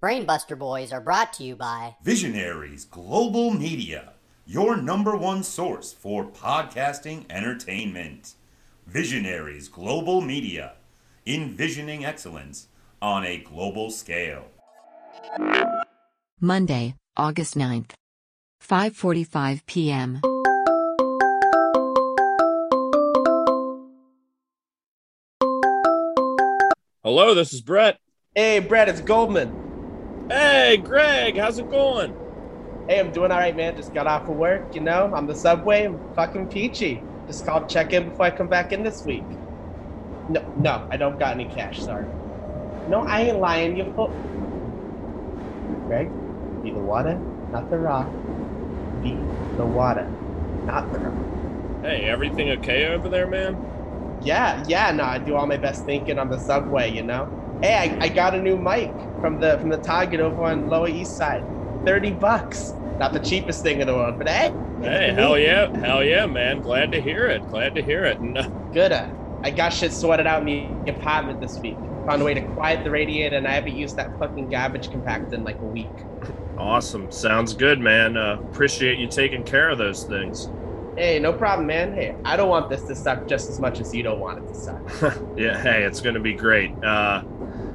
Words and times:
Brainbuster 0.00 0.56
Boys 0.56 0.92
are 0.92 1.00
brought 1.00 1.32
to 1.32 1.42
you 1.42 1.56
by 1.56 1.96
Visionaries 2.04 2.84
Global 2.84 3.50
Media, 3.50 4.12
your 4.46 4.76
number 4.76 5.16
one 5.16 5.42
source 5.42 5.92
for 5.92 6.24
podcasting 6.24 7.24
entertainment. 7.28 8.34
Visionaries 8.86 9.66
Global 9.66 10.20
Media, 10.20 10.74
envisioning 11.26 12.04
excellence 12.04 12.68
on 13.02 13.24
a 13.24 13.38
global 13.38 13.90
scale. 13.90 14.44
Monday, 16.40 16.94
August 17.16 17.56
9th. 17.56 17.90
5:45 18.62 19.66
p.m. 19.66 20.20
Hello, 27.02 27.34
this 27.34 27.52
is 27.52 27.60
Brett. 27.60 27.98
Hey, 28.36 28.60
Brett, 28.60 28.88
it's 28.88 29.00
Goldman. 29.00 29.67
Hey, 30.28 30.76
Greg, 30.78 31.38
how's 31.38 31.58
it 31.58 31.68
going? 31.68 32.18
Hey, 32.86 33.00
I'm 33.00 33.12
doing 33.12 33.30
all 33.32 33.38
right, 33.38 33.56
man. 33.56 33.76
Just 33.76 33.92
got 33.94 34.06
off 34.06 34.28
of 34.28 34.36
work, 34.36 34.68
you 34.74 34.80
know. 34.80 35.12
I'm 35.14 35.26
the 35.26 35.34
subway. 35.34 35.84
I'm 35.84 36.02
fucking 36.14 36.48
peachy. 36.48 37.08
Just 37.26 37.44
called 37.44 37.68
check 37.68 37.92
in 37.92 38.04
before 38.10 38.26
I 38.26 38.30
come 38.30 38.48
back 38.48 38.72
in 38.72 38.82
this 38.82 39.04
week. 39.04 39.38
No, 40.28 40.42
no, 40.54 40.84
I 40.90 40.96
don't 40.98 41.18
got 41.18 41.34
any 41.34 41.46
cash. 41.46 41.84
Sorry. 41.84 42.10
No, 42.86 43.02
I 43.02 43.22
ain't 43.22 43.38
lying. 43.38 43.76
You 43.76 43.92
fool. 43.94 44.20
Greg, 45.86 46.14
be 46.62 46.72
the 46.72 46.82
water, 46.82 47.24
not 47.50 47.70
the 47.70 47.78
rock. 47.78 48.14
Be 49.00 49.30
the 49.56 49.66
water, 49.66 50.14
not 50.62 50.92
the 50.92 51.00
rock. 51.00 51.22
Hey, 51.82 52.06
everything 52.06 52.50
okay 52.50 52.86
over 52.86 53.08
there, 53.08 53.26
man? 53.26 53.62
Yeah, 54.20 54.64
yeah. 54.66 54.92
No, 54.92 55.04
I 55.04 55.18
do 55.18 55.36
all 55.36 55.46
my 55.46 55.56
best 55.58 55.84
thinking 55.84 56.18
on 56.18 56.28
the 56.30 56.38
subway, 56.38 56.90
you 56.90 57.02
know. 57.02 57.30
Hey, 57.60 57.96
I, 58.00 58.06
I 58.06 58.08
got 58.10 58.34
a 58.34 58.42
new 58.42 58.56
mic 58.58 59.07
from 59.20 59.40
the 59.40 59.58
from 59.58 59.68
the 59.68 59.78
Target 59.78 60.20
over 60.20 60.44
on 60.44 60.68
Lower 60.68 60.88
East 60.88 61.16
Side. 61.16 61.44
Thirty 61.84 62.10
bucks. 62.10 62.72
Not 62.98 63.12
the 63.12 63.20
cheapest 63.20 63.62
thing 63.62 63.80
in 63.80 63.86
the 63.86 63.94
world, 63.94 64.18
but 64.18 64.28
hey. 64.28 64.52
Hey, 64.82 65.12
hell 65.12 65.38
yeah, 65.38 65.74
hell 65.78 66.02
yeah, 66.02 66.26
man. 66.26 66.60
Glad 66.62 66.92
to 66.92 67.00
hear 67.00 67.26
it. 67.26 67.46
Glad 67.48 67.74
to 67.76 67.82
hear 67.82 68.04
it. 68.04 68.18
Good. 68.72 68.92
Uh, 68.92 69.08
I 69.42 69.50
got 69.50 69.72
shit 69.72 69.92
sorted 69.92 70.26
out 70.26 70.46
in 70.46 70.84
the 70.84 70.90
apartment 70.90 71.40
this 71.40 71.58
week. 71.58 71.76
Found 72.06 72.22
a 72.22 72.24
way 72.24 72.34
to 72.34 72.40
quiet 72.40 72.82
the 72.84 72.90
radiator, 72.90 73.36
and 73.36 73.46
I 73.46 73.52
haven't 73.52 73.76
used 73.76 73.96
that 73.96 74.18
fucking 74.18 74.50
garbage 74.50 74.88
compactor 74.88 75.34
in 75.34 75.44
like 75.44 75.60
a 75.60 75.64
week. 75.64 75.86
awesome. 76.56 77.10
Sounds 77.12 77.54
good, 77.54 77.78
man. 77.78 78.16
Uh, 78.16 78.38
appreciate 78.50 78.98
you 78.98 79.06
taking 79.06 79.44
care 79.44 79.68
of 79.70 79.78
those 79.78 80.04
things. 80.04 80.48
Hey, 80.96 81.20
no 81.20 81.32
problem, 81.32 81.68
man. 81.68 81.92
Hey, 81.94 82.16
I 82.24 82.36
don't 82.36 82.48
want 82.48 82.68
this 82.68 82.82
to 82.84 82.94
suck 82.96 83.28
just 83.28 83.48
as 83.48 83.60
much 83.60 83.78
as 83.78 83.94
you 83.94 84.02
don't 84.02 84.18
want 84.18 84.38
it 84.38 84.48
to 84.48 84.54
suck. 84.54 84.82
yeah, 85.36 85.62
hey, 85.62 85.84
it's 85.84 86.00
going 86.00 86.14
to 86.14 86.20
be 86.20 86.32
great. 86.32 86.72
Uh, 86.82 87.22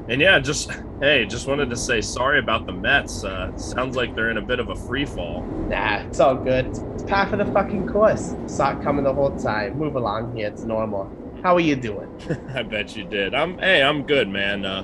and 0.09 0.19
yeah, 0.19 0.39
just, 0.39 0.72
hey, 1.04 1.26
just 1.26 1.48
wanted 1.48 1.70
to 1.70 1.76
say 1.76 2.00
sorry 2.00 2.40
about 2.40 2.66
the 2.66 2.72
Mets. 2.72 3.26
Uh, 3.26 3.56
sounds 3.58 3.98
like 3.98 4.16
they're 4.16 4.30
in 4.30 4.38
a 4.38 4.42
bit 4.42 4.62
of 4.62 4.70
a 4.70 4.76
free 4.76 5.06
fall. 5.06 5.42
Nah, 5.68 5.98
it's 5.98 6.22
all 6.22 6.36
good. 6.36 6.68
It's, 6.68 7.04
part 7.04 7.34
of 7.34 7.46
the 7.46 7.54
fucking 7.54 7.90
course. 7.90 8.34
Saw 8.48 8.72
it 8.72 8.82
coming 8.84 9.04
the 9.04 9.14
whole 9.14 9.38
time. 9.38 9.78
Move 9.78 9.98
along 9.98 10.34
here. 10.38 10.48
It's 10.48 10.64
normal. 10.64 11.12
How 11.44 11.56
are 11.56 11.59
you 11.59 11.76
doing? 11.76 12.09
I 12.56 12.64
bet 12.64 12.96
you 12.96 13.04
did. 13.04 13.36
I'm, 13.36 13.58
hey, 13.58 13.84
I'm 13.84 14.04
good, 14.04 14.30
man. 14.30 14.66
Uh, 14.66 14.84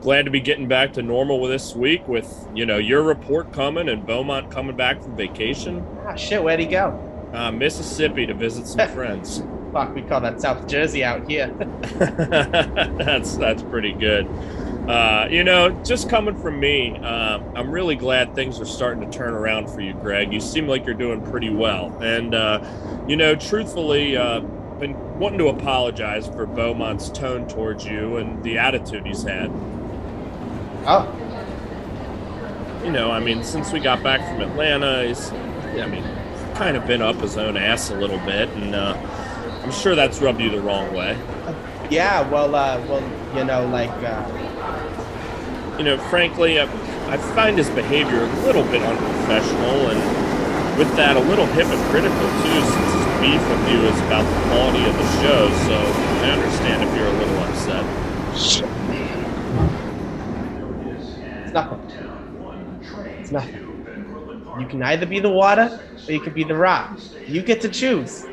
glad 0.00 0.24
to 0.24 0.30
be 0.30 0.40
getting 0.40 0.68
back 0.68 0.94
to 0.94 1.02
normal 1.02 1.38
with 1.38 1.50
this 1.50 1.76
week 1.76 2.08
with, 2.08 2.48
you 2.54 2.64
know, 2.64 2.78
your 2.78 3.02
report 3.02 3.52
coming 3.52 3.90
and 3.90 4.06
Beaumont 4.06 4.50
coming 4.50 4.74
back 4.74 5.02
from 5.02 5.16
vacation. 5.16 5.86
Ah, 6.06 6.14
shit, 6.14 6.42
where'd 6.42 6.60
he 6.60 6.66
go? 6.66 6.98
Uh, 7.34 7.52
Mississippi 7.52 8.24
to 8.24 8.32
visit 8.32 8.66
some 8.66 8.88
friends. 8.94 9.42
Fuck, 9.74 9.94
we 9.94 10.00
call 10.00 10.22
that 10.22 10.40
South 10.40 10.66
Jersey 10.66 11.04
out 11.04 11.30
here. 11.30 11.48
that's 11.98 13.36
that's 13.36 13.62
pretty 13.64 13.92
good. 13.92 14.26
Uh, 14.88 15.28
you 15.30 15.44
know, 15.44 15.68
just 15.84 16.08
coming 16.08 16.34
from 16.34 16.58
me, 16.58 16.96
uh, 17.02 17.40
I'm 17.54 17.70
really 17.70 17.94
glad 17.94 18.34
things 18.34 18.58
are 18.58 18.64
starting 18.64 19.08
to 19.08 19.18
turn 19.18 19.34
around 19.34 19.68
for 19.68 19.82
you, 19.82 19.92
Greg. 19.92 20.32
You 20.32 20.40
seem 20.40 20.66
like 20.66 20.86
you're 20.86 20.94
doing 20.94 21.20
pretty 21.20 21.50
well, 21.50 21.94
and 22.00 22.34
uh, 22.34 22.64
you 23.06 23.14
know, 23.14 23.34
truthfully, 23.34 24.16
uh, 24.16 24.40
been 24.80 24.96
wanting 25.18 25.38
to 25.40 25.48
apologize 25.48 26.26
for 26.28 26.46
Beaumont's 26.46 27.10
tone 27.10 27.46
towards 27.48 27.84
you 27.84 28.16
and 28.16 28.42
the 28.42 28.56
attitude 28.58 29.04
he's 29.04 29.24
had. 29.24 29.50
oh, 30.86 31.06
You 32.84 32.90
know, 32.92 33.10
I 33.10 33.20
mean, 33.20 33.44
since 33.44 33.72
we 33.72 33.80
got 33.80 34.02
back 34.02 34.20
from 34.20 34.40
Atlanta, 34.40 35.06
he's, 35.06 35.30
I 35.32 35.86
mean, 35.86 36.04
kind 36.54 36.76
of 36.78 36.86
been 36.86 37.02
up 37.02 37.16
his 37.16 37.36
own 37.36 37.56
ass 37.58 37.90
a 37.90 37.94
little 37.96 38.20
bit, 38.20 38.48
and 38.50 38.74
uh, 38.74 38.96
I'm 39.64 39.72
sure 39.72 39.94
that's 39.94 40.22
rubbed 40.22 40.40
you 40.40 40.48
the 40.48 40.60
wrong 40.62 40.94
way. 40.94 41.18
yeah. 41.90 42.26
Well, 42.30 42.54
uh, 42.54 42.80
well, 42.86 43.36
you 43.36 43.44
know, 43.44 43.66
like, 43.66 43.90
uh, 43.90 44.47
you 45.78 45.84
know, 45.84 45.98
frankly, 45.98 46.60
I, 46.60 46.64
I 47.06 47.16
find 47.18 47.56
his 47.58 47.70
behavior 47.70 48.24
a 48.24 48.26
little 48.26 48.64
bit 48.64 48.82
unprofessional, 48.82 49.88
and 49.88 50.12
with 50.76 50.94
that, 50.96 51.16
a 51.16 51.20
little 51.20 51.46
hypocritical 51.46 52.32
too, 52.32 52.64
since 52.64 52.92
his 52.92 53.06
beef 53.20 53.48
with 53.48 53.66
you 53.66 53.86
is 53.86 54.00
about 54.02 54.30
the 54.30 54.36
quality 54.36 54.86
of 54.86 54.96
the 54.96 55.04
show. 55.04 55.52
So 55.52 55.98
I 56.20 56.30
understand 56.30 56.82
if 56.82 56.94
you're 56.94 57.08
a 57.08 57.12
little 57.12 57.40
upset. 57.40 57.86
it's 61.42 61.54
nothing. 61.54 61.80
It's 63.18 63.32
nothing. 63.32 63.62
You 64.52 64.66
can 64.66 64.82
either 64.82 65.06
be 65.06 65.20
the 65.20 65.30
water 65.30 65.78
or 66.08 66.12
you 66.14 66.20
can 66.20 66.32
be 66.34 66.44
the 66.44 66.56
rock. 66.56 67.00
You 67.26 67.42
get 67.42 67.60
to 67.62 67.68
choose. 67.68 68.28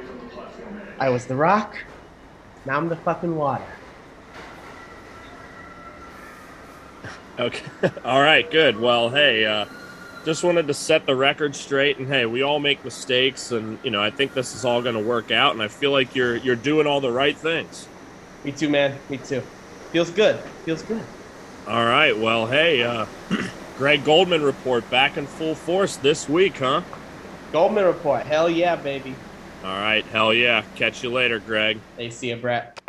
I 0.99 1.09
was 1.09 1.27
the 1.27 1.35
rock. 1.37 1.75
Now 2.65 2.77
I'm 2.77 2.89
the 2.89 2.97
fucking 2.97 3.35
water. 3.35 3.74
Okay. 7.39 7.65
All 8.05 8.21
right. 8.21 8.49
Good. 8.49 8.79
Well, 8.79 9.09
hey, 9.09 9.45
uh, 9.45 9.65
just 10.25 10.43
wanted 10.43 10.67
to 10.67 10.73
set 10.73 11.05
the 11.05 11.15
record 11.15 11.55
straight, 11.55 11.97
and 11.97 12.07
hey, 12.07 12.25
we 12.25 12.41
all 12.41 12.59
make 12.59 12.83
mistakes, 12.83 13.51
and 13.51 13.77
you 13.83 13.91
know, 13.91 14.01
I 14.01 14.09
think 14.09 14.33
this 14.33 14.55
is 14.55 14.65
all 14.65 14.81
going 14.81 14.95
to 14.95 15.01
work 15.01 15.29
out, 15.29 15.53
and 15.53 15.61
I 15.61 15.67
feel 15.67 15.91
like 15.91 16.15
you're 16.15 16.37
you're 16.37 16.55
doing 16.55 16.87
all 16.87 16.99
the 16.99 17.11
right 17.11 17.37
things. 17.37 17.87
Me 18.43 18.51
too, 18.51 18.69
man. 18.69 18.97
Me 19.09 19.17
too. 19.17 19.41
Feels 19.91 20.09
good. 20.09 20.39
Feels 20.65 20.81
good. 20.81 21.03
All 21.67 21.85
right. 21.85 22.17
Well, 22.17 22.47
hey, 22.47 22.83
uh, 22.83 23.05
Greg 23.77 24.03
Goldman 24.03 24.43
report 24.43 24.89
back 24.89 25.17
in 25.17 25.27
full 25.27 25.55
force 25.55 25.97
this 25.97 26.27
week, 26.27 26.57
huh? 26.57 26.81
Goldman 27.51 27.85
report. 27.85 28.25
Hell 28.25 28.49
yeah, 28.49 28.75
baby. 28.75 29.15
All 29.63 29.77
right. 29.77 30.05
Hell 30.05 30.33
yeah. 30.33 30.63
Catch 30.75 31.03
you 31.03 31.11
later, 31.11 31.39
Greg. 31.39 31.79
They 31.97 32.09
see 32.09 32.29
you, 32.29 32.35
Brett. 32.35 32.79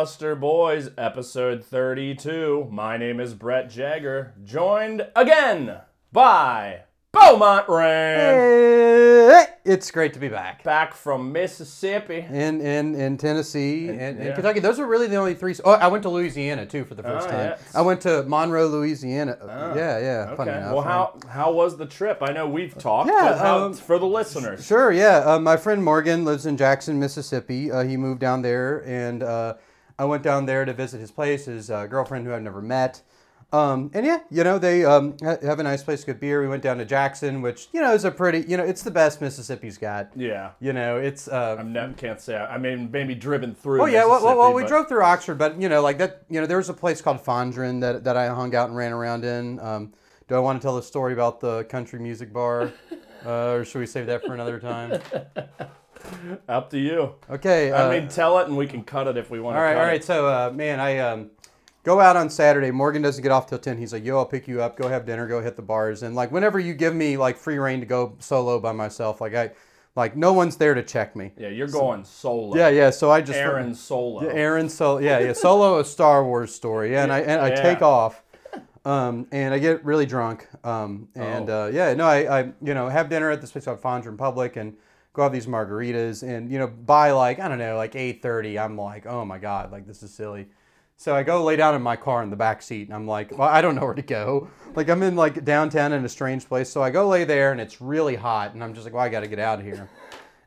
Boys, 0.00 0.88
episode 0.96 1.62
32. 1.62 2.68
My 2.72 2.96
name 2.96 3.20
is 3.20 3.34
Brett 3.34 3.68
Jagger, 3.68 4.32
joined 4.42 5.06
again 5.14 5.76
by 6.10 6.84
Beaumont 7.12 7.68
Rand, 7.68 9.30
Hey, 9.30 9.46
it's 9.66 9.90
great 9.90 10.14
to 10.14 10.18
be 10.18 10.28
back. 10.30 10.64
back 10.64 10.94
from 10.94 11.32
Mississippi. 11.32 12.24
In 12.30 12.62
in 12.62 12.94
in 12.94 13.18
Tennessee 13.18 13.88
and, 13.90 14.00
and 14.00 14.24
yeah. 14.24 14.32
Kentucky. 14.34 14.60
Those 14.60 14.80
are 14.80 14.86
really 14.86 15.06
the 15.06 15.16
only 15.16 15.34
three. 15.34 15.54
Oh, 15.66 15.72
I 15.72 15.88
went 15.88 16.02
to 16.04 16.08
Louisiana 16.08 16.64
too 16.64 16.86
for 16.86 16.94
the 16.94 17.02
first 17.02 17.28
Oh, 17.28 17.30
time. 17.32 17.40
yeah. 17.50 17.58
I 17.74 17.82
went 17.82 18.00
to 18.02 18.22
Monroe, 18.22 18.68
Louisiana. 18.68 19.36
yeah, 19.76 19.98
yeah. 19.98 20.26
Okay. 20.28 20.36
Funny 20.36 20.50
enough. 20.52 20.72
Well, 20.72 20.82
how 20.82 21.18
how 21.28 21.52
was 21.52 21.76
the 21.76 21.84
trip? 21.84 22.22
I 22.22 22.32
know 22.32 22.48
we've 22.48 22.76
talked, 22.78 23.10
Yeah, 23.10 23.32
but 23.32 23.38
how, 23.38 23.64
um, 23.66 23.74
for 23.74 23.98
the 23.98 24.06
listeners. 24.06 24.64
Sure, 24.64 24.90
yeah. 24.92 25.18
Uh, 25.26 25.38
my 25.38 25.58
friend 25.58 25.84
Morgan 25.84 26.24
lives 26.24 26.46
in 26.46 26.56
Jackson, 26.56 26.98
Mississippi. 26.98 27.70
Uh, 27.70 27.82
he 27.82 27.98
moved 27.98 28.20
down 28.20 28.40
there, 28.40 28.82
and 28.86 29.22
uh, 29.22 29.54
I 30.00 30.04
went 30.04 30.22
down 30.22 30.46
there 30.46 30.64
to 30.64 30.72
visit 30.72 30.98
his 30.98 31.10
place, 31.10 31.44
his 31.44 31.70
uh, 31.70 31.86
girlfriend 31.86 32.26
who 32.26 32.32
I've 32.32 32.40
never 32.40 32.62
met. 32.62 33.02
Um, 33.52 33.90
and 33.92 34.06
yeah, 34.06 34.20
you 34.30 34.44
know, 34.44 34.58
they 34.58 34.82
um, 34.82 35.14
ha- 35.22 35.36
have 35.42 35.58
a 35.58 35.62
nice 35.62 35.82
place, 35.82 36.04
good 36.04 36.18
beer. 36.18 36.40
We 36.40 36.48
went 36.48 36.62
down 36.62 36.78
to 36.78 36.86
Jackson, 36.86 37.42
which, 37.42 37.68
you 37.74 37.82
know, 37.82 37.92
is 37.92 38.06
a 38.06 38.10
pretty, 38.10 38.46
you 38.48 38.56
know, 38.56 38.64
it's 38.64 38.82
the 38.82 38.90
best 38.90 39.20
Mississippi's 39.20 39.76
got. 39.76 40.10
Yeah. 40.16 40.52
You 40.58 40.72
know, 40.72 40.96
it's. 40.96 41.28
Uh, 41.28 41.56
I 41.58 41.62
ne- 41.64 41.92
can't 41.98 42.18
say. 42.18 42.34
I 42.34 42.56
mean, 42.56 42.90
maybe 42.90 43.14
driven 43.14 43.54
through. 43.54 43.82
Oh 43.82 43.86
yeah, 43.86 44.06
well, 44.06 44.24
well, 44.24 44.38
well 44.38 44.54
we 44.54 44.64
drove 44.64 44.88
through 44.88 45.02
Oxford, 45.02 45.36
but 45.36 45.60
you 45.60 45.68
know, 45.68 45.82
like 45.82 45.98
that. 45.98 46.22
You 46.30 46.40
know, 46.40 46.46
there 46.46 46.56
was 46.56 46.70
a 46.70 46.74
place 46.74 47.02
called 47.02 47.22
Fondren 47.22 47.82
that, 47.82 48.04
that 48.04 48.16
I 48.16 48.28
hung 48.28 48.54
out 48.54 48.68
and 48.68 48.76
ran 48.78 48.92
around 48.92 49.26
in. 49.26 49.60
Um, 49.60 49.92
do 50.28 50.34
I 50.34 50.38
want 50.38 50.62
to 50.62 50.64
tell 50.64 50.76
the 50.76 50.82
story 50.82 51.12
about 51.12 51.40
the 51.40 51.64
country 51.64 51.98
music 51.98 52.32
bar? 52.32 52.72
Uh, 53.22 53.52
or 53.52 53.64
should 53.66 53.80
we 53.80 53.86
save 53.86 54.06
that 54.06 54.24
for 54.24 54.32
another 54.32 54.58
time? 54.58 54.98
Up 56.48 56.70
to 56.70 56.78
you. 56.78 57.14
Okay. 57.30 57.70
Uh, 57.72 57.88
I 57.88 57.98
mean, 58.00 58.08
tell 58.08 58.38
it 58.38 58.48
and 58.48 58.56
we 58.56 58.66
can 58.66 58.82
cut 58.84 59.06
it 59.06 59.16
if 59.16 59.30
we 59.30 59.40
want 59.40 59.56
all 59.56 59.62
to. 59.62 59.66
right, 59.66 59.76
all 59.76 59.82
right. 59.82 59.96
It. 59.96 60.04
So, 60.04 60.26
uh, 60.26 60.50
man, 60.54 60.80
I 60.80 60.98
um, 60.98 61.30
go 61.84 62.00
out 62.00 62.16
on 62.16 62.28
Saturday. 62.30 62.70
Morgan 62.70 63.02
doesn't 63.02 63.22
get 63.22 63.32
off 63.32 63.46
till 63.48 63.58
ten. 63.58 63.78
He's 63.78 63.92
like, 63.92 64.04
"Yo, 64.04 64.16
I'll 64.18 64.26
pick 64.26 64.48
you 64.48 64.62
up. 64.62 64.76
Go 64.76 64.88
have 64.88 65.06
dinner. 65.06 65.26
Go 65.26 65.40
hit 65.42 65.56
the 65.56 65.62
bars." 65.62 66.02
And 66.02 66.14
like, 66.14 66.30
whenever 66.32 66.58
you 66.58 66.74
give 66.74 66.94
me 66.94 67.16
like 67.16 67.36
free 67.36 67.58
reign 67.58 67.80
to 67.80 67.86
go 67.86 68.16
solo 68.18 68.58
by 68.60 68.72
myself, 68.72 69.20
like 69.20 69.34
I, 69.34 69.50
like 69.96 70.16
no 70.16 70.32
one's 70.32 70.56
there 70.56 70.74
to 70.74 70.82
check 70.82 71.16
me. 71.16 71.32
Yeah, 71.36 71.48
you're 71.48 71.68
going 71.68 72.04
solo. 72.04 72.56
Yeah, 72.56 72.68
yeah. 72.68 72.90
So 72.90 73.10
I 73.10 73.20
just 73.20 73.38
Aaron 73.38 73.74
solo. 73.74 74.22
Yeah, 74.24 74.32
Aaron 74.32 74.68
Solo. 74.68 74.98
Yeah, 74.98 75.18
yeah. 75.18 75.32
Solo 75.32 75.80
a 75.80 75.84
Star 75.84 76.24
Wars 76.24 76.54
story. 76.54 76.92
Yeah, 76.92 77.02
and 77.02 77.12
I 77.12 77.20
and 77.20 77.40
I 77.40 77.50
take 77.50 77.82
off, 77.82 78.22
um, 78.84 79.26
and 79.32 79.52
I 79.52 79.58
get 79.58 79.84
really 79.84 80.06
drunk. 80.06 80.48
Um, 80.64 81.08
and 81.14 81.50
Oh. 81.50 81.64
uh, 81.64 81.66
yeah, 81.68 81.92
no, 81.94 82.06
I, 82.06 82.40
I 82.40 82.42
you 82.62 82.74
know 82.74 82.88
have 82.88 83.08
dinner 83.08 83.30
at 83.30 83.40
this 83.40 83.52
place 83.52 83.64
called 83.64 83.80
Fondren 83.82 84.16
Public 84.16 84.56
and 84.56 84.76
go 85.12 85.22
have 85.22 85.32
these 85.32 85.46
margaritas. 85.46 86.22
And 86.22 86.50
you 86.50 86.58
know 86.58 86.66
by 86.66 87.10
like 87.12 87.38
I 87.38 87.48
don't 87.48 87.58
know 87.58 87.76
like 87.76 87.96
eight 87.96 88.22
thirty, 88.22 88.58
I'm 88.58 88.76
like, 88.76 89.06
oh 89.06 89.24
my 89.24 89.38
god, 89.38 89.72
like 89.72 89.86
this 89.86 90.02
is 90.02 90.12
silly. 90.12 90.48
So 90.96 91.16
I 91.16 91.22
go 91.22 91.42
lay 91.42 91.56
down 91.56 91.74
in 91.74 91.80
my 91.80 91.96
car 91.96 92.22
in 92.22 92.28
the 92.28 92.36
back 92.36 92.60
seat, 92.60 92.88
and 92.88 92.94
I'm 92.94 93.06
like, 93.06 93.36
well, 93.38 93.48
I 93.48 93.62
don't 93.62 93.74
know 93.74 93.86
where 93.86 93.94
to 93.94 94.02
go. 94.02 94.50
Like 94.74 94.90
I'm 94.90 95.02
in 95.02 95.16
like 95.16 95.46
downtown 95.46 95.94
in 95.94 96.04
a 96.04 96.08
strange 96.10 96.46
place. 96.46 96.68
So 96.68 96.82
I 96.82 96.90
go 96.90 97.08
lay 97.08 97.24
there, 97.24 97.52
and 97.52 97.60
it's 97.60 97.80
really 97.80 98.16
hot, 98.16 98.52
and 98.52 98.62
I'm 98.62 98.74
just 98.74 98.84
like, 98.84 98.92
well, 98.92 99.02
I 99.02 99.08
got 99.08 99.20
to 99.20 99.26
get 99.26 99.38
out 99.38 99.60
of 99.60 99.64
here. 99.64 99.88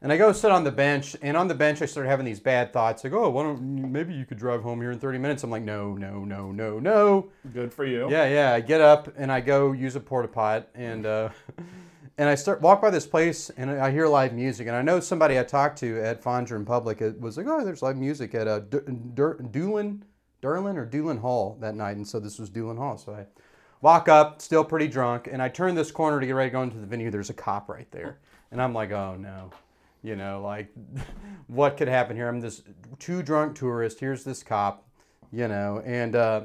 And 0.03 0.11
I 0.11 0.17
go 0.17 0.31
sit 0.33 0.51
on 0.51 0.63
the 0.63 0.71
bench, 0.71 1.15
and 1.21 1.37
on 1.37 1.47
the 1.47 1.55
bench 1.55 1.81
I 1.81 1.85
start 1.85 2.05
having 2.05 2.25
these 2.25 2.39
bad 2.41 2.71
thoughts, 2.73 3.05
like, 3.05 3.13
oh, 3.13 3.29
why 3.29 3.43
don't 3.43 3.61
maybe 3.91 4.13
you 4.13 4.25
could 4.25 4.37
drive 4.37 4.61
home 4.61 4.79
here 4.81 4.91
in 4.91 4.99
30 4.99 5.17
minutes? 5.17 5.43
I'm 5.43 5.49
like, 5.49 5.63
no, 5.63 5.93
no, 5.95 6.25
no, 6.25 6.51
no, 6.51 6.77
no. 6.77 7.29
Good 7.53 7.73
for 7.73 7.85
you. 7.85 8.11
Yeah, 8.11 8.27
yeah. 8.27 8.53
I 8.53 8.59
get 8.59 8.81
up 8.81 9.11
and 9.17 9.31
I 9.31 9.39
go 9.39 9.71
use 9.71 9.95
a 9.95 10.01
porta 10.01 10.27
pot, 10.27 10.67
and 10.75 11.05
uh, 11.05 11.29
and 12.17 12.29
I 12.29 12.35
start 12.35 12.61
walk 12.61 12.81
by 12.81 12.91
this 12.91 13.07
place, 13.07 13.49
and 13.57 13.71
I 13.71 13.91
hear 13.91 14.07
live 14.07 14.33
music, 14.33 14.67
and 14.67 14.75
I 14.75 14.81
know 14.81 14.99
somebody 14.99 15.39
I 15.39 15.43
talked 15.43 15.79
to 15.79 16.01
at 16.03 16.21
Fondren 16.23 16.65
Public 16.65 17.01
it 17.01 17.19
was 17.19 17.37
like, 17.37 17.47
oh, 17.47 17.63
there's 17.63 17.81
live 17.81 17.97
music 17.97 18.35
at 18.35 18.47
uh, 18.47 18.59
D- 18.59 18.79
Doolin, 19.15 20.03
Durlin 20.41 20.77
or 20.77 20.85
Duling 20.85 21.19
Hall 21.19 21.57
that 21.61 21.75
night, 21.75 21.95
and 21.95 22.07
so 22.07 22.19
this 22.19 22.37
was 22.37 22.49
Duling 22.49 22.77
Hall, 22.77 22.97
so 22.97 23.13
I 23.13 23.25
walk 23.81 24.09
up, 24.09 24.41
still 24.41 24.63
pretty 24.63 24.87
drunk, 24.87 25.27
and 25.31 25.41
I 25.41 25.49
turn 25.49 25.73
this 25.73 25.91
corner 25.91 26.19
to 26.19 26.25
get 26.25 26.33
ready 26.33 26.49
to 26.49 26.53
go 26.53 26.61
into 26.61 26.77
the 26.77 26.85
venue. 26.85 27.09
There's 27.09 27.31
a 27.31 27.35
cop 27.35 27.67
right 27.67 27.89
there, 27.91 28.19
and 28.51 28.61
I'm 28.61 28.73
like, 28.73 28.91
oh 28.91 29.15
no, 29.17 29.49
you 30.03 30.15
know, 30.15 30.41
like 30.43 30.71
what 31.47 31.77
could 31.77 31.87
happen 31.87 32.15
here? 32.15 32.27
I'm 32.27 32.41
this 32.41 32.61
too 32.99 33.23
drunk 33.23 33.55
tourist. 33.57 33.99
Here's 33.99 34.23
this 34.23 34.43
cop, 34.43 34.87
you 35.31 35.47
know, 35.47 35.81
and 35.83 36.15
uh, 36.15 36.41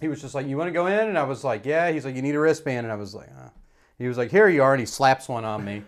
he 0.00 0.06
was 0.06 0.20
just 0.20 0.34
like, 0.34 0.46
you 0.46 0.56
want 0.56 0.68
to 0.68 0.72
go 0.72 0.86
in? 0.86 1.08
And 1.08 1.18
I 1.18 1.24
was 1.24 1.42
like, 1.42 1.64
yeah. 1.64 1.90
He's 1.90 2.04
like, 2.04 2.14
you 2.14 2.22
need 2.22 2.36
a 2.36 2.40
wristband, 2.40 2.86
and 2.86 2.92
I 2.92 2.96
was 2.96 3.14
like, 3.14 3.30
uh. 3.30 3.48
He 3.98 4.08
was 4.08 4.18
like, 4.18 4.30
here 4.30 4.48
you 4.48 4.62
are, 4.62 4.72
and 4.74 4.80
he 4.80 4.86
slaps 4.86 5.28
one 5.28 5.44
on 5.44 5.64
me. 5.64 5.82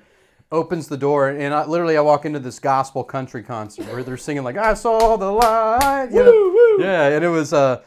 Opens 0.51 0.89
the 0.89 0.97
door, 0.97 1.29
and 1.29 1.53
I, 1.53 1.67
literally 1.67 1.99
I 1.99 2.01
walk 2.01 2.25
into 2.25 2.39
this 2.39 2.59
gospel 2.59 3.05
country 3.05 3.43
concert 3.43 3.85
where 3.93 4.03
they're 4.03 4.17
singing 4.17 4.45
like 4.45 4.57
"I 4.57 4.73
saw 4.73 5.17
the 5.19 5.31
light," 5.31 6.09
you 6.11 6.25
know? 6.25 6.77
yeah, 6.83 7.09
and 7.09 7.23
it 7.23 7.29
was 7.29 7.53
uh, 7.53 7.83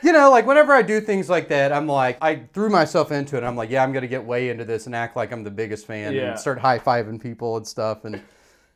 you 0.00 0.12
know, 0.12 0.30
like 0.30 0.46
whenever 0.46 0.72
I 0.72 0.82
do 0.82 1.00
things 1.00 1.28
like 1.28 1.48
that, 1.48 1.72
I'm 1.72 1.88
like, 1.88 2.16
I 2.22 2.42
threw 2.52 2.70
myself 2.70 3.10
into 3.10 3.36
it. 3.36 3.42
I'm 3.42 3.56
like, 3.56 3.68
yeah, 3.68 3.82
I'm 3.82 3.92
gonna 3.92 4.06
get 4.06 4.24
way 4.24 4.50
into 4.50 4.64
this 4.64 4.86
and 4.86 4.94
act 4.94 5.16
like 5.16 5.32
I'm 5.32 5.42
the 5.42 5.50
biggest 5.50 5.88
fan 5.88 6.12
Yeah. 6.14 6.30
and 6.30 6.38
start 6.38 6.60
high 6.60 6.78
fiving 6.78 7.20
people 7.20 7.56
and 7.56 7.66
stuff. 7.66 8.04
And 8.04 8.22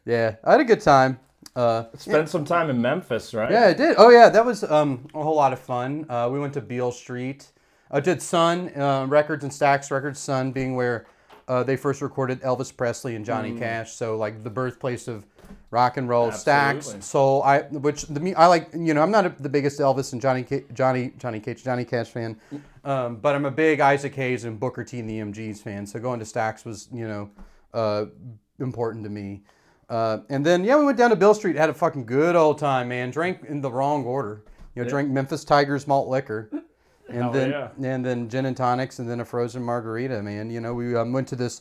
yeah, 0.04 0.34
I 0.42 0.50
had 0.52 0.60
a 0.60 0.64
good 0.64 0.80
time. 0.80 1.20
Uh, 1.54 1.84
Spent 1.96 2.28
some 2.28 2.44
time 2.44 2.70
in 2.70 2.82
Memphis, 2.82 3.34
right? 3.34 3.52
yeah, 3.52 3.66
I 3.66 3.72
did. 3.72 3.94
Oh 3.98 4.10
yeah, 4.10 4.30
that 4.30 4.44
was 4.44 4.64
um, 4.64 5.06
a 5.14 5.22
whole 5.22 5.36
lot 5.36 5.52
of 5.52 5.60
fun. 5.60 6.06
Uh, 6.08 6.28
we 6.32 6.40
went 6.40 6.54
to 6.54 6.60
Beale 6.60 6.90
Street. 6.90 7.46
I 7.90 8.00
did 8.00 8.20
Sun 8.22 8.70
uh, 8.76 9.06
Records 9.08 9.44
and 9.44 9.52
Stax 9.52 9.90
Records. 9.90 10.18
Sun 10.18 10.52
being 10.52 10.76
where 10.76 11.06
uh, 11.48 11.62
they 11.62 11.76
first 11.76 12.02
recorded 12.02 12.40
Elvis 12.42 12.74
Presley 12.76 13.16
and 13.16 13.24
Johnny 13.24 13.58
Cash. 13.58 13.92
So 13.92 14.16
like 14.16 14.44
the 14.44 14.50
birthplace 14.50 15.08
of 15.08 15.24
rock 15.70 15.96
and 15.96 16.08
roll. 16.08 16.28
Absolutely. 16.28 16.98
Stax, 16.98 17.02
soul. 17.02 17.42
I 17.42 17.60
which 17.60 18.02
the 18.02 18.34
I 18.36 18.46
like. 18.46 18.68
You 18.74 18.94
know, 18.94 19.02
I'm 19.02 19.10
not 19.10 19.26
a, 19.26 19.34
the 19.40 19.48
biggest 19.48 19.80
Elvis 19.80 20.12
and 20.12 20.20
Johnny 20.20 20.42
Ca- 20.42 20.64
Johnny 20.74 21.12
Johnny 21.18 21.40
Cage 21.40 21.64
Johnny 21.64 21.84
Cash 21.84 22.08
fan, 22.08 22.38
um, 22.84 23.16
but 23.16 23.34
I'm 23.34 23.46
a 23.46 23.50
big 23.50 23.80
Isaac 23.80 24.14
Hayes 24.14 24.44
and 24.44 24.60
Booker 24.60 24.84
T 24.84 25.00
and 25.00 25.08
the 25.08 25.18
MGs 25.18 25.60
fan. 25.60 25.86
So 25.86 25.98
going 25.98 26.20
to 26.20 26.26
Stax 26.26 26.64
was 26.64 26.88
you 26.92 27.08
know 27.08 27.30
uh, 27.74 28.06
important 28.58 29.04
to 29.04 29.10
me. 29.10 29.42
Uh, 29.88 30.18
and 30.28 30.44
then 30.44 30.64
yeah, 30.64 30.76
we 30.76 30.84
went 30.84 30.98
down 30.98 31.10
to 31.10 31.16
Beale 31.16 31.34
Street, 31.34 31.56
had 31.56 31.70
a 31.70 31.74
fucking 31.74 32.04
good 32.04 32.36
old 32.36 32.58
time, 32.58 32.88
man. 32.88 33.10
Drank 33.10 33.44
in 33.44 33.62
the 33.62 33.70
wrong 33.70 34.04
order. 34.04 34.42
You 34.74 34.84
know, 34.84 34.88
drank 34.90 35.08
Memphis 35.08 35.44
Tigers 35.44 35.88
malt 35.88 36.08
liquor, 36.08 36.50
and 37.08 37.32
then 37.34 37.50
yeah. 37.50 37.68
and 37.94 38.04
then 38.04 38.28
gin 38.28 38.46
and 38.46 38.56
tonics, 38.56 38.98
and 38.98 39.08
then 39.08 39.20
a 39.20 39.24
frozen 39.24 39.62
margarita, 39.62 40.22
man. 40.22 40.50
You 40.50 40.60
know, 40.60 40.74
we 40.74 40.94
um, 40.96 41.12
went 41.12 41.28
to 41.28 41.36
this 41.36 41.60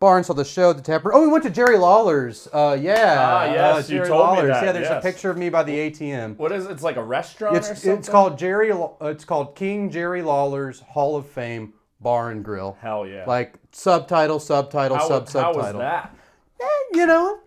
bar 0.00 0.16
and 0.16 0.24
saw 0.24 0.32
the 0.32 0.44
show 0.44 0.70
at 0.70 0.76
the 0.76 0.82
tap 0.82 1.04
room. 1.04 1.14
Oh, 1.16 1.20
we 1.22 1.28
went 1.28 1.42
to 1.44 1.50
Jerry 1.50 1.76
Lawler's. 1.76 2.48
Uh, 2.52 2.76
yeah. 2.80 3.16
Ah, 3.18 3.44
yes, 3.52 3.90
uh, 3.90 3.94
you 3.94 4.04
told 4.04 4.36
me 4.38 4.46
that, 4.46 4.64
Yeah, 4.64 4.72
there's 4.72 4.88
yes. 4.88 4.98
a 4.98 5.06
picture 5.06 5.30
of 5.30 5.36
me 5.36 5.48
by 5.50 5.62
the 5.64 5.72
ATM. 5.90 6.36
What 6.36 6.52
is 6.52 6.66
it? 6.66 6.70
It's 6.70 6.82
like 6.82 6.96
a 6.96 7.02
restaurant 7.02 7.54
or 7.54 7.58
It's 7.58 7.66
something? 7.68 7.92
it's 7.98 8.08
called 8.08 8.38
Jerry. 8.38 8.70
Uh, 8.70 8.88
It's 9.02 9.24
called 9.24 9.56
King 9.56 9.90
Jerry 9.90 10.22
Lawler's 10.22 10.80
Hall 10.80 11.16
of 11.16 11.26
Fame 11.26 11.72
Bar 12.00 12.30
and 12.30 12.44
Grill. 12.44 12.76
Hell 12.80 13.06
yeah. 13.06 13.24
Like 13.26 13.54
subtitle, 13.72 14.38
subtitle, 14.38 14.96
how, 14.98 15.08
sub 15.08 15.22
how 15.26 15.52
subtitle. 15.52 15.56
was 15.56 15.72
that? 15.74 16.14
Eh, 16.60 16.66
you 16.94 17.06
know, 17.06 17.38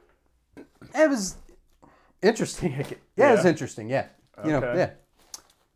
it 0.93 1.09
was 1.09 1.35
interesting. 2.21 2.73
Yeah, 3.17 3.29
it 3.29 3.35
was 3.35 3.43
Yeah? 3.45 3.49
interesting. 3.51 3.89
Yeah, 3.89 4.05
you 4.43 4.51
know, 4.51 4.61
yeah, 4.73 4.89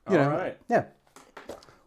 you 0.09 0.17
All 0.17 0.23
know, 0.25 0.29
right. 0.31 0.57
yeah. 0.69 0.85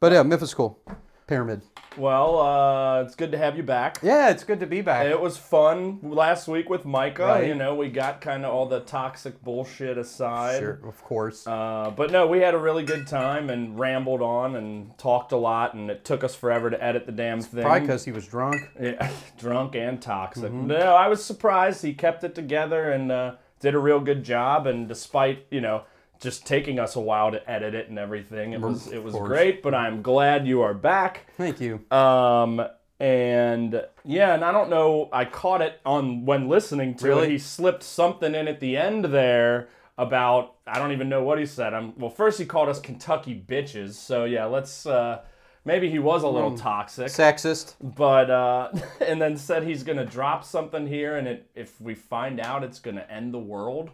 But 0.01 0.13
yeah, 0.13 0.23
Memphis 0.23 0.55
cool. 0.55 0.81
Pyramid. 1.27 1.63
Well, 1.99 2.39
uh, 2.39 3.03
it's 3.03 3.17
good 3.17 3.33
to 3.33 3.39
have 3.39 3.57
you 3.57 3.65
back. 3.65 3.99
Yeah, 4.03 4.31
it's 4.31 4.45
good 4.45 4.61
to 4.61 4.67
be 4.67 4.81
back. 4.81 5.07
It 5.07 5.21
was 5.21 5.37
fun 5.37 5.99
last 6.03 6.47
week 6.47 6.71
with 6.71 6.85
Micah. 6.85 7.25
Right. 7.25 7.49
You 7.49 7.55
know, 7.55 7.75
we 7.75 7.89
got 7.89 8.21
kind 8.21 8.45
of 8.45 8.55
all 8.55 8.67
the 8.67 8.81
toxic 8.81 9.43
bullshit 9.43 9.99
aside. 9.99 10.61
Sure, 10.61 10.81
of 10.85 11.03
course. 11.03 11.47
Uh, 11.47 11.93
but 11.95 12.13
no, 12.13 12.27
we 12.29 12.39
had 12.39 12.55
a 12.55 12.59
really 12.59 12.85
good 12.85 13.07
time 13.09 13.51
and 13.51 13.79
rambled 13.79 14.23
on 14.23 14.55
and 14.55 14.97
talked 14.97 15.33
a 15.33 15.37
lot, 15.37 15.75
and 15.75 15.91
it 15.91 16.05
took 16.05 16.23
us 16.23 16.35
forever 16.37 16.71
to 16.71 16.83
edit 16.83 17.05
the 17.05 17.13
damn 17.13 17.41
thing. 17.41 17.63
Probably 17.63 17.81
because 17.81 18.05
he 18.05 18.13
was 18.13 18.27
drunk. 18.27 18.63
Yeah, 18.81 19.11
drunk 19.39 19.75
and 19.75 20.01
toxic. 20.01 20.53
Mm-hmm. 20.53 20.69
No, 20.69 20.95
I 20.95 21.09
was 21.09 21.25
surprised 21.25 21.83
he 21.83 21.95
kept 21.95 22.23
it 22.23 22.35
together 22.35 22.93
and 22.93 23.11
uh, 23.11 23.35
did 23.61 23.75
a 23.75 23.79
real 23.79 24.01
good 24.01 24.23
job. 24.23 24.69
And 24.69 24.87
despite 24.87 25.47
you 25.51 25.61
know 25.61 25.83
just 26.21 26.47
taking 26.47 26.79
us 26.79 26.97
a 26.97 27.01
while 27.01 27.31
to 27.31 27.51
edit 27.51 27.75
it 27.75 27.89
and 27.89 27.99
everything, 27.99 28.53
it 28.53 28.61
was 28.61 28.89
it 28.89 29.03
was 29.03 29.15
great. 29.15 29.63
But 29.63 29.75
I'm 29.75 30.03
glad 30.03 30.47
you 30.47 30.63
are 30.63 30.75
back. 30.75 31.27
Thank 31.37 31.61
you. 31.61 31.81
Um, 31.91 32.61
and 33.01 33.85
yeah, 34.05 34.35
and 34.35 34.45
I 34.45 34.51
don't 34.53 34.71
know. 34.71 35.09
I 35.13 35.25
caught 35.25 35.63
it 35.63 35.81
on 35.87 36.25
when 36.25 36.49
listening 36.49 36.95
to 36.97 37.19
it. 37.21 37.31
He 37.31 37.39
slipped 37.39 37.83
something 37.83 38.35
in 38.35 38.49
at 38.49 38.61
the 38.61 38.77
end 38.77 39.05
there 39.07 39.69
about 39.97 40.55
I 40.67 40.79
don't 40.79 40.93
even 40.93 41.09
know 41.09 41.23
what 41.23 41.39
he 41.39 41.47
said. 41.47 41.75
I'm 41.75 41.99
well. 41.99 42.11
First 42.11 42.39
he 42.39 42.45
called 42.47 42.69
us 42.69 42.81
Kentucky 42.81 43.41
bitches. 43.47 43.93
So 43.95 44.25
yeah, 44.25 44.47
let's. 44.47 44.85
Uh, 44.87 45.21
maybe 45.65 45.89
he 45.91 45.99
was 45.99 46.23
a 46.25 46.29
little 46.29 46.53
Mm. 46.53 46.61
toxic 46.61 47.09
Sexist. 47.09 47.75
but 47.81 48.31
uh, 48.31 48.71
and 49.07 49.21
then 49.23 49.37
said 49.37 49.63
he's 49.63 49.83
gonna 49.85 50.05
drop 50.07 50.43
something 50.45 50.87
here, 50.87 51.17
and 51.17 51.29
it, 51.29 51.49
if 51.55 51.81
we 51.81 51.95
find 51.95 52.41
out, 52.41 52.65
it's 52.65 52.81
gonna 52.81 53.07
end 53.09 53.33
the 53.33 53.39
world. 53.39 53.91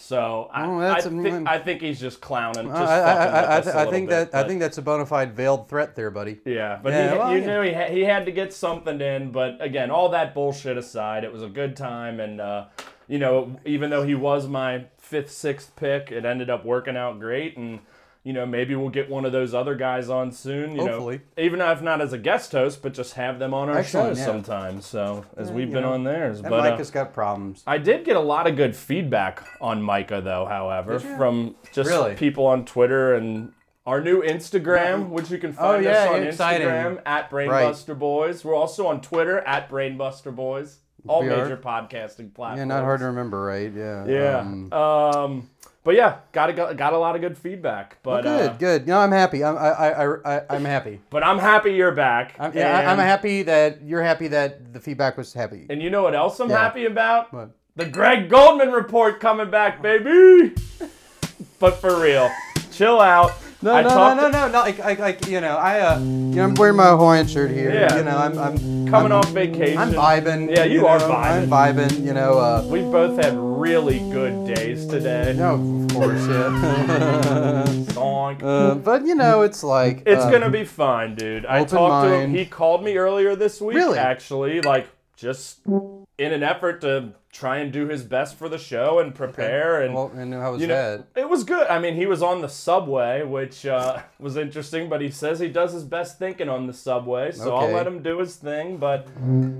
So 0.00 0.48
I, 0.52 0.64
Oh, 0.64 0.78
I, 0.78 0.80
that's 0.88 1.06
a- 1.06 1.10
thi- 1.10 1.42
I 1.46 1.58
think 1.58 1.80
he's 1.82 1.98
just 2.00 2.20
clowning. 2.20 2.66
Just 2.68 2.76
I, 2.80 3.00
I, 3.00 3.12
I, 3.24 3.40
I, 3.40 3.58
us 3.58 3.66
a 3.66 3.70
I 3.74 3.78
little 3.78 3.92
think 3.92 4.08
bit, 4.08 4.30
that 4.30 4.44
I 4.44 4.46
think 4.48 4.60
that's 4.60 4.78
a 4.78 4.82
bona 4.82 5.04
fide 5.04 5.34
veiled 5.34 5.68
threat 5.68 5.96
there, 5.96 6.10
buddy. 6.12 6.38
yeah, 6.44 6.78
but 6.82 6.92
Yeah, 6.92 7.10
he, 7.12 7.18
well, 7.18 7.32
you 7.32 7.38
yeah. 7.40 7.46
knew 7.46 7.62
he 7.62 7.72
had, 7.72 7.90
he 7.90 8.00
had 8.04 8.24
to 8.26 8.32
get 8.32 8.52
something 8.52 9.00
in. 9.00 9.32
But 9.32 9.60
again, 9.60 9.90
all 9.90 10.08
that 10.10 10.34
bullshit 10.34 10.78
aside, 10.78 11.24
it 11.24 11.32
was 11.32 11.42
a 11.42 11.48
good 11.48 11.76
time, 11.76 12.20
and 12.20 12.40
uh, 12.40 12.66
you 13.08 13.18
know, 13.18 13.56
even 13.64 13.90
though 13.90 14.04
he 14.04 14.14
was 14.14 14.46
my 14.46 14.84
fifth, 14.98 15.32
sixth 15.32 15.74
pick, 15.74 16.12
it 16.12 16.24
ended 16.24 16.48
up 16.48 16.64
working 16.64 16.96
out 16.96 17.18
great, 17.18 17.56
and 17.56 17.80
you 18.28 18.34
know, 18.34 18.44
maybe 18.44 18.74
we'll 18.74 18.90
get 18.90 19.08
one 19.08 19.24
of 19.24 19.32
those 19.32 19.54
other 19.54 19.74
guys 19.74 20.10
on 20.10 20.30
soon. 20.32 20.76
You 20.76 20.82
Hopefully. 20.82 21.16
know, 21.36 21.42
even 21.42 21.62
if 21.62 21.80
not 21.80 22.02
as 22.02 22.12
a 22.12 22.18
guest 22.18 22.52
host, 22.52 22.82
but 22.82 22.92
just 22.92 23.14
have 23.14 23.38
them 23.38 23.54
on 23.54 23.70
our 23.70 23.78
Excellent, 23.78 24.10
shows 24.10 24.18
yeah. 24.18 24.24
sometimes. 24.26 24.84
So 24.84 25.24
as 25.38 25.50
we've 25.50 25.68
you 25.68 25.72
been 25.72 25.84
know, 25.84 25.94
on 25.94 26.04
theirs, 26.04 26.42
but 26.42 26.52
uh, 26.52 26.76
has 26.76 26.90
got 26.90 27.14
problems. 27.14 27.62
I 27.66 27.78
did 27.78 28.04
get 28.04 28.16
a 28.16 28.20
lot 28.20 28.46
of 28.46 28.54
good 28.54 28.76
feedback 28.76 29.42
on 29.62 29.82
Micah, 29.82 30.20
though. 30.20 30.44
However, 30.44 30.98
from 31.00 31.56
just 31.72 31.88
Really? 31.88 32.16
people 32.16 32.44
on 32.46 32.66
Twitter 32.66 33.14
and 33.14 33.52
our 33.86 34.02
new 34.02 34.20
Instagram, 34.22 35.08
which 35.08 35.30
you 35.30 35.38
can 35.38 35.54
find 35.54 35.76
Oh, 35.86 35.88
yeah, 35.90 36.02
us 36.04 36.08
on 36.10 36.22
exciting. 36.24 36.66
Instagram 36.68 37.02
at 37.06 37.30
Brainbuster 37.30 37.98
Boys. 37.98 38.44
We're 38.44 38.54
also 38.54 38.86
on 38.88 39.00
Twitter 39.00 39.38
at 39.40 39.70
Brainbuster 39.70 40.36
Boys. 40.36 40.80
All 41.06 41.22
We 41.22 41.28
are? 41.30 41.44
major 41.44 41.56
podcasting 41.56 42.34
platforms. 42.34 42.58
Yeah, 42.58 42.64
not 42.64 42.82
hard 42.82 43.00
to 43.00 43.06
remember, 43.06 43.40
right? 43.40 43.72
Yeah. 43.72 44.04
Yeah. 44.04 44.38
um, 44.40 44.72
Um, 44.72 45.50
but 45.84 45.94
yeah, 45.94 46.18
got 46.32 46.50
a, 46.50 46.74
got 46.74 46.92
a 46.92 46.98
lot 46.98 47.14
of 47.14 47.20
good 47.20 47.36
feedback. 47.38 47.98
But 48.02 48.22
good, 48.22 48.50
uh, 48.50 48.52
good. 48.54 48.86
No, 48.86 48.98
I'm 48.98 49.12
happy. 49.12 49.42
I'm, 49.44 49.56
I, 49.56 49.68
I, 49.70 50.36
I, 50.38 50.42
I'm 50.50 50.64
happy. 50.64 51.00
but 51.10 51.22
I'm 51.24 51.38
happy 51.38 51.72
you're 51.72 51.92
back. 51.92 52.34
I'm, 52.38 52.54
yeah, 52.56 52.78
I- 52.78 52.86
I'm 52.92 52.98
happy 52.98 53.42
that 53.44 53.82
you're 53.82 54.02
happy 54.02 54.28
that 54.28 54.72
the 54.72 54.80
feedback 54.80 55.16
was 55.16 55.32
happy. 55.32 55.66
And 55.70 55.82
you 55.82 55.90
know 55.90 56.02
what 56.02 56.14
else 56.14 56.38
I'm 56.40 56.50
Yeah. 56.50 56.58
happy 56.58 56.84
about? 56.86 57.32
What? 57.32 57.50
The 57.76 57.86
Greg 57.86 58.28
Goldman 58.28 58.70
report 58.72 59.20
coming 59.20 59.50
back, 59.50 59.80
baby. 59.80 60.54
but 61.60 61.76
for 61.76 62.00
real, 62.00 62.30
chill 62.72 63.00
out. 63.00 63.32
No, 63.60 63.72
I 63.74 63.82
no, 63.82 63.88
talked- 63.88 64.20
no, 64.22 64.28
no, 64.28 64.46
no, 64.46 64.52
no. 64.52 64.58
Like, 64.60 64.78
like, 64.78 64.98
like, 65.00 65.26
you 65.26 65.40
know, 65.40 65.56
I, 65.56 65.80
uh, 65.80 65.98
you 65.98 66.04
know, 66.04 66.44
I'm 66.44 66.54
wearing 66.54 66.76
my 66.76 66.90
Hawaiian 66.90 67.26
shirt 67.26 67.50
here. 67.50 67.72
Yeah. 67.74 67.96
You 67.96 68.04
know, 68.04 68.16
I'm, 68.16 68.38
I'm 68.38 68.56
Coming 68.88 69.12
I'm, 69.12 69.18
off 69.18 69.28
vacation. 69.32 69.76
I'm 69.76 69.92
vibing. 69.92 70.48
Yeah, 70.56 70.64
you 70.64 70.86
are 70.86 70.98
know, 70.98 71.08
vibing. 71.10 71.42
I'm 71.42 71.50
vibing. 71.50 72.06
You 72.06 72.14
know, 72.14 72.38
uh, 72.38 72.62
We 72.66 72.80
both 72.80 73.22
had 73.22 73.34
really 73.36 73.98
good 74.10 74.54
days 74.54 74.86
today. 74.86 75.34
no, 75.36 75.54
of 75.82 75.92
course, 75.94 76.26
yeah. 76.26 77.84
Donk. 77.94 78.42
uh, 78.42 78.76
but 78.76 79.04
you 79.04 79.14
know, 79.14 79.42
it's 79.42 79.62
like 79.62 80.04
It's 80.06 80.24
uh, 80.24 80.30
gonna 80.30 80.48
be 80.50 80.64
fine, 80.64 81.16
dude. 81.16 81.44
I 81.44 81.58
open 81.60 81.68
talked 81.76 82.06
to 82.08 82.14
him. 82.14 82.32
He 82.32 82.46
called 82.46 82.82
me 82.82 82.96
earlier 82.96 83.36
this 83.36 83.60
week, 83.60 83.76
Really? 83.76 83.98
actually, 83.98 84.60
like 84.62 84.88
just 85.16 85.58
in 85.66 86.32
an 86.32 86.42
effort 86.42 86.80
to 86.82 87.12
try 87.30 87.58
and 87.58 87.72
do 87.72 87.86
his 87.88 88.02
best 88.02 88.36
for 88.36 88.48
the 88.48 88.58
show 88.58 88.98
and 88.98 89.14
prepare. 89.14 89.82
And 89.82 89.94
Well, 89.94 90.10
and 90.16 90.32
how 90.32 90.52
was 90.52 90.60
you 90.60 90.66
know, 90.66 90.98
that? 90.98 91.20
it 91.20 91.28
was 91.28 91.44
good. 91.44 91.66
I 91.68 91.78
mean, 91.78 91.94
he 91.94 92.06
was 92.06 92.22
on 92.22 92.40
the 92.40 92.48
subway, 92.48 93.22
which 93.22 93.66
uh, 93.66 94.02
was 94.18 94.36
interesting. 94.36 94.88
But 94.88 95.00
he 95.00 95.10
says 95.10 95.38
he 95.38 95.48
does 95.48 95.72
his 95.72 95.84
best 95.84 96.18
thinking 96.18 96.48
on 96.48 96.66
the 96.66 96.72
subway, 96.72 97.32
so 97.32 97.54
I'll 97.54 97.70
let 97.70 97.86
him 97.86 98.02
do 98.02 98.18
his 98.18 98.36
thing. 98.36 98.78
But 98.78 99.08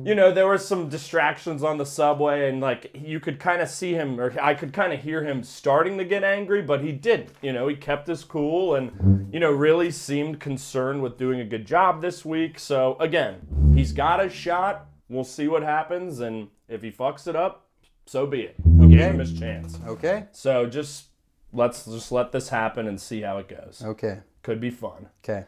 you 0.05 0.15
know, 0.15 0.33
there 0.33 0.47
were 0.47 0.59
some 0.59 0.89
distractions 0.89 1.63
on 1.63 1.79
the 1.79 1.87
subway, 1.87 2.49
and 2.49 2.61
like 2.61 2.91
you 2.95 3.21
could 3.21 3.39
kind 3.39 3.61
of 3.61 3.69
see 3.69 3.93
him, 3.93 4.19
or 4.21 4.35
I 4.41 4.55
could 4.55 4.73
kind 4.73 4.93
of 4.93 5.01
hear 5.01 5.25
him 5.25 5.43
starting 5.43 5.99
to 5.99 6.05
get 6.05 6.25
angry, 6.25 6.63
but 6.63 6.83
he 6.83 6.93
didn't. 6.93 7.31
You 7.43 7.53
know, 7.53 7.69
he 7.69 7.77
kept 7.77 8.07
his 8.07 8.25
cool, 8.25 8.75
and 8.75 9.29
you 9.33 9.41
know, 9.41 9.51
really 9.51 9.91
seemed 9.91 10.41
concerned 10.41 11.03
with 11.03 11.19
doing 11.19 11.41
a 11.41 11.45
good 11.45 11.67
job 11.67 12.01
this 12.01 12.25
week. 12.25 12.59
So 12.59 12.97
again, 12.99 13.73
he's 13.75 13.93
got 13.93 14.25
a 14.25 14.31
shot. 14.31 14.87
We'll 15.11 15.25
see 15.25 15.49
what 15.49 15.63
happens, 15.63 16.21
and 16.21 16.49
if 16.69 16.83
he 16.83 16.91
fucks 16.91 17.27
it 17.27 17.35
up, 17.37 17.67
so 18.07 18.27
be 18.27 18.43
it. 18.43 18.55
We 18.65 18.89
gave 18.89 19.01
him 19.13 19.19
his 19.19 19.39
chance. 19.39 19.79
Okay, 19.87 20.25
So 20.33 20.67
just 20.67 21.07
let's 21.53 21.85
just 21.85 22.13
let 22.13 22.33
this 22.33 22.49
happen 22.51 22.87
and 22.87 23.01
see 23.01 23.23
how 23.23 23.39
it 23.39 23.49
goes. 23.49 23.83
okay, 23.85 24.21
Could 24.43 24.61
be 24.61 24.71
fun. 24.71 25.09
okay. 25.25 25.45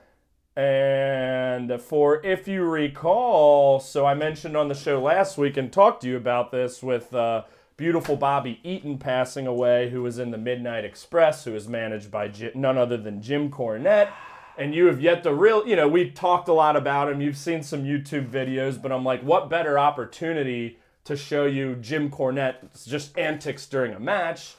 And 0.57 1.81
for 1.81 2.25
if 2.25 2.47
you 2.49 2.63
recall, 2.65 3.81
so 3.81 4.05
I 4.05 4.15
mentioned 4.15 4.57
on 4.57 4.69
the 4.69 4.75
show 4.75 5.01
last 5.01 5.39
week 5.39 5.57
and 5.57 5.73
talked 5.73 6.03
to 6.03 6.09
you 6.09 6.17
about 6.17 6.51
this 6.51 6.83
with 6.83 7.15
uh, 7.15 7.45
beautiful 7.77 8.17
Bobby 8.17 8.61
Eaton 8.63 8.99
passing 8.99 9.47
away, 9.47 9.89
who 9.91 10.03
was 10.03 10.19
in 10.19 10.31
the 10.33 10.39
Midnight 10.39 10.85
Express, 10.85 11.45
who 11.45 11.53
was 11.53 11.67
managed 11.69 12.11
by 12.11 12.31
none 12.55 12.77
other 12.77 12.97
than 12.99 13.23
Jim 13.23 13.51
Cornette. 13.51 14.11
And 14.59 14.75
you 14.75 14.87
have 14.87 15.01
yet 15.01 15.23
to 15.23 15.33
real, 15.33 15.67
you 15.67 15.77
know, 15.77 15.89
we 15.89 16.11
talked 16.11 16.49
a 16.49 16.53
lot 16.53 16.77
about 16.77 17.11
him. 17.11 17.23
You've 17.23 17.39
seen 17.39 17.63
some 17.63 17.85
YouTube 17.85 18.29
videos, 18.29 18.81
but 18.83 18.93
I'm 18.93 19.05
like, 19.05 19.23
what 19.23 19.49
better 19.49 19.79
opportunity 19.79 20.79
to 21.11 21.17
show 21.17 21.45
you 21.45 21.75
Jim 21.75 22.09
Cornette's 22.09 22.87
just 22.87 23.19
antics 23.19 23.67
during 23.67 23.93
a 23.93 24.01
match? 24.01 24.55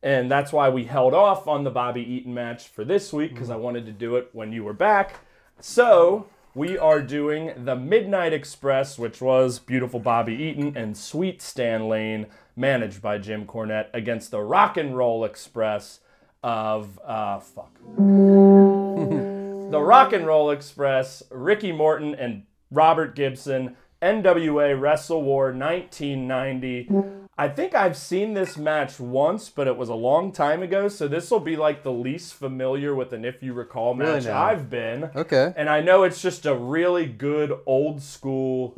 And 0.00 0.30
that's 0.30 0.52
why 0.52 0.68
we 0.68 0.84
held 0.84 1.12
off 1.12 1.48
on 1.48 1.64
the 1.64 1.70
Bobby 1.70 2.02
Eaton 2.02 2.32
match 2.32 2.68
for 2.68 2.84
this 2.84 3.12
week 3.12 3.34
because 3.34 3.50
I 3.50 3.56
wanted 3.56 3.84
to 3.86 3.92
do 3.92 4.14
it 4.14 4.30
when 4.32 4.52
you 4.52 4.62
were 4.62 4.72
back. 4.72 5.16
So 5.60 6.28
we 6.54 6.78
are 6.78 7.02
doing 7.02 7.64
the 7.64 7.74
Midnight 7.74 8.32
Express, 8.32 8.96
which 8.96 9.20
was 9.20 9.58
beautiful 9.58 9.98
Bobby 9.98 10.34
Eaton 10.34 10.76
and 10.76 10.96
Sweet 10.96 11.42
Stan 11.42 11.88
Lane, 11.88 12.26
managed 12.54 13.02
by 13.02 13.18
Jim 13.18 13.44
Cornette, 13.44 13.88
against 13.92 14.30
the 14.30 14.40
Rock 14.40 14.76
and 14.76 14.96
Roll 14.96 15.24
Express 15.24 15.98
of 16.44 17.00
uh, 17.04 17.40
fuck. 17.40 17.74
the 17.96 19.80
Rock 19.80 20.12
and 20.12 20.28
Roll 20.28 20.52
Express, 20.52 21.24
Ricky 21.30 21.72
Morton 21.72 22.14
and 22.14 22.44
Robert 22.70 23.16
Gibson, 23.16 23.76
NWA 24.00 24.80
Wrestle 24.80 25.22
War 25.22 25.46
1990. 25.52 26.90
I 27.36 27.48
think 27.48 27.74
I've 27.74 27.96
seen 27.96 28.34
this 28.34 28.56
match 28.56 28.98
once, 28.98 29.48
but 29.48 29.66
it 29.68 29.76
was 29.76 29.88
a 29.88 29.94
long 29.94 30.32
time 30.32 30.62
ago, 30.62 30.88
so 30.88 31.06
this 31.06 31.30
will 31.30 31.40
be 31.40 31.56
like 31.56 31.82
the 31.82 31.92
least 31.92 32.34
familiar 32.34 32.94
with 32.94 33.12
an 33.12 33.24
if 33.24 33.42
you 33.42 33.52
recall 33.52 33.94
match 33.94 34.24
now? 34.24 34.42
I've 34.42 34.68
been. 34.68 35.10
Okay. 35.14 35.52
And 35.56 35.68
I 35.68 35.80
know 35.80 36.02
it's 36.02 36.20
just 36.20 36.46
a 36.46 36.54
really 36.54 37.06
good 37.06 37.56
old 37.66 38.02
school 38.02 38.74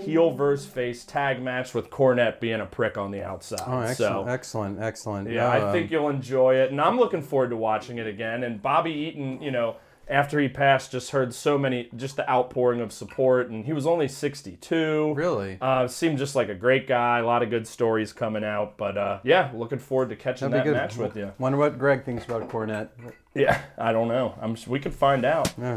heel 0.00 0.30
versus 0.30 0.66
face 0.66 1.04
tag 1.04 1.42
match 1.42 1.74
with 1.74 1.90
Cornette 1.90 2.40
being 2.40 2.60
a 2.60 2.66
prick 2.66 2.96
on 2.96 3.10
the 3.10 3.22
outside. 3.22 3.62
Oh, 3.66 3.80
excellent, 3.80 3.96
so 3.96 4.24
excellent, 4.28 4.80
excellent. 4.80 5.30
yeah, 5.30 5.48
I 5.48 5.60
um, 5.62 5.72
think 5.72 5.90
you'll 5.90 6.08
enjoy 6.08 6.56
it, 6.56 6.70
and 6.70 6.80
I'm 6.80 6.96
looking 6.96 7.22
forward 7.22 7.50
to 7.50 7.56
watching 7.56 7.98
it 7.98 8.06
again. 8.06 8.44
And 8.44 8.62
Bobby 8.62 8.92
Eaton, 8.92 9.42
you 9.42 9.50
know, 9.50 9.76
after 10.10 10.40
he 10.40 10.48
passed, 10.48 10.92
just 10.92 11.10
heard 11.10 11.32
so 11.32 11.56
many, 11.56 11.88
just 11.96 12.16
the 12.16 12.28
outpouring 12.28 12.80
of 12.80 12.92
support, 12.92 13.48
and 13.48 13.64
he 13.64 13.72
was 13.72 13.86
only 13.86 14.08
62. 14.08 15.14
really. 15.14 15.58
Uh, 15.60 15.86
seemed 15.88 16.18
just 16.18 16.34
like 16.34 16.48
a 16.48 16.54
great 16.54 16.86
guy. 16.86 17.20
A 17.20 17.26
lot 17.26 17.42
of 17.42 17.50
good 17.50 17.66
stories 17.66 18.12
coming 18.12 18.44
out, 18.44 18.76
but 18.76 18.98
uh, 18.98 19.20
yeah, 19.22 19.50
looking 19.54 19.78
forward 19.78 20.08
to 20.10 20.16
catching 20.16 20.50
That'd 20.50 20.74
that 20.74 20.76
match 20.76 20.96
with 20.96 21.16
you. 21.16 21.32
Wonder 21.38 21.58
what 21.58 21.78
Greg 21.78 22.04
thinks 22.04 22.24
about 22.24 22.48
Cornette. 22.48 22.88
Yeah, 23.34 23.62
I 23.78 23.92
don't 23.92 24.08
know. 24.08 24.34
I'm. 24.40 24.56
We 24.66 24.80
could 24.80 24.94
find 24.94 25.24
out. 25.24 25.52
Yeah. 25.56 25.76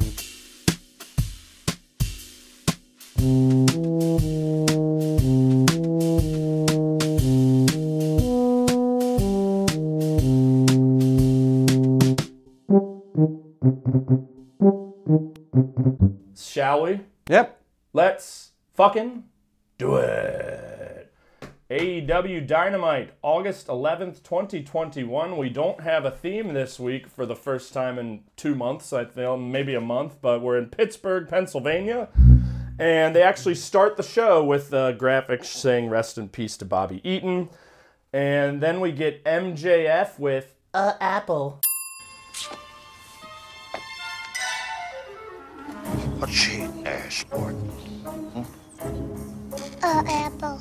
Shall 16.36 16.84
we? 16.84 17.00
Yep. 17.30 17.62
Let's 17.94 18.52
fucking 18.74 19.24
do 19.78 19.96
it. 19.96 21.14
AEW 21.70 22.46
Dynamite, 22.46 23.14
August 23.22 23.68
11th, 23.68 24.22
2021. 24.22 25.38
We 25.38 25.50
don't 25.50 25.80
have 25.80 26.04
a 26.04 26.12
theme 26.12 26.54
this 26.54 26.78
week 26.80 27.08
for 27.08 27.26
the 27.26 27.38
first 27.38 27.74
time 27.74 27.98
in 27.98 28.26
two 28.36 28.54
months, 28.54 28.92
I 28.92 29.06
feel, 29.06 29.38
maybe 29.38 29.74
a 29.76 29.82
month, 29.82 30.18
but 30.22 30.42
we're 30.42 30.58
in 30.58 30.66
Pittsburgh, 30.68 31.30
Pennsylvania. 31.30 32.10
And 32.78 33.16
they 33.16 33.24
actually 33.24 33.56
start 33.56 33.96
the 33.96 34.04
show 34.04 34.44
with 34.44 34.72
the 34.72 34.94
graphics 35.00 35.46
saying 35.46 35.90
rest 35.90 36.18
in 36.18 36.28
peace 36.28 36.58
to 36.58 36.66
Bobby 36.66 37.00
Eaton. 37.10 37.50
And 38.12 38.62
then 38.62 38.82
we 38.82 38.92
get 38.92 39.24
MJF 39.24 40.20
with 40.20 40.54
Uh, 40.74 40.94
Apple. 41.00 41.62
A 46.24 46.28
cheating 46.28 46.88
ass 46.88 47.16
sport. 47.16 47.54
Uh, 49.84 50.04
Apple. 50.08 50.58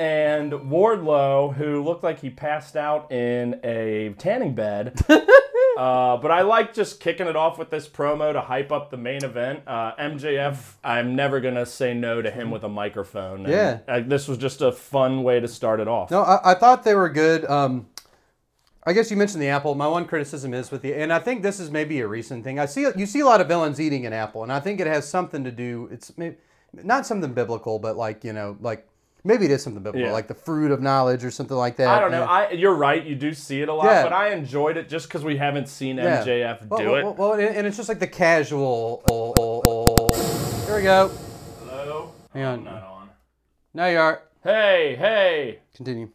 and 0.00 0.50
Wardlow, 0.52 1.54
who 1.54 1.84
looked 1.84 2.02
like 2.02 2.18
he 2.20 2.28
passed 2.28 2.74
out 2.74 3.12
in 3.12 3.60
a 3.62 4.14
tanning 4.18 4.56
bed. 4.56 5.00
uh, 5.08 6.16
but 6.16 6.32
I 6.32 6.42
like 6.42 6.74
just 6.74 6.98
kicking 6.98 7.28
it 7.28 7.36
off 7.36 7.56
with 7.56 7.70
this 7.70 7.86
promo 7.88 8.32
to 8.32 8.40
hype 8.40 8.72
up 8.72 8.90
the 8.90 8.96
main 8.96 9.22
event. 9.22 9.60
Uh, 9.64 9.92
MJF, 9.94 10.72
I'm 10.82 11.14
never 11.14 11.38
going 11.38 11.54
to 11.54 11.64
say 11.64 11.94
no 11.94 12.20
to 12.20 12.30
him 12.30 12.50
with 12.50 12.64
a 12.64 12.68
microphone. 12.68 13.46
And, 13.46 13.48
Yeah. 13.48 13.78
uh, 13.86 14.00
this 14.04 14.26
was 14.26 14.38
just 14.38 14.60
a 14.60 14.72
fun 14.72 15.22
way 15.22 15.38
to 15.38 15.46
start 15.46 15.78
it 15.78 15.86
off. 15.86 16.10
No, 16.10 16.22
I, 16.22 16.52
I 16.52 16.54
thought 16.54 16.82
they 16.82 16.96
were 16.96 17.10
good. 17.10 17.44
Um, 17.44 17.86
I 18.84 18.92
guess 18.92 19.10
you 19.10 19.16
mentioned 19.16 19.40
the 19.40 19.48
apple. 19.48 19.74
My 19.76 19.86
one 19.86 20.06
criticism 20.06 20.52
is 20.54 20.70
with 20.72 20.82
the, 20.82 20.94
and 20.94 21.12
I 21.12 21.20
think 21.20 21.42
this 21.42 21.60
is 21.60 21.70
maybe 21.70 22.00
a 22.00 22.08
recent 22.08 22.42
thing. 22.42 22.58
I 22.58 22.66
see 22.66 22.86
you 22.96 23.06
see 23.06 23.20
a 23.20 23.26
lot 23.26 23.40
of 23.40 23.46
villains 23.46 23.80
eating 23.80 24.06
an 24.06 24.12
apple, 24.12 24.42
and 24.42 24.52
I 24.52 24.58
think 24.58 24.80
it 24.80 24.86
has 24.88 25.08
something 25.08 25.44
to 25.44 25.52
do. 25.52 25.88
It's 25.92 26.16
maybe, 26.18 26.36
not 26.72 27.06
something 27.06 27.32
biblical, 27.32 27.78
but 27.78 27.96
like 27.96 28.24
you 28.24 28.32
know, 28.32 28.56
like 28.60 28.88
maybe 29.22 29.44
it 29.44 29.52
is 29.52 29.62
something 29.62 29.84
biblical, 29.84 30.08
Yeah. 30.08 30.12
like 30.12 30.26
the 30.26 30.34
fruit 30.34 30.72
of 30.72 30.82
knowledge 30.82 31.24
or 31.24 31.30
something 31.30 31.56
like 31.56 31.76
that. 31.76 31.86
I 31.88 32.00
don't 32.00 32.10
know. 32.10 32.22
Yeah. 32.22 32.28
I, 32.30 32.50
you're 32.50 32.74
right. 32.74 33.04
You 33.04 33.14
do 33.14 33.32
see 33.34 33.62
it 33.62 33.68
a 33.68 33.72
lot, 33.72 33.84
Yeah. 33.84 34.02
but 34.02 34.12
I 34.12 34.30
enjoyed 34.30 34.76
it 34.76 34.88
just 34.88 35.06
because 35.06 35.22
we 35.22 35.36
haven't 35.36 35.68
seen 35.68 35.96
Yeah. 35.98 36.24
MJF 36.24 36.66
well, 36.66 36.80
do 36.80 36.86
well, 36.90 36.96
it. 36.96 37.04
Well, 37.04 37.14
well, 37.14 37.32
and 37.34 37.56
and 37.56 37.66
it's 37.68 37.76
just 37.76 37.88
like 37.88 38.00
the 38.00 38.08
casual. 38.08 39.04
oh, 39.08 39.32
oh, 39.38 39.62
oh. 39.64 40.64
Here 40.66 40.76
we 40.76 40.82
go. 40.82 41.08
Hello? 41.68 42.12
Hang 42.34 42.44
on. 42.44 42.64
Not 42.64 42.82
on. 42.82 43.10
Now 43.74 43.86
you 43.86 43.98
are. 43.98 44.22
Hey, 44.42 44.96
hey. 44.96 45.60
Continue. 45.76 46.08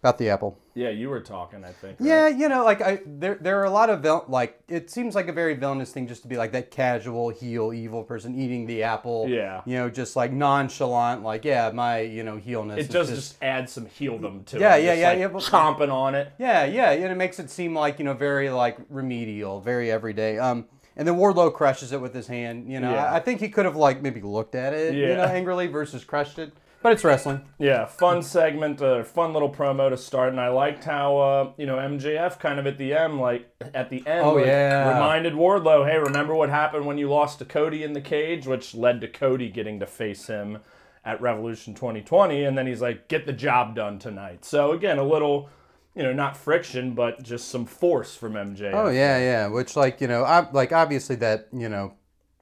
About 0.00 0.16
the 0.16 0.28
apple. 0.28 0.56
Yeah, 0.74 0.90
you 0.90 1.08
were 1.08 1.20
talking, 1.20 1.64
I 1.64 1.72
think. 1.72 1.98
right? 1.98 2.06
Yeah, 2.08 2.28
you 2.28 2.48
know, 2.48 2.64
like 2.64 2.80
I 2.80 3.00
there 3.04 3.36
there 3.40 3.60
are 3.60 3.64
a 3.64 3.70
lot 3.70 3.90
of 3.90 4.00
vil- 4.02 4.24
like 4.28 4.60
it 4.68 4.88
seems 4.90 5.14
like 5.16 5.26
a 5.28 5.32
very 5.32 5.54
villainous 5.54 5.90
thing 5.92 6.06
just 6.06 6.22
to 6.22 6.28
be 6.28 6.36
like 6.36 6.52
that 6.52 6.70
casual 6.70 7.30
heel 7.30 7.72
evil 7.72 8.04
person 8.04 8.34
eating 8.40 8.66
the 8.66 8.82
apple. 8.84 9.26
Yeah. 9.28 9.62
You 9.66 9.78
know, 9.78 9.90
just 9.90 10.14
like 10.14 10.32
nonchalant, 10.32 11.22
like 11.22 11.44
yeah, 11.44 11.70
my 11.74 12.00
you 12.00 12.22
know 12.22 12.36
heelness. 12.36 12.78
It 12.78 12.80
is 12.82 12.88
does 12.88 13.08
just, 13.08 13.20
just 13.32 13.42
add 13.42 13.68
some 13.68 13.86
heeldom 13.86 14.44
to 14.46 14.58
Yeah, 14.60 14.76
it. 14.76 14.84
yeah, 14.84 14.90
Just, 14.92 15.00
yeah, 15.00 15.08
like 15.08 15.18
yeah, 15.18 15.28
but- 15.28 15.42
chomping 15.42 15.92
on 15.92 16.14
it. 16.14 16.32
yeah, 16.38 16.64
yeah, 16.64 16.92
and 16.92 17.04
it 17.12 17.16
makes 17.16 17.38
it 17.40 17.50
seem 17.50 17.74
like 17.74 17.98
you 17.98 18.04
know 18.04 18.14
very 18.14 18.48
like 18.50 18.78
remedial, 18.88 19.60
very 19.60 19.90
everyday. 19.90 20.38
Um, 20.38 20.66
and 20.96 21.06
then 21.08 21.16
Wardlow 21.16 21.52
crushes 21.54 21.92
it 21.92 22.00
with 22.00 22.14
his 22.14 22.26
hand. 22.26 22.70
You 22.70 22.78
know, 22.80 22.92
Yeah. 22.92 23.06
I, 23.06 23.16
I 23.16 23.20
think 23.20 23.40
he 23.40 23.48
could 23.48 23.64
have 23.64 23.76
like 23.76 24.02
maybe 24.02 24.20
looked 24.20 24.54
at 24.54 24.72
it, 24.72 24.94
you 24.94 25.14
know, 25.16 25.24
angrily 25.24 25.66
versus 25.66 26.04
crushed 26.04 26.38
it. 26.38 26.52
But 26.82 26.92
it's 26.92 27.04
wrestling. 27.04 27.42
Yeah, 27.58 27.84
fun 27.84 28.22
segment, 28.22 28.80
uh, 28.80 29.04
fun 29.04 29.34
little 29.34 29.50
promo 29.52 29.90
to 29.90 29.98
start, 29.98 30.30
and 30.30 30.40
I 30.40 30.48
liked 30.48 30.84
how 30.84 31.18
uh, 31.18 31.52
you 31.58 31.66
know 31.66 31.76
MJF 31.76 32.38
kind 32.38 32.58
of 32.58 32.66
at 32.66 32.78
the 32.78 32.94
end, 32.94 33.18
like 33.20 33.50
at 33.74 33.90
the 33.90 34.06
end, 34.06 34.24
Oh, 34.24 34.34
like, 34.36 34.46
yeah. 34.46 34.94
reminded 34.94 35.34
Wardlow, 35.34 35.86
hey, 35.90 35.98
remember 35.98 36.34
what 36.34 36.48
happened 36.48 36.86
when 36.86 36.96
you 36.96 37.10
lost 37.10 37.38
to 37.40 37.44
Cody 37.44 37.82
in 37.84 37.92
the 37.92 38.00
cage, 38.00 38.46
which 38.46 38.74
led 38.74 39.02
to 39.02 39.08
Cody 39.08 39.50
getting 39.50 39.78
to 39.80 39.86
face 39.86 40.26
him 40.26 40.58
at 41.04 41.20
Revolution 41.20 41.74
2020, 41.74 42.44
and 42.44 42.56
then 42.56 42.66
he's 42.66 42.80
like, 42.80 43.08
get 43.08 43.26
the 43.26 43.32
job 43.34 43.74
done 43.74 43.98
tonight. 43.98 44.44
So 44.46 44.72
again, 44.72 44.98
a 44.98 45.04
little 45.04 45.50
you 45.94 46.04
know, 46.04 46.12
not 46.12 46.36
friction, 46.36 46.94
but 46.94 47.20
just 47.22 47.48
some 47.48 47.66
force 47.66 48.14
from 48.14 48.34
MJ. 48.34 48.70
Oh 48.72 48.88
yeah, 48.88 49.18
yeah. 49.18 49.46
Which 49.48 49.76
like 49.76 50.00
you 50.00 50.06
know, 50.08 50.24
ob- 50.24 50.54
like 50.54 50.72
obviously 50.72 51.16
that 51.16 51.48
you 51.52 51.68
know 51.68 51.92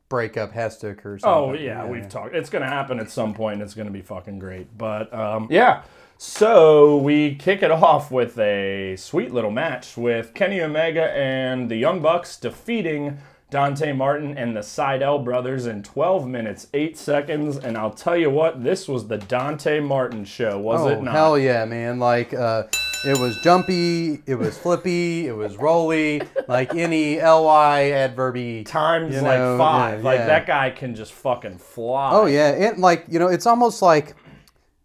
breakup 0.08 0.52
has 0.52 0.76
to 0.78 0.88
occur. 0.88 1.18
Oh 1.22 1.48
sometime. 1.48 1.64
yeah, 1.64 1.86
we've 1.86 2.08
talked. 2.08 2.34
It's 2.34 2.50
gonna 2.50 2.66
happen 2.68 2.98
at 2.98 3.10
some 3.10 3.34
point. 3.34 3.62
It's 3.62 3.74
gonna 3.74 3.90
be 3.90 4.02
fucking 4.02 4.38
great. 4.38 4.76
But 4.76 5.12
um, 5.12 5.48
yeah, 5.50 5.82
so 6.16 6.96
we 6.98 7.34
kick 7.36 7.62
it 7.62 7.70
off 7.70 8.10
with 8.10 8.38
a 8.38 8.96
sweet 8.96 9.32
little 9.32 9.50
match 9.50 9.96
with 9.96 10.34
Kenny 10.34 10.60
Omega 10.60 11.10
and 11.16 11.70
the 11.70 11.76
Young 11.76 12.00
Bucks 12.00 12.36
defeating 12.36 13.18
Dante 13.50 13.92
Martin 13.92 14.36
and 14.36 14.54
the 14.54 14.60
Sydal 14.60 15.24
brothers 15.24 15.64
in 15.66 15.82
12 15.82 16.26
minutes 16.28 16.66
8 16.74 16.98
seconds. 16.98 17.56
And 17.56 17.78
I'll 17.78 17.92
tell 17.92 18.16
you 18.16 18.28
what, 18.28 18.62
this 18.62 18.86
was 18.88 19.08
the 19.08 19.16
Dante 19.16 19.80
Martin 19.80 20.24
show, 20.26 20.58
was 20.58 20.80
Oh 20.82 20.88
it 20.88 21.02
not? 21.02 21.14
hell 21.14 21.38
yeah, 21.38 21.64
man! 21.64 21.98
Like 21.98 22.34
uh, 22.34 22.64
it 23.04 23.18
was 23.18 23.36
jumpy, 23.38 24.22
it 24.26 24.34
was 24.34 24.56
flippy, 24.58 25.26
it 25.26 25.32
was 25.36 25.56
rolly, 25.56 26.22
like 26.48 26.74
any 26.74 27.20
ly 27.20 27.90
adverby. 27.90 28.64
Times 28.64 29.14
you 29.14 29.20
like 29.20 29.38
five. 29.58 30.00
yeah, 30.00 30.04
like 30.04 30.18
yeah. 30.20 30.26
that 30.26 30.46
guy 30.46 30.70
can 30.70 30.94
just 30.94 31.12
fucking 31.12 31.58
fly. 31.58 32.10
Oh 32.12 32.26
yeah, 32.26 32.50
and 32.50 32.78
like 32.78 33.04
you 33.08 33.18
know, 33.18 33.28
it's 33.28 33.46
almost 33.46 33.82
like 33.82 34.14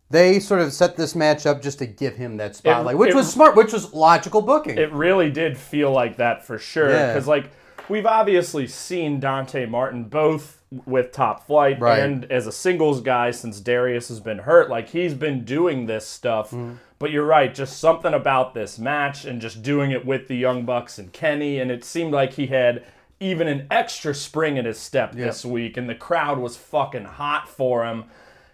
they 0.10 0.40
sort 0.40 0.62
of 0.62 0.72
set 0.72 0.96
this 0.96 1.16
match 1.16 1.46
up 1.48 1.62
just 1.62 1.80
to 1.80 1.88
give 1.88 2.16
him 2.16 2.38
that 2.38 2.56
spotlight, 2.56 2.98
which 2.98 3.12
it- 3.12 3.16
was 3.16 3.32
smart, 3.32 3.56
which 3.56 3.74
was 3.74 3.94
logical 3.94 4.42
booking. 4.42 4.78
It 4.78 4.92
really 4.92 5.32
did 5.32 5.58
feel 5.58 5.92
like 5.92 6.18
that 6.18 6.46
for 6.46 6.60
sure. 6.60 6.92
Yeah. 6.92 7.08
Because, 7.14 7.28
like, 7.28 7.50
we've 7.90 8.06
obviously 8.06 8.68
seen 8.68 9.20
Dante 9.20 9.66
Martin 9.66 10.04
both 10.04 10.62
with 10.86 11.12
Top 11.12 11.48
Flight 11.48 11.80
Right. 11.80 12.00
and 12.00 12.32
as 12.32 12.46
a 12.48 12.52
singles 12.52 13.02
guy 13.02 13.32
since 13.32 13.60
Darius 13.60 14.08
has 14.10 14.20
been 14.20 14.40
hurt. 14.40 14.70
Like, 14.70 14.90
he's 14.90 15.16
been 15.16 15.46
doing 15.46 15.88
this 15.88 16.08
stuff. 16.08 16.52
Mm-hmm. 16.52 16.74
But 17.04 17.12
you're 17.12 17.26
right, 17.26 17.54
just 17.54 17.82
something 17.82 18.14
about 18.14 18.54
this 18.54 18.80
match 18.80 19.26
and 19.26 19.42
just 19.42 19.62
doing 19.62 19.92
it 19.92 20.06
with 20.06 20.30
the 20.30 20.38
Young 20.38 20.64
Bucks 20.64 20.98
and 20.98 21.12
Kenny. 21.12 21.60
And 21.60 21.70
it 21.70 21.84
seemed 21.84 22.14
like 22.14 22.32
he 22.36 22.48
had 22.48 22.86
even 23.20 23.50
an 23.50 23.68
extra 23.70 24.16
spring 24.16 24.56
in 24.56 24.64
his 24.64 24.80
step 24.80 25.12
this 25.12 25.44
week, 25.44 25.76
and 25.76 25.90
the 25.90 25.96
crowd 25.96 26.40
was 26.40 26.56
fucking 26.56 27.04
hot 27.04 27.50
for 27.50 27.86
him. 27.86 28.06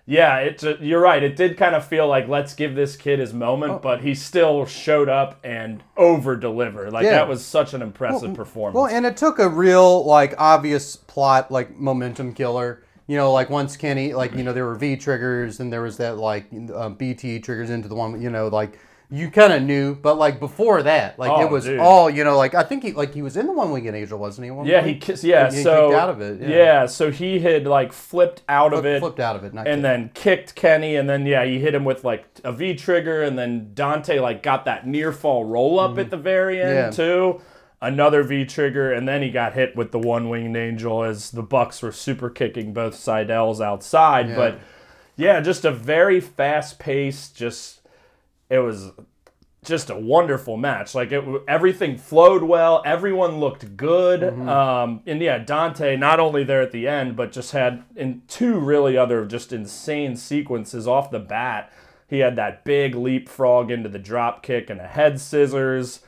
Yeah, 0.08 0.38
it, 0.40 0.64
you're 0.82 1.00
right. 1.00 1.22
It 1.22 1.36
did 1.36 1.58
kind 1.58 1.76
of 1.76 1.86
feel 1.86 2.08
like 2.08 2.28
let's 2.28 2.56
give 2.56 2.74
this 2.74 2.96
kid 2.96 3.20
his 3.20 3.36
moment, 3.36 3.74
Oh. 3.74 3.80
but 3.84 4.02
he 4.02 4.16
still 4.16 4.66
showed 4.66 5.10
up 5.10 5.38
and 5.44 5.84
over 5.96 6.36
delivered. 6.36 6.92
Like 6.92 7.04
Yeah. 7.04 7.12
that 7.12 7.28
was 7.28 7.46
such 7.46 7.76
an 7.76 7.84
impressive 7.84 8.34
performance. 8.34 8.74
Well, 8.76 8.88
and 8.88 9.06
it 9.06 9.16
took 9.16 9.38
a 9.38 9.48
real 9.48 10.04
like 10.06 10.34
obvious 10.40 10.96
plot 10.96 11.52
like 11.52 11.78
momentum 11.78 12.34
killer. 12.34 12.84
You 13.10 13.18
know, 13.18 13.32
like 13.34 13.50
once 13.50 13.76
Kenny, 13.76 14.14
like 14.14 14.34
you 14.36 14.44
know, 14.44 14.54
there 14.54 14.66
were 14.66 14.76
V 14.76 14.96
triggers, 14.96 15.60
and 15.60 15.74
there 15.74 15.82
was 15.82 15.98
that 15.98 16.18
like 16.18 16.46
um, 16.76 16.94
BT 16.94 17.40
triggers 17.40 17.70
into 17.72 17.88
the 17.90 17.96
one. 17.96 18.22
You 18.22 18.30
know, 18.30 18.48
like 18.50 18.78
you 19.12 19.32
kind 19.32 19.52
of 19.52 19.64
knew, 19.64 19.96
but 19.96 20.20
like 20.20 20.40
before 20.40 20.84
that, 20.84 21.18
like 21.18 21.32
Oh, 21.32 21.42
it 21.42 21.50
was 21.50 21.66
dude. 21.66 21.80
all 21.80 22.08
you 22.12 22.24
know. 22.24 22.38
Like 22.38 22.54
I 22.54 22.62
think 22.62 22.84
he 22.84 22.92
like 22.94 23.12
he 23.16 23.24
was 23.24 23.36
in 23.36 23.48
the 23.48 23.52
one 23.52 23.72
winged 23.72 23.88
angel, 23.96 24.20
wasn't 24.20 24.46
he? 24.46 24.52
one 24.52 24.68
yeah, 24.68 24.84
he 24.84 24.94
kissed. 24.94 25.24
Yeah, 25.24 25.50
He- 25.50 25.58
he 25.58 25.64
so 25.64 25.90
kicked 25.90 26.00
out 26.00 26.10
of 26.10 26.22
it. 26.22 26.40
Yeah. 26.40 26.48
Yeah, 26.50 26.86
so 26.86 27.10
he 27.10 27.40
had 27.40 27.66
like 27.66 27.92
flipped 27.94 28.44
out 28.48 28.74
of 28.74 28.86
it, 28.86 29.00
flipped 29.00 29.20
out 29.20 29.36
of 29.36 29.44
it, 29.44 29.56
not 29.56 29.68
and 29.68 29.78
kicked. 29.78 29.82
then 29.82 30.12
kicked 30.14 30.54
Kenny, 30.56 30.96
and 30.96 31.10
then 31.10 31.26
yeah, 31.26 31.44
he 31.46 31.58
hit 31.58 31.74
him 31.74 31.86
with 31.86 32.04
like 32.04 32.26
a 32.44 32.52
V 32.54 32.76
trigger, 32.76 33.24
and 33.24 33.40
then 33.40 33.72
Dante 33.74 34.20
like 34.20 34.44
got 34.44 34.66
that 34.66 34.86
near 34.86 35.12
fall 35.12 35.44
roll 35.46 35.80
up 35.80 35.98
at 35.98 36.12
the 36.12 36.18
very 36.18 36.62
end 36.62 36.70
Mm-hmm. 36.70 36.78
Yeah. 36.78 36.92
too. 36.92 37.42
Another 37.82 38.24
V 38.24 38.44
trigger, 38.44 38.92
and 38.92 39.08
then 39.08 39.22
he 39.22 39.30
got 39.30 39.54
hit 39.54 39.76
with 39.76 39.92
the 39.92 40.00
one 40.00 40.28
winged 40.28 40.58
angel 40.58 41.04
as 41.04 41.32
the 41.32 41.42
Bucks 41.42 41.82
were 41.82 41.94
super 41.94 42.30
kicking 42.30 42.74
both 42.74 42.94
Sydals 42.94 43.64
outside. 43.64 44.28
But 44.36 44.60
yeah, 45.16 45.40
just 45.40 45.64
a 45.64 45.72
very 45.72 46.20
fast 46.20 46.78
paced, 46.78 47.38
just 47.38 47.80
it 48.50 48.60
was 48.60 48.92
just 49.64 49.90
a 49.90 49.96
wonderful 49.96 50.58
match. 50.58 50.96
Like 50.96 51.12
it, 51.12 51.24
everything 51.48 51.98
flowed 51.98 52.44
well. 52.44 52.82
Everyone 52.86 53.40
looked 53.40 53.78
good. 53.78 54.24
Um, 54.50 55.02
and 55.06 55.22
yeah, 55.22 55.38
Dante 55.38 55.96
not 55.96 56.20
only 56.20 56.44
there 56.44 56.62
at 56.62 56.72
the 56.72 56.88
end, 56.88 57.16
but 57.16 57.32
just 57.32 57.52
had 57.52 57.84
in 57.96 58.24
two 58.28 58.60
really 58.60 58.98
other 58.98 59.26
just 59.26 59.54
insane 59.54 60.16
sequences 60.16 60.88
off 60.88 61.12
the 61.12 61.20
bat. 61.20 61.72
He 62.08 62.20
had 62.20 62.36
that 62.38 62.64
big 62.64 62.96
leapfrog 62.96 63.70
into 63.70 63.88
the 63.88 64.00
drop 64.00 64.42
kick 64.44 64.70
and 64.70 64.80
a 64.82 64.88
head 64.88 65.20
scissors. 65.20 66.02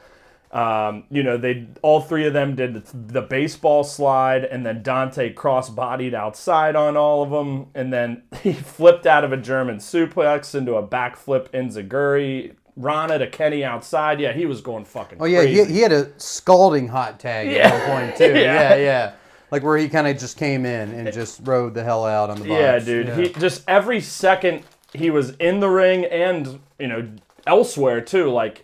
Um, 0.51 1.05
you 1.09 1.23
know, 1.23 1.37
they 1.37 1.67
all 1.81 2.01
three 2.01 2.25
of 2.27 2.33
them 2.33 2.55
did 2.55 2.85
the 2.85 3.21
baseball 3.21 3.83
slide, 3.85 4.43
and 4.43 4.65
then 4.65 4.83
Dante 4.83 5.31
cross-bodied 5.31 6.13
outside 6.13 6.75
on 6.75 6.97
all 6.97 7.23
of 7.23 7.29
them, 7.29 7.67
and 7.73 7.91
then 7.93 8.23
he 8.43 8.51
flipped 8.53 9.05
out 9.05 9.23
of 9.23 9.31
a 9.31 9.37
German 9.37 9.77
suplex 9.77 10.53
into 10.53 10.75
a 10.75 10.85
backflip 10.85 11.49
enziguri. 11.51 12.55
Rana 12.77 13.19
to 13.19 13.27
Kenny 13.27 13.63
outside. 13.63 14.19
Yeah, 14.19 14.31
he 14.33 14.45
was 14.45 14.61
going 14.61 14.85
fucking. 14.85 15.17
Oh 15.21 15.25
yeah, 15.25 15.43
he, 15.43 15.63
he 15.65 15.79
had 15.79 15.91
a 15.91 16.09
scalding 16.19 16.87
hot 16.87 17.19
tag 17.19 17.49
Yeah. 17.51 17.67
at 17.67 17.89
one 17.89 18.07
point 18.07 18.17
too. 18.17 18.23
Yeah. 18.39 18.73
yeah, 18.73 18.75
yeah. 18.75 19.11
Like 19.51 19.63
where 19.63 19.77
he 19.77 19.89
kind 19.89 20.07
of 20.07 20.17
just 20.17 20.37
came 20.37 20.65
in 20.65 20.91
and 20.93 21.11
just 21.11 21.41
rode 21.43 21.73
the 21.73 21.83
hell 21.83 22.05
out 22.05 22.29
on 22.29 22.37
the 22.39 22.47
box. 22.47 22.59
Yeah, 22.59 22.79
dude. 22.79 23.09
He 23.09 23.29
just 23.33 23.63
every 23.67 23.99
second 23.99 24.63
he 24.93 25.09
was 25.09 25.31
in 25.31 25.59
the 25.59 25.69
ring 25.69 26.05
and 26.05 26.59
you 26.79 26.87
know 26.87 27.07
elsewhere 27.45 27.99
too. 27.99 28.29
Like 28.29 28.63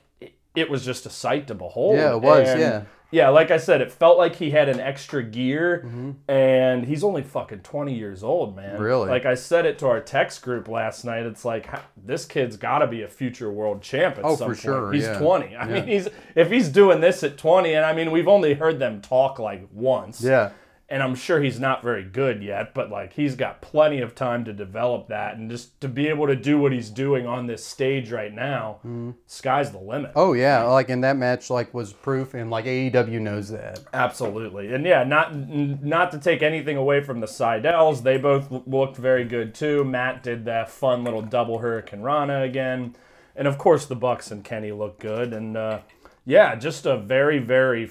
it- 0.58 0.70
was 0.70 0.84
just 0.86 1.06
a 1.06 1.10
sight 1.10 1.48
to 1.48 1.56
behold. 1.56 1.96
Yeah, 1.98 2.16
it 2.16 2.22
was, 2.22 2.48
And, 2.50 2.60
yeah. 2.60 2.82
Yeah, 3.10 3.30
like 3.30 3.52
I 3.52 3.58
said, 3.58 3.80
it 3.80 3.90
felt 3.90 4.18
like 4.18 4.36
he 4.36 4.52
had 4.52 4.68
an 4.68 4.82
extra 4.82 5.24
gear, 5.24 5.84
Mm-hmm. 5.86 6.12
and 6.30 6.84
he's 6.86 7.06
only 7.06 7.24
fucking 7.24 7.60
twenty 7.60 7.94
years 7.94 8.22
old, 8.22 8.54
man. 8.54 8.78
Really? 8.78 9.08
Like 9.10 9.26
I 9.26 9.34
said 9.36 9.66
it 9.66 9.80
to 9.80 9.88
our 9.88 10.02
text 10.02 10.42
group 10.42 10.68
last 10.68 11.06
night. 11.06 11.26
It's 11.26 11.46
like 11.46 11.70
this 11.96 12.26
kid's 12.26 12.58
got 12.58 12.80
to 12.80 12.88
be 12.88 13.04
a 13.04 13.08
future 13.08 13.50
world 13.50 13.82
champ 13.82 14.18
at 14.18 14.26
Oh, 14.26 14.36
some 14.36 14.50
for 14.50 14.56
point. 14.56 14.60
sure, 14.60 14.92
He's 14.92 15.04
yeah. 15.04 15.18
twenty. 15.20 15.56
I 15.56 15.66
mean, 15.70 15.88
he's 15.88 16.10
if 16.36 16.52
he's 16.52 16.68
doing 16.68 17.00
this 17.00 17.24
at 17.24 17.38
twenty, 17.38 17.76
and 17.76 17.86
I 17.86 17.94
mean, 17.94 18.12
we've 18.12 18.28
only 18.28 18.56
heard 18.56 18.78
them 18.78 19.00
talk 19.02 19.40
like 19.40 19.66
once 19.72 20.22
Yeah. 20.22 20.50
And 20.90 21.04
I'm 21.04 21.16
sure 21.16 21.42
he's 21.42 21.60
not 21.60 21.84
very 21.84 22.04
good 22.04 22.42
yet, 22.42 22.74
but 22.74 22.90
like 22.90 23.12
he's 23.12 23.36
got 23.36 23.62
plenty 23.62 24.00
of 24.00 24.16
time 24.16 24.46
to 24.46 24.54
develop 24.54 25.10
that 25.10 25.36
and 25.36 25.52
just 25.52 25.82
to 25.82 25.90
be 25.90 26.08
able 26.08 26.28
to 26.28 26.36
do 26.36 26.58
what 26.58 26.72
he's 26.72 26.90
doing 26.90 27.28
on 27.28 27.46
this 27.46 27.66
stage 27.66 28.10
right 28.10 28.34
now, 28.34 28.80
sky's 29.26 29.72
the 29.72 29.80
limit. 29.80 30.14
Oh 30.16 30.32
yeah, 30.32 30.64
like 30.64 30.88
in 30.90 31.02
that 31.02 31.18
match, 31.18 31.50
like 31.50 31.74
was 31.74 31.92
proof, 31.92 32.34
and 32.34 32.50
like 32.50 32.64
AEW 32.64 33.20
knows 33.20 33.50
that. 33.50 33.82
Absolutely. 33.94 34.74
And 34.74 34.86
yeah, 34.86 35.04
not 35.04 35.36
not 35.36 36.12
to 36.12 36.20
take 36.20 36.42
anything 36.42 36.78
away 36.78 37.02
from 37.04 37.20
the 37.20 37.28
Sydals, 37.28 38.04
they 38.04 38.18
both 38.18 38.50
looked 38.66 38.96
very 38.96 39.26
good 39.26 39.54
too. 39.54 39.84
Matt 39.84 40.24
did 40.24 40.46
that 40.46 40.70
fun 40.70 41.04
little 41.04 41.22
double 41.22 41.60
Hurricane 41.60 42.02
Rana 42.02 42.44
again. 42.44 42.96
And 43.36 43.46
of 43.46 43.58
course 43.58 43.86
the 43.86 43.96
Bucks 43.96 44.32
and 44.32 44.42
Kenny 44.44 44.72
look 44.72 45.00
good 45.00 45.34
and 45.34 45.58
uh, 45.58 45.80
yeah, 46.26 46.56
just 46.56 46.86
a 46.86 46.98
very 46.98 47.40
very 47.40 47.90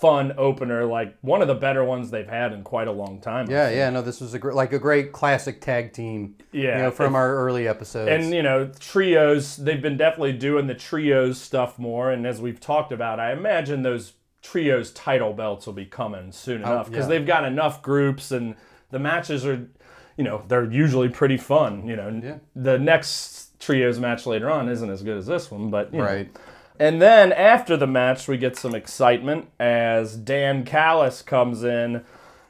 fun 0.00 0.34
opener 0.36 0.84
like 0.84 1.16
one 1.22 1.40
of 1.40 1.48
the 1.48 1.54
better 1.54 1.82
ones 1.82 2.10
they've 2.10 2.28
had 2.28 2.52
in 2.52 2.62
quite 2.62 2.86
a 2.86 2.92
long 2.92 3.20
time. 3.20 3.50
Yeah, 3.50 3.70
yeah. 3.70 3.88
No, 3.90 4.02
this 4.02 4.20
was 4.20 4.34
a 4.34 4.38
gr- 4.38 4.52
like 4.52 4.72
a 4.72 4.78
great 4.78 5.12
classic 5.12 5.60
tag 5.60 5.92
team. 5.92 6.34
Yeah, 6.52 6.76
you 6.76 6.82
know, 6.84 6.90
from 6.90 7.12
if- 7.12 7.16
our 7.16 7.34
early 7.36 7.66
episodes. 7.66 8.10
And 8.10 8.34
you 8.34 8.42
know, 8.42 8.70
trios, 8.78 9.56
they've 9.56 9.80
been 9.80 9.96
definitely 9.96 10.34
doing 10.34 10.66
the 10.66 10.74
trios 10.74 11.40
stuff 11.40 11.78
more. 11.78 12.10
And 12.10 12.26
as 12.26 12.40
we've 12.40 12.60
talked 12.60 12.92
about, 12.92 13.18
I 13.20 13.32
imagine 13.32 13.82
those 13.82 14.12
trios 14.42 14.92
title 14.92 15.32
belts 15.32 15.66
will 15.66 15.72
be 15.72 15.86
coming 15.86 16.30
soon 16.30 16.62
oh, 16.64 16.72
enough 16.72 16.90
because 16.90 17.06
Oh, 17.06 17.12
yeah. 17.12 17.18
they've 17.18 17.26
got 17.26 17.44
enough 17.44 17.82
groups 17.82 18.30
and 18.30 18.54
the 18.90 18.98
matches 18.98 19.44
are, 19.46 19.66
you 20.16 20.24
know, 20.24 20.42
they're 20.46 20.70
usually 20.70 21.08
pretty 21.08 21.36
fun. 21.36 21.86
You 21.86 21.96
know, 21.96 22.20
Yeah. 22.22 22.38
the 22.54 22.78
next 22.78 23.58
trios 23.58 23.98
match 23.98 24.26
later 24.26 24.50
on 24.50 24.68
isn't 24.68 24.90
as 24.90 25.02
good 25.02 25.16
as 25.16 25.26
this 25.26 25.50
one, 25.50 25.70
but 25.70 25.92
you 25.92 25.98
know. 26.00 26.04
And 26.78 27.00
then 27.00 27.32
after 27.32 27.76
the 27.76 27.86
match, 27.86 28.28
we 28.28 28.36
get 28.36 28.56
some 28.56 28.74
excitement 28.74 29.48
as 29.58 30.16
Don 30.16 30.64
Callis 30.64 31.22
comes 31.22 31.64
in 31.64 32.04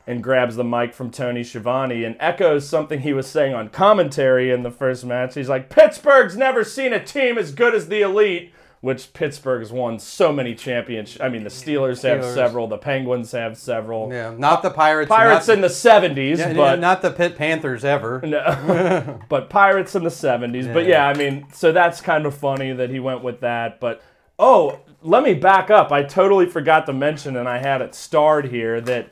and 0.06 0.22
grabs 0.22 0.56
the 0.56 0.64
mic 0.64 0.94
from 0.94 1.10
Tony 1.10 1.42
Schiavone 1.42 2.04
and 2.04 2.16
echoes 2.20 2.68
something 2.68 3.00
he 3.00 3.12
was 3.12 3.26
saying 3.26 3.54
on 3.54 3.68
commentary 3.68 4.50
in 4.50 4.62
the 4.62 4.70
first 4.70 5.04
match. 5.04 5.34
He's 5.34 5.48
like, 5.48 5.68
Pittsburgh's 5.68 6.36
never 6.36 6.62
seen 6.62 6.92
a 6.92 7.04
team 7.04 7.36
as 7.36 7.52
good 7.52 7.74
as 7.74 7.88
the 7.88 8.02
Elite, 8.02 8.52
which 8.80 9.12
Pittsburgh's 9.12 9.72
won 9.72 9.98
so 9.98 10.32
many 10.32 10.54
championships. 10.54 11.20
I 11.20 11.28
mean, 11.28 11.42
the 11.42 11.50
Steelers, 11.50 12.02
have 12.02 12.24
several, 12.24 12.68
the 12.68 12.78
Penguins 12.78 13.32
have 13.32 13.58
several. 13.58 14.12
Yeah, 14.12 14.32
not 14.38 14.62
the 14.62 14.70
Pirates. 14.70 15.08
Pirates 15.08 15.48
in 15.48 15.60
the 15.60 15.66
70s, 15.66 16.38
yeah, 16.38 16.52
but 16.52 16.78
not 16.78 17.02
the 17.02 17.10
Pitt 17.10 17.36
Panthers 17.36 17.84
ever. 17.84 18.20
no. 18.24 19.18
but 19.28 19.50
Pirates 19.50 19.96
in 19.96 20.04
the 20.04 20.10
70s. 20.10 20.72
But 20.72 20.86
yeah, 20.86 21.08
I 21.08 21.14
mean, 21.14 21.46
so 21.52 21.72
that's 21.72 22.00
kind 22.00 22.26
of 22.26 22.34
funny 22.36 22.72
that 22.72 22.90
he 22.90 23.00
went 23.00 23.24
with 23.24 23.40
that. 23.40 23.80
But 23.80 24.02
oh, 24.38 24.80
let 25.02 25.22
me 25.22 25.34
back 25.34 25.70
up. 25.70 25.92
I 25.92 26.02
totally 26.02 26.46
forgot 26.46 26.86
to 26.86 26.92
mention, 26.92 27.36
and 27.36 27.48
I 27.48 27.58
had 27.58 27.80
it 27.80 27.94
starred 27.94 28.46
here, 28.46 28.80
that 28.80 29.08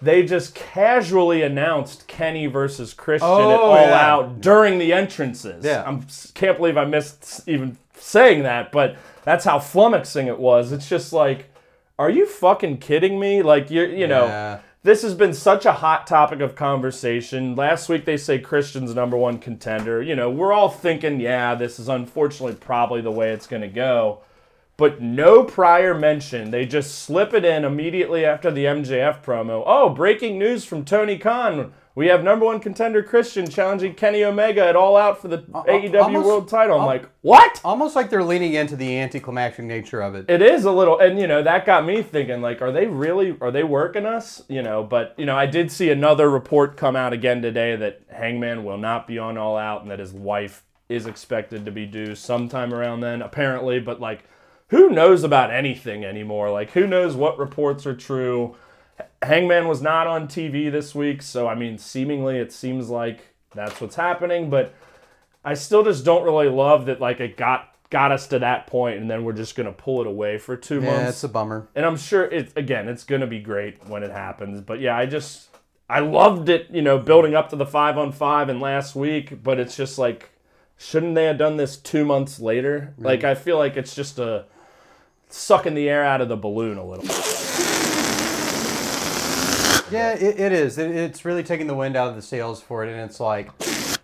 they 0.00 0.24
just 0.24 0.54
casually 0.54 1.42
announced 1.42 2.06
Kenny 2.06 2.46
versus 2.46 2.94
Christian 2.94 3.28
at 3.28 3.34
Oh, 3.34 3.70
All 3.70 3.76
yeah. 3.76 4.12
Out 4.12 4.40
during 4.40 4.78
the 4.78 4.92
entrances. 4.92 5.64
Yeah. 5.64 5.84
I 5.86 6.00
can't 6.34 6.58
believe 6.58 6.76
I 6.76 6.84
missed 6.84 7.48
even 7.48 7.78
saying 7.94 8.42
that, 8.42 8.72
but 8.72 8.96
that's 9.24 9.44
how 9.44 9.58
flummoxing 9.58 10.26
it 10.26 10.38
was. 10.38 10.70
It's 10.72 10.88
just 10.88 11.12
like, 11.12 11.46
are 11.98 12.10
you 12.10 12.26
fucking 12.26 12.78
kidding 12.78 13.18
me? 13.18 13.42
Like, 13.42 13.70
you're, 13.70 13.88
you 13.88 14.06
know. 14.06 14.60
This 14.82 15.02
has 15.02 15.14
been 15.14 15.34
such 15.34 15.66
a 15.66 15.72
hot 15.72 16.06
topic 16.06 16.38
of 16.38 16.54
conversation. 16.54 17.56
Last 17.56 17.88
week 17.88 18.04
they 18.04 18.16
say 18.16 18.38
Christian's 18.38 18.94
number 18.94 19.16
one 19.16 19.38
contender. 19.38 20.00
You 20.00 20.14
know, 20.14 20.30
we're 20.30 20.52
all 20.52 20.68
thinking, 20.68 21.18
yeah, 21.18 21.56
this 21.56 21.80
is 21.80 21.88
unfortunately 21.88 22.54
probably 22.54 23.00
the 23.00 23.10
way 23.10 23.32
it's 23.32 23.48
going 23.48 23.62
to 23.62 23.68
go. 23.68 24.20
But 24.76 25.00
no 25.00 25.44
prior 25.44 25.94
mention. 25.94 26.50
They 26.50 26.66
just 26.66 26.96
slip 26.98 27.32
it 27.32 27.44
in 27.44 27.64
immediately 27.64 28.24
after 28.24 28.50
the 28.50 28.64
MJF 28.66 29.22
promo. 29.22 29.62
Oh, 29.66 29.88
breaking 29.88 30.38
news 30.38 30.64
from 30.64 30.84
Tony 30.84 31.16
Khan. 31.18 31.72
We 31.94 32.08
have 32.08 32.22
number 32.22 32.44
one 32.44 32.60
contender 32.60 33.02
Christian 33.02 33.48
challenging 33.48 33.94
Kenny 33.94 34.22
Omega 34.22 34.66
at 34.66 34.76
All 34.76 34.98
Out 34.98 35.22
for 35.22 35.28
the 35.28 35.38
AEW 35.38 36.02
almost- 36.02 36.26
World 36.26 36.46
Title. 36.48 36.74
I'm 36.76 36.82
al- 36.82 36.86
like, 36.86 37.08
what? 37.22 37.58
Almost 37.64 37.96
like 37.96 38.10
they're 38.10 38.22
leaning 38.22 38.52
into 38.52 38.76
the 38.76 38.98
anticlimactic 38.98 39.64
nature 39.64 40.02
of 40.02 40.14
it. 40.14 40.26
It 40.28 40.42
is 40.42 40.66
a 40.66 40.70
little, 40.70 40.98
and 40.98 41.18
you 41.18 41.26
know 41.26 41.42
that 41.42 41.64
got 41.64 41.86
me 41.86 42.02
thinking. 42.02 42.42
Like, 42.42 42.60
are 42.60 42.70
they 42.70 42.86
really? 42.86 43.34
Are 43.40 43.50
they 43.50 43.64
working 43.64 44.04
us? 44.04 44.42
You 44.46 44.60
know, 44.62 44.82
but 44.82 45.14
you 45.16 45.24
know, 45.24 45.34
I 45.38 45.46
did 45.46 45.72
see 45.72 45.88
another 45.88 46.28
report 46.28 46.76
come 46.76 46.96
out 46.96 47.14
again 47.14 47.40
today 47.40 47.76
that 47.76 48.02
Hangman 48.10 48.62
will 48.62 48.76
not 48.76 49.06
be 49.06 49.18
on 49.18 49.38
All 49.38 49.56
Out, 49.56 49.80
and 49.80 49.90
that 49.90 49.98
his 49.98 50.12
wife 50.12 50.64
is 50.90 51.06
expected 51.06 51.64
to 51.64 51.70
be 51.70 51.86
due 51.86 52.14
sometime 52.14 52.74
around 52.74 53.00
then, 53.00 53.22
apparently. 53.22 53.80
But 53.80 54.00
like, 54.02 54.24
who 54.68 54.90
knows 54.90 55.22
about 55.22 55.50
anything 55.50 56.04
anymore? 56.04 56.50
Like, 56.50 56.72
who 56.72 56.86
knows 56.86 57.14
what 57.14 57.38
reports 57.38 57.86
are 57.86 57.94
true? 57.94 58.56
Hangman 59.22 59.68
was 59.68 59.82
not 59.82 60.06
on 60.06 60.26
TV 60.26 60.70
this 60.70 60.94
week, 60.94 61.22
so 61.22 61.46
I 61.46 61.54
mean, 61.54 61.78
seemingly 61.78 62.38
it 62.38 62.52
seems 62.52 62.88
like 62.88 63.34
that's 63.54 63.80
what's 63.80 63.96
happening, 63.96 64.50
but 64.50 64.74
I 65.44 65.54
still 65.54 65.84
just 65.84 66.04
don't 66.04 66.24
really 66.24 66.48
love 66.48 66.86
that 66.86 67.00
like 67.00 67.20
it 67.20 67.36
got 67.36 67.72
got 67.88 68.10
us 68.10 68.26
to 68.26 68.38
that 68.40 68.66
point 68.66 68.98
and 68.98 69.08
then 69.08 69.22
we're 69.22 69.32
just 69.32 69.54
going 69.54 69.66
to 69.66 69.72
pull 69.72 70.00
it 70.00 70.08
away 70.08 70.38
for 70.38 70.56
2 70.56 70.74
yeah, 70.74 70.80
months. 70.80 71.00
Yeah, 71.00 71.08
it's 71.08 71.24
a 71.24 71.28
bummer. 71.28 71.68
and 71.76 71.86
I'm 71.86 71.96
sure 71.96 72.24
it 72.24 72.52
again, 72.56 72.88
it's 72.88 73.04
going 73.04 73.20
to 73.20 73.26
be 73.26 73.38
great 73.38 73.86
when 73.88 74.02
it 74.02 74.10
happens, 74.10 74.60
but 74.60 74.80
yeah, 74.80 74.96
I 74.96 75.06
just 75.06 75.48
I 75.88 76.00
loved 76.00 76.48
it, 76.48 76.66
you 76.72 76.82
know, 76.82 76.98
building 76.98 77.36
up 77.36 77.48
to 77.50 77.56
the 77.56 77.66
5 77.66 77.96
on 77.96 78.10
5 78.10 78.48
and 78.48 78.60
last 78.60 78.96
week, 78.96 79.42
but 79.42 79.60
it's 79.60 79.76
just 79.76 79.98
like 79.98 80.30
shouldn't 80.78 81.14
they 81.14 81.24
have 81.24 81.38
done 81.38 81.56
this 81.56 81.76
2 81.76 82.04
months 82.04 82.40
later? 82.40 82.94
Like 82.98 83.22
I 83.24 83.34
feel 83.34 83.56
like 83.56 83.76
it's 83.76 83.94
just 83.94 84.18
a 84.18 84.46
sucking 85.28 85.74
the 85.74 85.88
air 85.88 86.04
out 86.04 86.20
of 86.20 86.28
the 86.28 86.36
balloon 86.36 86.78
a 86.78 86.84
little. 86.84 87.04
Yeah, 89.88 90.14
it, 90.14 90.40
it 90.40 90.52
is. 90.52 90.78
It, 90.78 90.90
it's 90.90 91.24
really 91.24 91.44
taking 91.44 91.68
the 91.68 91.74
wind 91.74 91.96
out 91.96 92.08
of 92.08 92.16
the 92.16 92.22
sails 92.22 92.60
for 92.60 92.84
it, 92.84 92.90
and 92.90 93.00
it's 93.00 93.20
like 93.20 93.50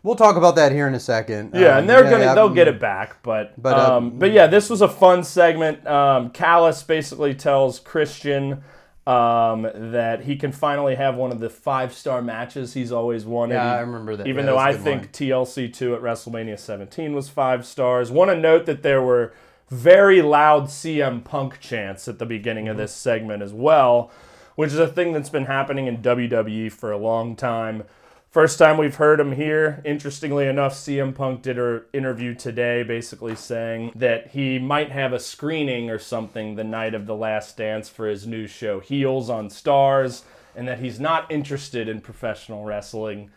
we'll 0.04 0.14
talk 0.14 0.36
about 0.36 0.54
that 0.54 0.70
here 0.70 0.86
in 0.86 0.94
a 0.94 1.00
second. 1.00 1.50
Yeah, 1.54 1.72
Um, 1.72 1.78
and 1.80 1.90
they're 1.90 2.04
gonna 2.04 2.18
yeah, 2.24 2.34
they'll 2.34 2.46
um, 2.46 2.54
get 2.54 2.68
it 2.68 2.78
back, 2.78 3.20
but 3.22 3.60
but, 3.60 3.76
uh, 3.76 3.96
um, 3.96 4.10
but 4.18 4.30
yeah, 4.30 4.46
this 4.46 4.70
was 4.70 4.80
a 4.80 4.88
fun 4.88 5.24
segment. 5.24 5.84
Um, 5.86 6.30
Callis 6.30 6.84
basically 6.84 7.34
tells 7.34 7.80
Christian 7.80 8.62
um, 9.08 9.62
that 9.74 10.20
he 10.22 10.36
can 10.36 10.52
finally 10.52 10.94
have 10.94 11.16
one 11.16 11.32
of 11.32 11.40
the 11.40 11.50
five 11.50 11.92
star 11.92 12.22
matches 12.22 12.74
he's 12.74 12.92
always 12.92 13.24
wanted. 13.26 13.54
Yeah, 13.54 13.74
I 13.74 13.80
remember 13.80 14.14
that. 14.14 14.28
Even 14.28 14.44
Yeah, 14.44 14.52
though 14.52 14.58
I 14.58 14.68
was 14.68 14.76
a 14.76 14.78
good 14.78 14.84
think 14.84 15.02
line. 15.02 15.08
TLC 15.44 15.72
two 15.74 15.96
at 15.96 16.00
WrestleMania 16.00 16.60
17 16.60 17.12
was 17.12 17.28
five 17.28 17.66
stars. 17.66 18.12
Want 18.12 18.30
to 18.30 18.36
note 18.36 18.66
that 18.66 18.84
there 18.84 19.02
were 19.02 19.32
very 19.72 20.20
loud 20.20 20.64
CM 20.64 21.24
Punk 21.24 21.58
chants 21.58 22.06
at 22.06 22.18
the 22.18 22.26
beginning 22.26 22.64
Mm-hmm. 22.66 22.72
of 22.72 22.76
this 22.76 22.92
segment 22.94 23.42
as 23.42 23.52
well, 23.54 24.10
which 24.54 24.70
is 24.70 24.78
a 24.78 24.86
thing 24.86 25.12
that's 25.12 25.30
been 25.30 25.46
happening 25.46 25.86
in 25.86 26.02
WWE 26.02 26.70
for 26.70 26.92
a 26.92 26.98
long 26.98 27.34
time. 27.34 27.84
First 28.30 28.58
time 28.58 28.76
we've 28.76 28.96
heard 28.96 29.18
him 29.18 29.32
here. 29.32 29.80
Interestingly 29.84 30.46
enough, 30.46 30.74
CM 30.74 31.14
Punk 31.14 31.42
did 31.42 31.58
an 31.58 31.82
interview 31.92 32.34
today 32.34 32.82
basically 32.82 33.34
saying 33.34 33.92
that 33.94 34.28
he 34.28 34.58
might 34.58 34.90
have 34.90 35.12
a 35.12 35.18
screening 35.20 35.88
or 35.90 35.98
something 35.98 36.54
the 36.54 36.64
night 36.64 36.94
of 36.94 37.06
the 37.06 37.16
last 37.16 37.56
dance 37.56 37.88
for 37.88 38.06
his 38.06 38.26
new 38.26 38.46
show, 38.46 38.80
Heels 38.80 39.28
on 39.30 39.48
Starz, 39.48 40.22
and 40.54 40.68
that 40.68 40.80
he's 40.80 41.00
not 41.00 41.30
interested 41.30 41.88
in 41.88 42.00
professional 42.02 42.64
wrestling. 42.64 43.30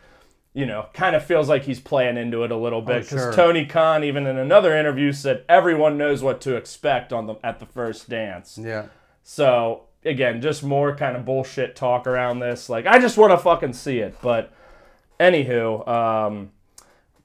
You 0.56 0.64
know, 0.64 0.86
kind 0.94 1.14
of 1.14 1.22
feels 1.22 1.48
like 1.50 1.64
he's 1.64 1.80
playing 1.80 2.16
into 2.16 2.42
it 2.42 2.50
a 2.50 2.56
little 2.56 2.80
bit 2.80 3.02
because 3.02 3.20
sure. 3.20 3.32
Tony 3.34 3.66
Khan, 3.66 4.02
even 4.02 4.26
in 4.26 4.38
another 4.38 4.74
interview, 4.74 5.12
said 5.12 5.44
everyone 5.48 5.98
knows 5.98 6.22
what 6.22 6.40
to 6.42 6.56
expect 6.56 7.12
on 7.12 7.26
the 7.26 7.34
at 7.44 7.60
the 7.60 7.66
first 7.66 8.08
dance. 8.08 8.58
Yeah. 8.58 8.86
So 9.22 9.82
again, 10.04 10.40
just 10.40 10.62
more 10.62 10.96
kind 10.96 11.14
of 11.14 11.26
bullshit 11.26 11.76
talk 11.76 12.06
around 12.06 12.38
this. 12.38 12.70
Like 12.70 12.86
I 12.86 12.98
just 12.98 13.18
want 13.18 13.32
to 13.32 13.38
fucking 13.38 13.74
see 13.74 13.98
it. 13.98 14.16
But 14.22 14.50
anywho, 15.20 15.86
um, 15.86 16.52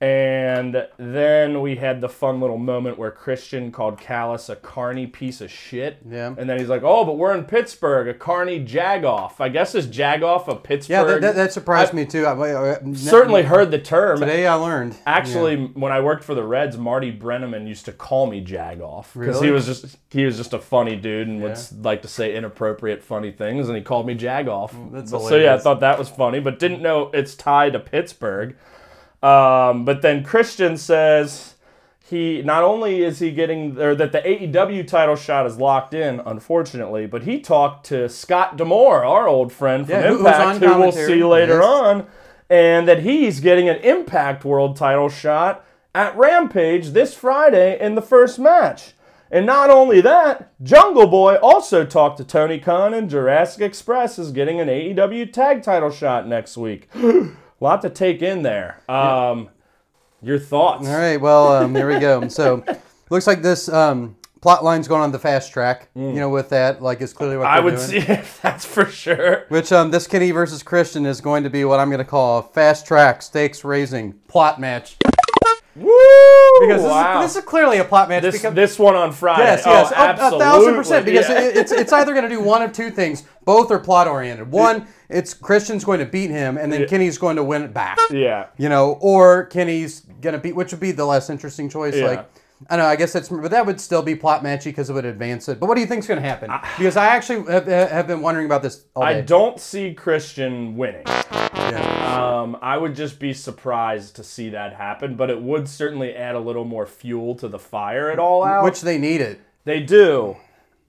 and 0.01 0.87
then 0.97 1.61
we 1.61 1.75
had 1.75 2.01
the 2.01 2.09
fun 2.09 2.41
little 2.41 2.57
moment 2.57 2.97
where 2.97 3.11
Christian 3.11 3.71
called 3.71 3.99
Callis 3.99 4.49
a 4.49 4.55
carny 4.55 5.05
piece 5.05 5.41
of 5.41 5.51
shit. 5.51 5.99
Yeah. 6.09 6.33
And 6.35 6.49
then 6.49 6.57
he's 6.57 6.69
like, 6.69 6.81
"Oh, 6.81 7.05
but 7.05 7.19
we're 7.19 7.37
in 7.37 7.43
Pittsburgh, 7.43 8.07
a 8.07 8.15
carny 8.15 8.65
jagoff. 8.65 9.39
I 9.39 9.49
guess 9.49 9.75
is 9.75 9.85
jagoff 9.85 10.47
a 10.47 10.55
Pittsburgh?" 10.55 10.89
Yeah, 10.89 11.03
that, 11.03 11.21
that, 11.21 11.35
that 11.35 11.53
surprised 11.53 11.93
I 11.93 11.97
me 11.97 12.05
too. 12.07 12.25
I, 12.25 12.31
I, 12.33 12.93
Certainly 12.93 13.43
heard 13.43 13.69
the 13.69 13.77
term. 13.77 14.19
Today 14.19 14.47
I 14.47 14.55
learned. 14.55 14.97
Actually, 15.05 15.67
when 15.67 15.91
I 15.91 16.01
worked 16.01 16.23
for 16.23 16.33
the 16.33 16.43
Reds, 16.43 16.79
Marty 16.79 17.15
Brennaman 17.15 17.67
used 17.67 17.85
to 17.85 17.91
call 17.91 18.25
me 18.25 18.43
Jagoff 18.43 19.13
because 19.13 19.39
he 19.39 19.51
was 19.51 19.67
just 19.67 19.97
he 20.09 20.25
was 20.25 20.35
just 20.35 20.53
a 20.53 20.59
funny 20.59 20.95
dude 20.95 21.27
and 21.27 21.43
would 21.43 21.59
like 21.83 22.01
to 22.01 22.07
say 22.07 22.35
inappropriate 22.35 23.03
funny 23.03 23.31
things, 23.31 23.67
and 23.67 23.77
he 23.77 23.83
called 23.83 24.07
me 24.07 24.15
Jagoff. 24.15 24.71
that's 24.91 25.11
so 25.11 25.35
yeah, 25.35 25.53
I 25.53 25.59
thought 25.59 25.81
that 25.81 25.99
was 25.99 26.09
funny, 26.09 26.39
but 26.39 26.57
didn't 26.57 26.81
know 26.81 27.11
it's 27.13 27.35
tied 27.35 27.73
to 27.73 27.79
Pittsburgh. 27.79 28.55
Um, 29.23 29.85
but 29.85 30.01
then 30.01 30.23
Christian 30.23 30.77
says 30.77 31.55
he 32.11 32.41
not 32.41 32.63
only 32.63 33.03
is 33.03 33.19
he 33.19 33.31
getting 33.31 33.79
or 33.79 33.95
that 33.95 34.11
the 34.11 34.19
AEW 34.19 34.87
title 34.87 35.15
shot 35.15 35.45
is 35.45 35.57
locked 35.57 35.93
in, 35.93 36.19
unfortunately, 36.25 37.05
but 37.05 37.23
he 37.23 37.39
talked 37.39 37.85
to 37.87 38.09
Scott 38.09 38.57
D'Amore, 38.57 39.05
our 39.05 39.27
old 39.27 39.53
friend 39.53 39.85
from 39.85 39.95
Yeah, 39.95 40.11
Impact, 40.13 40.59
who 40.59 40.79
we'll 40.79 40.91
see 40.91 41.23
later 41.23 41.59
yes. 41.59 41.65
on, 41.65 42.07
and 42.49 42.87
that 42.87 43.03
he's 43.03 43.39
getting 43.39 43.69
an 43.69 43.77
Impact 43.77 44.43
World 44.43 44.75
title 44.75 45.07
shot 45.07 45.65
at 45.93 46.15
Rampage 46.17 46.89
this 46.89 47.13
Friday 47.13 47.79
in 47.79 47.95
the 47.95 48.01
first 48.01 48.39
match. 48.39 48.93
And 49.33 49.45
not 49.45 49.69
only 49.69 50.01
that, 50.01 50.51
Jungle 50.61 51.07
Boy 51.07 51.35
also 51.35 51.85
talked 51.85 52.17
to 52.17 52.25
Tony 52.25 52.59
Khan, 52.59 52.93
and 52.93 53.09
Jurassic 53.09 53.61
Express 53.61 54.19
is 54.19 54.33
getting 54.33 54.59
an 54.59 54.67
AEW 54.67 55.31
tag 55.31 55.63
title 55.63 55.91
shot 55.91 56.27
next 56.27 56.57
week. 56.57 56.89
lot 57.61 57.81
to 57.83 57.89
take 57.89 58.21
in 58.21 58.41
there. 58.41 58.81
Um, 58.89 59.49
your 60.21 60.37
thoughts? 60.39 60.87
All 60.87 60.93
right, 60.97 61.19
well, 61.19 61.47
um, 61.53 61.73
here 61.75 61.87
we 61.87 61.99
go. 61.99 62.27
So, 62.29 62.63
looks 63.09 63.25
like 63.27 63.41
this 63.41 63.69
um, 63.69 64.15
plot 64.41 64.63
line's 64.63 64.87
going 64.87 65.01
on 65.01 65.11
the 65.11 65.19
fast 65.19 65.51
track. 65.51 65.89
You 65.95 66.13
know, 66.13 66.29
with 66.29 66.49
that, 66.49 66.81
like, 66.81 67.01
it's 67.01 67.13
clearly 67.13 67.37
what 67.37 67.47
Mm. 67.47 67.51
I 67.51 67.59
would 67.59 67.75
doing. 67.75 67.87
see 67.87 67.97
if 68.11 68.41
that's 68.41 68.65
for 68.65 68.85
sure. 68.85 69.45
Which 69.49 69.71
um, 69.71 69.91
this 69.91 70.07
Kenny 70.07 70.31
versus 70.31 70.61
Christian 70.63 71.05
is 71.05 71.21
going 71.21 71.43
to 71.43 71.49
be 71.49 71.63
what 71.65 71.79
I'm 71.79 71.89
going 71.89 71.99
to 71.99 72.05
call 72.05 72.39
a 72.39 72.43
fast 72.43 72.85
track 72.85 73.21
stakes 73.21 73.63
raising 73.63 74.13
plot 74.27 74.59
match. 74.59 74.97
Woo! 75.75 75.85
Because 76.59 76.81
this, 76.81 76.91
wow. 76.91 77.21
is, 77.23 77.33
this 77.33 77.41
is 77.43 77.47
clearly 77.49 77.77
a 77.77 77.83
plot 77.85 78.09
match. 78.09 78.23
this, 78.23 78.35
because, 78.35 78.53
this 78.53 78.77
one 78.77 78.95
on 78.95 79.11
Friday. 79.13 79.43
Yes, 79.43 79.63
Oh, 79.65 79.71
yes, 79.71 79.91
a- 79.91 79.93
a, 79.93 79.97
absolutely. 79.97 80.39
thousand 80.39 80.75
percent. 80.75 81.05
Because 81.05 81.29
Yeah. 81.29 81.41
it, 81.41 81.55
it's 81.57 81.71
it's 81.71 81.93
either 81.93 82.11
going 82.13 82.23
to 82.27 82.29
do 82.29 82.41
one 82.41 82.61
of 82.61 82.73
two 82.73 82.91
things. 82.91 83.23
Both 83.43 83.71
are 83.71 83.79
plot 83.79 84.07
oriented. 84.07 84.51
One, 84.51 84.87
it's 85.09 85.33
Christian's 85.33 85.83
going 85.83 85.99
to 85.99 86.05
beat 86.05 86.29
him, 86.29 86.57
and 86.57 86.71
then 86.71 86.87
Kenny's 86.87 87.17
going 87.17 87.35
to 87.37 87.43
win 87.43 87.63
it 87.63 87.73
back. 87.73 87.97
yeah. 88.11 88.47
You 88.57 88.69
know, 88.69 88.97
or 89.01 89.45
Kenny's 89.45 90.01
going 90.21 90.33
to 90.33 90.39
beat, 90.39 90.55
which 90.55 90.71
would 90.71 90.79
be 90.79 90.91
the 90.91 91.05
less 91.05 91.29
interesting 91.29 91.69
choice. 91.69 91.95
Yeah. 91.95 92.05
Like, 92.05 92.29
I 92.69 92.75
don't 92.77 92.85
know. 92.85 92.89
I 92.89 92.95
guess 92.95 93.11
that's, 93.13 93.29
but 93.29 93.49
that 93.49 93.65
would 93.65 93.81
still 93.81 94.03
be 94.03 94.13
plot 94.15 94.43
matchy 94.43 94.65
because 94.65 94.91
it 94.91 94.93
would 94.93 95.05
advance 95.05 95.49
it. 95.49 95.59
But 95.59 95.65
what 95.67 95.73
do 95.75 95.81
you 95.81 95.87
think's 95.87 96.05
going 96.05 96.21
to 96.21 96.27
happen? 96.27 96.51
Because 96.77 96.95
I 96.95 97.07
actually 97.07 97.51
have, 97.51 97.65
have 97.65 98.05
been 98.05 98.21
wondering 98.21 98.45
about 98.45 98.61
this 98.61 98.85
all 98.95 99.01
day. 99.03 99.17
I 99.17 99.21
don't 99.21 99.59
see 99.59 99.95
Christian 99.95 100.77
winning. 100.77 101.03
Yeah. 101.07 102.41
Um, 102.41 102.57
I 102.61 102.77
would 102.77 102.95
just 102.95 103.19
be 103.19 103.33
surprised 103.33 104.15
to 104.17 104.23
see 104.23 104.49
that 104.49 104.73
happen, 104.75 105.15
but 105.15 105.31
it 105.31 105.41
would 105.41 105.67
certainly 105.67 106.13
add 106.15 106.35
a 106.35 106.39
little 106.39 106.65
more 106.65 106.85
fuel 106.85 107.33
to 107.35 107.47
the 107.47 107.59
fire 107.59 108.11
at 108.11 108.19
all 108.19 108.43
out. 108.43 108.63
Which 108.63 108.81
they 108.81 108.99
need 108.99 109.21
it. 109.21 109.39
They 109.63 109.79
do. 109.79 110.37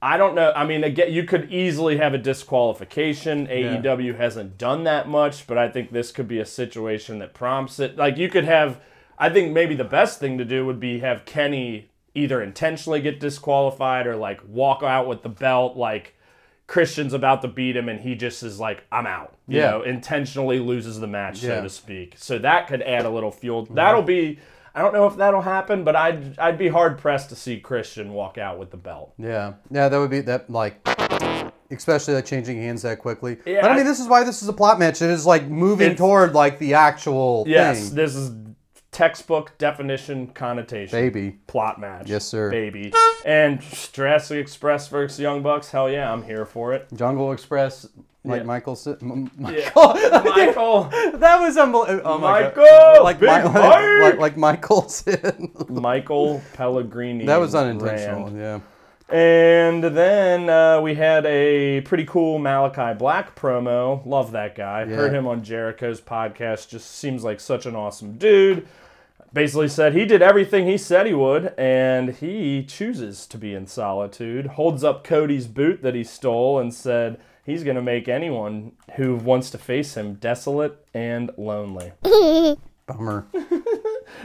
I 0.03 0.17
don't 0.17 0.35
know. 0.35 0.51
I 0.53 0.65
mean, 0.65 0.83
again, 0.83 1.13
you 1.13 1.23
could 1.23 1.49
easily 1.49 1.95
have 1.97 2.13
a 2.13 2.17
disqualification. 2.17 3.47
AEW 3.47 4.17
hasn't 4.17 4.57
done 4.57 4.83
that 4.83 5.07
much, 5.07 5.47
but 5.47 5.57
I 5.57 5.69
think 5.69 5.91
this 5.91 6.11
could 6.11 6.27
be 6.27 6.39
a 6.39 6.45
situation 6.45 7.19
that 7.19 7.33
prompts 7.33 7.79
it. 7.79 7.95
Like 7.97 8.17
you 8.17 8.27
could 8.29 8.43
have. 8.43 8.81
I 9.17 9.29
think 9.29 9.53
maybe 9.53 9.75
the 9.75 9.83
best 9.85 10.19
thing 10.19 10.37
to 10.39 10.45
do 10.45 10.65
would 10.65 10.79
be 10.79 10.99
have 10.99 11.23
Kenny 11.25 11.89
either 12.13 12.41
intentionally 12.41 12.99
get 12.99 13.19
disqualified 13.19 14.05
or 14.05 14.15
like 14.17 14.41
walk 14.45 14.83
out 14.83 15.07
with 15.07 15.21
the 15.21 15.29
belt, 15.29 15.77
like 15.77 16.15
Christian's 16.67 17.13
about 17.13 17.41
to 17.43 17.47
beat 17.47 17.77
him 17.77 17.87
and 17.87 18.01
he 18.01 18.15
just 18.15 18.43
is 18.43 18.59
like, 18.59 18.83
I'm 18.91 19.05
out. 19.07 19.33
You 19.47 19.59
Yeah. 19.59 19.69
know, 19.71 19.81
intentionally 19.83 20.59
loses 20.59 20.99
the 20.99 21.07
match, 21.07 21.41
Yeah. 21.43 21.57
so 21.57 21.63
to 21.63 21.69
speak. 21.69 22.15
So 22.17 22.37
that 22.39 22.67
could 22.67 22.81
add 22.81 23.05
a 23.05 23.09
little 23.09 23.31
fuel. 23.31 23.65
That'll 23.71 24.01
be. 24.01 24.39
I 24.75 24.81
don't 24.81 24.93
know 24.93 25.05
if 25.05 25.15
that'll 25.17 25.41
happen, 25.41 25.83
but 25.83 25.95
I'd 25.95 26.37
I'd 26.39 26.57
be 26.57 26.67
hard 26.67 26.97
pressed 26.97 27.29
to 27.29 27.35
see 27.35 27.59
Christian 27.59 28.11
walk 28.13 28.37
out 28.37 28.57
with 28.57 28.71
the 28.71 28.77
belt. 28.77 29.13
Yeah, 29.17 29.53
yeah, 29.69 29.87
that 29.89 29.97
would 29.97 30.09
be 30.09 30.21
that 30.21 30.49
like, 30.49 30.79
especially 31.71 32.15
like 32.15 32.25
changing 32.25 32.57
hands 32.57 32.81
that 32.81 32.99
quickly. 32.99 33.37
Yeah, 33.45 33.61
but 33.61 33.71
I 33.71 33.75
mean, 33.75 33.85
this 33.85 33.99
is 33.99 34.07
why 34.07 34.23
this 34.23 34.41
is 34.41 34.47
a 34.47 34.53
plot 34.53 34.79
match. 34.79 35.01
It 35.01 35.09
is 35.09 35.25
like 35.25 35.47
moving 35.47 35.95
toward 35.95 36.33
like 36.33 36.57
the 36.59 36.73
actual 36.73 37.43
Yes, 37.47 37.87
thing. 37.89 37.95
this 37.95 38.15
is 38.15 38.31
textbook 38.93 39.57
definition 39.57 40.27
connotation. 40.27 40.97
Baby. 40.97 41.37
Plot 41.47 41.79
match. 41.79 42.09
Yes, 42.09 42.23
sir. 42.25 42.49
Baby. 42.49 42.93
And 43.25 43.61
Jurassic 43.91 44.37
Express 44.39 44.87
versus 44.87 45.19
Young 45.19 45.41
Bucks. 45.41 45.69
Hell 45.71 45.89
yeah, 45.89 46.11
I'm 46.11 46.23
here 46.23 46.45
for 46.45 46.73
it. 46.73 46.87
Jungle 46.95 47.31
Express, 47.33 47.87
like 48.23 48.41
Yeah. 48.41 48.45
Michael. 48.45 48.77
M- 49.01 49.29
Yeah. 49.39 49.47
Michael. 49.75 49.93
Michael. 50.23 50.83
that 51.17 51.41
was 51.41 51.57
unbelievable. 51.57 52.01
Oh 52.09 52.17
my 52.17 52.43
Michael, 52.43 52.63
God. 52.65 53.03
Like, 53.03 53.21
like, 53.21 53.43
like, 53.53 54.17
like 54.17 54.37
Michael 54.37 54.87
said. 54.87 55.37
Michael 55.69 56.41
Pellegrini. 56.53 57.25
that 57.25 57.37
was 57.37 57.53
unintentional. 57.55 58.29
Brand. 58.29 58.37
Yeah. 58.37 58.59
And 59.09 59.83
then 59.83 60.49
uh, 60.49 60.81
we 60.81 60.95
had 60.95 61.25
a 61.25 61.81
pretty 61.81 62.05
cool 62.05 62.39
Malachi 62.39 62.97
Black 62.97 63.35
promo. 63.35 64.03
Love 64.05 64.31
that 64.31 64.55
guy. 64.55 64.85
Yeah. 64.85 64.95
Heard 64.95 65.13
him 65.13 65.27
on 65.27 65.43
Jericho's 65.43 66.01
podcast. 66.01 66.69
Just 66.69 66.89
seems 66.95 67.23
like 67.23 67.39
such 67.39 67.65
an 67.65 67.75
awesome 67.75 68.17
dude. 68.17 68.65
Basically 69.33 69.67
said 69.67 69.93
he 69.93 70.05
did 70.05 70.21
everything 70.21 70.67
he 70.67 70.77
said 70.77 71.07
he 71.07 71.13
would, 71.13 71.53
and 71.57 72.15
he 72.15 72.63
chooses 72.63 73.25
to 73.27 73.37
be 73.37 73.55
in 73.55 73.65
solitude. 73.65 74.45
Holds 74.45 74.83
up 74.83 75.03
Cody's 75.03 75.47
boot 75.47 75.81
that 75.81 75.95
he 75.95 76.03
stole 76.03 76.59
and 76.59 76.71
said 76.71 77.19
he's 77.43 77.63
going 77.63 77.75
to 77.75 77.81
make 77.81 78.07
anyone 78.07 78.73
who 78.95 79.15
wants 79.15 79.49
to 79.49 79.57
face 79.57 79.97
him 79.97 80.15
desolate 80.15 80.85
and 80.93 81.31
lonely. 81.37 81.93
Bummer. 82.85 83.27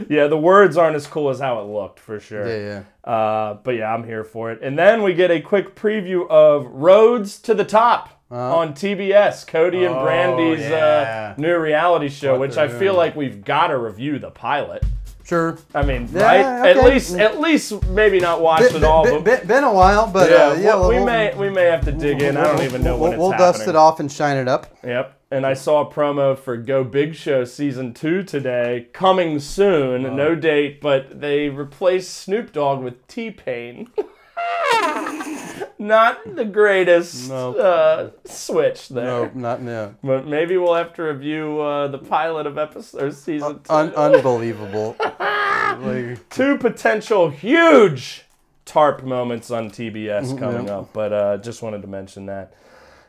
Yeah, 0.08 0.26
the 0.28 0.38
words 0.38 0.76
aren't 0.76 0.96
as 0.96 1.06
cool 1.06 1.30
as 1.30 1.40
how 1.40 1.60
it 1.60 1.64
looked 1.64 1.98
for 1.98 2.20
sure. 2.20 2.46
Yeah, 2.46 2.84
yeah. 3.04 3.10
Uh, 3.10 3.54
but 3.54 3.72
yeah, 3.72 3.92
I'm 3.92 4.04
here 4.04 4.24
for 4.24 4.52
it. 4.52 4.60
And 4.62 4.78
then 4.78 5.02
we 5.02 5.14
get 5.14 5.30
a 5.30 5.40
quick 5.40 5.74
preview 5.74 6.28
of 6.28 6.66
Roads 6.66 7.38
to 7.40 7.54
the 7.54 7.64
Top 7.64 8.17
on 8.30 8.74
TBS, 8.74 9.46
Cody 9.46 9.84
and 9.84 9.94
Oh, 9.94 10.04
Brandi's 10.04 10.60
yeah. 10.60 11.34
uh, 11.36 11.40
new 11.40 11.56
reality 11.58 12.08
show, 12.08 12.32
What 12.32 12.40
which 12.50 12.56
I 12.58 12.68
feel 12.68 12.78
doing. 12.78 12.96
like 12.96 13.16
we've 13.16 13.44
got 13.44 13.68
to 13.68 13.78
review 13.78 14.18
the 14.18 14.30
pilot. 14.30 14.84
Sure. 15.24 15.58
I 15.74 15.82
mean, 15.82 16.08
Yeah, 16.12 16.22
right? 16.22 16.76
At 16.76 16.84
least, 16.84 17.14
at 17.16 17.38
least, 17.38 17.84
maybe 17.88 18.18
not 18.18 18.40
watch 18.40 18.60
Been, 18.60 18.76
it 18.76 18.84
all. 18.84 19.04
been, 19.04 19.22
but 19.24 19.46
been, 19.46 19.62
a 19.64 19.72
while, 19.72 20.06
but 20.10 20.30
yeah, 20.30 20.36
uh, 20.48 20.54
yeah, 20.54 20.80
we, 20.80 20.88
we 20.88 20.94
we'll- 20.96 21.04
may 21.04 21.34
we 21.34 21.50
may 21.50 21.64
have 21.66 21.84
to 21.84 21.92
dig 21.92 22.22
in. 22.22 22.36
I 22.38 22.44
don't 22.44 22.62
even 22.62 22.82
know 22.82 22.94
we'll, 22.96 23.02
when 23.02 23.12
it's 23.12 23.18
we'll 23.20 23.30
happening. 23.32 23.52
dust 23.52 23.68
it 23.68 23.76
off 23.76 24.00
and 24.00 24.10
shine 24.10 24.38
it 24.38 24.48
up. 24.48 24.74
Yep. 24.82 25.14
And 25.30 25.44
I 25.44 25.52
saw 25.52 25.86
a 25.86 25.92
promo 25.92 26.38
for 26.38 26.56
Go 26.56 26.82
Big 26.82 27.14
Show 27.14 27.44
season 27.44 27.92
two 27.92 28.22
today, 28.22 28.86
coming 28.94 29.38
soon. 29.40 30.16
No 30.16 30.34
date, 30.34 30.80
but 30.80 31.20
they 31.20 31.50
replaced 31.50 32.14
Snoop 32.14 32.50
Dogg 32.52 32.82
with 32.82 33.06
T 33.06 33.30
Pain. 33.30 33.90
Not 35.80 36.34
the 36.36 36.44
greatest 36.44 37.28
No. 37.28 37.54
uh, 37.54 38.10
switch 38.24 38.88
there. 38.88 39.04
No, 39.04 39.30
not 39.34 39.62
no. 39.62 39.94
But 40.02 40.26
maybe 40.26 40.56
we'll 40.56 40.74
have 40.74 40.92
to 40.94 41.02
review 41.04 41.60
uh, 41.60 41.86
the 41.88 41.98
pilot 41.98 42.46
of 42.46 42.58
episode 42.58 43.14
season 43.14 43.60
two. 43.62 43.72
Un- 43.72 43.94
unbelievable. 43.94 44.96
Like, 45.78 46.28
Two 46.30 46.56
potential 46.58 47.28
huge 47.30 48.24
TARP 48.64 49.04
moments 49.04 49.50
on 49.50 49.70
TBS 49.70 50.36
coming 50.38 50.66
yeah. 50.66 50.78
up, 50.78 50.92
but 50.92 51.12
uh, 51.12 51.36
just 51.36 51.62
wanted 51.62 51.82
to 51.82 51.88
mention 51.88 52.26
that. 52.26 52.54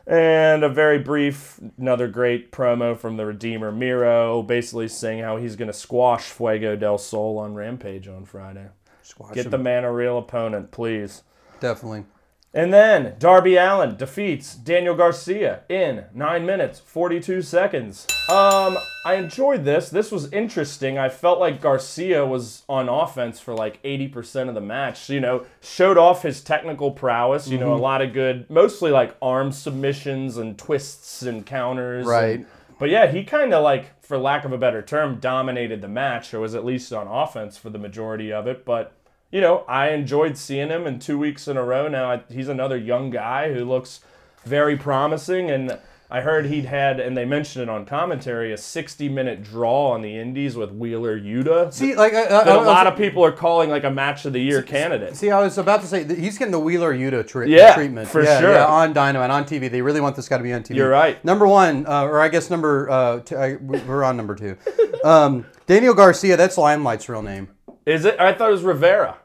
And 0.06 0.62
a 0.62 0.68
very 0.68 0.98
brief, 0.98 1.58
another 1.78 2.06
great 2.06 2.52
promo 2.52 2.96
from 2.96 3.16
the 3.16 3.26
Redeemer 3.26 3.72
Miro, 3.72 4.42
basically 4.42 4.88
saying 4.88 5.20
how 5.20 5.36
he's 5.38 5.56
going 5.56 5.66
to 5.68 5.76
squash 5.76 6.24
Fuego 6.24 6.76
del 6.76 6.98
Sol 6.98 7.38
on 7.38 7.54
Rampage 7.54 8.06
on 8.06 8.24
Friday. 8.24 8.68
squash 9.02 9.34
Get 9.34 9.46
him. 9.46 9.50
the 9.50 9.58
man 9.58 9.82
a 9.84 9.92
real 9.92 10.18
opponent, 10.18 10.70
please. 10.70 11.22
Definitely. 11.60 12.04
And 12.52 12.72
then 12.72 13.14
Darby 13.20 13.56
Allin 13.56 13.96
defeats 13.96 14.56
Daniel 14.56 14.96
Garcia 14.96 15.60
in 15.68 16.06
9 16.12 16.44
minutes 16.44 16.80
42 16.80 17.42
seconds. 17.42 18.06
Um 18.28 18.76
I 19.04 19.14
enjoyed 19.14 19.64
this. 19.64 19.88
This 19.88 20.10
was 20.12 20.30
interesting. 20.32 20.98
I 20.98 21.08
felt 21.08 21.38
like 21.40 21.60
Garcia 21.60 22.26
was 22.26 22.64
on 22.68 22.88
offense 22.88 23.40
for 23.40 23.54
like 23.54 23.82
80% 23.82 24.48
of 24.48 24.54
the 24.54 24.60
match. 24.60 25.08
You 25.08 25.20
know, 25.20 25.46
showed 25.60 25.96
off 25.96 26.22
his 26.22 26.42
technical 26.42 26.90
prowess, 26.90 27.46
you 27.48 27.56
know, 27.56 27.72
a 27.72 27.76
lot 27.76 28.02
of 28.02 28.12
good 28.12 28.50
mostly 28.50 28.90
like 28.90 29.16
arm 29.22 29.52
submissions 29.52 30.36
and 30.36 30.58
twists 30.58 31.22
and 31.22 31.46
counters. 31.46 32.04
Right. 32.06 32.36
and- 32.40 32.46
but 32.80 32.88
yeah, 32.88 33.08
he 33.12 33.24
kind 33.24 33.52
of 33.52 33.62
like 33.62 34.02
for 34.02 34.16
lack 34.18 34.44
of 34.46 34.52
a 34.52 34.58
better 34.58 34.80
term 34.82 35.16
dominated 35.20 35.82
the 35.82 35.88
match 35.88 36.32
or 36.34 36.40
was 36.40 36.54
at 36.54 36.64
least 36.64 36.92
on 36.94 37.06
offense 37.06 37.56
for 37.58 37.68
the 37.70 37.78
majority 37.78 38.32
of 38.32 38.46
it, 38.46 38.64
but 38.64 38.92
you 39.30 39.40
know, 39.40 39.64
I 39.68 39.90
enjoyed 39.90 40.36
seeing 40.36 40.68
him 40.68 40.86
in 40.86 40.98
two 40.98 41.18
weeks 41.18 41.46
in 41.48 41.56
a 41.56 41.64
row. 41.64 41.88
Now 41.88 42.10
I- 42.12 42.22
he's 42.28 42.48
another 42.48 42.76
young 42.76 43.10
guy 43.10 43.52
who 43.52 43.64
looks 43.64 44.00
very 44.44 44.76
promising, 44.76 45.50
and 45.50 45.78
I 46.12 46.22
heard 46.22 46.46
he'd 46.46 46.64
had, 46.64 46.98
and 46.98 47.16
they 47.16 47.24
mentioned 47.24 47.62
it 47.62 47.68
on 47.68 47.84
commentary, 47.86 48.52
a 48.52 48.56
60-minute 48.56 49.44
draw 49.44 49.90
on 49.92 50.02
the 50.02 50.16
Indies 50.18 50.56
with 50.56 50.72
Wheeler 50.72 51.16
Yuta. 51.16 51.72
See, 51.72 51.94
like 51.94 52.12
I, 52.14 52.24
I, 52.24 52.28
that 52.28 52.48
I 52.48 52.54
a 52.54 52.62
lot 52.62 52.88
of 52.88 52.96
people 52.96 53.24
are 53.24 53.30
calling 53.30 53.70
like 53.70 53.84
a 53.84 53.90
match 53.90 54.24
of 54.24 54.32
the 54.32 54.40
year 54.40 54.60
candidate. 54.62 55.14
See, 55.14 55.30
I 55.30 55.38
was 55.40 55.56
about 55.58 55.82
to 55.82 55.86
say 55.86 56.02
he's 56.02 56.36
getting 56.36 56.50
the 56.50 56.58
Wheeler 56.58 56.92
Yuta 56.92 57.24
tre- 57.24 57.48
Yeah, 57.48 57.74
treatment. 57.74 58.08
for 58.08 58.24
yeah, 58.24 58.40
sure. 58.40 58.50
Yeah, 58.54 58.66
on 58.66 58.92
Dynamite, 58.92 59.30
on 59.30 59.44
TV. 59.44 59.70
They 59.70 59.82
really 59.82 60.00
want 60.00 60.16
this 60.16 60.28
guy 60.28 60.38
to 60.38 60.42
be 60.42 60.52
on 60.52 60.64
TV. 60.64 60.74
You're 60.76 60.90
right. 60.90 61.24
Number 61.24 61.46
one, 61.46 61.86
uh, 61.86 62.02
or 62.04 62.18
I 62.20 62.28
guess 62.28 62.50
number 62.50 62.90
uh, 62.90 63.20
I, 63.30 63.54
we're 63.60 64.02
on 64.02 64.16
number 64.16 64.34
two. 64.34 64.56
Um, 65.02 65.46
Daniel 65.66 65.94
Garcia, 65.94 66.36
that's 66.36 66.56
Limelight's 66.58 67.08
real 67.08 67.22
name. 67.22 67.48
Is 67.86 68.04
it? 68.04 68.18
I 68.20 68.32
thought 68.34 68.48
it 68.48 68.52
was 68.52 68.62
Rivera. 68.62 69.16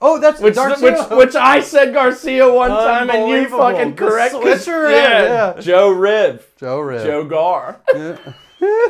Oh, 0.00 0.18
that's 0.20 0.40
Which, 0.42 0.56
which, 0.56 0.98
which 1.10 1.34
I 1.34 1.60
said 1.60 1.94
Garcia 1.94 2.52
one 2.52 2.68
time 2.68 3.08
and 3.08 3.30
you 3.30 3.48
fucking 3.48 3.94
The 3.94 3.96
corrected. 3.96 4.66
yeah, 4.66 5.54
yeah. 5.56 5.60
Joe 5.60 5.88
Riv. 5.90 6.46
Joe 6.58 6.80
Riv. 6.80 7.02
Joe 7.04 7.24
Gar. 7.24 7.80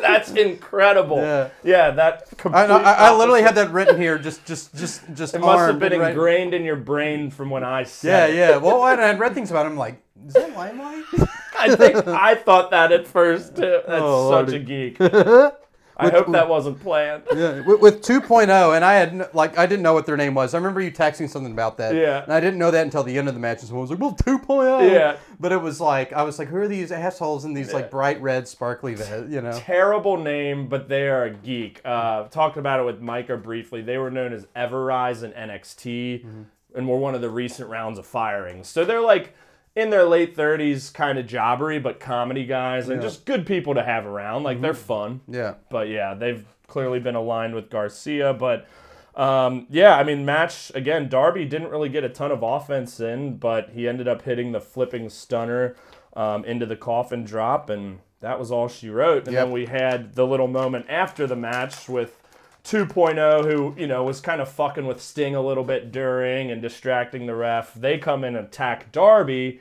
That's 0.00 0.30
incredible. 0.32 1.18
Yeah. 1.18 1.48
Yeah, 1.62 1.90
that 1.92 2.24
I, 2.30 2.34
complete 2.36 2.60
I, 2.60 2.92
I 3.08 3.16
literally 3.16 3.42
had 3.42 3.54
that 3.56 3.70
written 3.72 4.00
here. 4.00 4.18
Just, 4.18 4.44
just, 4.46 4.74
just, 4.74 5.02
just. 5.14 5.34
It 5.34 5.40
must 5.40 5.58
have 5.58 5.68
armed 5.68 5.80
been 5.80 5.98
right- 6.00 6.10
ingrained 6.10 6.54
in 6.54 6.64
your 6.64 6.76
brain 6.76 7.30
from 7.30 7.50
when 7.50 7.62
I 7.64 7.80
Yeah, 7.80 7.84
said 7.86 8.30
it. 8.30 8.36
yeah. 8.36 8.56
Well, 8.58 8.82
I 8.82 8.96
had 9.00 9.18
read 9.20 9.34
things 9.34 9.50
about 9.50 9.66
him. 9.66 9.76
Like, 9.76 10.00
is 10.26 10.34
that 10.34 10.56
Limelight? 10.56 11.04
I 11.12 11.28
I 11.58 11.76
think 11.76 12.06
I 12.06 12.34
thought 12.34 12.70
that 12.72 12.90
at 12.92 13.06
first 13.06 13.56
too. 13.56 13.62
That's 13.62 13.86
Oh, 13.88 14.30
such 14.30 14.48
Lordy. 14.52 14.56
a 14.56 14.58
geek. 14.90 14.98
I 15.98 16.10
hope 16.10 16.30
that 16.32 16.48
wasn't 16.48 16.80
planned. 16.80 17.22
Yeah, 17.36 17.60
with, 17.66 17.80
with 17.80 18.02
2.0, 18.02 18.76
and 18.76 18.84
I 18.84 18.94
had 18.94 19.34
like 19.34 19.56
I 19.58 19.66
didn't 19.66 19.82
know 19.82 19.94
what 19.94 20.04
their 20.06 20.16
name 20.16 20.34
was. 20.34 20.52
I 20.54 20.58
remember 20.58 20.80
you 20.80 20.90
texting 20.92 21.28
something 21.28 21.52
about 21.52 21.76
that. 21.78 21.94
Yeah. 21.94 22.22
And 22.22 22.32
I 22.32 22.40
didn't 22.40 22.58
know 22.58 22.70
that 22.70 22.82
until 22.82 23.02
the 23.02 23.16
end 23.18 23.28
of 23.28 23.34
the 23.34 23.40
match, 23.40 23.60
and 23.60 23.68
someone 23.68 23.82
was 23.88 23.90
like, 23.90 24.00
"Well, 24.00 24.14
2.0." 24.14 24.92
Yeah. 24.92 25.16
But 25.40 25.52
it 25.52 25.60
was 25.62 25.80
like 25.80 26.12
I 26.12 26.22
was 26.22 26.38
like, 26.38 26.48
"Who 26.48 26.56
are 26.58 26.68
these 26.68 26.92
assholes 26.92 27.44
in 27.44 27.54
these 27.54 27.72
like 27.72 27.90
bright 27.90 28.20
red, 28.20 28.46
sparkly 28.46 28.94
vest?" 28.94 29.28
You 29.30 29.40
know? 29.40 29.52
Terrible 29.58 30.16
name, 30.18 30.68
but 30.68 30.88
they 30.88 31.08
are 31.08 31.24
a 31.24 31.30
geek. 31.30 31.80
Uh, 31.84 32.24
talked 32.24 32.56
about 32.58 32.80
it 32.80 32.84
with 32.84 33.00
Micah 33.00 33.36
briefly. 33.38 33.80
They 33.82 33.96
were 33.98 34.10
known 34.10 34.32
as 34.32 34.46
Everrise 34.56 35.22
and 35.22 35.32
NXT, 35.34 36.24
Mm-hmm. 36.24 36.42
and 36.74 36.88
were 36.88 36.98
one 36.98 37.14
of 37.14 37.20
the 37.22 37.30
recent 37.30 37.68
rounds 37.70 37.98
of 37.98 38.06
firings. 38.06 38.68
So 38.68 38.84
they're 38.84 39.00
like 39.00 39.34
in 39.76 39.90
their 39.90 40.04
late 40.04 40.34
30s, 40.34 40.92
kind 40.92 41.18
of 41.18 41.26
jobbery, 41.26 41.78
but 41.78 42.00
comedy 42.00 42.44
guys, 42.46 42.88
and 42.88 43.00
just 43.02 43.24
good 43.26 43.46
people 43.46 43.74
to 43.74 43.82
have 43.84 44.06
around. 44.06 44.42
Like 44.42 44.60
they're 44.60 44.74
fun. 44.74 45.20
Yeah. 45.28 45.54
but 45.70 45.88
yeah, 45.88 46.14
they've 46.14 46.44
clearly 46.66 46.98
been 46.98 47.14
aligned 47.14 47.54
with 47.54 47.70
Garcia. 47.70 48.32
But 48.34 48.66
um, 49.14 49.66
yeah, 49.70 49.96
I 49.96 50.02
mean, 50.02 50.24
match 50.24 50.72
again. 50.74 51.08
Darby 51.08 51.44
didn't 51.44 51.68
really 51.70 51.88
get 51.90 52.02
a 52.04 52.08
ton 52.08 52.32
of 52.32 52.42
offense 52.42 52.98
in, 53.00 53.36
but 53.36 53.70
he 53.70 53.86
ended 53.86 54.08
up 54.08 54.22
hitting 54.22 54.52
the 54.52 54.60
flipping 54.60 55.08
stunner 55.08 55.76
um, 56.14 56.44
into 56.46 56.66
the 56.66 56.76
coffin 56.76 57.24
drop, 57.24 57.68
and 57.70 57.98
that 58.20 58.38
was 58.38 58.50
all 58.50 58.68
she 58.68 58.88
wrote. 58.88 59.26
And 59.26 59.34
Yep. 59.34 59.44
then 59.44 59.52
we 59.52 59.66
had 59.66 60.14
the 60.14 60.26
little 60.26 60.48
moment 60.48 60.86
after 60.88 61.26
the 61.26 61.36
match 61.36 61.88
with 61.88 62.20
2.0, 62.64 63.44
who 63.50 63.74
you 63.78 63.86
know 63.86 64.02
was 64.02 64.20
kind 64.20 64.40
of 64.40 64.48
fucking 64.48 64.86
with 64.86 65.00
Sting 65.00 65.34
a 65.34 65.40
little 65.42 65.64
bit 65.64 65.92
during 65.92 66.50
and 66.50 66.60
distracting 66.60 67.26
the 67.26 67.34
ref. 67.34 67.74
They 67.74 67.96
come 67.98 68.24
in 68.24 68.34
and 68.36 68.46
attack 68.46 68.90
Darby. 68.92 69.60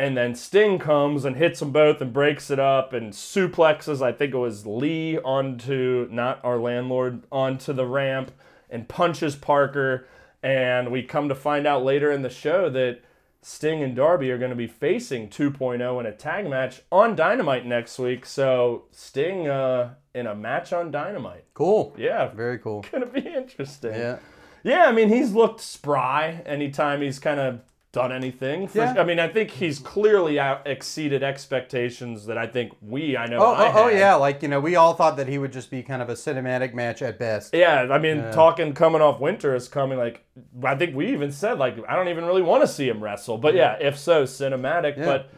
And 0.00 0.16
then 0.16 0.34
Sting 0.34 0.78
comes 0.78 1.26
and 1.26 1.36
hits 1.36 1.60
them 1.60 1.72
both 1.72 2.00
and 2.00 2.10
breaks 2.10 2.50
it 2.50 2.58
up 2.58 2.94
and 2.94 3.12
suplexes, 3.12 4.00
I 4.00 4.12
think 4.12 4.32
it 4.32 4.38
was 4.38 4.64
Lee 4.64 5.18
onto, 5.18 6.08
not 6.10 6.42
our 6.42 6.56
landlord, 6.58 7.24
onto 7.30 7.74
the 7.74 7.84
ramp 7.84 8.32
and 8.70 8.88
punches 8.88 9.36
Parker. 9.36 10.08
And 10.42 10.90
we 10.90 11.02
come 11.02 11.28
to 11.28 11.34
find 11.34 11.66
out 11.66 11.84
later 11.84 12.10
in 12.10 12.22
the 12.22 12.30
show 12.30 12.70
that 12.70 13.02
Sting 13.42 13.82
and 13.82 13.94
Darby 13.94 14.30
are 14.30 14.38
going 14.38 14.48
to 14.48 14.56
be 14.56 14.66
facing 14.66 15.28
2.0 15.28 16.00
in 16.00 16.06
a 16.06 16.12
tag 16.12 16.48
match 16.48 16.80
on 16.90 17.14
Dynamite 17.14 17.66
next 17.66 17.98
week. 17.98 18.24
So 18.24 18.84
Sting 18.92 19.48
uh, 19.48 19.96
in 20.14 20.26
a 20.26 20.34
match 20.34 20.72
on 20.72 20.90
Dynamite. 20.90 21.44
Cool. 21.52 21.94
Yeah, 21.98 22.28
Very 22.28 22.58
cool. 22.58 22.86
going 22.90 23.04
to 23.04 23.20
be 23.20 23.28
interesting. 23.28 23.92
Yeah. 23.92 24.18
Yeah, 24.62 24.86
I 24.86 24.92
mean, 24.92 25.10
he's 25.10 25.32
looked 25.32 25.60
spry 25.60 26.42
anytime 26.46 27.02
he's 27.02 27.18
kind 27.18 27.40
of 27.40 27.60
done 27.92 28.12
anything. 28.12 28.68
For, 28.68 28.78
Yeah. 28.78 28.94
I 28.98 29.04
mean, 29.04 29.18
I 29.18 29.26
think 29.28 29.50
he's 29.50 29.78
clearly 29.78 30.38
out 30.38 30.66
exceeded 30.66 31.22
expectations 31.22 32.26
that 32.26 32.38
I 32.38 32.46
think 32.46 32.72
we, 32.80 33.16
I 33.16 33.26
know. 33.26 33.38
Oh, 33.38 33.52
I 33.52 33.68
oh, 33.68 33.84
oh, 33.84 33.88
yeah. 33.88 34.14
Like 34.14 34.42
you 34.42 34.48
know, 34.48 34.60
we 34.60 34.76
all 34.76 34.94
thought 34.94 35.16
that 35.16 35.26
he 35.26 35.38
would 35.38 35.52
just 35.52 35.70
be 35.70 35.82
kind 35.82 36.00
of 36.00 36.08
a 36.08 36.14
cinematic 36.14 36.72
match 36.72 37.02
at 37.02 37.18
best. 37.18 37.52
Yeah, 37.52 37.88
I 37.90 37.98
mean, 37.98 38.18
talking 38.32 38.74
coming 38.74 39.00
off 39.00 39.20
winter 39.20 39.54
is 39.54 39.66
coming. 39.68 39.98
Like, 39.98 40.24
I 40.62 40.76
think 40.76 40.94
we 40.94 41.08
even 41.12 41.32
said 41.32 41.58
like 41.58 41.76
I 41.88 41.96
don't 41.96 42.08
even 42.08 42.24
really 42.24 42.42
want 42.42 42.62
to 42.62 42.68
see 42.68 42.88
him 42.88 43.02
wrestle. 43.02 43.38
But 43.38 43.54
yeah, 43.54 43.76
if 43.80 43.98
so, 43.98 44.22
cinematic. 44.24 44.96
Yeah. 44.96 45.04
But 45.04 45.30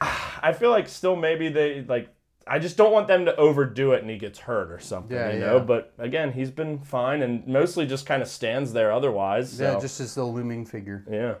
ah, 0.00 0.40
I 0.42 0.52
feel 0.54 0.70
like 0.70 0.88
still 0.88 1.16
maybe 1.16 1.48
they 1.50 1.82
like. 1.82 2.08
I 2.46 2.58
just 2.58 2.76
don't 2.76 2.92
want 2.92 3.08
them 3.08 3.24
to 3.24 3.34
overdo 3.36 3.92
it 3.92 4.02
and 4.02 4.10
he 4.10 4.18
gets 4.18 4.38
hurt 4.38 4.70
or 4.70 4.78
something, 4.78 5.16
Yeah, 5.16 5.32
you 5.32 5.40
know. 5.40 5.56
yeah. 5.56 5.62
But 5.62 5.94
again, 5.96 6.30
he's 6.30 6.50
been 6.50 6.78
fine 6.78 7.22
and 7.22 7.46
mostly 7.46 7.86
just 7.86 8.04
kind 8.04 8.20
of 8.20 8.28
stands 8.28 8.74
there 8.74 8.92
otherwise. 8.92 9.58
Yeah, 9.58 9.80
just 9.80 9.98
as 9.98 10.14
the 10.14 10.24
looming 10.24 10.66
figure. 10.66 11.06
Yeah. 11.10 11.36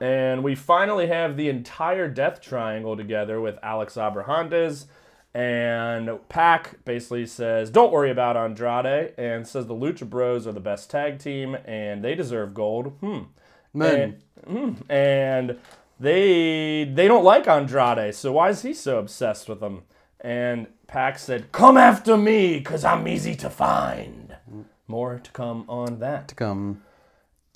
And 0.00 0.42
we 0.42 0.54
finally 0.54 1.06
have 1.06 1.36
the 1.36 1.48
entire 1.48 2.08
Death 2.08 2.40
Triangle 2.40 2.96
together 2.96 3.40
with 3.40 3.58
Alex 3.62 3.94
Abrahantes. 3.94 4.86
And 5.34 6.10
Pac 6.28 6.84
basically 6.84 7.26
says, 7.26 7.70
Don't 7.70 7.92
worry 7.92 8.10
about 8.10 8.36
Andrade. 8.36 9.14
And 9.18 9.46
says 9.46 9.66
the 9.66 9.74
Lucha 9.74 10.08
Bros 10.08 10.46
are 10.46 10.52
the 10.52 10.60
best 10.60 10.90
tag 10.90 11.18
team 11.18 11.56
and 11.64 12.04
they 12.04 12.14
deserve 12.14 12.54
gold. 12.54 12.92
Hmm. 13.00 13.20
Men. 13.72 14.22
And, 14.46 14.76
mm, 14.78 14.90
and 14.90 15.58
they 15.98 16.84
they 16.92 17.08
don't 17.08 17.24
like 17.24 17.46
Andrade, 17.46 18.14
so 18.14 18.32
why 18.32 18.50
is 18.50 18.62
he 18.62 18.74
so 18.74 18.98
obsessed 18.98 19.48
with 19.48 19.60
them? 19.60 19.82
And 20.20 20.66
Pac 20.86 21.18
said, 21.18 21.52
"Come 21.52 21.76
after 21.76 22.16
me, 22.16 22.60
cause 22.60 22.84
I'm 22.84 23.06
easy 23.06 23.34
to 23.36 23.50
find." 23.50 24.36
More 24.86 25.18
to 25.18 25.30
come 25.30 25.64
on 25.68 26.00
that. 26.00 26.28
to 26.28 26.34
come. 26.34 26.82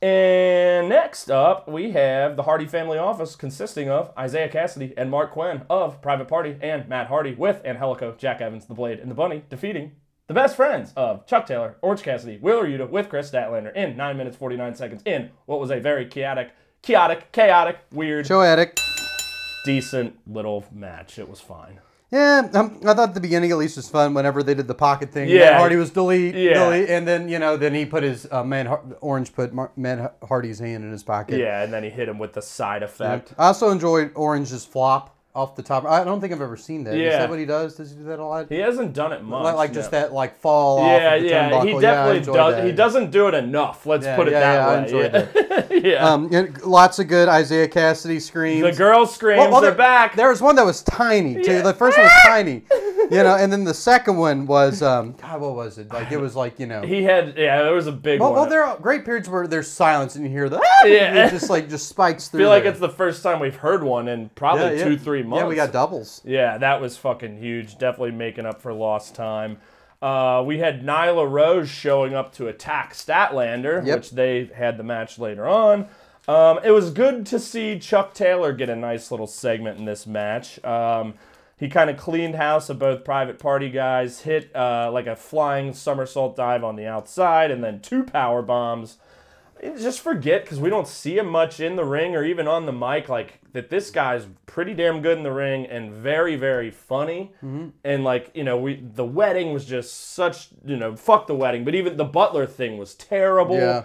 And 0.00 0.88
next 0.88 1.28
up, 1.28 1.68
we 1.68 1.90
have 1.90 2.37
the 2.37 2.44
Hardy 2.44 2.66
family 2.66 2.98
office 2.98 3.34
consisting 3.34 3.90
of 3.90 4.12
Isiah 4.22 4.48
Kassidy 4.48 4.94
and 4.96 5.11
Marq 5.11 5.32
Quen 5.32 5.62
of 5.68 6.00
Private 6.00 6.28
Party 6.28 6.56
and 6.61 6.88
Matt 6.88 7.08
Hardy 7.08 7.34
with 7.34 7.64
Angelico, 7.64 8.14
Jack 8.16 8.40
Evans, 8.40 8.66
the 8.66 8.74
Blade, 8.74 9.00
and 9.00 9.11
the 9.11 9.14
Bunny 9.14 9.42
defeating 9.50 9.92
the 10.28 10.34
best 10.34 10.54
friends 10.54 10.92
of 10.94 11.26
Chuck 11.26 11.46
Taylor, 11.46 11.76
Orange 11.82 12.02
Cassidy, 12.02 12.37
Wheeler 12.37 12.66
Yuta 12.66 12.88
with 12.88 13.08
Kris 13.08 13.30
Statlander 13.30 13.74
in 13.74 13.96
9 13.96 14.16
minutes 14.16 14.37
49 14.37 14.74
seconds 14.76 15.02
in 15.04 15.30
what 15.46 15.58
was 15.58 15.70
a 15.70 15.80
very 15.80 16.06
chaotic, 16.06 16.50
chaotic, 16.82 17.32
chaotic, 17.32 17.78
weird, 17.90 18.30
addict. 18.30 18.80
decent 19.64 20.16
little 20.28 20.64
match. 20.70 21.18
It 21.18 21.28
was 21.28 21.40
fine. 21.40 21.80
Yeah, 22.10 22.48
um, 22.54 22.80
I 22.86 22.94
thought 22.94 23.12
the 23.12 23.20
beginning 23.20 23.50
at 23.50 23.58
least 23.58 23.76
was 23.76 23.88
fun 23.90 24.14
whenever 24.14 24.42
they 24.42 24.54
did 24.54 24.66
the 24.66 24.74
pocket 24.74 25.12
thing. 25.12 25.28
Yeah. 25.28 25.50
Matt 25.50 25.58
Hardy 25.58 25.76
was 25.76 25.90
delete, 25.90 26.34
Yeah. 26.34 26.54
delete, 26.64 26.88
and 26.88 27.06
then 27.06 27.28
you 27.28 27.38
know, 27.38 27.58
then 27.58 27.74
he 27.74 27.84
put 27.84 28.02
his 28.02 28.26
uh, 28.30 28.42
man 28.42 28.64
Har- 28.64 28.82
Orange 29.02 29.34
put 29.34 29.52
Mar- 29.52 29.72
Matt 29.76 30.16
Hardy's 30.26 30.58
hand 30.58 30.84
in 30.84 30.90
his 30.90 31.02
pocket. 31.02 31.38
Yeah, 31.38 31.62
and 31.62 31.70
then 31.72 31.82
he 31.84 31.90
hit 31.90 32.08
him 32.08 32.18
with 32.18 32.32
the 32.32 32.40
side 32.40 32.82
effect. 32.82 33.34
I 33.36 33.48
also 33.48 33.68
enjoyed 33.70 34.12
Orange's 34.14 34.64
flop 34.64 35.17
off 35.34 35.54
the 35.54 35.62
top. 35.62 35.84
I 35.84 36.02
don't 36.02 36.20
think 36.20 36.32
I've 36.32 36.40
ever 36.40 36.56
seen 36.56 36.82
that. 36.84 36.94
Is 36.94 37.00
Yeah. 37.00 37.18
that 37.18 37.30
what 37.30 37.38
he 37.38 37.44
does? 37.44 37.76
Does 37.76 37.90
he 37.90 37.96
do 37.96 38.04
that 38.04 38.18
a 38.18 38.24
lot? 38.24 38.46
He 38.48 38.58
hasn't 38.58 38.92
done 38.92 39.12
it 39.12 39.22
much. 39.22 39.44
like, 39.44 39.54
like 39.54 39.72
just 39.72 39.90
that 39.92 40.12
like 40.12 40.36
fall 40.40 40.78
off. 40.78 41.00
Yeah, 41.00 41.14
of 41.14 41.22
the 41.22 41.28
yeah, 41.28 41.62
he 41.64 41.80
definitely 41.80 42.18
enjoyed 42.18 42.34
does. 42.36 42.54
that. 42.56 42.64
He 42.66 42.72
doesn't 42.72 43.10
do 43.12 43.28
it 43.28 43.34
enough. 43.34 43.86
Let's 43.86 44.04
Yeah, 44.06 44.16
put 44.16 44.26
it 44.28 44.32
yeah, 44.32 44.40
that 44.40 44.54
yeah, 44.54 44.66
I 44.66 44.74
way. 44.76 44.84
enjoyed 44.84 45.70
yeah. 45.84 45.90
yeah. 45.92 46.08
Um, 46.08 46.54
lots 46.64 46.98
of 46.98 47.06
good 47.08 47.28
Isiah 47.28 47.68
Kassidy 47.68 48.20
screams. 48.20 48.62
the 48.62 48.72
girl 48.72 49.06
screams. 49.06 49.38
Well, 49.38 49.50
well, 49.52 49.60
there- 49.60 49.72
back. 49.74 50.16
There 50.16 50.28
was 50.30 50.40
one 50.42 50.56
that 50.56 50.64
was 50.64 50.82
tiny 50.82 51.34
too. 51.42 51.52
Yeah. 51.52 51.62
The 51.62 51.74
first 51.74 51.96
one 51.96 52.04
was 52.06 52.12
tiny, 52.26 52.62
you 53.10 53.22
know, 53.22 53.36
and 53.38 53.52
then 53.52 53.62
the 53.64 53.74
second 53.74 54.16
one 54.16 54.44
was 54.46 54.82
um, 54.82 55.14
God, 55.20 55.40
what 55.40 55.54
was 55.54 55.78
it? 55.78 55.92
Like 55.92 56.10
it 56.10 56.18
was 56.18 56.34
like 56.34 56.58
you 56.58 56.66
know. 56.66 56.82
He 56.82 57.04
had 57.04 57.34
yeah, 57.36 57.62
there 57.62 57.74
was 57.74 57.86
a 57.86 57.92
big 57.92 58.18
well, 58.18 58.30
one. 58.32 58.40
well, 58.40 58.50
there 58.50 58.64
are 58.64 58.76
great 58.78 59.04
periods 59.04 59.28
where 59.28 59.46
there's 59.46 59.70
silence 59.70 60.16
and 60.16 60.24
you 60.24 60.30
hear 60.32 60.48
the 60.48 60.58
ah! 60.58 60.84
Yeah. 60.86 61.26
it 61.26 61.30
just 61.30 61.48
like 61.50 61.68
just 61.68 61.88
spikes 61.88 62.28
I 62.28 62.30
through. 62.32 62.40
feel 62.40 62.48
like 62.48 62.62
there. 62.64 62.72
it's 62.72 62.80
the 62.80 62.88
first 62.88 63.22
time 63.22 63.38
we've 63.40 63.54
heard 63.56 63.84
one 63.84 64.08
in 64.08 64.30
probably 64.30 64.64
Yeah, 64.64 64.70
yeah. 64.72 64.84
two, 64.84 64.98
three 64.98 65.17
months. 65.22 65.42
Yeah, 65.42 65.48
we 65.48 65.54
got 65.57 65.72
doubles. 65.72 66.20
Yeah, 66.24 66.59
that 66.59 66.81
was 66.81 66.96
fucking 66.96 67.38
huge. 67.38 67.78
Definitely 67.78 68.12
making 68.12 68.46
up 68.46 68.61
for 68.61 68.72
lost 68.72 69.14
time. 69.14 69.59
Uh, 70.00 70.42
we 70.46 70.59
had 70.59 70.83
Nyla 70.85 71.28
Rose 71.28 71.68
showing 71.68 72.14
up 72.14 72.33
to 72.35 72.46
attack 72.46 72.94
Statlander, 72.94 73.85
Yep. 73.85 73.96
which 73.98 74.11
they 74.12 74.44
had 74.54 74.76
the 74.76 74.85
match 74.85 75.18
later 75.18 75.46
on. 75.48 75.88
Um, 76.28 76.61
it 76.62 76.70
was 76.70 76.90
good 76.90 77.24
to 77.26 77.38
see 77.40 77.78
Chuck 77.78 78.14
Taylor 78.14 78.52
get 78.52 78.68
a 78.68 78.76
nice 78.76 79.11
little 79.11 79.26
segment 79.26 79.78
in 79.78 79.87
this 79.87 80.07
match. 80.07 80.62
Um, 80.64 81.14
he 81.57 81.68
kind 81.68 81.90
of 81.90 81.96
cleaned 81.96 82.37
house 82.37 82.68
of 82.68 82.78
both 82.78 83.02
private 83.02 83.38
party 83.40 83.70
guys, 83.70 84.20
hit 84.20 84.54
uh, 84.54 84.90
like 84.92 85.07
a 85.09 85.16
flying 85.16 85.72
somersault 85.72 86.37
dive 86.37 86.62
on 86.62 86.76
the 86.76 86.87
outside, 86.87 87.50
and 87.50 87.64
then 87.64 87.81
two 87.81 88.04
power 88.04 88.42
bombs 88.42 88.98
just 89.76 90.00
forget 90.00 90.44
because 90.44 90.61
we 90.61 90.70
don't 90.70 90.87
see 90.87 91.18
him 91.18 91.26
much 91.26 91.59
in 91.59 91.74
the 91.74 91.85
ring 91.85 92.14
or 92.14 92.24
even 92.24 92.46
on 92.46 92.66
the 92.66 92.72
mic 92.72 93.09
like 93.09 93.40
that 93.52 93.70
this 93.70 93.90
guy's 93.90 94.26
pretty 94.46 94.74
damn 94.74 95.00
good 95.02 95.16
in 95.18 95.24
the 95.24 95.32
ring 95.32 95.66
and 95.66 95.92
very 95.92 96.37
very 96.37 96.70
funny 96.70 97.32
Mm-hmm. 97.42 97.68
and 97.84 98.04
like 98.04 98.30
you 98.34 98.44
know 98.44 98.56
we 98.58 98.80
the 98.80 99.04
wedding 99.04 99.52
was 99.52 99.64
just 99.64 100.12
such 100.14 100.48
you 100.64 100.76
know 100.76 100.96
fuck 100.96 101.26
the 101.26 101.34
wedding 101.34 101.64
but 101.64 101.74
even 101.74 101.96
the 101.96 102.04
butler 102.04 102.46
thing 102.46 102.76
was 102.78 102.94
terrible 102.94 103.56
Yeah. 103.56 103.84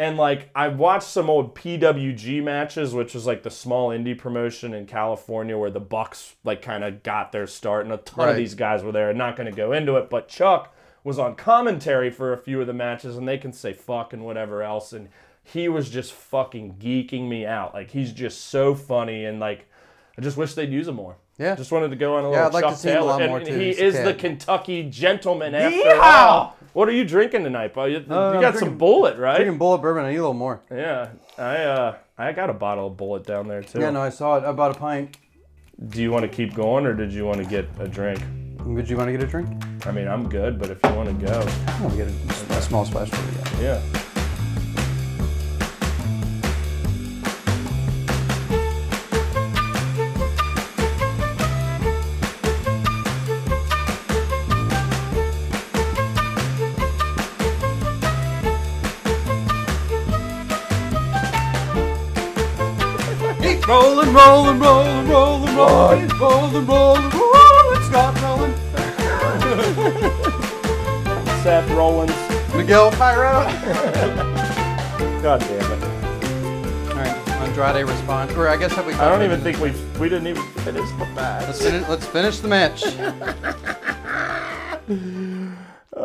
and 0.00 0.16
like 0.16 0.50
I 0.54 0.68
watched 0.68 1.08
some 1.08 1.30
old 1.30 1.54
PWG 1.54 2.42
matches, 2.42 2.92
which 2.94 3.14
was 3.14 3.26
like 3.26 3.44
the 3.44 3.50
small 3.50 3.90
indie 3.90 4.18
promotion 4.18 4.74
in 4.74 4.86
California 4.86 5.56
where 5.56 5.70
the 5.70 5.78
Bucks 5.80 6.34
like 6.42 6.62
kind 6.62 6.82
of 6.82 7.04
got 7.04 7.30
their 7.30 7.46
start, 7.46 7.84
and 7.84 7.94
a 7.94 7.98
ton 7.98 8.28
of 8.30 8.36
these 8.36 8.54
guys 8.56 8.82
were 8.82 8.90
there. 8.90 9.10
I'm 9.10 9.16
not 9.16 9.36
going 9.36 9.48
to 9.48 9.56
go 9.56 9.70
into 9.72 9.96
it, 9.96 10.10
but 10.10 10.26
Chuck 10.28 10.73
was 11.04 11.18
on 11.18 11.36
commentary 11.36 12.10
for 12.10 12.32
a 12.32 12.38
few 12.38 12.60
of 12.60 12.66
the 12.66 12.72
matches, 12.72 13.16
and 13.16 13.28
they 13.28 13.38
can 13.38 13.52
say 13.52 13.72
fuck 13.72 14.12
and 14.12 14.24
whatever 14.24 14.62
else, 14.62 14.92
and 14.92 15.08
he 15.42 15.68
was 15.68 15.90
just 15.90 16.12
fucking 16.12 16.76
geeking 16.80 17.28
me 17.28 17.44
out. 17.46 17.74
Like 17.74 17.90
he's 17.90 18.12
just 18.12 18.46
so 18.46 18.74
funny, 18.74 19.24
and 19.26 19.38
like 19.38 19.66
I 20.18 20.22
just 20.22 20.36
wish 20.36 20.54
they'd 20.54 20.72
use 20.72 20.88
him 20.88 20.96
more. 20.96 21.16
Yeah. 21.36 21.56
just 21.56 21.72
wanted 21.72 21.88
to 21.90 21.96
go 21.96 22.14
on 22.16 22.24
a 22.24 22.30
Yeah, 22.30 22.44
little 22.44 22.46
I'd 22.46 22.54
like 22.54 22.64
Chuck 22.64 22.74
to 22.74 22.78
see 22.78 22.88
him 22.90 23.02
a 23.02 23.04
lot 23.06 23.20
and 23.20 23.28
more, 23.30 23.40
too. 23.40 23.52
he 23.58 23.70
is 23.70 23.94
the. 23.94 24.14
Kentucky 24.14 24.88
gentleman 24.88 25.52
after 25.54 25.76
Yeehaw! 25.76 26.00
all. 26.00 26.56
What 26.74 26.88
are 26.88 26.92
you 26.92 27.04
drinking 27.04 27.42
tonight, 27.42 27.74
bud? 27.74 27.86
You, 27.86 27.98
you 27.98 28.06
Uh, 28.08 28.32
I'm 28.34 28.40
got 28.40 28.56
some 28.56 28.78
Bulleit, 28.78 29.18
right? 29.18 29.36
Drinking 29.38 29.58
Bulleit 29.58 29.82
bourbon. 29.82 30.04
I 30.04 30.10
need 30.10 30.16
a 30.18 30.20
little 30.20 30.32
more. 30.34 30.60
Yeah, 30.70 31.08
I 31.36 31.56
uh, 31.56 31.96
I 32.16 32.30
got 32.32 32.50
a 32.50 32.54
bottle 32.54 32.86
of 32.86 32.96
Bulleit 32.96 33.26
down 33.26 33.48
there 33.48 33.62
too. 33.64 33.80
Yeah, 33.80 33.90
no, 33.90 34.00
I 34.00 34.10
saw 34.10 34.36
it. 34.38 34.44
I 34.44 34.52
bought 34.52 34.76
a 34.76 34.78
pint. 34.78 35.16
Do 35.88 36.00
you 36.00 36.12
want 36.12 36.22
to 36.22 36.28
keep 36.28 36.54
going, 36.54 36.86
or 36.86 36.94
did 36.94 37.12
you 37.12 37.24
want 37.26 37.38
to 37.42 37.44
get 37.44 37.66
a 37.80 37.88
drink? 37.88 38.20
Would 38.64 38.88
you 38.88 38.96
want 38.96 39.08
to 39.08 39.12
get 39.12 39.22
a 39.22 39.26
drink? 39.26 39.48
I 39.86 39.92
mean, 39.92 40.08
I'm 40.08 40.28
good, 40.28 40.58
but 40.58 40.70
if 40.70 40.78
you 40.82 40.90
want 40.94 41.08
to 41.08 41.26
go, 41.26 41.46
I 41.66 41.80
want 41.82 41.92
to 41.92 42.04
get 42.04 42.08
a, 42.08 42.58
a 42.58 42.62
small 42.62 42.84
splash 42.86 43.10
for 43.10 43.60
you. 43.60 43.64
yeah. 43.64 43.80
Keep 63.42 63.68
rolling, 63.68 64.12
rolling, 64.14 64.58
rolling, 64.58 65.08
rolling, 65.08 65.56
rolling, 65.56 66.08
rolling, 66.18 66.66
rolling, 66.66 67.10
rolling. 67.10 67.43
Scott. 69.84 71.42
Seth 71.42 71.70
Rollins. 71.70 72.12
Miguel 72.54 72.90
Pyro. 72.92 73.44
God 75.22 75.40
damn 75.40 75.72
it! 75.72 75.84
All 76.90 76.96
right, 76.96 77.28
Andrade 77.28 77.86
response. 77.86 78.32
Or 78.32 78.48
I 78.48 78.56
guess 78.56 78.72
have 78.72 78.86
we? 78.86 78.94
I 78.94 79.08
don't 79.08 79.22
even 79.22 79.40
think 79.40 79.58
we 79.58 79.72
we 79.98 80.08
didn't 80.08 80.28
even 80.28 80.42
finish 80.60 80.88
the 80.90 81.06
match. 81.14 81.46
Let's 81.46 81.62
finish, 81.62 81.88
let's 81.88 82.06
finish 82.06 82.38
the 82.40 82.48
match. 82.48 82.84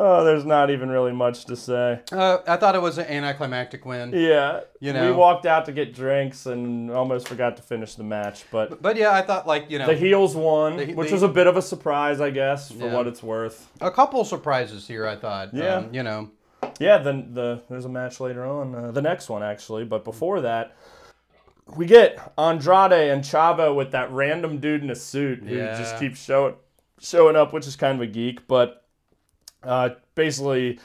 Oh, 0.01 0.23
there's 0.23 0.45
not 0.45 0.69
even 0.69 0.89
really 0.89 1.11
much 1.11 1.43
to 1.45 1.55
say. 1.57 1.99
Uh, 2.11 2.37
I 2.47 2.55
thought 2.55 2.73
it 2.75 2.81
was 2.81 2.97
an 2.97 3.07
anticlimactic 3.07 3.85
win. 3.85 4.13
Yeah, 4.13 4.61
You 4.79 4.93
know, 4.93 5.05
we 5.05 5.11
walked 5.11 5.45
out 5.45 5.65
to 5.65 5.73
get 5.73 5.93
drinks 5.93 6.45
and 6.45 6.89
almost 6.89 7.27
forgot 7.27 7.57
to 7.57 7.63
finish 7.63 7.95
the 7.95 8.03
match, 8.03 8.45
but. 8.49 8.81
But 8.81 8.95
yeah, 8.95 9.11
I 9.11 9.21
thought 9.21 9.45
like 9.45 9.69
you 9.69 9.77
know 9.77 9.87
The 9.87 9.95
heels 9.95 10.35
won, 10.35 10.77
The- 10.77 10.93
which 10.93 11.09
the- 11.09 11.15
was 11.15 11.23
a 11.23 11.27
bit 11.27 11.47
of 11.47 11.57
a 11.57 11.61
surprise, 11.61 12.21
I 12.21 12.29
guess, 12.29 12.71
for 12.71 12.85
Yeah. 12.85 12.93
what 12.95 13.07
it's 13.07 13.21
worth. 13.21 13.69
a 13.81 13.91
couple 13.91 14.23
surprises 14.23 14.87
here. 14.87 15.05
I 15.05 15.15
thought. 15.17 15.53
Yeah. 15.53 15.75
Um, 15.75 15.89
you 15.93 16.03
know. 16.03 16.29
Yeah, 16.79 16.97
then 16.99 17.33
the 17.33 17.61
there's 17.69 17.85
a 17.85 17.89
match 17.89 18.19
later 18.21 18.45
on, 18.45 18.73
uh, 18.75 18.91
the 18.91 19.01
next 19.01 19.27
one 19.29 19.43
actually, 19.43 19.83
but 19.85 20.03
before 20.05 20.39
that, 20.41 20.75
we 21.75 21.85
get 21.85 22.17
Andrade 22.37 22.91
and 23.11 23.23
Chavo 23.23 23.75
with 23.75 23.91
that 23.91 24.11
random 24.11 24.59
dude 24.59 24.83
in 24.83 24.89
a 24.89 24.95
suit 24.95 25.43
who 25.43 25.55
Yeah. 25.55 25.77
just 25.77 25.97
keeps 25.99 26.23
showing 26.23 26.55
showing 27.01 27.35
up, 27.35 27.53
which 27.53 27.65
is 27.67 27.75
kind 27.77 27.95
of 27.95 28.01
a 28.01 28.11
geek, 28.11 28.45
but 28.47 28.78
uh, 29.63 29.89
basically. 30.15 30.79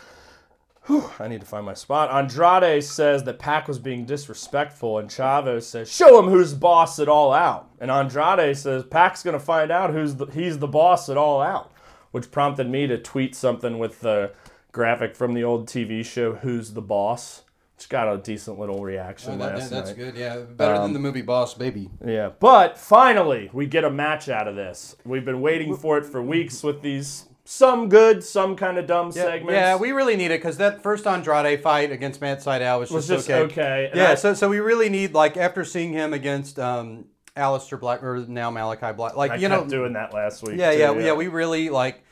whew, 0.86 1.08
I 1.18 1.28
need 1.28 1.40
to 1.40 1.46
find 1.46 1.64
my 1.64 1.74
spot. 1.74 2.10
Andrade 2.12 2.82
says 2.84 3.24
that 3.24 3.38
Pac 3.38 3.68
was 3.68 3.78
being 3.78 4.04
disrespectful, 4.04 4.98
and 4.98 5.10
Chavez 5.10 5.66
says, 5.66 5.90
"Show 5.90 6.18
him 6.18 6.28
who's 6.30 6.54
boss 6.54 6.98
at 6.98 7.08
All 7.08 7.32
Out." 7.32 7.70
And 7.80 7.90
Andrade 7.90 8.56
says, 8.56 8.84
"Pac's 8.84 9.22
gonna 9.22 9.38
find 9.40 9.70
out 9.70 9.90
who's 9.90 10.16
the, 10.16 10.26
he's 10.26 10.58
the 10.58 10.68
boss 10.68 11.08
at 11.08 11.16
All 11.16 11.40
Out," 11.40 11.70
which 12.10 12.30
prompted 12.30 12.68
me 12.68 12.86
to 12.86 12.98
tweet 12.98 13.34
something 13.34 13.78
with 13.78 14.00
the 14.00 14.32
graphic 14.72 15.14
from 15.16 15.34
the 15.34 15.44
old 15.44 15.68
TV 15.68 16.04
show 16.04 16.34
"Who's 16.34 16.72
the 16.74 16.82
Boss," 16.82 17.44
which 17.78 17.88
got 17.88 18.12
a 18.12 18.18
decent 18.18 18.58
little 18.58 18.82
reaction 18.84 19.38
last 19.38 19.70
night. 19.70 19.84
That's 19.84 19.92
good. 19.94 20.16
Yeah, 20.16 20.38
better 20.40 20.74
Um, 20.74 20.82
than 20.82 20.92
the 20.92 20.98
movie 20.98 21.22
Boss 21.22 21.54
Baby. 21.54 21.88
Yeah, 22.04 22.30
but 22.40 22.76
finally 22.76 23.48
we 23.54 23.66
get 23.66 23.84
a 23.84 23.90
match 23.90 24.28
out 24.28 24.48
of 24.48 24.54
this. 24.56 24.96
We've 25.04 25.24
been 25.24 25.40
waiting 25.40 25.74
for 25.76 25.96
it 25.96 26.04
for 26.04 26.20
weeks 26.22 26.62
with 26.62 26.82
these 26.82 27.28
some 27.44 27.88
good, 27.88 28.24
some 28.24 28.56
kind 28.56 28.78
of 28.78 28.86
dumb 28.86 29.08
Yeah, 29.14 29.22
segments. 29.24 29.52
yeah, 29.52 29.76
we 29.76 29.92
really 29.92 30.16
need 30.16 30.26
it 30.30 30.40
because 30.40 30.56
that 30.58 30.82
first 30.82 31.06
Andrade 31.06 31.62
fight 31.62 31.92
against 31.92 32.20
Matt 32.20 32.38
Sydal 32.38 32.80
was 32.80 32.90
was 32.90 33.06
just, 33.08 33.26
just 33.28 33.30
okay. 33.30 33.88
okay. 33.88 33.90
Yeah, 33.94 34.12
I- 34.12 34.14
so 34.14 34.34
so 34.34 34.48
we 34.48 34.60
really 34.60 34.88
need 34.88 35.12
like 35.14 35.36
after 35.36 35.64
seeing 35.64 35.92
him 35.92 36.12
against 36.12 36.58
um, 36.58 37.06
Aleister 37.36 37.78
Black 37.78 38.02
or 38.02 38.24
now 38.28 38.50
Malakai 38.50 38.96
Black, 38.96 39.16
like 39.16 39.32
I 39.32 39.36
you 39.36 39.48
know, 39.48 39.66
doing 39.66 39.94
that 39.94 40.14
last 40.14 40.42
week. 40.42 40.56
yeah, 40.58 40.72
too, 40.72 40.78
yeah, 40.78 40.92
yeah, 40.92 41.12
We 41.12 41.28
really 41.28 41.68
like 41.70 42.03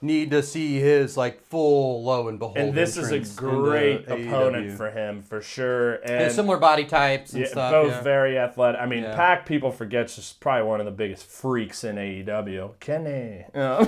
need 0.00 0.30
to 0.30 0.42
see 0.42 0.78
his 0.78 1.16
like 1.16 1.42
full 1.42 2.02
low 2.04 2.28
and 2.28 2.38
behold. 2.38 2.56
and 2.56 2.74
this 2.74 2.96
is 2.96 3.10
a 3.10 3.20
great 3.40 4.02
opponent 4.08 4.68
AEW. 4.68 4.76
for 4.76 4.90
him 4.90 5.22
for 5.22 5.40
sure. 5.42 5.94
And 5.96 6.24
And 6.24 6.32
similar 6.32 6.56
body 6.58 6.84
types 6.84 7.32
and 7.32 7.42
yeah, 7.42 7.48
stuff. 7.48 7.72
both 7.72 7.90
yeah. 7.90 8.00
very 8.02 8.38
athletic. 8.38 8.80
I 8.80 8.86
mean, 8.86 9.02
Yeah. 9.04 9.14
Pac 9.16 9.46
people 9.46 9.70
forget 9.72 10.08
just 10.08 10.40
probably 10.40 10.68
one 10.68 10.80
of 10.80 10.86
the 10.86 10.92
biggest 10.92 11.26
freaks 11.26 11.82
in 11.84 11.96
AEW. 11.96 12.78
Kenny. 12.80 13.44
Uh, 13.54 13.84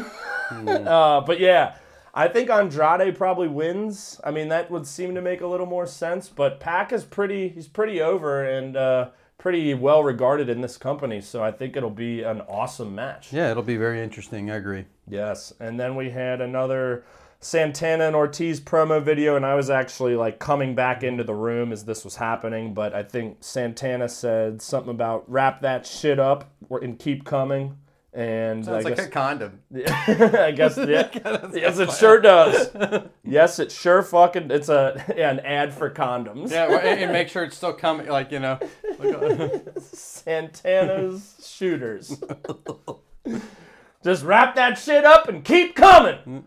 Hmm. 0.49 0.69
uh, 0.69 1.21
but 1.21 1.39
yeah, 1.39 1.77
I 2.13 2.27
think 2.27 2.51
Andrade 2.51 3.17
probably 3.17 3.47
wins. 3.47 4.21
I 4.25 4.33
mean, 4.33 4.49
that 4.49 4.69
would 4.69 4.85
seem 4.85 5.15
to 5.15 5.21
make 5.23 5.43
a 5.43 5.47
little 5.47 5.67
more 5.67 5.87
sense. 5.87 6.29
But 6.29 6.59
Pac 6.59 6.93
is 6.93 7.05
pretty. 7.05 7.49
He's 7.51 7.69
pretty 7.69 8.01
over 8.03 8.45
and 8.45 8.77
uh, 8.77 9.11
pretty 9.41 9.73
well 9.73 10.05
regarded 10.05 10.49
in 10.49 10.61
this 10.61 10.77
company. 10.77 11.21
So 11.21 11.43
I 11.43 11.51
think 11.51 11.77
it'll 11.77 11.91
be 11.91 12.23
an 12.23 12.43
awesome 12.43 12.95
match. 12.95 13.33
Yeah, 13.33 13.51
it'll 13.51 13.63
be 13.63 13.79
very 13.79 14.01
interesting. 14.01 14.51
I 14.51 14.57
agree. 14.57 14.85
Yes, 15.09 15.53
and 15.59 15.81
then 15.81 15.97
we 15.97 16.11
had 16.11 16.41
another 16.41 17.05
Santana 17.41 18.05
and 18.05 18.15
Ortiz 18.15 18.61
promo 18.61 19.03
video, 19.03 19.35
and 19.35 19.47
I 19.47 19.55
was 19.55 19.71
actually 19.71 20.15
like 20.15 20.39
coming 20.39 20.75
back 20.75 21.03
into 21.03 21.25
the 21.25 21.35
room 21.35 21.73
as 21.73 21.85
this 21.85 22.05
was 22.05 22.17
happening. 22.17 22.75
But 22.75 22.95
I 22.95 23.03
think 23.03 23.39
Santana 23.41 24.09
said 24.09 24.61
something 24.61 24.91
about 24.91 25.25
wrap 25.29 25.63
that 25.63 25.87
shit 25.87 26.21
up 26.21 26.53
and 26.71 26.99
keep 26.99 27.25
coming. 27.25 27.79
And 28.13 28.69
I 28.69 28.81
like 28.81 28.97
guess, 28.97 29.07
a 29.07 29.09
condom. 29.09 29.61
I 29.75 30.51
guess 30.51 30.77
yeah. 30.77 31.09
yes, 31.55 31.79
it 31.79 31.93
sure 31.93 32.21
does. 32.21 32.69
yes, 33.25 33.61
it 33.61 33.71
sure 33.71 34.03
fucking. 34.03 34.51
It's 34.51 34.69
a 34.69 35.03
yeah, 35.17 35.31
an 35.31 35.41
ad 35.41 35.73
for 35.73 35.89
condoms. 35.91 36.51
Yeah, 36.51 36.67
and 36.67 37.13
make 37.13 37.29
sure 37.29 37.45
it's 37.45 37.57
still 37.57 37.73
coming. 37.73 38.09
Like 38.09 38.33
you 38.33 38.41
know, 38.41 38.59
Santana's 39.81 41.37
shooters. 41.45 42.23
Just 44.03 44.25
wrap 44.25 44.55
that 44.55 44.79
shit 44.79 45.05
up 45.05 45.29
and 45.29 45.45
keep 45.45 45.75
coming. 45.75 46.45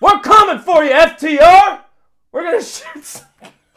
We're 0.00 0.20
coming 0.20 0.58
for 0.58 0.84
you, 0.84 0.90
FTR. 0.90 1.80
We're 2.32 2.42
gonna 2.42 2.62
shoot. 2.62 3.04
Some... 3.04 3.26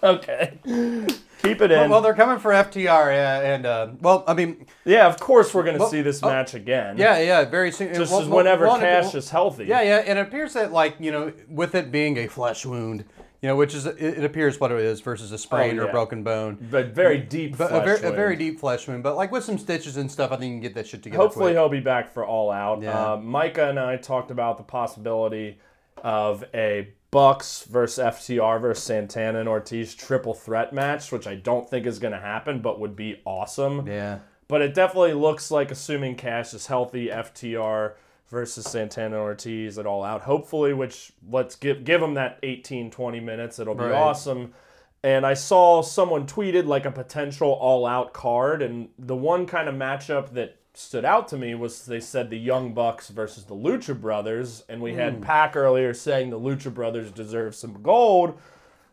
Okay, 0.01 0.57
keep 0.63 1.61
it 1.61 1.71
in. 1.71 1.79
well, 1.79 1.89
well, 1.89 2.01
they're 2.01 2.13
coming 2.13 2.39
for 2.39 2.51
FTR, 2.51 3.13
yeah, 3.13 3.53
and 3.53 3.65
uh, 3.65 3.89
well, 3.99 4.23
I 4.27 4.33
mean, 4.33 4.65
yeah, 4.85 5.07
of 5.07 5.19
course 5.19 5.53
we're 5.53 5.63
gonna 5.63 5.77
Well, 5.77 5.89
see 5.89 6.01
this 6.01 6.23
oh, 6.23 6.29
match 6.29 6.53
again. 6.53 6.97
yeah, 6.97 7.19
yeah, 7.19 7.45
very 7.45 7.71
soon. 7.71 7.93
just 7.93 8.11
well, 8.11 8.21
as 8.21 8.27
whenever 8.27 8.65
Cash 8.65 9.13
is 9.13 9.29
healthy. 9.29 9.65
Yeah, 9.65 9.81
yeah, 9.81 10.03
and 10.05 10.17
it 10.17 10.27
appears 10.27 10.53
that 10.53 10.71
like 10.71 10.95
you 10.99 11.11
know, 11.11 11.33
with 11.49 11.75
it 11.75 11.91
being 11.91 12.17
a 12.17 12.27
flesh 12.27 12.65
wound, 12.65 13.05
you 13.41 13.47
know, 13.47 13.55
which 13.55 13.73
is 13.73 13.85
it, 13.85 14.23
appears 14.23 14.59
what 14.59 14.71
it 14.71 14.79
is 14.79 15.01
versus 15.01 15.31
a 15.31 15.37
sprain 15.37 15.77
or 15.77 15.81
Oh, 15.81 15.85
yeah. 15.85 15.89
a 15.89 15.93
broken 15.93 16.23
bone. 16.23 16.57
but 16.69 16.87
very 16.87 17.19
deep. 17.19 17.57
But 17.57 17.65
a 17.65 17.69
flesh 17.81 17.85
very, 17.99 18.13
a 18.13 18.15
very 18.15 18.35
deep 18.35 18.59
flesh 18.59 18.87
wound, 18.87 19.03
but 19.03 19.15
like 19.15 19.31
with 19.31 19.43
some 19.43 19.57
stitches 19.57 19.97
and 19.97 20.11
stuff, 20.11 20.31
I 20.31 20.35
think 20.37 20.49
you 20.51 20.55
can 20.55 20.61
get 20.61 20.73
that 20.75 20.87
shit 20.87 21.03
together. 21.03 21.21
Hopefully 21.23 21.45
quick. 21.53 21.55
he'll 21.55 21.69
be 21.69 21.79
back 21.79 22.13
for 22.13 22.25
All 22.25 22.51
Out. 22.51 22.81
Yeah. 22.81 23.13
Uh, 23.13 23.17
Micah 23.17 23.69
and 23.69 23.79
I 23.79 23.97
talked 23.97 24.29
about 24.31 24.57
the 24.57 24.63
possibility 24.63 25.59
of 26.03 26.43
a 26.53 26.89
Bucks 27.11 27.63
versus 27.63 28.03
FTR 28.03 28.61
versus 28.61 28.83
Santana 28.83 29.39
and 29.39 29.49
Ortiz 29.49 29.95
triple 29.95 30.33
threat 30.35 30.73
match, 30.73 31.11
which 31.11 31.25
I 31.25 31.35
don't 31.35 31.67
think 31.67 31.87
is 31.87 31.97
going 31.97 32.13
to 32.13 32.19
happen, 32.19 32.61
but 32.61 32.79
would 32.79 32.95
be 32.95 33.19
awesome. 33.25 33.87
Yeah. 33.87 34.19
But 34.47 34.61
it 34.61 34.73
definitely 34.75 35.13
looks 35.13 35.49
like, 35.49 35.71
assuming 35.71 36.15
Cash 36.15 36.53
is 36.53 36.67
healthy, 36.67 37.07
FTR 37.07 37.93
versus 38.29 38.65
Santana 38.65 39.17
Ortiz 39.17 39.77
at 39.77 39.85
All 39.85 40.03
Out. 40.03 40.21
Hopefully, 40.21 40.73
which 40.73 41.11
let's 41.29 41.55
give 41.55 41.83
give 41.83 42.01
them 42.01 42.13
that 42.13 42.39
18, 42.43 42.91
20 42.91 43.19
minutes. 43.19 43.59
It'll 43.59 43.75
be 43.75 43.83
Right. 43.83 43.93
awesome. 43.93 44.53
And 45.01 45.25
I 45.25 45.33
saw 45.33 45.81
someone 45.81 46.27
tweeted 46.27 46.65
like 46.65 46.85
a 46.85 46.91
potential 46.91 47.51
All 47.51 47.85
Out 47.85 48.13
card, 48.13 48.61
and 48.61 48.89
the 48.97 49.15
one 49.15 49.45
kind 49.45 49.69
of 49.69 49.75
matchup 49.75 50.33
that 50.33 50.57
stood 50.73 51.05
out 51.05 51.27
to 51.29 51.37
me 51.37 51.55
was 51.55 51.85
they 51.85 51.99
said 51.99 52.29
the 52.29 52.37
Young 52.37 52.73
Bucks 52.73 53.09
versus 53.09 53.45
the 53.45 53.55
Lucha 53.55 53.99
Brothers, 53.99 54.63
and 54.69 54.81
we 54.81 54.93
had 54.93 55.15
hmm. 55.15 55.21
Pac 55.21 55.55
earlier 55.55 55.93
saying 55.93 56.29
the 56.29 56.39
Lucha 56.39 56.73
Brothers 56.73 57.11
deserve 57.11 57.55
some 57.55 57.81
gold 57.81 58.37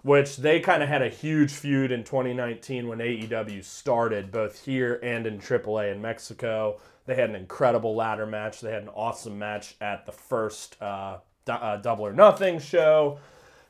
which 0.07 0.37
they 0.37 0.61
kind 0.61 0.85
of 0.85 0.89
had 0.89 1.03
a 1.03 1.09
huge 1.09 1.51
feud 1.51 1.91
in 1.91 2.05
2019 2.05 2.87
when 2.87 2.99
AEW 3.01 3.65
started, 3.65 4.31
both 4.31 4.65
here 4.65 5.01
and 5.03 5.27
in 5.27 5.41
AAA 5.41 5.91
in 5.91 6.01
Mexico. 6.01 6.79
They 7.07 7.15
had 7.15 7.31
an 7.31 7.37
incredible 7.37 7.95
ladder 7.95 8.27
match. 8.27 8.61
They 8.61 8.73
had 8.73 8.83
an 8.83 8.89
awesome 8.91 9.39
match 9.39 9.75
at 9.81 10.07
the 10.07 10.13
first 10.13 10.81
uh, 10.83 11.19
du- 11.45 11.53
uh, 11.53 11.77
Double 11.79 12.07
or 12.07 12.13
Nothing 12.13 12.59
show. 12.59 13.19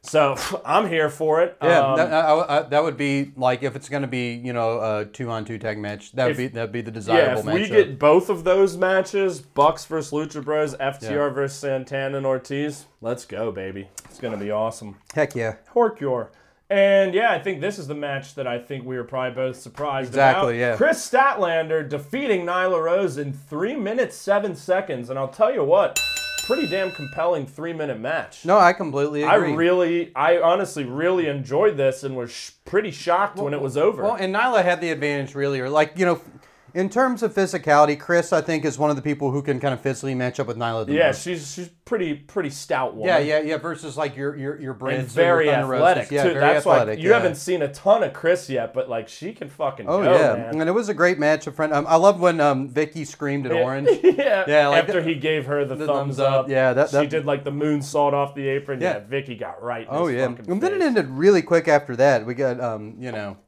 So 0.03 0.37
I'm 0.65 0.89
here 0.89 1.11
for 1.11 1.43
it. 1.43 1.57
Yeah, 1.63 1.81
Um, 1.81 1.97
that, 1.99 2.13
I, 2.13 2.59
I, 2.59 2.63
that 2.63 2.83
would 2.83 2.97
be 2.97 3.33
like 3.37 3.63
if 3.63 3.75
it's 3.77 3.89
going 3.89 4.03
to 4.03 4.09
be 4.09 4.35
you 4.35 4.53
know 4.53 4.81
a 4.81 5.05
two 5.05 5.29
on 5.31 5.45
two 5.45 5.59
tag 5.59 5.79
match. 5.79 6.13
That 6.13 6.29
would 6.29 6.37
be 6.37 6.47
that'd 6.49 6.73
be 6.73 6.81
the 6.81 6.91
desirable. 6.91 7.23
yeah, 7.29 7.35
desirable 7.35 7.57
if 7.63 7.71
match. 7.71 7.71
we 7.71 7.85
get 7.85 7.99
both 7.99 8.29
of 8.31 8.45
those 8.45 8.77
matches, 8.77 9.41
Bucks 9.41 9.85
versus 9.85 10.13
Lucha 10.13 10.43
Bros, 10.45 10.75
FTR 10.77 11.03
Yeah. 11.11 11.29
versus 11.31 11.59
Santana 11.59 12.17
and 12.19 12.27
Ortiz, 12.27 12.87
let's 13.01 13.25
go, 13.27 13.51
baby. 13.53 13.89
It's 14.05 14.19
going 14.21 14.33
to 14.39 14.43
be 14.43 14.51
awesome. 14.51 14.97
heck 15.15 15.35
yeah, 15.35 15.57
Horcure. 15.75 16.29
And 16.69 17.15
yeah, 17.15 17.31
I 17.31 17.39
think 17.39 17.61
this 17.61 17.79
is 17.79 17.87
the 17.87 17.95
match 17.95 18.35
that 18.35 18.47
I 18.47 18.59
think 18.59 18.85
we 18.85 18.97
were 18.97 19.05
probably 19.05 19.35
both 19.35 19.57
surprised 19.61 20.09
Exactly, 20.09 20.61
about. 20.61 20.71
yeah. 20.73 20.77
Kris 20.77 21.09
Statlander 21.09 21.89
defeating 21.89 22.45
Nyla 22.45 22.83
Rose 22.83 23.19
in 23.19 23.33
three 23.33 23.77
minutes 23.77 24.17
seven 24.17 24.57
seconds, 24.57 25.09
and 25.09 25.17
I'll 25.19 25.29
tell 25.29 25.55
you 25.55 25.63
what, 25.63 26.01
pretty 26.45 26.67
damn 26.69 26.91
compelling 26.91 27.47
three 27.47 27.73
minute 27.73 28.01
match. 28.01 28.45
no, 28.45 28.59
I 28.59 28.73
completely 28.73 29.23
I 29.23 29.37
really, 29.37 30.11
I 30.17 30.39
honestly 30.39 30.85
really 30.85 31.29
enjoyed 31.29 31.77
this 31.77 32.03
and 32.03 32.17
was 32.17 32.33
sh- 32.33 32.51
pretty 32.65 32.91
shocked 32.91 33.39
when 33.39 33.55
it 33.55 33.61
was 33.61 33.77
over. 33.77 34.03
Well, 34.03 34.17
and 34.17 34.35
Nyla 34.35 34.65
had 34.65 34.81
the 34.81 34.91
advantage 34.91 35.37
really, 35.37 35.61
or 35.61 35.71
like 35.71 35.93
you 35.97 36.05
know, 36.05 36.21
in 36.77 36.89
terms 36.91 37.23
of 37.23 37.35
physicality, 37.35 37.99
Kris 37.99 38.33
I 38.33 38.41
think 38.43 38.65
is 38.65 38.79
one 38.79 38.91
of 38.91 38.97
the 38.97 39.03
people 39.03 39.31
who 39.33 39.43
can 39.43 39.59
kind 39.59 39.73
of 39.75 39.81
physically 39.81 40.15
match 40.15 40.39
up 40.39 40.47
with 40.47 40.57
Nyla. 40.57 40.87
The 40.87 40.93
yeah, 40.93 41.07
most. 41.07 41.23
she's 41.23 41.53
she's 41.55 41.69
pretty 41.87 42.15
pretty 42.15 42.51
stout 42.51 42.95
woman. 42.95 43.09
yeah, 43.09 43.19
yeah, 43.19 43.41
yeah. 43.41 43.57
Versus 43.57 43.97
like 43.97 44.17
your 44.17 44.37
your 44.37 44.61
your 44.61 44.73
or 44.75 45.03
very 45.03 45.49
athletic 45.51 46.11
Yeah, 46.11 46.25
too. 46.25 46.29
very 46.35 46.41
That's 46.41 46.59
athletic. 46.67 46.99
why 46.99 47.03
you 47.03 47.09
yeah. 47.09 47.15
haven't 47.17 47.37
seen 47.37 47.63
a 47.63 47.69
ton 47.73 48.03
of 48.03 48.13
Kris 48.13 48.51
yet, 48.51 48.75
but 48.75 48.89
like 48.89 49.09
she 49.09 49.33
can 49.33 49.49
fucking 49.49 49.87
Oh 49.89 50.03
go, 50.03 50.13
yeah, 50.13 50.35
man. 50.35 50.61
and 50.61 50.69
it 50.69 50.73
was 50.73 50.89
a 50.89 50.95
great 50.95 51.19
match. 51.19 51.47
A 51.47 51.53
friend, 51.53 51.73
um, 51.73 51.87
I 51.89 51.97
love 51.97 52.21
when 52.21 52.41
um, 52.41 52.69
Vickie 52.69 53.07
screamed 53.07 53.47
at 53.47 53.53
Orange. 53.53 53.89
yeah, 54.03 54.45
Yeah, 54.47 54.69
like 54.69 54.85
after 54.85 55.01
the- 55.03 55.09
he 55.09 55.15
gave 55.15 55.47
her 55.47 55.65
the, 55.65 55.75
the 55.77 55.87
thumbs, 55.87 56.17
thumbs 56.17 56.21
up. 56.21 56.45
up. 56.45 56.49
Yeah, 56.51 56.73
that- 56.75 56.91
she 56.91 57.07
did 57.07 57.25
like 57.25 57.45
the 57.45 57.51
moonsault 57.53 58.13
off 58.13 58.35
the 58.35 58.47
apron. 58.49 58.81
Yeah, 58.81 58.99
Yeah. 58.99 59.01
Vickie 59.21 59.39
got 59.39 59.63
right. 59.63 59.83
In 59.89 59.95
Oh 59.95 60.07
his 60.07 60.17
yeah, 60.19 60.29
fucking 60.29 60.51
and 60.51 60.61
then 60.63 60.75
it 60.75 60.83
ended 60.83 61.09
really 61.09 61.43
quick 61.43 61.69
after 61.69 61.97
that. 61.97 62.27
We 62.27 62.35
got 62.35 62.61
um, 62.61 62.97
you 62.99 63.13
know, 63.13 63.39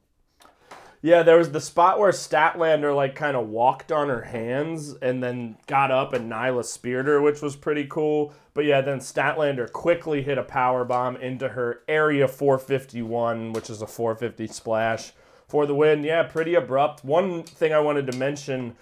Yeah, 1.01 1.23
there 1.23 1.37
was 1.37 1.51
the 1.51 1.61
spot 1.61 1.97
where 1.97 2.11
Statlander 2.11 2.93
like 2.93 3.15
kind 3.15 3.37
of 3.37 3.47
walked 3.47 3.89
on 3.89 4.09
her 4.09 4.23
hands 4.23 4.95
and 5.01 5.23
then 5.23 5.55
got 5.65 5.91
up 5.91 6.11
and 6.11 6.29
Nyla 6.29 6.65
speared 6.65 7.07
her, 7.07 7.21
which 7.21 7.41
was 7.41 7.55
pretty 7.55 7.85
cool. 7.85 8.33
But 8.53 8.65
yeah, 8.65 8.81
then 8.81 8.99
Statlander 8.99 9.71
quickly 9.71 10.21
hit 10.23 10.37
a 10.37 10.43
power 10.43 10.83
bomb 10.83 11.15
into 11.15 11.49
her 11.49 11.83
area 11.87 12.27
451, 12.27 13.53
which 13.53 13.69
is 13.69 13.81
a 13.81 13.87
450 13.87 14.47
splash 14.47 15.13
for 15.47 15.65
the 15.65 15.73
win. 15.73 16.03
Yeah, 16.03 16.23
pretty 16.23 16.53
abrupt. 16.53 17.05
One 17.05 17.43
thing 17.43 17.71
I 17.71 17.79
wanted 17.79 18.11
to 18.11 18.17
mention 18.17 18.75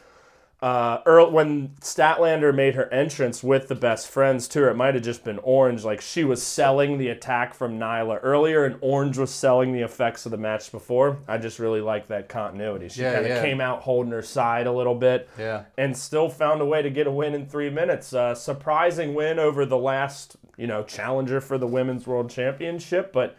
uh, 0.60 1.02
Earl, 1.06 1.30
when 1.32 1.70
Statlander 1.82 2.54
made 2.54 2.74
her 2.74 2.92
entrance 2.92 3.44
with 3.44 3.68
the 3.68 3.76
best 3.76 4.08
friends 4.08 4.48
too, 4.48 4.64
or 4.64 4.70
it 4.70 4.76
might 4.76 4.96
have 4.96 5.04
just 5.04 5.24
been 5.24 5.38
Orange. 5.44 5.84
Like 5.84 6.02
she 6.02 6.24
was 6.24 6.42
selling 6.42 6.98
the 6.98 7.10
attack 7.10 7.54
from 7.54 7.78
Nyla 7.78 8.20
earlier, 8.24 8.66
and 8.66 8.76
Orange 8.82 9.18
was 9.20 9.30
selling 9.30 9.72
the 9.72 9.82
effects 9.82 10.26
of 10.26 10.32
the 10.32 10.38
match 10.38 10.72
before. 10.72 11.20
I 11.28 11.38
just 11.38 11.60
really 11.60 11.82
like 11.82 12.08
that 12.08 12.28
continuity. 12.28 12.90
She 12.90 13.02
Yeah, 13.04 13.14
kind 13.14 13.26
of 13.26 13.32
yeah. 13.32 13.42
came 13.44 13.62
out 13.62 13.82
holding 13.84 14.12
her 14.14 14.24
side 14.24 14.66
a 14.66 14.72
little 14.72 14.96
bit, 14.96 15.30
Yeah. 15.38 15.66
and 15.78 15.96
still 15.96 16.28
found 16.30 16.60
a 16.62 16.66
way 16.66 16.82
to 16.82 16.90
get 16.90 17.06
a 17.06 17.12
win 17.12 17.36
in 17.36 17.46
three 17.46 17.70
minutes. 17.70 18.14
Uh, 18.14 18.34
surprising 18.34 19.14
win 19.14 19.38
over 19.38 19.64
the 19.66 19.78
last, 19.78 20.38
you 20.58 20.66
know, 20.66 20.82
challenger 20.84 21.40
for 21.40 21.60
the 21.60 21.68
women's 21.68 22.08
world 22.08 22.30
championship, 22.30 23.14
but. 23.14 23.36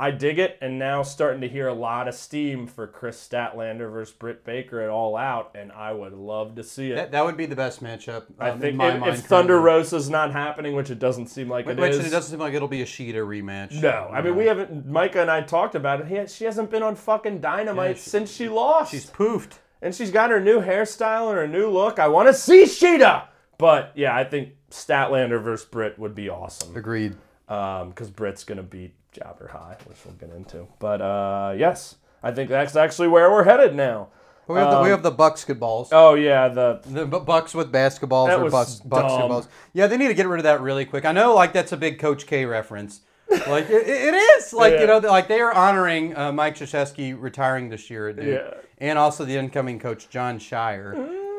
I 0.00 0.12
dig 0.12 0.38
it, 0.38 0.56
and 0.60 0.78
now 0.78 1.02
starting 1.02 1.40
to 1.40 1.48
hear 1.48 1.66
a 1.66 1.74
lot 1.74 2.06
of 2.06 2.14
steam 2.14 2.68
for 2.68 2.86
Kris 2.86 3.16
Statlander 3.18 3.90
versus 3.90 4.14
Britt 4.14 4.44
Baker 4.44 4.80
at 4.80 4.90
All 4.90 5.16
Out, 5.16 5.50
and 5.56 5.72
I 5.72 5.92
would 5.92 6.12
love 6.12 6.54
to 6.54 6.62
see 6.62 6.92
it. 6.92 6.94
that, 6.94 7.10
that 7.10 7.24
would 7.24 7.36
be 7.36 7.46
the 7.46 7.56
best 7.56 7.82
matchup. 7.82 8.26
I 8.38 8.50
um, 8.50 8.54
in 8.56 8.60
think 8.60 8.76
my 8.76 8.92
if, 8.94 9.00
mind 9.00 9.14
if 9.16 9.24
Thunder. 9.24 9.58
Rosa's 9.60 10.08
not 10.08 10.30
happening, 10.30 10.76
which 10.76 10.90
it 10.90 11.00
doesn't 11.00 11.26
seem 11.26 11.48
like 11.48 11.66
it 11.66 11.76
which 11.76 11.94
is. 11.94 12.06
it 12.06 12.10
doesn't 12.10 12.30
seem 12.30 12.38
like 12.38 12.54
it'll 12.54 12.68
be 12.68 12.82
a 12.82 12.86
Shida 12.86 13.14
rematch. 13.14 13.82
no, 13.82 14.08
I 14.12 14.22
mean 14.22 14.36
we 14.36 14.46
haven't. 14.46 14.86
Micah 14.86 15.20
and 15.20 15.30
I 15.30 15.40
talked 15.40 15.74
about 15.74 16.00
it. 16.00 16.06
He, 16.06 16.26
she 16.32 16.44
hasn't 16.44 16.70
been 16.70 16.84
on 16.84 16.94
fucking 16.94 17.40
Dynamite 17.40 17.96
Yeah, 17.96 18.02
she- 18.02 18.10
since 18.10 18.30
she 18.32 18.48
lost, 18.48 18.92
she's 18.92 19.10
poofed. 19.10 19.58
and 19.82 19.92
she's 19.92 20.12
got 20.12 20.30
her 20.30 20.38
new 20.38 20.60
hairstyle 20.60 21.28
and 21.30 21.38
her 21.38 21.48
new 21.48 21.68
look. 21.68 21.98
I 21.98 22.06
want 22.06 22.28
to 22.28 22.34
see 22.34 22.62
Shida, 22.62 23.24
but 23.58 23.90
yeah, 23.96 24.14
I 24.16 24.22
think 24.22 24.50
Statlander 24.70 25.42
versus 25.42 25.66
Britt 25.66 25.98
would 25.98 26.14
be 26.14 26.28
awesome 26.28 26.76
Agreed. 26.76 27.16
because 27.48 28.10
Britt's 28.14 28.44
gonna 28.44 28.62
beat 28.62 28.94
Jobber 29.12 29.48
High, 29.48 29.76
which 29.86 29.98
we'll 30.04 30.14
get 30.14 30.30
into. 30.36 30.66
But 30.78 31.00
uh, 31.00 31.54
yes, 31.56 31.96
I 32.22 32.32
think 32.32 32.50
that's 32.50 32.76
actually 32.76 33.08
where 33.08 33.30
we're 33.30 33.44
headed 33.44 33.74
now. 33.74 34.08
We 34.46 34.56
have 34.58 34.70
the, 34.70 34.76
we 34.78 34.84
Um, 34.84 34.90
have 34.90 35.02
the 35.02 35.12
basketballs. 35.12 35.88
Oh 35.92 36.14
yeah, 36.14 36.48
the 36.48 36.80
The 36.86 37.04
Bucks 37.06 37.54
with 37.54 37.70
basketballs 37.70 38.30
or 38.38 38.50
Bucks, 38.50 38.76
dumb. 38.76 38.90
basketballs. 39.02 39.48
Yeah, 39.74 39.86
they 39.88 39.98
need 39.98 40.08
to 40.08 40.14
get 40.14 40.26
rid 40.26 40.40
of 40.40 40.44
that 40.44 40.60
really 40.62 40.84
quick. 40.86 41.04
I 41.04 41.12
know, 41.12 41.34
like 41.34 41.52
that's 41.52 41.72
a 41.72 41.76
big 41.76 41.98
Coach 41.98 42.26
K 42.26 42.44
reference. 42.46 43.02
Like 43.30 43.68
it, 43.68 43.86
it 43.86 44.14
is. 44.14 44.54
Like 44.54 44.72
Yeah. 44.74 44.80
you 44.80 44.86
know, 44.86 44.98
like 45.00 45.28
they 45.28 45.40
are 45.40 45.52
honoring 45.52 46.16
uh, 46.16 46.32
Mike 46.32 46.56
Krzyzewski 46.56 47.14
retiring 47.20 47.68
this 47.68 47.90
year 47.90 48.08
at 48.08 48.16
Duke, 48.16 48.26
Yeah. 48.26 48.54
and 48.78 48.98
also 48.98 49.26
the 49.26 49.36
incoming 49.36 49.78
coach 49.78 50.08
Jon 50.08 50.38
Scheyer. 50.38 50.94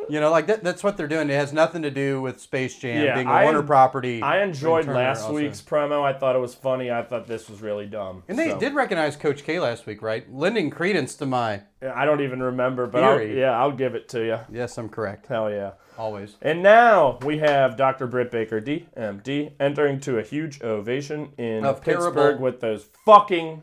You 0.10 0.20
know, 0.20 0.32
like 0.32 0.48
that, 0.48 0.64
that's 0.64 0.84
what 0.84 0.98
they're 0.98 1.08
doing. 1.08 1.30
It 1.30 1.34
has 1.34 1.54
nothing 1.54 1.82
to 1.84 1.92
do 1.92 2.22
with 2.22 2.40
Space 2.42 2.78
Jam 2.78 3.04
Yeah, 3.06 3.16
being 3.16 3.28
a 3.28 3.32
I- 3.32 3.44
Warner 3.44 3.64
property. 3.64 4.22
I 4.22 4.42
enjoyed 4.44 4.88
last 4.88 5.22
also. 5.24 5.34
week's 5.36 5.62
promo. 5.62 6.04
I 6.04 6.14
thought 6.14 6.36
it 6.36 6.40
was 6.40 6.56
funny. 6.56 6.92
I 6.92 7.04
thought 7.04 7.28
this 7.28 7.50
was 7.50 7.62
really 7.62 7.86
dumb. 7.86 8.24
And 8.28 8.38
they 8.38 8.50
So, 8.52 8.60
did 8.60 8.74
recognize 8.74 9.16
Coach 9.16 9.44
K 9.44 9.60
last 9.60 9.86
week, 9.86 10.02
right? 10.02 10.32
Lending 10.34 10.70
credence 10.70 11.16
to 11.16 11.26
my. 11.26 11.62
I 11.82 12.06
don't 12.06 12.22
even 12.22 12.42
remember, 12.44 12.88
but 12.88 13.04
I'll, 13.04 13.22
yeah, 13.22 13.58
I'll 13.58 13.72
give 13.72 13.96
it 13.96 14.10
to 14.10 14.26
you. 14.26 14.38
Yes, 14.52 14.78
I'm 14.78 14.90
correct. 14.90 15.28
Hell 15.28 15.50
yeah. 15.50 15.72
Always. 15.98 16.36
And 16.42 16.62
now 16.64 17.20
we 17.24 17.38
have 17.40 17.78
Dr. 17.78 18.08
Britt 18.08 18.32
Baker, 18.32 18.60
DMD, 18.62 19.52
entering 19.60 20.00
to 20.02 20.18
a 20.18 20.24
huge 20.24 20.62
ovation 20.62 21.30
in 21.38 21.64
Pittsburgh 21.64 22.14
terrible- 22.16 22.42
with 22.44 22.60
those 22.62 22.86
fucking. 23.06 23.62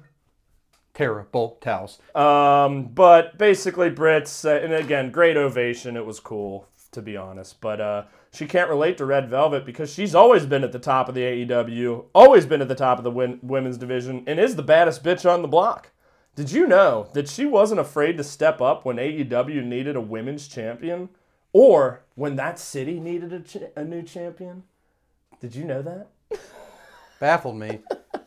Terrible 0.96 1.58
towels. 1.60 1.98
Um, 2.14 2.86
but 2.86 3.36
basically, 3.36 3.90
Brits, 3.90 4.46
uh, 4.46 4.64
and 4.64 4.72
again, 4.72 5.10
great 5.10 5.36
ovation. 5.36 5.94
It 5.94 6.06
was 6.06 6.20
cool, 6.20 6.68
to 6.92 7.02
be 7.02 7.18
honest. 7.18 7.60
But 7.60 7.82
uh, 7.82 8.04
she 8.32 8.46
can't 8.46 8.70
relate 8.70 8.96
to 8.96 9.04
Red 9.04 9.28
Velvet 9.28 9.66
because 9.66 9.92
she's 9.92 10.14
always 10.14 10.46
been 10.46 10.64
at 10.64 10.72
the 10.72 10.78
top 10.78 11.10
of 11.10 11.14
the 11.14 11.20
AEW, 11.20 12.06
always 12.14 12.46
been 12.46 12.62
at 12.62 12.68
the 12.68 12.74
top 12.74 12.96
of 12.96 13.04
the 13.04 13.10
win- 13.10 13.38
women's 13.42 13.76
division, 13.76 14.24
and 14.26 14.40
is 14.40 14.56
the 14.56 14.62
baddest 14.62 15.04
bitch 15.04 15.30
on 15.30 15.42
the 15.42 15.48
block. 15.48 15.90
Did 16.34 16.50
you 16.50 16.66
know 16.66 17.10
that 17.12 17.28
she 17.28 17.44
wasn't 17.44 17.80
afraid 17.80 18.16
to 18.16 18.24
step 18.24 18.62
up 18.62 18.86
when 18.86 18.96
AEW 18.96 19.62
needed 19.66 19.96
a 19.96 20.00
women's 20.00 20.48
champion? 20.48 21.10
Or 21.52 22.04
when 22.14 22.36
that 22.36 22.58
city 22.58 23.00
needed 23.00 23.34
a, 23.34 23.40
cha- 23.40 23.68
a 23.76 23.84
new 23.84 24.02
champion? 24.02 24.62
Did 25.40 25.54
you 25.54 25.64
know 25.64 25.82
that? 25.82 26.08
Baffled 27.20 27.56
me. 27.56 27.80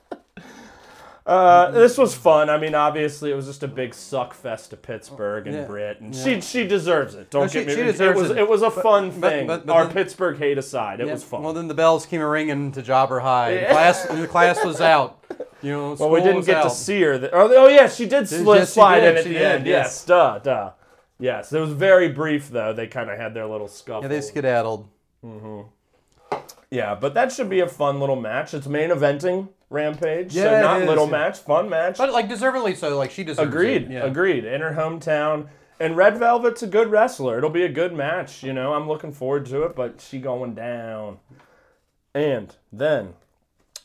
Uh, 1.30 1.70
this 1.72 1.96
was 1.98 2.16
fun. 2.16 2.50
I 2.50 2.58
mean, 2.58 2.74
obviously, 2.74 3.32
it 3.32 3.36
was 3.36 3.46
just 3.46 3.62
a 3.62 3.68
big 3.68 3.94
suck 3.94 4.34
fest 4.34 4.72
to 4.72 4.78
Pittsburgh 4.78 5.46
and 5.46 5.56
Yeah. 5.56 5.66
Britt, 5.66 6.00
and 6.02 6.16
she 6.16 6.42
she 6.42 6.66
deserves 6.68 7.14
it. 7.14 7.30
Don't 7.30 7.44
No, 7.44 7.48
she- 7.48 7.60
get 7.60 7.68
me 7.68 7.74
she 7.74 7.80
wrong. 7.82 7.90
It 7.90 7.92
deserves 7.92 8.22
was 8.22 8.32
it. 8.32 8.38
it 8.40 8.50
was 8.50 8.62
a 8.64 8.70
But- 8.72 8.82
fun 8.84 9.10
but- 9.20 9.30
thing. 9.30 9.46
but- 9.48 9.66
but 9.68 9.74
Our 9.74 9.84
then- 9.86 9.94
Pittsburgh 9.94 10.40
hate 10.40 10.58
aside, 10.58 11.00
it 11.02 11.06
Yeah, 11.08 11.14
was 11.14 11.24
fun. 11.24 11.44
Well, 11.44 11.54
then 11.54 11.68
the 11.68 11.74
bells 11.76 12.06
came 12.08 12.22
a 12.22 12.28
ringing 12.28 12.72
to 12.72 12.82
Jobber 12.82 13.20
High. 13.20 13.54
The 13.56 13.66
class, 13.68 14.04
the 14.06 14.28
class 14.28 14.66
was 14.66 14.82
out. 14.94 15.18
You 15.62 15.72
know, 15.74 15.96
well, 16.00 16.10
we 16.10 16.22
didn't 16.22 16.38
was 16.38 16.46
get 16.48 16.58
out. 16.58 16.64
to 16.64 16.70
see 16.72 17.02
her. 17.02 17.20
Th- 17.20 17.32
oh, 17.32 17.54
oh, 17.56 17.68
yeah, 17.68 17.88
she 17.90 18.08
did 18.08 18.28
slip, 18.28 18.60
yes, 18.60 18.70
she 18.70 18.74
slide 18.74 19.02
did, 19.02 19.10
in 19.12 19.18
at 19.18 19.24
she 19.24 19.30
the 19.30 19.36
did, 19.40 19.46
end. 19.46 19.68
yes. 19.68 19.86
Yes, 19.86 20.06
duh, 20.06 20.40
duh. 20.40 20.70
Yes, 21.20 21.52
it 21.54 21.60
was 21.60 21.72
very 21.72 22.08
brief 22.10 22.50
though. 22.50 22.74
They 22.74 22.88
kind 22.88 23.10
of 23.12 23.18
had 23.20 23.34
their 23.36 23.46
little 23.46 23.68
scuffle. 23.68 24.02
Yeah, 24.04 24.08
they 24.08 24.22
skedaddled. 24.22 24.88
Yeah, 26.72 26.96
but 26.96 27.14
that 27.16 27.32
should 27.32 27.50
be 27.50 27.62
a 27.62 27.68
fun 27.68 28.00
little 28.00 28.16
match. 28.16 28.54
It's 28.54 28.68
main 28.68 28.90
eventing 28.90 29.50
Rampage, 29.70 30.36
Yeah, 30.36 30.44
so 30.44 30.58
it 30.58 30.62
not 30.62 30.82
is, 30.82 30.88
little 30.88 31.06
yeah. 31.06 31.12
match, 31.12 31.40
fun 31.40 31.70
match. 31.70 31.98
But 31.98 32.12
like 32.14 32.30
deservedly 32.30 32.76
so. 32.76 32.98
Like 32.98 33.12
she 33.12 33.24
deserves 33.24 33.48
Agreed. 33.48 33.84
it. 33.84 33.92
Yeah. 33.92 34.06
Agreed. 34.06 34.46
In 34.46 34.62
her 34.62 34.74
hometown. 34.74 35.48
And 35.80 35.96
Red 35.96 36.18
Velvet's 36.18 36.62
a 36.62 36.68
good 36.68 36.90
wrestler. 36.92 37.38
It'll 37.38 37.50
be 37.50 37.64
a 37.64 37.70
good 37.70 37.94
match. 37.94 38.44
You 38.44 38.52
know, 38.54 38.74
I'm 38.74 38.88
looking 38.88 39.14
forward 39.14 39.46
to 39.48 39.64
it, 39.64 39.76
but 39.76 40.02
she 40.02 40.20
going 40.20 40.54
down. 40.54 41.20
And 42.14 42.54
then 42.74 43.14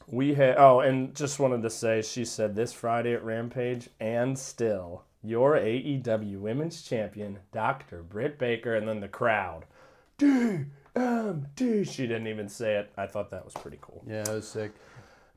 we 0.08 0.34
had, 0.34 0.56
oh, 0.58 0.80
and 0.80 1.14
just 1.14 1.38
wanted 1.38 1.62
to 1.62 1.70
say, 1.70 2.02
she 2.02 2.24
said 2.24 2.56
this 2.56 2.72
Friday 2.72 3.12
at 3.14 3.24
Rampage, 3.24 3.90
and 4.00 4.36
still, 4.38 5.04
your 5.22 5.52
AEW 5.56 6.38
Women's 6.40 6.82
Champion, 6.82 7.38
Dr. 7.52 8.02
Britt 8.02 8.38
Baker, 8.38 8.74
and 8.74 8.88
then 8.88 8.98
the 9.00 9.08
crowd. 9.08 9.64
DMD. 10.94 11.88
She 11.90 12.06
didn't 12.06 12.26
even 12.26 12.48
say 12.48 12.76
it. 12.76 12.92
I 12.96 13.06
thought 13.06 13.30
that 13.30 13.44
was 13.44 13.54
pretty 13.54 13.78
cool. 13.80 14.02
Yeah, 14.06 14.22
it 14.22 14.28
was 14.28 14.48
sick. 14.48 14.72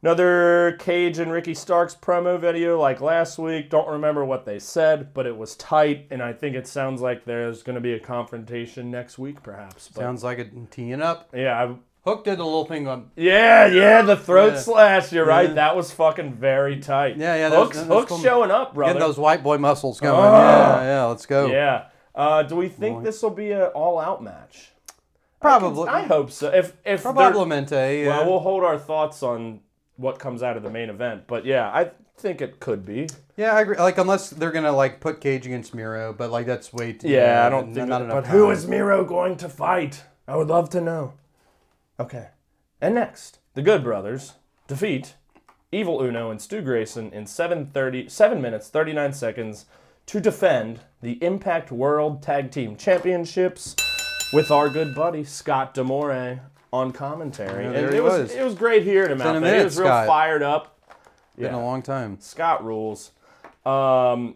Another 0.04 0.78
Cage 0.80 1.18
and 1.18 1.32
Ricky 1.32 1.56
Starks 1.56 1.96
promo 1.96 2.40
video 2.40 2.80
like 2.80 3.02
last 3.02 3.40
week. 3.40 3.72
Don't 3.72 3.88
remember 3.88 4.24
what 4.24 4.46
they 4.46 4.60
said, 4.60 5.12
but 5.14 5.26
it 5.26 5.36
was 5.36 5.56
tight, 5.56 6.06
and 6.12 6.22
I 6.22 6.34
think 6.34 6.56
it 6.56 6.68
sounds 6.68 7.02
like 7.02 7.26
there's 7.26 7.64
going 7.64 7.74
to 7.76 7.82
be 7.82 7.94
a 7.94 8.00
confrontation 8.00 8.92
next 8.92 9.18
week, 9.18 9.42
perhaps. 9.42 9.88
But, 9.88 10.00
Sounds 10.02 10.24
like 10.24 10.38
it 10.38 10.52
teeing 10.72 11.02
up. 11.02 11.30
yeah, 11.34 11.64
I, 11.64 11.76
Hook 12.08 12.24
did 12.26 12.38
a 12.40 12.44
little 12.44 12.66
thing 12.66 12.88
on. 12.88 13.10
yeah, 13.16 13.66
yeah, 13.66 14.04
the 14.04 14.16
throat 14.16 14.54
Yeah. 14.54 14.60
slash. 14.60 15.12
You're 15.12 15.26
right. 15.26 15.50
Yeah. 15.50 15.56
that 15.56 15.76
was 15.76 15.92
fucking 15.92 16.36
very 16.36 16.80
tight. 16.80 17.18
Yeah, 17.18 17.36
yeah, 17.36 17.50
that's- 17.50 17.64
Hooks, 17.64 17.78
that's 17.78 17.88
Hooks 17.90 18.10
cool. 18.10 18.20
showing 18.20 18.52
up, 18.52 18.76
brother. 18.76 18.94
Getting 18.94 19.08
those 19.08 19.18
white 19.18 19.42
boy 19.42 19.58
muscles 19.58 20.00
going. 20.00 20.14
Oh. 20.14 20.32
Yeah, 20.32 20.84
yeah. 20.84 21.04
Let's 21.06 21.26
go. 21.26 21.48
Yeah. 21.48 21.86
Uh, 22.14 22.44
do 22.44 22.56
we 22.56 22.70
think 22.70 23.04
this 23.04 23.22
will 23.24 23.32
be 23.32 23.52
an 23.52 23.64
all-out 23.74 24.24
match? 24.24 24.72
Probably. 25.40 25.88
I 25.88 26.02
hope 26.04 26.32
so. 26.32 26.48
If 26.50 26.74
if 26.86 27.04
they're- 27.04 27.14
Probablemente. 27.14 28.04
Yeah. 28.04 28.10
well, 28.10 28.26
we'll 28.30 28.40
hold 28.40 28.64
our 28.64 28.78
thoughts 28.80 29.22
on 29.24 29.60
what 29.96 30.20
comes 30.20 30.42
out 30.44 30.58
of 30.58 30.64
the 30.64 30.70
main 30.70 30.90
event, 30.90 31.24
but 31.28 31.46
yeah, 31.46 31.70
I 31.70 31.92
think 32.18 32.42
it 32.42 32.60
could 32.60 32.86
be. 32.86 33.08
yeah, 33.36 33.54
I 33.54 33.62
agree. 33.62 33.78
Like 33.78 33.98
unless 33.98 34.30
they're 34.32 34.52
gonna 34.52 34.72
like 34.72 35.00
put 35.00 35.22
Cage 35.22 35.46
against 35.46 35.74
Miro, 35.76 36.14
but 36.14 36.32
like 36.32 36.46
that's 36.48 36.74
way 36.74 36.94
too. 36.94 37.10
Yeah, 37.10 37.46
I 37.46 37.50
don't 37.50 37.68
not, 37.70 37.76
think. 37.76 37.88
not 37.90 38.00
that- 38.00 38.06
enough. 38.06 38.24
but 38.24 38.28
who 38.32 38.44
time. 38.46 38.52
is 38.54 38.68
Miro 38.68 39.06
going 39.06 39.38
to 39.38 39.50
fight? 39.50 40.04
I 40.28 40.36
would 40.36 40.48
love 40.48 40.70
to 40.72 40.82
know. 40.82 41.14
Okay. 42.00 42.30
And 42.82 42.94
next, 42.96 43.40
the 43.56 43.62
Good 43.62 43.84
Brothers 43.84 44.34
defeat 44.68 45.16
Evil 45.72 46.02
Uno 46.02 46.30
and 46.32 46.42
Stu 46.42 46.62
Grayson 46.62 47.12
in 47.12 47.26
7:30 47.26 48.10
7 48.10 48.42
minutes 48.42 48.70
39 48.70 49.14
seconds 49.14 49.66
to 50.08 50.20
defend 50.20 50.80
the 51.02 51.22
Impact 51.24 51.72
World 51.72 52.22
Tag 52.24 52.50
Team 52.52 52.76
Championships 52.76 53.76
with 54.34 54.52
our 54.52 54.70
good 54.70 54.94
buddy 54.94 55.24
Scott 55.24 55.74
D'Amore 55.74 56.42
on 56.74 56.92
commentary. 56.92 57.64
Yeah, 57.64 57.72
and 57.72 57.94
it 57.96 58.04
was, 58.04 58.20
was. 58.20 58.32
it 58.36 58.44
was 58.44 58.56
great 58.56 58.84
hearing 58.84 59.12
him 59.12 59.20
Been 59.20 59.28
out 59.28 59.42
there. 59.42 59.60
He 59.60 59.64
was 59.64 59.78
real 59.78 59.88
Scott. 59.88 60.08
fired 60.08 60.44
up. 60.44 60.80
Been 61.38 61.54
a 61.54 61.64
long 61.64 61.82
time. 61.82 62.18
Scott 62.20 62.66
rules. 62.66 63.12
Um, 63.66 64.36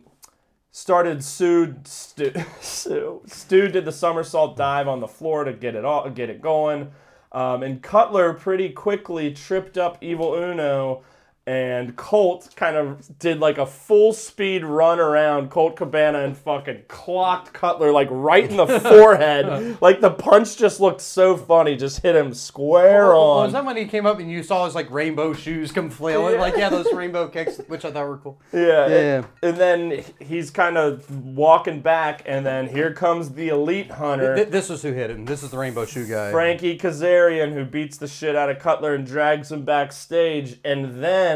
started 0.71 1.23
Sue, 1.23 1.75
Stu, 1.83 2.31
Stu, 2.61 3.21
Stu 3.25 3.67
did 3.69 3.85
the 3.85 3.91
somersault 3.91 4.55
dive 4.55 4.87
on 4.87 4.99
the 4.99 5.07
floor 5.07 5.43
to 5.43 5.53
get 5.53 5.75
it 5.75 5.83
all, 5.85 6.09
get 6.09 6.29
it 6.29 6.41
going. 6.41 6.91
Um, 7.31 7.63
and 7.63 7.81
Cutler 7.81 8.33
pretty 8.33 8.69
quickly 8.69 9.31
tripped 9.31 9.77
up 9.77 9.97
Evil 10.01 10.33
Uno, 10.33 11.03
and 11.47 11.95
Colt 11.95 12.49
kind 12.55 12.75
of 12.77 13.17
did 13.17 13.39
like 13.39 13.57
a 13.57 13.65
full 13.65 14.13
speed 14.13 14.63
run 14.63 14.99
around 14.99 15.49
Colt 15.49 15.75
Cabana 15.75 16.19
and 16.19 16.37
fucking 16.37 16.83
clocked 16.87 17.51
Cutler 17.51 17.91
like 17.91 18.07
right 18.11 18.47
in 18.49 18.57
the 18.57 18.67
forehead. 18.79 19.81
Like 19.81 20.01
the 20.01 20.11
punch 20.11 20.55
just 20.57 20.79
looked 20.79 21.01
so 21.01 21.35
funny, 21.35 21.75
just 21.75 22.01
hit 22.03 22.15
him 22.15 22.33
square 22.35 23.11
Oh, 23.13 23.19
on. 23.19 23.43
was 23.45 23.53
that 23.53 23.65
when 23.65 23.75
he 23.75 23.85
came 23.85 24.05
up 24.05 24.19
and 24.19 24.29
you 24.29 24.43
saw 24.43 24.65
his 24.65 24.75
like 24.75 24.89
rainbow 24.91 25.33
shoes 25.33 25.71
come 25.71 25.89
flailing? 25.89 26.39
Like 26.39 26.55
yeah, 26.57 26.69
those 26.69 26.91
rainbow 26.93 27.27
kicks, 27.27 27.57
which 27.67 27.85
I 27.85 27.91
thought 27.91 28.07
were 28.07 28.17
cool. 28.17 28.39
Yeah. 28.53 28.87
Yeah. 28.87 29.23
And 29.41 29.57
then 29.57 30.03
he's 30.19 30.51
kind 30.51 30.77
of 30.77 31.09
walking 31.25 31.81
back, 31.81 32.21
and 32.27 32.45
then 32.45 32.67
here 32.67 32.93
comes 32.93 33.31
the 33.31 33.49
elite 33.49 33.89
hunter, 33.91 34.35
Th- 34.35 34.47
This 34.49 34.69
is 34.69 34.83
who 34.83 34.91
hit 34.93 35.09
him. 35.09 35.25
This 35.25 35.41
is 35.41 35.49
the 35.49 35.57
rainbow 35.57 35.85
shoe 35.85 36.05
guy. 36.07 36.31
Frankie 36.31 36.77
Kazarian, 36.77 37.53
who 37.53 37.65
beats 37.65 37.97
the 37.97 38.07
shit 38.07 38.35
out 38.35 38.49
of 38.49 38.59
Cutler 38.59 38.93
and 38.93 39.05
drags 39.07 39.51
him 39.51 39.63
backstage. 39.65 40.59
And 40.63 41.03
then 41.03 41.30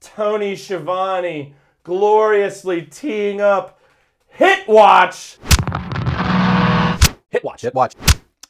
Tony 0.00 0.56
Schiavone 0.56 1.54
gloriously 1.82 2.82
teeing 2.82 3.40
up 3.40 3.80
Hit 4.28 4.68
Watch. 4.68 5.38
Hit 7.30 7.44
Watch. 7.44 7.62
Hit 7.62 7.74
watch. 7.74 7.94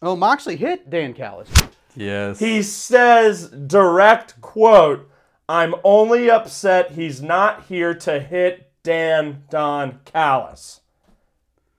Oh, 0.01 0.15
Moxley 0.15 0.57
hit 0.57 0.89
Dan 0.91 1.15
Callis. 1.15 1.49
Yes. 1.97 2.39
He 2.39 2.63
says, 2.63 3.49
direct 3.49 4.41
quote, 4.41 5.11
I'm 5.49 5.75
only 5.83 6.31
upset 6.31 6.93
he's 6.93 7.21
not 7.23 7.65
here 7.65 7.95
to 7.95 8.21
hit 8.21 8.71
Dan 8.83 9.45
Don 9.51 10.01
Callis. 10.05 10.81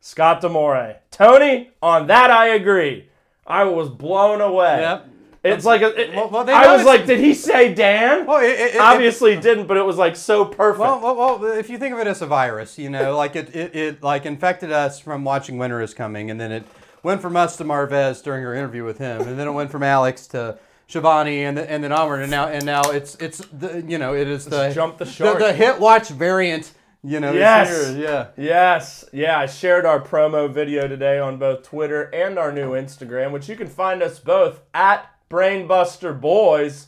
Scott 0.01 0.41
D'Amore. 0.41 0.97
Tony, 1.11 1.71
on 1.81 2.07
that 2.07 2.31
I 2.31 2.47
agree. 2.47 3.09
I 3.45 3.63
was 3.65 3.89
blown 3.89 4.41
away. 4.41 4.79
Yep. 4.81 5.07
It's 5.43 5.63
like, 5.65 5.81
a, 5.81 5.99
it- 5.99 6.13
Well- 6.15 6.29
well, 6.29 6.49
I 6.49 6.75
was 6.75 6.85
like, 6.85 7.05
did 7.05 7.19
he 7.19 7.33
say 7.33 7.73
Dan? 7.73 8.25
Well, 8.25 8.41
it, 8.43 8.75
it, 8.75 8.79
Obviously 8.79 9.39
didn't, 9.39 9.67
but 9.67 9.77
it 9.77 9.85
was 9.85 9.97
like 9.97 10.15
so 10.15 10.43
perfect. 10.45 10.79
Well, 10.81 10.99
well, 10.99 11.15
well, 11.39 11.45
if 11.57 11.69
you 11.69 11.77
think 11.77 11.93
of 11.93 11.99
it 11.99 12.07
as 12.07 12.21
a 12.21 12.27
virus, 12.27 12.77
you 12.77 12.89
know, 12.89 13.15
like 13.15 13.35
it, 13.35 13.55
it, 13.55 13.75
it 13.75 14.03
like 14.03 14.25
infected 14.25 14.71
us 14.71 14.99
from 14.99 15.23
watching 15.23 15.57
Winter 15.57 15.81
is 15.81 15.93
Coming, 15.93 16.29
and 16.29 16.39
then 16.39 16.51
it 16.51 16.63
went 17.03 17.21
from 17.21 17.37
us 17.37 17.55
to 17.57 17.63
Marvez 17.63 18.21
during 18.21 18.43
her 18.43 18.53
interview 18.53 18.83
with 18.83 18.97
him, 18.97 19.21
and 19.21 19.39
then 19.39 19.47
it 19.47 19.51
went 19.51 19.71
from 19.71 19.83
Alex 19.83 20.27
to 20.27 20.57
Schiavone, 20.87 21.43
and 21.45 21.57
then, 21.57 21.67
and 21.67 21.83
then 21.83 21.91
onward, 21.93 22.21
and 22.21 22.31
now 22.31 22.47
and 22.47 22.65
now 22.65 22.81
it's 22.91 23.15
it's 23.15 23.37
the 23.53 23.81
you 23.87 23.97
know 23.97 24.13
it 24.15 24.27
is 24.27 24.43
the 24.45 24.71
jump 24.73 24.97
the 24.97 25.05
shark. 25.05 25.39
the, 25.39 25.53
hit 25.53 25.79
watch 25.79 26.09
variant, 26.09 26.73
you 27.03 27.19
know. 27.21 27.31
Yes. 27.31 27.95
yeah. 27.95 28.27
Yes, 28.35 29.05
yeah, 29.13 29.39
I 29.39 29.45
shared 29.45 29.85
our 29.85 30.01
promo 30.01 30.51
video 30.51 30.87
today 30.87 31.19
on 31.19 31.37
both 31.37 31.63
Twitter 31.63 32.03
and 32.13 32.37
our 32.37 32.51
new 32.51 32.71
Instagram, 32.71 33.31
which 33.31 33.47
you 33.47 33.55
can 33.55 33.67
find 33.67 34.01
us 34.03 34.19
both 34.19 34.61
at 34.73 35.09
Brainbuster 35.29 36.19
Boys. 36.19 36.87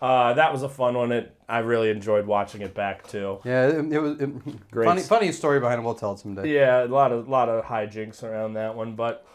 Uh, 0.00 0.34
that 0.34 0.52
was 0.52 0.62
a 0.62 0.68
fun 0.68 0.94
one. 0.94 1.10
It 1.12 1.34
I 1.48 1.58
really 1.58 1.90
enjoyed 1.90 2.26
watching 2.26 2.60
it 2.62 2.74
back 2.74 3.06
too. 3.08 3.38
Yeah, 3.44 3.66
it, 3.68 3.92
it 3.92 3.98
was 3.98 4.20
it, 4.20 4.70
Great. 4.70 4.86
funny. 4.86 5.02
Funny 5.02 5.32
story 5.32 5.60
behind 5.60 5.80
it. 5.80 5.84
We'll 5.84 5.94
tell 5.94 6.12
it 6.12 6.18
someday. 6.18 6.52
Yeah, 6.54 6.84
a 6.84 6.86
lot 6.86 7.10
of 7.12 7.28
lot 7.28 7.48
of 7.48 7.64
hijinks 7.64 8.22
around 8.22 8.54
that 8.54 8.74
one, 8.76 8.94
but 8.94 9.26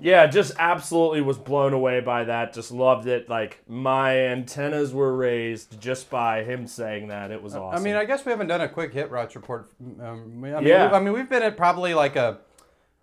yeah, 0.00 0.26
just 0.26 0.52
absolutely 0.58 1.22
was 1.22 1.38
blown 1.38 1.72
away 1.72 2.00
by 2.00 2.24
that. 2.24 2.52
Just 2.54 2.70
loved 2.70 3.06
it. 3.06 3.28
Like 3.28 3.62
my 3.66 4.16
antennas 4.18 4.92
were 4.92 5.14
raised 5.14 5.80
just 5.80 6.08
by 6.10 6.44
him 6.44 6.66
saying 6.66 7.08
that. 7.08 7.30
It 7.30 7.42
was 7.42 7.54
awesome. 7.56 7.80
I 7.80 7.82
mean, 7.82 7.96
I 7.96 8.04
guess 8.04 8.24
we 8.24 8.30
haven't 8.30 8.46
done 8.48 8.60
a 8.60 8.68
quick 8.68 8.92
hit 8.92 9.10
watch 9.10 9.34
report. 9.34 9.70
Um, 9.80 10.44
I 10.44 10.60
mean, 10.60 10.66
Yeah. 10.66 10.90
I 10.92 11.00
mean, 11.00 11.12
we've 11.14 11.28
been 11.28 11.42
at 11.42 11.56
probably 11.56 11.94
like 11.94 12.14
a 12.16 12.38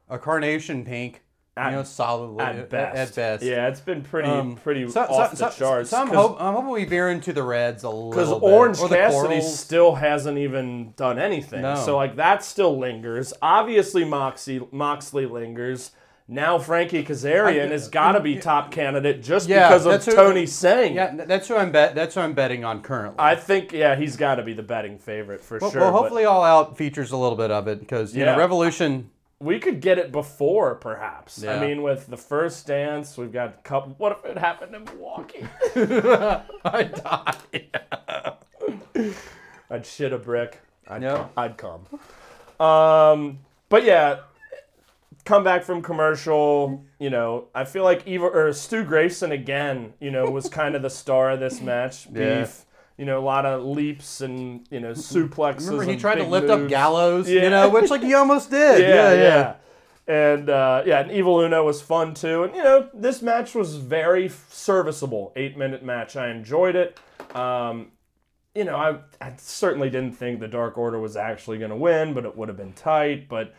a 0.09 0.17
carnation 0.19 0.85
pink 0.85 1.22
At, 1.55 1.69
you 1.69 1.75
know, 1.77 1.83
solidly 1.83 2.43
at 2.43 2.67
best. 2.69 2.97
At 2.97 3.15
best. 3.15 3.43
Yeah, 3.43 3.67
it's 3.67 3.79
been 3.79 4.01
pretty 4.01 4.27
Um, 4.27 4.55
pretty 4.55 4.87
so- 4.87 5.05
so- 5.05 5.13
off 5.13 5.31
the 5.31 5.37
so- 5.37 5.49
charts. 5.51 5.91
So 5.91 5.97
I'm, 6.01 6.07
'cause- 6.07 6.15
hope, 6.15 6.37
I'm 6.39 6.55
hoping 6.55 6.71
we 6.71 6.85
veer 6.85 7.09
into 7.11 7.31
the 7.31 7.43
Reds 7.43 7.83
a 7.83 7.89
little 7.89 8.09
bit 8.09 8.17
because. 8.25 8.31
Orange 8.41 8.79
Or 8.79 8.89
Cassidy 8.89 9.27
Corals. 9.35 9.59
still 9.59 9.93
hasn't 9.95 10.39
even 10.39 10.93
done 10.97 11.19
anything. 11.19 11.61
No. 11.61 11.75
So 11.75 11.95
like 11.95 12.15
that 12.15 12.43
still 12.43 12.77
lingers. 12.79 13.33
Obviously 13.39 14.03
Moxie 14.03 14.61
Moxley 14.71 15.27
lingers. 15.27 15.91
Now 16.27 16.57
Frankie 16.57 17.03
Kazarian 17.03 17.65
I- 17.67 17.71
has 17.71 17.87
got 17.89 18.13
to 18.13 18.19
be 18.21 18.37
top 18.37 18.71
candidate 18.71 19.21
just 19.21 19.47
Yeah, 19.47 19.67
because 19.67 19.85
of 19.85 20.03
who- 20.05 20.11
Tony 20.15 20.45
saying. 20.47 20.95
Yeah, 20.95 21.11
that's 21.27 21.49
who 21.49 21.55
I'm 21.55 21.71
bet. 21.71 21.93
That's 21.93 22.15
who 22.15 22.21
I'm 22.21 22.33
betting 22.33 22.63
on 22.65 22.81
currently. 22.81 23.17
I 23.19 23.35
think 23.35 23.71
yeah, 23.73 23.95
he's 23.95 24.15
got 24.17 24.35
to 24.35 24.41
be 24.41 24.53
the 24.53 24.63
betting 24.63 24.97
favorite 24.97 25.41
for 25.43 25.59
well, 25.59 25.69
sure. 25.69 25.81
well, 25.81 25.91
but 25.91 25.97
hopefully, 25.99 26.25
All 26.25 26.43
Out 26.43 26.77
features 26.77 27.11
a 27.11 27.17
little 27.17 27.37
bit 27.37 27.51
of 27.51 27.67
it 27.67 27.79
because 27.79 28.15
you 28.15 28.23
Yeah. 28.23 28.31
know 28.31 28.37
Revolution. 28.39 29.09
We 29.43 29.59
could 29.59 29.81
get 29.81 29.97
it 29.99 30.11
before 30.11 30.75
perhaps. 30.75 31.43
I 31.43 31.59
mean, 31.59 31.81
with 31.83 32.07
the 32.07 32.17
first 32.17 32.65
dance, 32.65 33.17
we've 33.17 33.31
got 33.33 33.49
a 33.49 33.61
couple. 33.63 33.93
What 33.97 34.19
if 34.23 34.31
it 34.31 34.37
happened 34.37 34.73
in 34.73 34.85
Milwaukee? 34.85 35.45
I'd 36.65 36.95
die. 36.95 37.35
I'd 39.69 39.85
shit 39.85 40.13
a 40.13 40.17
brick. 40.17 40.61
I'd, 40.87 41.01
Yep. 41.01 41.31
I'd 41.37 41.57
come. 41.57 41.85
Um, 42.65 43.39
but 43.69 43.83
yeah, 43.83 44.19
come 45.25 45.43
back 45.43 45.63
from 45.63 45.81
commercial. 45.81 46.85
You 46.99 47.09
know, 47.09 47.47
I 47.53 47.65
feel 47.65 47.83
like 47.83 48.07
Eva 48.07 48.25
or 48.25 48.53
Stu 48.53 48.83
Grayson 48.83 49.31
again. 49.31 49.93
You 49.99 50.11
know, 50.11 50.25
was 50.25 50.47
kind 50.47 50.75
of 50.75 50.81
the 50.81 50.89
star 50.89 51.31
of 51.31 51.39
this 51.39 51.59
match. 51.61 52.07
Yeah. 52.13 52.41
Beef. 52.41 52.65
You 52.97 53.05
know, 53.05 53.19
a 53.19 53.25
lot 53.25 53.45
of 53.45 53.63
leaps 53.63 54.21
and 54.21 54.67
you 54.69 54.79
know 54.79 54.91
suplexes. 54.91 55.67
Remember, 55.69 55.91
he 55.91 55.97
tried 55.97 56.15
to 56.15 56.25
lift 56.25 56.49
up. 56.49 56.67
Gallows. 56.69 57.29
Yeah. 57.29 57.43
You 57.43 57.49
know, 57.49 57.69
which 57.69 57.89
like 57.89 58.03
he 58.03 58.13
almost 58.13 58.49
did. 58.51 58.81
Yeah, 58.81 59.13
yeah, 59.13 59.21
yeah. 59.21 59.55
And 60.05 60.49
uh, 60.49 60.83
yeah, 60.85 60.99
and 60.99 61.11
Evil 61.11 61.39
Uno 61.39 61.63
was 61.65 61.81
fun 61.81 62.13
too. 62.13 62.43
And 62.43 62.55
you 62.55 62.63
know, 62.63 62.89
this 62.93 63.21
match 63.21 63.55
was 63.55 63.77
very 63.77 64.29
serviceable. 64.49 65.31
Eight 65.35 65.57
minute 65.57 65.83
match. 65.83 66.15
I 66.15 66.29
enjoyed 66.29 66.75
it. 66.75 66.99
Um, 67.35 67.91
you 68.53 68.63
know, 68.65 68.75
I, 68.75 68.97
I 69.19 69.33
certainly 69.37 69.89
didn't 69.89 70.11
think 70.13 70.39
the 70.39 70.47
Dark 70.47 70.77
Order 70.77 70.99
was 70.99 71.15
actually 71.15 71.57
going 71.57 71.71
to 71.71 71.75
win, 71.75 72.13
but 72.13 72.25
it 72.25 72.37
would 72.37 72.47
have 72.49 72.57
been 72.57 72.73
tight. 72.73 73.27
But 73.27 73.55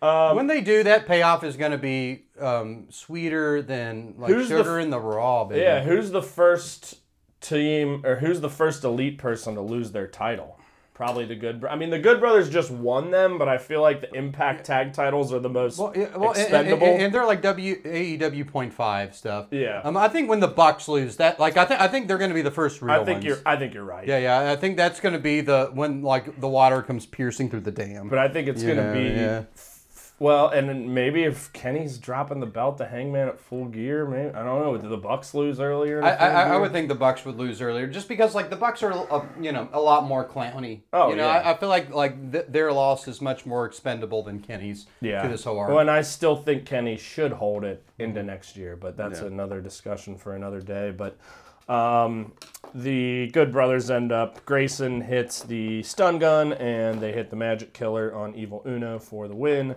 um, 0.00 0.34
when 0.34 0.48
they 0.48 0.60
do 0.60 0.82
that, 0.82 1.06
payoff 1.06 1.44
is 1.44 1.56
going 1.56 1.70
to 1.70 1.78
be 1.78 2.24
um, 2.40 2.86
sweeter 2.90 3.62
than 3.62 4.14
like 4.18 4.32
Who's 4.32 4.48
the 4.48 4.58
sugar 4.58 4.80
f- 4.80 4.84
in 4.84 4.90
the 4.90 4.98
raw. 4.98 5.44
Baby. 5.44 5.60
yeah, 5.60 5.84
who's 5.84 6.10
the 6.10 6.22
first 6.22 6.96
team 7.42 8.02
or 8.06 8.16
who's 8.16 8.40
the 8.40 8.50
first 8.50 8.84
elite 8.84 9.18
person 9.18 9.54
to 9.56 9.60
lose 9.60 9.92
their 9.92 10.06
title? 10.06 10.58
Probably 10.94 11.24
the 11.24 11.34
Good. 11.34 11.62
Bro- 11.62 11.70
I 11.70 11.76
mean, 11.76 11.88
the 11.90 11.98
Good 11.98 12.20
Brothers 12.20 12.50
just 12.50 12.70
won 12.70 13.10
them, 13.10 13.38
but 13.38 13.48
I 13.48 13.56
feel 13.58 13.80
like 13.80 14.02
the 14.02 14.14
Impact 14.14 14.64
Tag 14.66 14.92
titles 14.92 15.32
are 15.32 15.38
the 15.40 15.48
most 15.48 15.78
Well, 15.78 15.92
yeah, 15.96 16.14
well, 16.16 16.30
and- 16.30 16.38
and, 16.38 16.46
expendable. 16.46 16.86
and, 16.86 17.02
and 17.02 17.14
they're 17.14 17.24
like 17.26 17.40
W 17.42 17.82
AEW 17.82 18.46
point 18.46 18.72
five 18.74 19.14
stuff. 19.16 19.46
Yeah. 19.50 19.80
Um, 19.82 19.96
I 19.96 20.08
think 20.08 20.28
when 20.28 20.40
the 20.40 20.48
Bucks 20.48 20.88
lose 20.88 21.16
that, 21.16 21.40
like 21.40 21.56
I 21.56 21.64
think 21.64 21.80
I 21.80 21.88
think 21.88 22.08
they're 22.08 22.18
going 22.18 22.30
to 22.30 22.34
be 22.34 22.42
the 22.42 22.50
first 22.52 22.82
real 22.82 22.92
I 22.94 22.98
think 23.04 23.16
ones. 23.16 23.24
you're. 23.24 23.38
I 23.46 23.56
think 23.56 23.72
you're 23.74 23.84
right. 23.84 24.06
Yeah, 24.06 24.18
yeah. 24.18 24.52
I 24.52 24.56
think 24.56 24.76
that's 24.76 25.00
going 25.00 25.14
to 25.14 25.18
be 25.18 25.40
the 25.40 25.70
when 25.72 26.02
like 26.02 26.38
the 26.38 26.48
water 26.48 26.82
comes 26.82 27.06
piercing 27.06 27.48
through 27.50 27.60
the 27.60 27.72
dam. 27.72 28.08
But 28.08 28.18
I 28.18 28.28
think 28.28 28.46
it's 28.48 28.62
going 28.62 28.76
to 28.76 28.92
be 28.92 29.04
yeah. 29.18 29.44
Well, 30.22 30.50
and 30.50 30.68
then 30.68 30.94
maybe 30.94 31.24
if 31.24 31.52
Kenny's 31.52 31.98
dropping 31.98 32.38
the 32.38 32.46
belt 32.46 32.78
to 32.78 32.86
Hangman 32.86 33.26
at 33.26 33.40
full 33.40 33.64
gear, 33.64 34.06
maybe 34.06 34.32
I 34.32 34.44
don't 34.44 34.62
know. 34.62 34.78
Did 34.78 34.88
the 34.88 34.96
Bucks 34.96 35.34
lose 35.34 35.58
earlier? 35.58 36.00
I, 36.00 36.10
I, 36.10 36.42
I 36.42 36.56
would 36.58 36.70
think 36.70 36.86
the 36.86 36.94
Bucks 36.94 37.24
would 37.24 37.36
lose 37.36 37.60
earlier, 37.60 37.88
just 37.88 38.08
because 38.08 38.32
like 38.32 38.48
the 38.48 38.54
Bucks 38.54 38.84
are, 38.84 38.92
uh, 39.12 39.26
you 39.40 39.50
know, 39.50 39.68
a 39.72 39.80
lot 39.80 40.06
more 40.06 40.24
clowny. 40.24 40.82
Oh, 40.92 41.10
you 41.10 41.16
know, 41.16 41.26
yeah. 41.26 41.38
I, 41.38 41.50
I 41.50 41.56
feel 41.56 41.68
like 41.68 41.92
like 41.92 42.30
th- 42.30 42.46
their 42.48 42.72
loss 42.72 43.08
is 43.08 43.20
much 43.20 43.44
more 43.44 43.66
expendable 43.66 44.22
than 44.22 44.38
Kenny's 44.38 44.86
yeah. 45.00 45.22
to 45.22 45.28
this 45.28 45.42
whole 45.42 45.58
arc. 45.58 45.70
Well, 45.70 45.80
and 45.80 45.90
I 45.90 46.02
still 46.02 46.36
think 46.36 46.66
Kenny 46.66 46.96
should 46.96 47.32
hold 47.32 47.64
it 47.64 47.84
into 47.98 48.22
next 48.22 48.56
year, 48.56 48.76
but 48.76 48.96
that's 48.96 49.18
another 49.18 49.60
discussion 49.60 50.16
for 50.16 50.36
another 50.36 50.60
day. 50.60 50.92
But 50.92 51.18
um, 51.68 52.32
the 52.74 53.28
Good 53.32 53.52
Brothers 53.52 53.90
end 53.90 54.12
up. 54.12 54.44
Grayson 54.46 55.00
hits 55.02 55.42
the 55.42 55.82
stun 55.82 56.18
gun, 56.18 56.52
and 56.54 57.00
they 57.00 57.12
hit 57.12 57.30
the 57.30 57.36
Magic 57.36 57.72
Killer 57.74 58.14
on 58.14 58.34
Evil 58.34 58.62
Uno 58.66 58.98
for 58.98 59.28
the 59.28 59.34
win. 59.36 59.76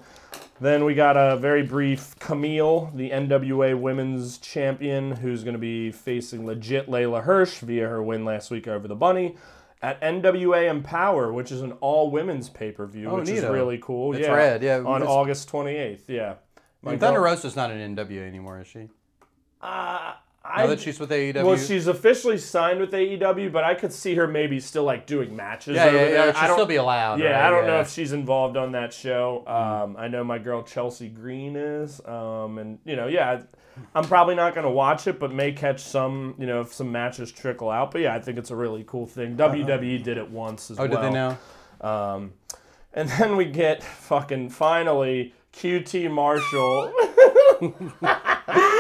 Then 0.62 0.86
we 0.86 0.94
got 0.96 1.18
a 1.18 1.36
very 1.38 1.64
brief 1.64 2.16
Kamille, 2.20 2.96
the 2.96 3.10
NWA 3.10 3.78
Women's 3.78 4.38
Champion, 4.38 5.12
who's 5.18 5.44
going 5.44 5.54
to 5.56 5.60
be 5.60 5.92
facing 5.92 6.46
legit 6.46 6.88
Leyla 6.88 7.24
Hirsch 7.24 7.60
via 7.60 7.88
her 7.88 8.02
win 8.02 8.24
last 8.24 8.50
week 8.52 8.68
over 8.68 8.88
the 8.88 8.96
Bunny 8.96 9.36
at 9.82 10.00
NWA 10.02 10.70
Empower, 10.70 11.34
which 11.34 11.52
is 11.52 11.62
an 11.62 11.74
all 11.74 12.10
women's 12.10 12.50
pay 12.50 12.72
per 12.72 12.86
view, 12.88 13.10
Oh, 13.10 13.16
which 13.20 13.30
is 13.30 13.44
really 13.44 13.78
cool. 13.78 14.14
It's 14.16 14.26
yeah, 14.26 14.34
rad, 14.34 14.64
yeah. 14.64 14.78
on 14.78 15.02
It's- 15.02 15.10
August 15.10 15.52
28th. 15.52 16.04
Yeah. 16.08 16.36
My 16.82 16.92
and 16.94 17.00
Thunder 17.02 17.20
Rosa's 17.22 17.56
not 17.58 17.72
an 17.72 17.96
NWA 17.96 18.26
anymore, 18.26 18.62
is 18.62 18.68
she? 18.68 18.88
Uh, 19.62 20.14
Now 20.48 20.64
I, 20.64 20.68
that 20.68 20.80
she's 20.80 21.00
with 21.00 21.10
AEW. 21.10 21.44
well, 21.44 21.58
she's 21.58 21.88
officially 21.88 22.38
signed 22.38 22.80
with 22.80 22.92
AEW, 22.92 23.52
but 23.52 23.64
I 23.64 23.74
could 23.74 23.92
see 23.92 24.14
her 24.16 24.28
maybe 24.28 24.60
still 24.60 24.84
like 24.84 25.08
doing 25.08 25.36
matches. 25.36 25.76
yeah, 25.76 25.86
over 25.86 25.98
yeah, 25.98 26.04
there. 26.04 26.28
yeah. 26.28 26.46
She'll 26.46 26.54
still 26.54 26.66
be 26.66 26.76
allowed. 26.76 27.20
Yeah, 27.20 27.32
right? 27.32 27.48
I 27.48 27.50
don't 27.50 27.66
know 27.66 27.80
if 27.80 27.90
she's 27.92 28.14
involved 28.14 28.56
on 28.56 28.72
that 28.74 28.94
show. 28.94 29.44
Um, 29.48 29.96
I 29.98 30.08
know 30.08 30.24
my 30.24 30.38
girl 30.38 30.62
Chelsea 30.64 31.10
Green 31.10 31.56
is, 31.56 32.00
um, 32.06 32.58
and 32.60 32.78
you 32.86 32.96
know, 32.96 33.08
yeah, 33.08 33.42
I'm 33.94 34.06
probably 34.06 34.36
not 34.36 34.54
going 34.54 34.66
to 34.66 34.72
watch 34.72 35.08
it, 35.08 35.20
but 35.20 35.34
may 35.34 35.52
catch 35.52 35.82
some, 35.82 36.36
you 36.38 36.46
know, 36.46 36.62
if 36.62 36.72
some 36.74 36.92
matches 36.92 37.32
trickle 37.32 37.70
out. 37.70 37.92
But 37.92 38.02
yeah, 38.02 38.14
I 38.16 38.20
think 38.20 38.38
it's 38.38 38.52
a 38.52 38.56
really 38.56 38.84
cool 38.88 39.08
thing. 39.08 39.36
WWE 39.36 40.04
did 40.04 40.18
it 40.18 40.30
once 40.30 40.70
as 40.72 40.80
Oh, 40.80 40.84
well. 40.88 40.98
Oh, 40.98 41.02
did 41.02 41.10
they 41.10 41.14
now? 41.14 41.38
Um, 41.82 42.34
and 42.94 43.10
then 43.10 43.36
we 43.36 43.46
get 43.46 43.84
fucking 43.84 44.50
finally 44.52 45.34
QT 45.54 46.10
Marshall. 46.12 46.94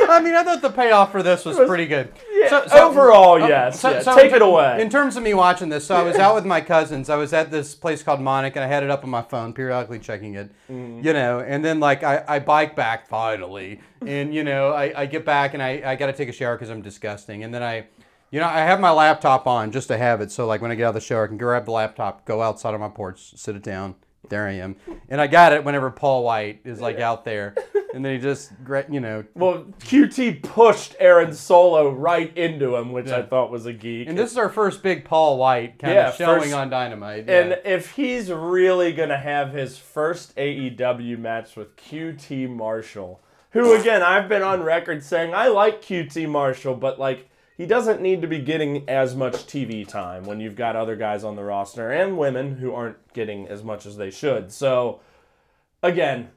I 0.07 0.21
mean, 0.23 0.35
I 0.35 0.43
thought 0.43 0.61
the 0.61 0.69
payoff 0.69 1.11
for 1.11 1.23
this 1.23 1.45
was 1.45 1.57
pretty 1.57 1.85
good. 1.87 2.13
Yeah, 2.31 2.67
overall, 2.73 3.39
yes. 3.39 3.79
So- 3.79 3.91
yeah, 3.91 4.01
so 4.01 4.15
take 4.15 4.29
in 4.29 4.35
it 4.35 4.41
away. 4.41 4.81
In 4.81 4.89
terms 4.89 5.17
of 5.17 5.23
me 5.23 5.33
watching 5.33 5.69
this, 5.69 5.85
so 5.85 5.95
I 5.95 6.03
was 6.03 6.15
out 6.17 6.35
with 6.35 6.45
my 6.45 6.61
cousins. 6.61 7.09
I 7.09 7.15
was 7.15 7.33
at 7.33 7.49
this 7.51 7.73
place 7.73 8.03
called 8.03 8.21
Monic, 8.21 8.55
and 8.55 8.63
I 8.63 8.67
had 8.67 8.83
it 8.83 8.89
up 8.89 9.03
on 9.03 9.09
my 9.09 9.23
phone, 9.23 9.53
periodically 9.53 9.99
checking 9.99 10.35
it. 10.35 10.51
Mm-hmm. 10.71 11.05
You 11.05 11.13
know, 11.13 11.39
and 11.39 11.65
then 11.65 11.79
like 11.79 12.03
I, 12.03 12.23
I 12.27 12.39
bike 12.39 12.75
back 12.75 13.07
finally, 13.07 13.81
and 14.05 14.33
you 14.33 14.43
know 14.43 14.71
I, 14.71 15.01
I 15.01 15.05
get 15.07 15.25
back 15.25 15.53
and 15.53 15.63
I, 15.63 15.81
I 15.83 15.95
got 15.95 16.07
to 16.07 16.13
take 16.13 16.29
a 16.29 16.33
shower 16.33 16.55
because 16.55 16.69
I'm 16.69 16.81
disgusting, 16.81 17.43
and 17.43 17.53
then 17.53 17.63
I. 17.63 17.87
You 18.31 18.41
know, 18.41 18.47
I 18.47 18.61
have 18.61 18.81
my 18.81 18.91
laptop 18.91 19.47
on 19.47 19.71
just 19.71 19.87
to 19.87 19.97
have 19.97 20.19
it, 20.19 20.29
so 20.29 20.45
like 20.45 20.59
when 20.59 20.69
I 20.69 20.75
get 20.75 20.85
out 20.85 20.89
of 20.89 20.95
the 20.95 20.99
shower, 20.99 21.23
I 21.23 21.27
can 21.27 21.37
grab 21.37 21.65
the 21.65 21.71
laptop, 21.71 22.25
go 22.25 22.41
outside 22.41 22.73
on 22.73 22.81
my 22.81 22.89
porch, 22.89 23.31
sit 23.37 23.55
it 23.55 23.63
down. 23.63 23.95
There 24.27 24.45
I 24.47 24.53
am, 24.53 24.75
and 25.07 25.21
I 25.21 25.27
got 25.27 25.53
it 25.53 25.63
whenever 25.63 25.89
Paul 25.91 26.23
White 26.23 26.59
is 26.65 26.81
like 26.81 26.99
out 26.99 27.23
there, 27.23 27.55
and 27.95 28.03
then 28.05 28.13
he 28.15 28.19
just, 28.21 28.51
you 28.91 28.99
know, 28.99 29.23
Well, 29.35 29.65
QT 29.79 30.43
pushed 30.43 30.95
Aaron 30.99 31.33
Solo 31.33 31.89
right 31.89 32.35
into 32.37 32.75
him, 32.75 32.91
which 32.91 33.07
I 33.07 33.21
thought 33.23 33.49
was 33.49 33.65
a 33.65 33.73
geek. 33.73 34.07
And 34.09 34.17
this 34.17 34.31
is 34.31 34.37
our 34.37 34.49
first 34.49 34.83
big 34.83 35.05
Paul 35.05 35.37
White 35.37 35.79
kind 35.79 35.93
Yeah, 35.93 36.09
of 36.09 36.15
showing 36.15 36.41
first- 36.41 36.53
on 36.53 36.69
Dynamite. 36.69 37.29
and 37.29 37.51
yeah. 37.51 37.57
if 37.63 37.91
he's 37.95 38.31
really 38.31 38.91
gonna 38.93 39.17
have 39.17 39.53
his 39.53 39.77
first 39.77 40.35
AEW 40.37 41.17
match 41.17 41.55
with 41.55 41.75
QT 41.77 42.47
Marshall, 42.49 43.21
who 43.51 43.73
again 43.73 44.03
I've 44.03 44.27
been 44.27 44.43
on 44.43 44.61
record 44.61 45.01
saying 45.01 45.33
I 45.33 45.47
like 45.47 45.81
QT 45.81 46.27
Marshall, 46.27 46.75
but 46.75 46.99
like 46.99 47.29
he 47.57 47.65
doesn't 47.65 48.01
need 48.01 48.21
to 48.21 48.27
be 48.27 48.39
getting 48.39 48.83
as 48.89 49.15
much 49.15 49.45
TV 49.47 49.87
time 49.87 50.25
when 50.25 50.41
you've 50.41 50.57
got 50.57 50.75
other 50.75 50.97
guys 50.97 51.23
on 51.23 51.37
the 51.37 51.43
roster 51.45 51.89
and 51.89 52.17
women 52.17 52.57
who 52.57 52.73
aren't 52.73 52.97
getting 53.13 53.47
as 53.47 53.63
much 53.63 53.85
as 53.85 53.95
they 53.95 54.11
should. 54.11 54.51
So 54.51 54.99
again, 55.81 56.29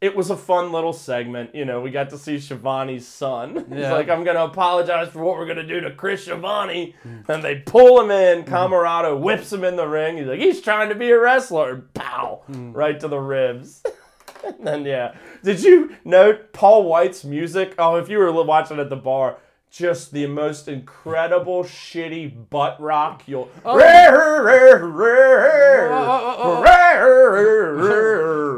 it 0.00 0.14
was 0.14 0.30
a 0.30 0.36
fun 0.36 0.72
little 0.72 0.92
segment. 0.92 1.54
You 1.54 1.64
know, 1.64 1.80
we 1.80 1.90
got 1.90 2.10
to 2.10 2.18
see 2.18 2.38
Schiavone's 2.38 3.06
son. 3.06 3.54
He's 3.72 3.84
like, 3.84 4.08
I'm 4.08 4.24
going 4.24 4.36
to 4.36 4.44
apologize 4.44 5.08
for 5.08 5.22
what 5.22 5.36
we're 5.36 5.46
going 5.46 5.56
to 5.56 5.66
do 5.66 5.80
to 5.80 5.90
Chris 5.90 6.24
Schiavone. 6.24 6.94
And 7.28 7.42
they 7.42 7.56
pull 7.56 8.00
him 8.00 8.10
in. 8.10 8.44
Mm. 8.44 8.48
Comoroto 8.48 9.18
whips 9.18 9.52
him 9.52 9.64
in 9.64 9.76
the 9.76 9.86
ring. 9.86 10.18
He's 10.18 10.26
like, 10.26 10.38
he's 10.38 10.60
trying 10.60 10.90
to 10.90 10.94
be 10.94 11.10
a 11.10 11.18
wrestler. 11.18 11.82
Pow! 11.94 12.42
Mm. 12.50 12.74
Right 12.74 12.98
to 13.00 13.08
the 13.08 13.18
ribs. 13.18 13.82
and 14.44 14.66
then, 14.66 14.84
yeah. 14.84 15.14
Did 15.42 15.62
you 15.62 15.96
note 16.04 16.52
Paul 16.52 16.84
White's 16.84 17.24
music? 17.24 17.74
Oh, 17.78 17.96
if 17.96 18.08
you 18.08 18.18
were 18.18 18.30
watching 18.44 18.78
at 18.78 18.90
the 18.90 18.96
bar, 18.96 19.38
just 19.76 20.12
the 20.12 20.26
most 20.26 20.68
incredible 20.68 21.62
shitty 21.62 22.48
butt 22.48 22.80
rock 22.80 23.22
you'll. 23.26 23.50
Oh. 23.64 23.76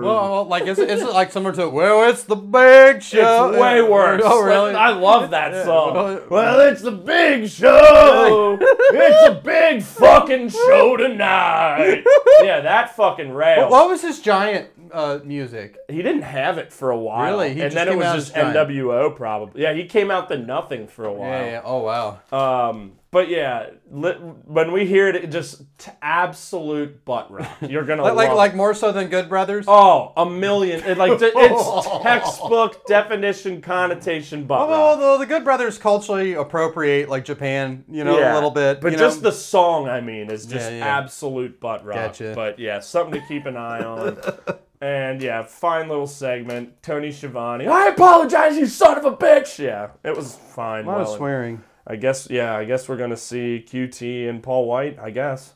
well, 0.01 0.31
well, 0.33 0.45
like 0.49 0.67
is 0.67 0.79
it, 0.79 0.91
is 0.91 1.03
it 1.03 1.11
like 1.11 1.33
similar 1.33 1.53
to 1.57 1.69
well, 1.69 2.09
it's 2.09 2.23
the 2.23 2.37
big 2.37 3.03
show? 3.03 3.51
It's 3.51 3.59
way 3.59 3.83
worse. 3.83 4.23
Oh, 4.25 4.43
really? 4.45 4.75
I 4.75 4.91
love 4.91 5.31
that 5.31 5.65
song. 5.65 6.21
Well, 6.31 6.61
it's 6.61 6.83
the 6.83 6.93
big 6.93 7.49
show. 7.49 8.59
it's 8.61 9.29
a 9.29 9.41
big 9.43 9.83
fucking 9.83 10.51
show 10.51 10.97
tonight. 10.97 12.05
yeah, 12.43 12.61
that 12.61 12.95
fucking 12.95 13.33
rails. 13.33 13.71
what 13.71 13.89
was 13.89 14.03
his 14.03 14.21
giant 14.21 14.69
uh, 14.93 15.21
music? 15.25 15.77
He 15.89 15.99
didn't 15.99 16.23
have 16.23 16.59
it 16.59 16.73
for 16.73 16.91
a 16.91 16.99
while. 16.99 17.33
Really? 17.33 17.55
He 17.55 17.61
and 17.61 17.73
just 17.73 17.75
then 17.75 17.89
it 17.89 17.97
was 17.97 18.31
just. 18.31 18.35
NWO 18.35 19.15
probably. 19.15 19.63
Yeah, 19.63 19.73
he 19.75 19.85
came 19.85 20.11
out 20.11 20.29
to 20.29 20.39
nothing 20.39 20.87
for 20.87 21.05
a 21.05 21.13
while. 21.13 21.31
Yeah, 21.31 21.51
yeah. 21.51 21.63
Oh 21.65 21.79
wow. 21.83 22.71
Um, 22.71 22.93
but 23.11 23.29
yeah, 23.29 23.71
li- 23.91 24.13
when 24.45 24.73
we 24.73 24.85
hear 24.87 25.09
it, 25.09 25.17
it 25.17 25.31
just 25.31 25.63
t- 25.79 25.91
absolute 26.03 27.05
butt 27.05 27.31
rock. 27.31 27.49
You're 27.63 27.85
gonna 27.85 28.03
Like, 28.03 28.15
like, 28.15 28.29
love 28.29 28.37
like 28.37 28.53
it. 28.53 28.57
more 28.57 28.75
so 28.75 28.93
than 28.93 29.09
Good 29.09 29.29
Brothers. 29.29 29.65
Oh, 29.67 30.13
a 30.17 30.27
million! 30.29 30.83
It, 30.85 30.99
like 30.99 31.13
it's 31.21 31.89
textbook 32.03 32.87
definition 32.87 33.61
connotation 33.63 34.45
butt 34.45 34.69
rock. 34.69 34.99
well, 34.99 35.19
the 35.19 35.27
Good 35.27 35.45
Brothers 35.45 35.79
culturally 35.79 36.35
appropriate 36.35 37.09
like 37.09 37.25
Japan, 37.25 37.85
you 37.89 38.05
know, 38.05 38.19
a 38.19 38.35
little 38.35 38.51
bit. 38.51 38.81
But 38.81 38.93
you 38.93 38.99
just 38.99 39.23
know? 39.23 39.31
the 39.31 39.37
song, 39.37 39.89
I 39.89 40.01
mean, 40.01 40.31
is 40.31 40.45
just 40.47 40.71
Yeah, 40.71 40.79
yeah. 40.79 40.99
absolute 40.99 41.61
butt 41.61 41.85
rock. 41.85 41.97
Gotcha. 41.97 42.33
But 42.35 42.59
yeah, 42.59 42.81
something 42.81 43.21
to 43.21 43.27
keep 43.27 43.47
an 43.47 43.57
eye 43.57 43.83
on. 43.83 44.19
and 44.81 45.23
yeah, 45.23 45.43
fine 45.43 45.89
little 45.89 46.07
segment. 46.07 46.83
Tony 46.83 47.11
Schiavone. 47.11 47.67
I 47.67 47.87
apologize, 47.89 48.57
you 48.57 48.67
son 48.67 48.99
of 48.99 49.05
a 49.05 49.17
bitch. 49.17 49.59
Yeah, 49.59 49.89
it 50.05 50.15
was 50.15 50.35
fine. 50.35 50.85
a 50.85 50.89
lot 50.89 51.01
of 51.01 51.07
well, 51.09 51.17
swearing. 51.17 51.63
I 51.89 51.97
guess 51.97 52.29
yeah, 52.31 52.55
I 52.55 52.65
guess 52.65 52.89
we're 52.89 52.99
gonna 52.99 53.17
see 53.17 53.65
QT 53.67 54.29
and 54.29 54.43
Paul 54.43 54.67
White. 54.67 54.99
I 54.99 55.11
guess. 55.11 55.55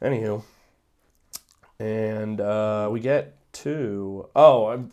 Anywho, 0.00 0.42
and 1.78 2.40
uh, 2.40 2.88
we 2.90 3.00
get 3.00 3.36
to 3.52 4.28
oh, 4.34 4.66
I'm- 4.66 4.92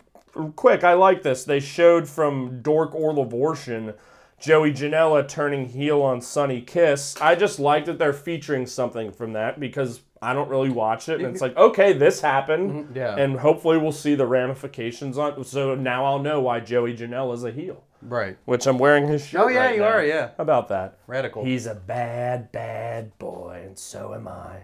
quick! 0.56 0.84
I 0.84 0.94
like 0.94 1.24
this. 1.24 1.46
They 1.46 1.62
showed 1.62 2.08
from 2.08 2.62
Dork 2.62 2.94
or 2.94 3.14
Lavortion. 3.14 3.96
Joey 4.40 4.72
Janela 4.72 5.28
turning 5.28 5.70
heel 5.70 6.02
on 6.04 6.22
Sonny 6.22 6.62
Kiss. 6.62 7.20
I 7.20 7.34
just 7.34 7.60
like 7.60 7.86
that 7.86 7.98
they're 7.98 8.14
featuring 8.14 8.68
something 8.68 9.12
from 9.12 9.34
that 9.34 9.60
because 9.60 10.02
I 10.22 10.34
don't 10.34 10.50
really 10.50 10.70
watch 10.70 11.10
it, 11.10 11.22
and 11.22 11.28
it's 11.28 11.42
like, 11.42 11.56
okay, 11.58 11.94
this 11.94 12.22
happened, 12.22 12.96
yeah. 12.96 13.16
and 13.16 13.40
hopefully 13.40 13.78
we'll 13.78 13.92
see 13.92 14.16
the 14.16 14.26
ramifications 14.26 15.18
on. 15.18 15.44
So 15.44 15.76
now 15.76 16.06
I'll 16.06 16.20
know 16.20 16.42
why 16.42 16.60
Joey 16.60 16.96
Janela 16.96 17.34
is 17.34 17.44
a 17.44 17.52
heel, 17.52 17.84
Right. 18.08 18.38
which 18.46 18.66
I'm 18.68 18.78
wearing 18.78 19.08
his 19.08 19.24
oh, 19.24 19.26
shirt. 19.26 19.42
Oh 19.42 19.48
yeah, 19.48 19.66
right 19.66 19.76
you 19.76 19.82
now. 19.82 19.88
are. 19.88 20.06
Yeah. 20.06 20.30
About 20.38 20.70
that? 20.70 20.98
Radical. 21.08 21.44
He's 21.44 21.66
a 21.66 21.76
bad, 21.76 22.52
bad 22.52 23.18
boy, 23.20 23.64
and 23.66 23.78
so 23.78 24.14
am 24.14 24.28
I. 24.28 24.64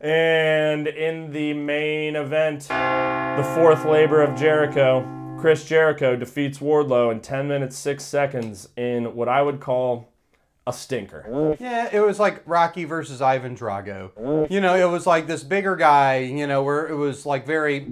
And 0.00 0.86
in 0.86 1.32
the 1.32 1.54
main 1.54 2.16
event, 2.16 2.68
the 2.68 3.52
fourth 3.54 3.84
labor 3.86 4.22
of 4.22 4.38
Jericho, 4.38 5.06
Chris 5.40 5.64
Jericho 5.64 6.14
defeats 6.16 6.58
Wardlow 6.58 7.10
in 7.10 7.20
10 7.20 7.48
minutes 7.48 7.76
6 7.78 8.04
seconds 8.04 8.68
in 8.76 9.14
what 9.14 9.28
I 9.28 9.42
would 9.42 9.60
call 9.60 10.12
a 10.66 10.72
stinker. 10.72 11.56
Yeah, 11.60 11.88
it 11.92 12.00
was 12.00 12.18
like 12.18 12.42
Rocky 12.46 12.84
versus 12.84 13.20
Ivan 13.20 13.56
Drago. 13.56 14.50
You 14.50 14.60
know, 14.60 14.74
it 14.74 14.90
was 14.90 15.06
like 15.06 15.26
this 15.26 15.42
bigger 15.42 15.76
guy, 15.76 16.18
you 16.18 16.46
know, 16.46 16.62
where 16.62 16.86
it 16.86 16.96
was 16.96 17.26
like 17.26 17.46
very 17.46 17.86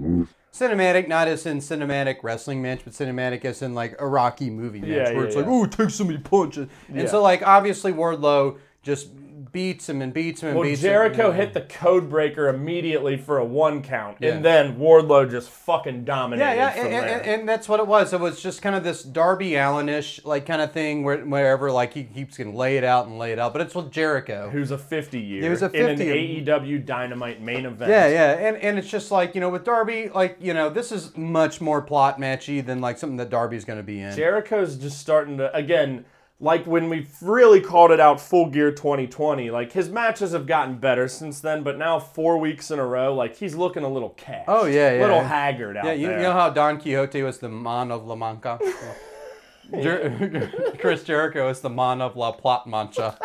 cinematic, 0.53 1.07
not 1.07 1.27
as 1.27 1.45
in 1.45 1.57
cinematic 1.57 2.17
wrestling 2.23 2.61
match, 2.61 2.81
but 2.83 2.93
cinematic 2.93 3.43
as 3.43 3.61
in 3.61 3.73
like 3.73 3.95
a 3.99 4.07
Rocky 4.07 4.49
movie 4.49 4.81
match, 4.81 4.89
Yeah, 4.89 5.03
where 5.13 5.21
yeah, 5.23 5.27
it's 5.27 5.35
like, 5.35 5.47
oh, 5.47 5.63
it 5.65 5.71
takes 5.71 5.95
so 5.95 6.03
many 6.03 6.19
punches. 6.19 6.67
And 6.89 6.97
Yeah. 6.99 7.07
so, 7.07 7.21
like, 7.21 7.41
obviously, 7.41 7.91
Wardlow 7.91 8.57
just 8.83 9.09
beats 9.53 9.87
him 9.87 10.01
and 10.01 10.11
beats 10.13 10.41
him 10.41 10.49
and 10.49 10.57
Well, 10.59 10.67
beats 10.67 10.81
Jericho 10.81 11.13
him. 11.13 11.15
Jericho 11.17 11.31
hit 11.31 11.53
the 11.53 11.61
code 11.61 12.09
breaker 12.09 12.49
immediately 12.49 13.15
for 13.15 13.37
a 13.37 13.45
one 13.45 13.81
count, 13.81 14.17
Yeah. 14.19 14.33
and 14.33 14.43
then 14.43 14.75
Wardlow 14.77 15.29
just 15.31 15.49
fucking 15.49 16.03
dominated 16.03 16.43
Yeah, 16.43 16.53
yeah, 16.75 16.83
and, 16.83 16.93
and, 16.93 17.21
and 17.25 17.47
that's 17.49 17.69
what 17.69 17.79
it 17.79 17.87
was. 17.87 18.11
It 18.11 18.19
was 18.19 18.41
just 18.41 18.61
kind 18.61 18.75
of 18.75 18.83
this 18.83 19.03
Darby 19.03 19.51
Allenish 19.51 20.25
like 20.25 20.45
kind 20.45 20.61
of 20.61 20.71
thing, 20.73 21.03
where 21.03 21.19
wherever 21.19 21.71
like 21.71 21.93
he 21.93 22.03
keeps 22.03 22.37
gonna 22.37 22.51
lay 22.51 22.77
it 22.77 22.83
out 22.83 23.05
and 23.07 23.17
lay 23.17 23.31
it 23.31 23.39
out, 23.39 23.53
but 23.53 23.61
it's 23.61 23.75
with 23.75 23.91
Jericho. 23.91 24.49
Who's 24.51 24.71
a 24.71 24.77
50 24.77 25.19
year 25.19 25.43
He 25.43 25.49
was 25.49 25.61
a 25.61 25.71
in 25.71 25.89
an 25.89 25.99
AEW 25.99 26.85
Dynamite 26.85 27.41
main 27.41 27.65
event. 27.65 27.89
Yeah, 27.91 28.07
yeah, 28.07 28.31
and 28.47 28.57
and 28.57 28.77
it's 28.79 28.89
just 28.89 29.11
like 29.11 29.35
you 29.35 29.41
know 29.41 29.49
with 29.49 29.63
Darby, 29.63 30.09
like 30.13 30.37
you 30.41 30.53
know 30.53 30.69
this 30.69 30.91
is 30.91 31.15
much 31.15 31.61
more 31.61 31.81
plot 31.81 32.19
matchy 32.19 32.65
than 32.65 32.81
like 32.81 32.97
something 32.97 33.17
that 33.17 33.29
Darby's 33.29 33.65
going 33.65 33.77
to 33.79 33.83
be 33.83 33.99
in. 34.01 34.15
Jericho's 34.15 34.75
just 34.77 34.97
starting 34.99 35.37
to 35.37 35.55
again, 35.55 36.05
like 36.43 36.67
when 36.67 36.89
we 36.89 37.07
really 37.21 37.61
called 37.61 37.89
it 37.91 38.01
out 38.01 38.19
full 38.19 38.49
gear 38.49 38.69
2020. 38.69 39.49
Like 39.49 39.71
his 39.71 39.89
matches 39.89 40.33
have 40.33 40.45
gotten 40.45 40.77
better 40.77 41.07
since 41.07 41.39
then, 41.39 41.63
but 41.63 41.77
now 41.77 41.99
four 41.99 42.37
weeks 42.37 42.69
in 42.69 42.79
a 42.79 42.85
row, 42.85 43.15
like 43.15 43.37
he's 43.37 43.55
looking 43.55 43.83
a 43.83 43.89
little 43.89 44.09
cash. 44.09 44.43
Oh, 44.47 44.65
yeah, 44.65 44.93
yeah. 44.93 45.01
little 45.01 45.23
haggard 45.23 45.77
out 45.77 45.85
yeah, 45.85 45.93
you, 45.93 46.07
there. 46.07 46.17
you 46.17 46.23
know 46.23 46.33
how 46.33 46.49
Don 46.49 46.79
Quixote 46.79 47.23
was 47.23 47.37
the 47.39 47.47
man 47.47 47.91
of 47.91 48.05
La 48.05 48.15
Mancha. 48.15 48.59
Jer- 49.71 50.51
Chris 50.79 51.03
Jericho 51.03 51.47
is 51.47 51.61
the 51.61 51.69
man 51.69 52.01
of 52.01 52.17
La 52.17 52.33
Plot 52.33 52.67
Mancha. 52.67 53.17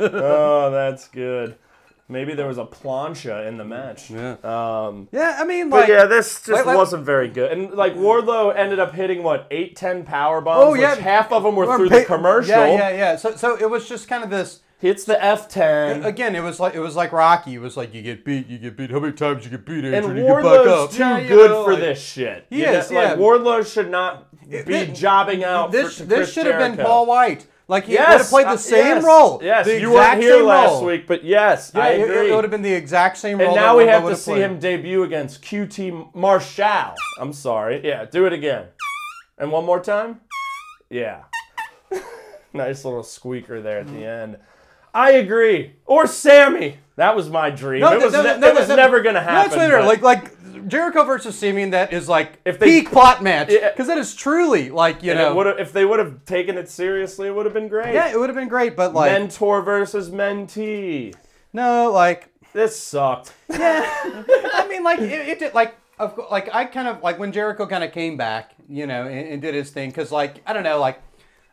oh, 0.00 0.70
that's 0.72 1.08
good. 1.08 1.56
Maybe 2.10 2.32
there 2.34 2.46
was 2.46 2.56
a 2.56 2.64
plancha 2.64 3.46
in 3.46 3.58
the 3.58 3.64
match. 3.64 4.10
Yeah. 4.10 4.36
Um, 4.42 5.08
Yeah, 5.12 5.36
I 5.38 5.44
mean 5.44 5.68
but 5.68 5.80
like 5.80 5.88
yeah, 5.90 6.06
this 6.06 6.36
just 6.36 6.48
like- 6.48 6.64
like- 6.66 6.76
wasn't 6.76 7.04
very 7.04 7.28
good. 7.28 7.52
And 7.52 7.72
like 7.74 7.94
Wardlow 7.96 8.56
ended 8.56 8.78
up 8.78 8.94
hitting 8.94 9.22
what 9.22 9.46
eight, 9.50 9.76
ten 9.76 10.04
power 10.04 10.40
bombs. 10.40 10.64
Oh 10.64 10.74
yeah, 10.74 10.92
which 10.94 11.00
half 11.00 11.30
of 11.32 11.42
them 11.42 11.54
were 11.54 11.66
Well, 11.66 11.76
through 11.76 11.90
pa- 11.90 11.98
the 11.98 12.04
commercial. 12.06 12.50
Yeah, 12.50 12.66
yeah, 12.68 12.90
yeah. 12.90 13.16
So 13.16 13.36
so 13.36 13.56
it 13.56 13.68
was 13.68 13.88
just 13.88 14.08
kind 14.08 14.24
of 14.24 14.30
this. 14.30 14.60
Hits 14.80 15.02
the 15.04 15.14
F10. 15.16 16.04
Again, 16.04 16.36
it 16.36 16.40
was 16.40 16.60
like 16.60 16.74
it 16.76 16.78
was 16.80 16.94
like 16.94 17.10
Rocky. 17.12 17.54
It 17.56 17.58
was 17.60 17.76
like 17.76 17.92
you 17.92 18.00
get 18.00 18.24
beat, 18.24 18.46
you 18.46 18.58
get 18.58 18.76
beat. 18.76 18.92
How 18.92 19.00
many 19.00 19.12
times 19.12 19.44
you 19.44 19.50
get 19.50 19.66
beat? 19.66 19.84
And 19.84 19.92
Adrian? 19.92 20.16
you 20.18 20.22
get 20.22 20.36
back 20.36 20.44
up. 20.44 20.66
Wardlow's 20.66 20.92
too 20.96 20.98
Yeah, 21.02 21.22
good 21.26 21.50
know, 21.50 21.64
for 21.64 21.72
like- 21.72 21.80
this 21.82 22.00
shit. 22.00 22.46
He 22.48 22.60
You 22.60 22.66
know, 22.66 22.72
yeah. 22.72 23.00
Like 23.10 23.18
Wardlow 23.18 23.66
should 23.74 23.90
not 23.90 24.40
be 24.48 24.62
Th- 24.62 24.96
jobbing 24.96 25.42
out. 25.42 25.72
This 25.72 25.94
for, 25.94 26.04
to 26.04 26.08
this 26.08 26.16
Chris 26.18 26.32
should 26.32 26.46
have 26.46 26.60
been 26.76 26.84
Paul 26.84 27.06
White. 27.06 27.44
Like 27.68 27.84
he 27.84 27.92
Yes, 27.92 28.08
would 28.10 28.18
have 28.18 28.28
played 28.30 28.46
the 28.46 28.50
uh, 28.50 28.56
same 28.56 28.96
yes, 28.96 29.04
role. 29.04 29.40
Yes, 29.42 29.66
the 29.66 29.78
you 29.78 29.90
exact 29.90 30.14
weren't 30.14 30.22
here 30.22 30.42
last 30.42 30.70
role. 30.70 30.84
week, 30.86 31.06
but 31.06 31.22
yes, 31.22 31.70
Yeah, 31.74 31.82
I 31.82 31.88
it, 31.90 32.02
agree. 32.02 32.30
it 32.30 32.34
would 32.34 32.44
have 32.44 32.50
been 32.50 32.62
the 32.62 32.72
exact 32.72 33.18
same 33.18 33.38
role. 33.38 33.48
and 33.48 33.56
now 33.56 33.76
we 33.76 33.84
have 33.84 34.06
to 34.08 34.16
see 34.16 34.32
played. 34.32 34.42
him 34.42 34.58
debut 34.58 35.02
against 35.02 35.42
QT 35.42 36.14
Marshall. 36.14 36.94
I'm 37.20 37.34
sorry. 37.34 37.86
Yeah, 37.86 38.06
do 38.06 38.24
it 38.24 38.32
again. 38.32 38.68
And 39.36 39.52
one 39.52 39.66
more 39.66 39.80
time. 39.80 40.20
Yeah. 40.88 41.24
nice 42.54 42.84
little 42.86 43.02
squeaker 43.02 43.60
there 43.60 43.80
at 43.80 43.86
the 43.88 44.04
end. 44.04 44.38
I 44.94 45.12
agree. 45.12 45.74
Or 45.84 46.06
Sammy. 46.06 46.78
That 46.98 47.14
was 47.14 47.30
my 47.30 47.50
dream. 47.50 47.84
it 47.84 48.02
was, 48.02 48.12
no, 48.12 48.22
ne- 48.22 48.38
no, 48.40 48.48
it 48.48 48.54
was 48.56 48.68
no, 48.68 48.74
never 48.74 49.00
gonna 49.02 49.22
happen. 49.22 49.50
That's 49.50 49.56
later. 49.56 49.82
Like 49.84 50.02
like 50.02 50.68
Jericho 50.68 51.04
versus 51.04 51.38
Simeon. 51.38 51.70
That 51.70 51.92
is 51.92 52.08
like 52.08 52.40
If 52.44 52.58
they- 52.58 52.66
peak 52.66 52.90
plot 52.90 53.22
match 53.22 53.48
because 53.48 53.86
that 53.86 53.98
is 53.98 54.14
truly 54.16 54.70
like 54.70 55.04
you 55.04 55.14
know. 55.14 55.38
if 55.40 55.72
they 55.72 55.84
would 55.84 56.00
have 56.00 56.24
taken 56.24 56.58
it 56.58 56.68
seriously, 56.68 57.28
it 57.28 57.34
would 57.34 57.46
have 57.46 57.54
been 57.54 57.68
great. 57.68 57.94
yeah, 57.94 58.10
it 58.10 58.18
would 58.18 58.28
have 58.28 58.36
been 58.36 58.48
great, 58.48 58.74
but 58.74 58.94
like 58.94 59.12
Mentor 59.12 59.62
versus 59.62 60.10
mentee. 60.10 61.14
no, 61.52 61.90
like 61.92 62.28
This 62.52 62.76
sucked. 62.78 63.32
yeah. 63.48 63.84
I 63.86 64.66
mean, 64.68 64.82
like 64.82 64.98
it, 64.98 65.28
it 65.28 65.38
did 65.38 65.54
like. 65.54 65.76
Of 66.00 66.14
course, 66.14 66.30
like 66.30 66.52
I 66.54 66.64
kind 66.64 66.86
of 66.86 67.02
like 67.02 67.18
when 67.18 67.32
Jericho 67.32 67.66
kind 67.66 67.82
of 67.82 67.90
came 67.92 68.16
back, 68.16 68.52
you 68.68 68.86
know, 68.86 69.02
and, 69.06 69.28
and 69.28 69.42
did 69.42 69.54
his 69.54 69.70
thing, 69.70 69.90
because 69.90 70.12
like 70.12 70.42
I 70.46 70.52
don't 70.52 70.62
know, 70.62 70.78
like 70.78 71.00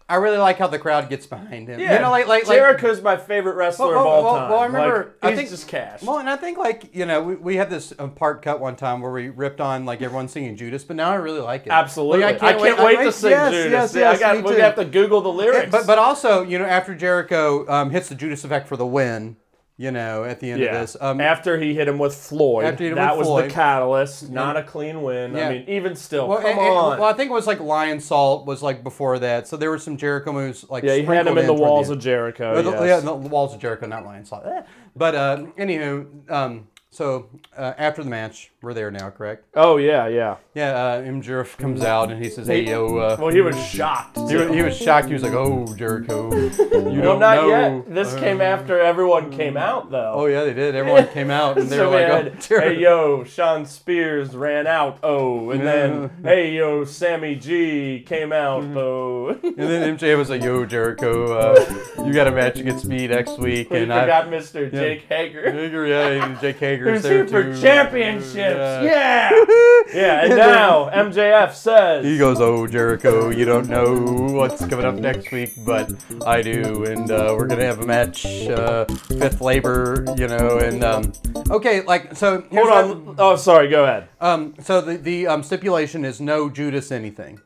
I 0.08 0.16
really 0.16 0.38
like 0.38 0.60
how 0.60 0.68
the 0.68 0.78
crowd 0.78 1.10
gets 1.10 1.26
behind 1.26 1.68
him. 1.68 1.80
Yeah, 1.80 1.96
you 1.96 2.00
know, 2.02 2.12
like 2.12 2.28
like 2.28 2.46
like 2.48 3.02
my 3.04 3.18
favorite 3.18 3.56
wrestler 3.56 3.88
Well, 3.96 4.00
of 4.02 4.06
all 4.06 4.24
well, 4.24 4.36
time. 4.36 4.50
well, 4.52 4.60
I 4.60 4.66
remember- 4.68 5.16
Like, 5.24 5.34
I 5.34 5.36
think- 5.36 5.50
just 5.50 5.68
cash. 5.68 6.04
Well, 6.04 6.20
and 6.20 6.30
I 6.30 6.36
think 6.36 6.60
like 6.60 6.94
you 6.94 7.08
know 7.08 7.24
we, 7.24 7.36
we 7.36 7.56
had 7.56 7.72
this 7.72 7.92
um, 7.98 8.12
part 8.12 8.44
cut 8.44 8.60
one 8.60 8.76
time 8.76 9.02
where 9.02 9.12
we 9.12 9.30
ripped 9.30 9.60
on 9.60 9.86
like 9.86 10.04
everyone 10.04 10.28
singing 10.28 10.56
Judas, 10.58 10.84
but 10.84 10.96
now 10.96 11.10
I 11.10 11.16
really 11.16 11.40
like 11.40 11.66
it. 11.66 11.72
Absolutely, 11.72 12.22
Like, 12.22 12.36
I 12.44 12.54
can't, 12.54 12.80
wait, 12.80 13.04
to 13.04 13.12
sing 13.12 13.32
yes, 13.32 13.52
Judas. 13.52 13.72
Yes, 13.72 13.96
Yeah, 13.96 14.12
yes, 14.12 14.22
I 14.22 14.42
got. 14.42 14.44
We 14.50 14.60
have 14.60 14.76
to 14.76 14.86
Google 14.86 15.22
the 15.22 15.30
lyrics. 15.34 15.72
But 15.72 15.88
but 15.88 15.98
also 15.98 16.44
you 16.44 16.60
know 16.60 16.66
after 16.66 16.94
Jericho 16.94 17.68
um, 17.68 17.90
hits 17.90 18.08
the 18.10 18.16
Judas 18.16 18.44
effect 18.44 18.68
for 18.68 18.78
the 18.78 18.86
win, 18.86 19.38
you 19.78 19.92
know 19.92 20.24
at 20.24 20.40
the 20.40 20.52
end 20.52 20.62
yeah, 20.62 20.76
of 20.76 20.82
this, 20.82 20.98
um, 21.02 21.20
after 21.20 21.58
he 21.58 21.74
hit 21.74 21.88
him 21.88 21.98
with 22.00 22.16
Floyd, 22.16 22.66
After 22.66 22.84
he 22.84 22.90
hit 22.90 22.92
him 22.92 23.04
that 23.04 23.18
with 23.18 23.28
was 23.28 23.44
the 23.44 23.50
catalyst. 23.50 24.30
Not 24.30 24.56
a 24.56 24.64
clean 24.64 25.02
win. 25.02 25.36
Yeah. 25.36 25.48
I 25.50 25.54
mean, 25.54 25.66
even 25.68 25.96
still, 25.96 26.28
well, 26.28 26.38
come 26.38 26.52
and- 26.52 26.60
and- 26.60 26.70
on. 26.70 27.00
well, 27.00 27.10
I 27.10 27.14
think 27.14 27.30
it 27.30 27.34
was 27.34 27.48
like 27.48 27.60
Lionsault 27.60 28.46
was 28.46 28.64
like 28.64 28.84
before 28.84 29.20
that, 29.20 29.48
so 29.48 29.58
there 29.58 29.70
were 29.70 29.80
some 29.80 29.98
Jericho 29.98 30.32
moves 30.32 30.66
like 30.70 30.84
yeah, 30.84 30.96
he 30.96 31.04
had 31.04 31.28
him 31.28 31.34
sprinkled 31.34 31.38
in 31.40 31.46
the 31.48 31.54
walls 31.54 31.90
end. 31.90 31.98
of 31.98 32.04
Jericho. 32.04 32.62
The- 32.62 32.72
yes. 32.72 33.04
Yeah, 33.04 33.12
the 33.12 33.16
walls 33.16 33.54
of 33.54 33.60
Jericho, 33.60 33.86
not 33.88 34.06
Lionsault. 34.06 34.48
Eh. 34.48 34.62
But 34.96 35.16
uh, 35.16 35.46
anywho, 35.58 36.32
um, 36.32 36.68
so 36.96 37.28
uh, 37.58 37.74
after 37.78 38.04
the 38.04 38.10
match, 38.10 38.52
we're 38.62 38.74
there 38.74 38.90
now, 38.90 39.10
correct? 39.10 39.46
Oh 39.56 39.78
yeah, 39.78 40.08
yeah. 40.08 40.38
Yeah, 40.54 40.70
uh, 40.72 41.02
MJF 41.02 41.58
comes 41.58 41.82
out 41.84 42.10
and 42.12 42.24
he 42.24 42.30
says, 42.30 42.48
"Hey 42.48 42.62
yo." 42.66 42.98
Uh, 42.98 43.18
Well, 43.20 43.30
he 43.34 43.42
was 43.42 43.58
shocked. 43.62 44.18
he, 44.30 44.36
was, 44.38 44.50
he 44.56 44.62
was 44.62 44.78
shocked. 44.78 45.08
He 45.08 45.14
was 45.14 45.22
like, 45.24 45.34
"Oh, 45.34 45.66
Jericho, 45.76 46.34
you 46.34 46.50
well, 46.58 47.02
don't 47.02 47.20
not 47.20 47.36
know." 47.36 47.50
yet. 47.50 47.94
This 47.94 48.14
Uh, 48.14 48.20
came 48.20 48.40
after 48.42 48.80
everyone 48.80 49.30
came 49.32 49.58
out, 49.58 49.92
though. 49.92 50.14
Oh 50.16 50.26
yeah, 50.28 50.46
they 50.46 50.54
did. 50.54 50.74
Everyone 50.76 51.08
came 51.10 51.30
out 51.30 51.58
and 51.58 51.68
they 51.70 51.76
so 51.76 51.90
were 51.90 51.98
like, 52.00 52.08
had, 52.08 52.28
"Oh, 52.36 52.40
Jericho." 52.40 52.70
hey 52.74 52.80
yo, 52.80 53.24
Shawn 53.26 53.66
Spears 53.66 54.34
ran 54.36 54.66
out, 54.66 55.00
oh, 55.04 55.50
and 55.52 55.62
then 55.68 56.10
hey 56.24 56.54
yo, 56.56 56.86
Sammy 56.86 57.36
G 57.36 58.04
came 58.08 58.32
out, 58.32 58.64
Mm-hmm. 58.64 58.78
oh. 58.78 59.30
And 59.44 59.58
then 59.58 59.98
MJ 59.98 60.18
was 60.18 60.30
like, 60.30 60.42
"Yo, 60.44 60.66
Jericho, 60.66 61.34
uh, 61.38 62.04
you 62.06 62.14
got 62.14 62.28
a 62.28 62.32
match 62.32 62.58
against 62.60 62.86
me 62.86 63.08
next 63.08 63.38
week." 63.38 63.70
we 63.70 63.80
and 63.80 63.92
forgot 63.92 64.28
I, 64.28 64.30
Mr. 64.30 64.72
Jake 64.72 65.06
Hager. 65.10 65.52
Hager, 65.52 65.86
yeah, 65.86 66.24
and 66.26 66.40
Jake 66.40 66.58
Who's 66.94 67.02
there 67.04 67.26
here 67.26 67.28
for 67.28 67.62
championships? 67.62 68.36
Yeah. 68.36 68.82
Yeah. 68.82 69.46
Yeah, 69.94 70.26
and 70.26 70.36
now 70.36 70.90
MJF 70.90 71.54
says 71.54 72.04
He 72.04 72.18
goes, 72.18 72.42
"Oh, 72.42 72.66
Jericho, 72.66 73.30
you 73.30 73.46
don't 73.46 73.70
know 73.70 73.94
what's 74.34 74.66
coming 74.66 74.84
up 74.86 74.96
next 74.96 75.32
week, 75.32 75.54
but 75.64 75.94
I 76.26 76.42
do, 76.42 76.86
and 76.86 77.10
uh, 77.12 77.36
we're 77.38 77.46
gonna 77.46 77.64
have 77.66 77.80
a 77.82 77.86
match, 77.86 78.26
uh, 78.26 78.86
fifth 78.86 79.42
labor, 79.42 80.04
you 80.18 80.28
know, 80.28 80.58
and 80.58 80.84
um, 80.84 81.14
okay, 81.52 81.82
like 81.82 82.16
so. 82.16 82.42
Here's 82.50 82.68
Hold 82.68 83.06
what- 83.06 83.10
on. 83.10 83.16
Oh, 83.20 83.36
sorry. 83.36 83.70
Go 83.70 83.84
ahead. 83.84 84.10
Um, 84.20 84.56
so 84.60 84.82
the 84.82 84.98
the 84.98 85.28
um, 85.28 85.44
stipulation 85.44 86.04
is 86.04 86.20
no 86.20 86.50
Judas 86.50 86.92
anything. 86.92 87.40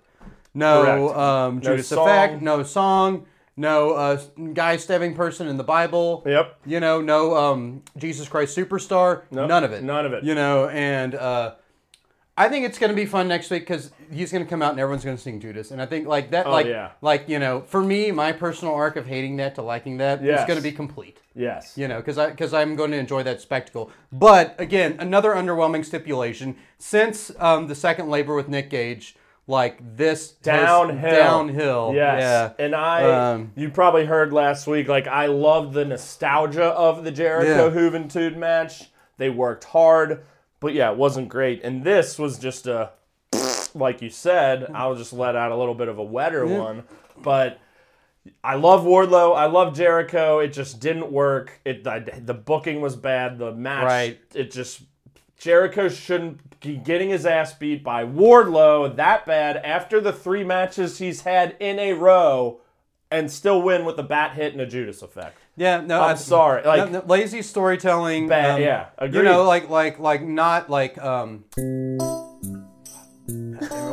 no 0.54 0.84
Correct. 0.84 1.18
um, 1.20 1.62
Judas 1.62 1.90
song. 1.90 2.08
effect, 2.08 2.42
no 2.42 2.64
song, 2.64 3.26
no 3.60 3.92
uh, 3.92 4.22
guy 4.54 4.78
stabbing 4.78 5.14
person 5.14 5.48
in 5.48 5.58
the 5.58 5.64
Bible. 5.64 6.24
Yep. 6.26 6.60
You 6.66 6.80
know, 6.80 7.02
no 7.02 7.36
um, 7.36 7.84
Jesus 7.98 8.28
Christ 8.28 8.58
Superstar. 8.58 9.24
Nope, 9.32 9.50
None 9.50 9.64
of 9.64 9.72
it. 9.74 9.84
none 9.84 10.06
of 10.06 10.14
it. 10.14 10.24
You 10.24 10.34
know, 10.34 10.70
and 10.70 11.14
uh, 11.14 11.56
I 12.38 12.48
think 12.48 12.66
it's 12.66 12.80
going 12.80 12.90
to 12.90 12.96
be 12.96 13.06
fun 13.06 13.28
next 13.28 13.50
week 13.52 13.64
because 13.64 13.92
he's 14.10 14.32
going 14.32 14.44
to 14.44 14.50
come 14.50 14.62
out 14.62 14.72
and 14.72 14.80
everyone's 14.80 15.04
going 15.04 15.18
to 15.18 15.22
sing 15.22 15.42
Judas, 15.42 15.72
and 15.72 15.82
I 15.82 15.86
think 15.86 16.08
like 16.08 16.32
that, 16.32 16.46
Oh, 16.48 16.52
like, 16.52 16.68
yeah. 16.68 16.92
like 17.02 17.28
you 17.28 17.38
know, 17.38 17.62
for 17.62 17.84
me, 17.84 18.12
my 18.12 18.32
personal 18.32 18.74
arc 18.74 18.96
of 18.96 19.06
hating 19.06 19.36
that 19.38 19.56
to 19.56 19.62
liking 19.62 19.98
that 19.98 20.20
is 20.22 20.26
Yes. 20.28 20.48
going 20.48 20.58
to 20.58 20.64
be 20.64 20.72
complete. 20.72 21.18
Yes. 21.36 21.74
You 21.78 21.88
know, 21.90 21.98
because 21.98 22.18
I 22.18 22.30
because 22.30 22.54
I'm 22.54 22.76
going 22.78 22.92
to 22.92 22.98
enjoy 22.98 23.24
that 23.24 23.42
spectacle. 23.42 23.92
But 24.12 24.56
again, 24.58 24.96
another 25.00 25.32
underwhelming 25.34 25.84
stipulation 25.86 26.56
since 26.78 27.30
um, 27.40 27.68
the 27.68 27.76
second 27.76 28.10
labor 28.10 28.36
with 28.36 28.48
Nick 28.48 28.70
Gage, 28.70 29.16
like 29.50 29.98
this 29.98 30.30
downhill. 30.30 31.12
downhill. 31.12 31.92
Yes. 31.96 32.22
Yeah. 32.22 32.64
And 32.66 32.76
I, 32.76 33.32
Um, 33.32 33.52
you 33.56 33.70
probably 33.70 34.06
heard 34.06 34.32
last 34.32 34.68
week, 34.68 34.88
like 34.88 35.08
I 35.08 35.26
love 35.26 35.74
the 35.74 35.86
nostalgia 35.86 36.66
of 36.66 37.04
the 37.04 37.12
Jericho 37.12 37.68
Yeah. 37.68 37.74
Juventud 37.74 38.38
match. 38.38 38.92
They 39.18 39.32
worked 39.32 39.64
hard, 39.66 40.24
but 40.60 40.74
yeah, 40.76 40.92
it 40.92 40.98
wasn't 40.98 41.30
great. 41.30 41.64
And 41.64 41.84
this 41.84 42.20
was 42.20 42.38
just 42.38 42.68
a, 42.68 42.92
like 43.74 44.04
you 44.04 44.12
said, 44.12 44.70
I'll 44.74 44.96
just 44.96 45.14
let 45.14 45.36
out 45.36 45.52
a 45.52 45.56
little 45.58 45.76
bit 45.76 45.88
of 45.88 45.98
a 45.98 46.04
wetter 46.04 46.46
one. 46.46 46.84
But 47.18 47.60
I 48.44 48.54
love 48.56 48.84
Wardlow. 48.84 49.36
I 49.36 49.48
love 49.48 49.76
Jericho. 49.76 50.40
It 50.40 50.50
just 50.54 50.80
didn't 50.80 51.12
work. 51.12 51.60
It 51.66 51.88
I, 51.88 52.00
the 52.00 52.36
booking 52.36 52.82
was 52.82 52.96
bad. 52.96 53.40
The 53.40 53.52
match, 53.52 53.86
Right. 53.86 54.20
it 54.36 54.52
just 54.52 54.82
Jericho 55.40 55.88
shouldn't 55.88 56.60
be 56.60 56.76
getting 56.76 57.10
his 57.10 57.26
ass 57.26 57.54
beat 57.54 57.82
by 57.82 58.04
Wardlow 58.04 58.94
that 58.98 59.26
bad 59.26 59.56
after 59.58 60.02
the 60.02 60.12
three 60.12 60.44
matches 60.44 60.98
he's 60.98 61.22
had 61.22 61.56
in 61.62 61.80
a 61.80 61.94
row 61.94 62.60
and 63.10 63.32
still 63.32 63.62
win 63.62 63.86
with 63.86 63.98
a 63.98 64.04
bat 64.04 64.36
hit 64.36 64.52
and 64.52 64.62
a 64.62 64.66
Judas 64.68 65.02
effect. 65.02 65.38
Yeah, 65.56 65.80
no, 65.80 66.02
I'm 66.04 66.12
I- 66.12 66.16
sorry, 66.16 66.64
like- 66.64 66.92
no, 66.92 67.00
no, 67.00 67.06
lazy 67.08 67.42
storytelling. 67.42 68.28
Bad- 68.28 68.56
um, 68.56 68.62
yeah, 68.62 68.88
You 69.10 69.24
know, 69.24 69.44
like 69.46 69.70
like 69.70 69.98
like 69.98 70.22
not 70.22 70.70
like 70.70 70.98
um, 71.02 71.46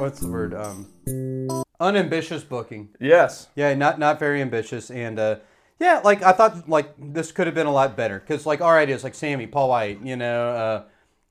what's 0.00 0.18
the 0.20 0.28
word? 0.28 0.52
Um, 0.52 1.62
unambitious 1.78 2.42
booking. 2.42 2.88
Yes. 2.98 3.48
Yeah, 3.54 3.72
not 3.74 4.00
not 4.00 4.18
very 4.18 4.42
ambitious, 4.42 4.90
and 4.90 5.18
uh, 5.18 5.36
yeah, 5.78 6.00
like 6.04 6.24
I 6.24 6.32
thought, 6.32 6.68
like 6.68 6.92
this 6.98 7.30
could 7.30 7.46
have 7.46 7.54
been 7.54 7.66
a 7.68 7.72
lot 7.72 7.96
better 7.96 8.18
because 8.18 8.46
like 8.46 8.60
all 8.60 8.72
right, 8.72 8.90
it's 8.90 9.04
like 9.04 9.14
Sammy, 9.14 9.46
Paul 9.46 9.68
White, 9.68 10.02
you 10.02 10.16
know. 10.16 10.50
Uh, 10.50 10.82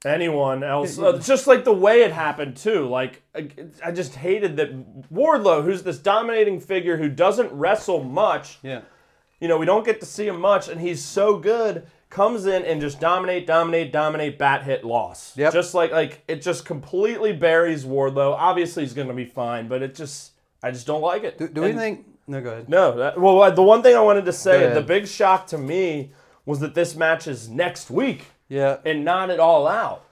anyone 0.05 0.63
else. 0.63 0.97
Uh, 0.99 1.17
just 1.19 1.47
like 1.47 1.63
the 1.63 1.73
way 1.73 2.01
it 2.03 2.11
happened 2.11 2.57
too. 2.57 2.87
Like 2.87 3.23
I- 3.35 3.49
I 3.83 3.91
just 3.91 4.15
hated 4.15 4.55
that 4.57 5.11
Wardlow, 5.11 5.63
who's 5.63 5.83
this 5.83 5.97
dominating 5.97 6.59
figure 6.59 6.97
who 6.97 7.09
doesn't 7.09 7.51
wrestle 7.51 8.03
much. 8.03 8.59
yeah. 8.63 8.81
You 9.41 9.49
know, 9.49 9.57
we 9.57 9.65
don't 9.65 9.85
get 9.85 9.99
to 9.99 10.05
see 10.05 10.27
him 10.27 10.39
much, 10.39 10.69
and 10.69 10.79
he's 10.79 11.03
so 11.03 11.37
good. 11.37 11.85
Comes 12.09 12.45
in 12.45 12.63
and 12.63 12.79
just 12.79 13.01
dominate, 13.01 13.45
dominate, 13.45 13.91
dominate, 13.91 14.39
bat 14.39 14.63
hit, 14.63 14.85
loss. 14.85 15.35
Yep. 15.37 15.51
Just 15.51 15.73
like 15.73 15.91
like 15.91 16.23
it 16.29 16.41
just 16.41 16.63
completely 16.65 17.33
buries 17.33 17.83
Wardlow. 17.83 18.33
Obviously, 18.33 18.83
he's 18.83 18.93
going 18.93 19.09
to 19.09 19.13
be 19.13 19.25
fine, 19.25 19.67
but 19.67 19.81
it 19.83 19.93
just 19.93 20.31
I 20.63 20.71
just 20.71 20.87
don't 20.87 21.01
like 21.01 21.23
it. 21.25 21.37
Do, 21.37 21.49
do 21.49 21.61
we 21.61 21.73
think? 21.73 22.05
No, 22.27 22.41
go 22.41 22.51
ahead. 22.51 22.69
No, 22.69 22.95
that, 22.97 23.19
well, 23.19 23.51
the 23.53 23.61
one 23.61 23.83
thing 23.83 23.95
I 23.95 23.99
wanted 23.99 24.25
to 24.25 24.33
say, 24.33 24.73
the 24.73 24.81
big 24.81 25.05
shock 25.07 25.47
to 25.47 25.57
me 25.57 26.11
was 26.45 26.59
that 26.61 26.73
this 26.73 26.95
match 26.95 27.27
is 27.27 27.49
next 27.49 27.91
week 27.91 28.27
Yeah. 28.47 28.77
and 28.85 29.03
not 29.03 29.29
at 29.29 29.39
all 29.39 29.67
out. 29.67 30.03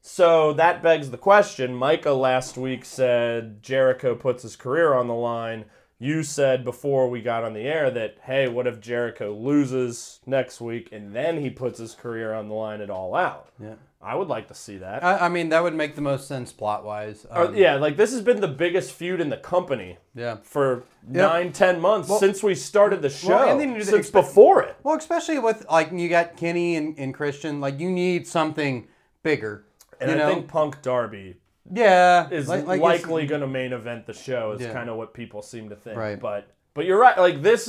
So 0.00 0.52
that 0.54 0.82
begs 0.82 1.10
the 1.10 1.18
question. 1.18 1.74
Micah 1.74 2.12
last 2.12 2.56
week 2.56 2.84
said 2.84 3.62
Jericho 3.62 4.14
puts 4.14 4.42
his 4.42 4.56
career 4.56 4.94
on 4.94 5.08
the 5.08 5.14
line. 5.14 5.64
You 5.98 6.22
said 6.22 6.64
before 6.64 7.10
we 7.10 7.20
got 7.20 7.42
on 7.42 7.54
the 7.54 7.62
air 7.62 7.90
that, 7.90 8.18
hey, 8.22 8.48
what 8.48 8.68
if 8.68 8.80
Jericho 8.80 9.34
loses 9.34 10.20
next 10.24 10.60
week 10.60 10.90
and 10.92 11.14
then 11.14 11.40
he 11.40 11.50
puts 11.50 11.78
his 11.78 11.94
career 11.94 12.32
on 12.32 12.48
the 12.48 12.54
line 12.54 12.80
at 12.80 12.90
all 12.90 13.14
out? 13.14 13.48
Yeah. 13.60 13.74
I 14.00 14.14
would 14.14 14.28
like 14.28 14.46
to 14.48 14.54
see 14.54 14.78
that. 14.78 15.02
I, 15.02 15.26
I 15.26 15.28
mean, 15.28 15.48
that 15.48 15.60
would 15.62 15.74
make 15.74 15.96
the 15.96 16.00
most 16.00 16.28
sense 16.28 16.52
plot 16.52 16.84
wise. 16.84 17.26
Or- 17.30 17.46
um, 17.46 17.56
yeah, 17.56 17.74
like 17.74 17.96
this 17.96 18.12
has 18.12 18.22
been 18.22 18.40
the 18.40 18.46
biggest 18.46 18.92
feud 18.92 19.20
in 19.20 19.28
the 19.28 19.36
company 19.36 19.98
Yeah. 20.14 20.36
for 20.42 20.84
nine, 21.06 21.50
ten 21.52 21.80
months 21.80 22.08
Well- 22.08 22.20
since 22.20 22.40
we 22.42 22.54
started 22.54 23.02
the 23.02 23.10
show. 23.10 23.30
Well, 23.30 23.58
and 23.58 23.74
since 23.84 23.92
expect- 23.92 24.12
before 24.26 24.62
it. 24.62 24.76
Well, 24.84 24.96
especially 24.96 25.40
with 25.40 25.66
like 25.68 25.90
you 25.92 26.08
got 26.08 26.36
Kenny 26.36 26.76
and, 26.76 26.96
and 26.96 27.12
Christian, 27.12 27.60
like 27.60 27.80
you 27.80 27.90
need 27.90 28.26
something 28.28 28.86
bigger. 29.24 29.64
And 30.00 30.12
I 30.12 30.14
know? 30.14 30.28
think 30.32 30.46
Punk 30.46 30.80
Darby 30.80 31.34
yeah, 31.72 32.30
is 32.30 32.46
like- 32.48 32.66
like 32.66 32.80
likely 32.80 33.26
going 33.26 33.40
to 33.40 33.48
main 33.48 33.72
event 33.72 34.06
the 34.06 34.14
show. 34.14 34.52
Is 34.52 34.60
Yeah. 34.60 34.72
kind 34.72 34.88
of 34.88 34.96
what 34.96 35.12
people 35.12 35.42
seem 35.42 35.70
to 35.70 35.76
think. 35.76 35.96
Right. 35.98 36.20
But 36.20 36.46
but 36.72 36.84
you're 36.84 37.00
right. 37.00 37.18
Like 37.18 37.42
this, 37.42 37.68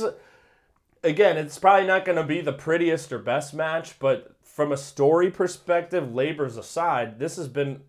again, 1.02 1.36
it's 1.36 1.58
probably 1.58 1.86
not 1.88 2.04
going 2.04 2.16
to 2.16 2.22
be 2.24 2.40
the 2.40 2.52
prettiest 2.52 3.12
or 3.12 3.18
best 3.18 3.52
match, 3.52 3.98
but 3.98 4.32
from 4.60 4.72
a 4.72 4.76
story 4.76 5.30
perspective, 5.30 6.14
labors 6.14 6.58
aside, 6.58 7.18
this 7.18 7.36
has 7.36 7.48
been. 7.48 7.80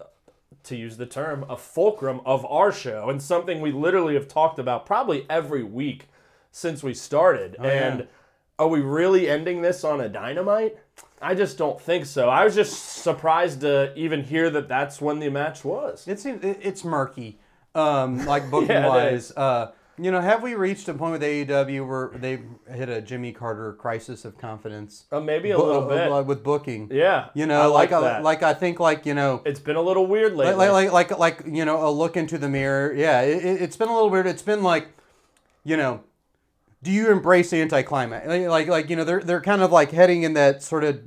To 0.65 0.75
use 0.75 0.95
the 0.97 1.07
term, 1.07 1.43
a 1.49 1.57
fulcrum 1.57 2.21
of 2.23 2.45
our 2.45 2.71
show, 2.71 3.09
and 3.09 3.19
something 3.19 3.61
we 3.61 3.71
literally 3.71 4.13
have 4.13 4.27
talked 4.27 4.59
about 4.59 4.85
probably 4.85 5.25
every 5.27 5.63
week 5.63 6.07
since 6.51 6.83
we 6.83 6.93
started. 6.93 7.55
Oh, 7.57 7.63
and 7.63 8.07
are 8.59 8.67
we 8.67 8.79
really 8.79 9.27
ending 9.27 9.63
this 9.63 9.83
on 9.83 9.99
a 9.99 10.07
dynamite? 10.07 10.77
I 11.19 11.33
just 11.33 11.57
don't 11.57 11.81
think 11.81 12.05
so. 12.05 12.29
I 12.29 12.45
was 12.45 12.53
just 12.53 12.73
surprised 13.01 13.61
to 13.61 13.91
even 13.97 14.23
hear 14.23 14.51
that 14.51 14.67
that's 14.67 15.01
when 15.01 15.17
the 15.19 15.29
match 15.29 15.65
was. 15.65 16.07
It 16.07 16.19
seems 16.19 16.41
it's 16.43 16.83
murky, 16.85 17.39
um, 17.73 18.23
like 18.27 18.51
booking 18.51 18.69
Yeah, 18.69 18.87
wise. 18.87 19.31
Uh, 19.31 19.71
you 20.03 20.11
know, 20.11 20.19
have 20.21 20.41
we 20.41 20.55
reached 20.55 20.87
a 20.87 20.93
point 20.93 21.11
with 21.13 21.21
AEW 21.21 21.87
where 21.87 22.11
they've 22.19 22.43
hit 22.73 22.89
a 22.89 23.01
Jimmy 23.01 23.31
Carter 23.31 23.73
crisis 23.73 24.25
of 24.25 24.37
confidence? 24.37 25.05
Uh, 25.11 25.19
maybe 25.19 25.51
a 25.51 25.57
Bu- 25.57 25.63
little 25.63 25.83
uh, 25.83 25.87
bit. 25.95 26.11
uh, 26.11 26.23
with 26.23 26.43
booking. 26.43 26.89
Yeah, 26.91 27.29
You 27.33 27.43
I 27.43 27.47
know, 27.47 27.71
like 27.73 27.91
like 27.91 28.01
I, 28.03 28.07
that. 28.07 28.23
like 28.23 28.43
I 28.43 28.53
think 28.53 28.79
like 28.79 29.05
you 29.05 29.13
know. 29.13 29.41
it's 29.45 29.59
been 29.59 29.75
a 29.75 29.81
little 29.81 30.07
weird 30.07 30.33
lately. 30.35 30.55
Like, 30.55 30.71
like, 30.71 30.91
like, 30.91 31.11
like, 31.19 31.39
like, 31.43 31.55
you 31.55 31.65
know, 31.65 31.87
a 31.87 31.91
look 31.91 32.17
into 32.17 32.37
the 32.37 32.49
mirror. 32.49 32.93
Yeah, 32.93 33.21
it, 33.21 33.43
it- 33.45 33.61
it's 33.61 33.77
been 33.77 33.89
a 33.89 33.93
little 33.93 34.09
weird. 34.09 34.27
It's 34.27 34.41
been 34.41 34.63
like, 34.63 34.87
you 35.63 35.77
know, 35.77 36.01
do 36.83 36.91
you 36.91 37.11
embrace 37.11 37.53
anticlimax? 37.53 38.25
Like, 38.27 38.47
like, 38.47 38.67
like, 38.67 38.89
you 38.89 38.95
know, 38.95 39.03
they're 39.03 39.21
they're 39.21 39.41
kind 39.41 39.61
of 39.61 39.71
like 39.71 39.91
heading 39.91 40.23
in 40.23 40.33
that 40.33 40.63
sort 40.63 40.83
of 40.83 40.99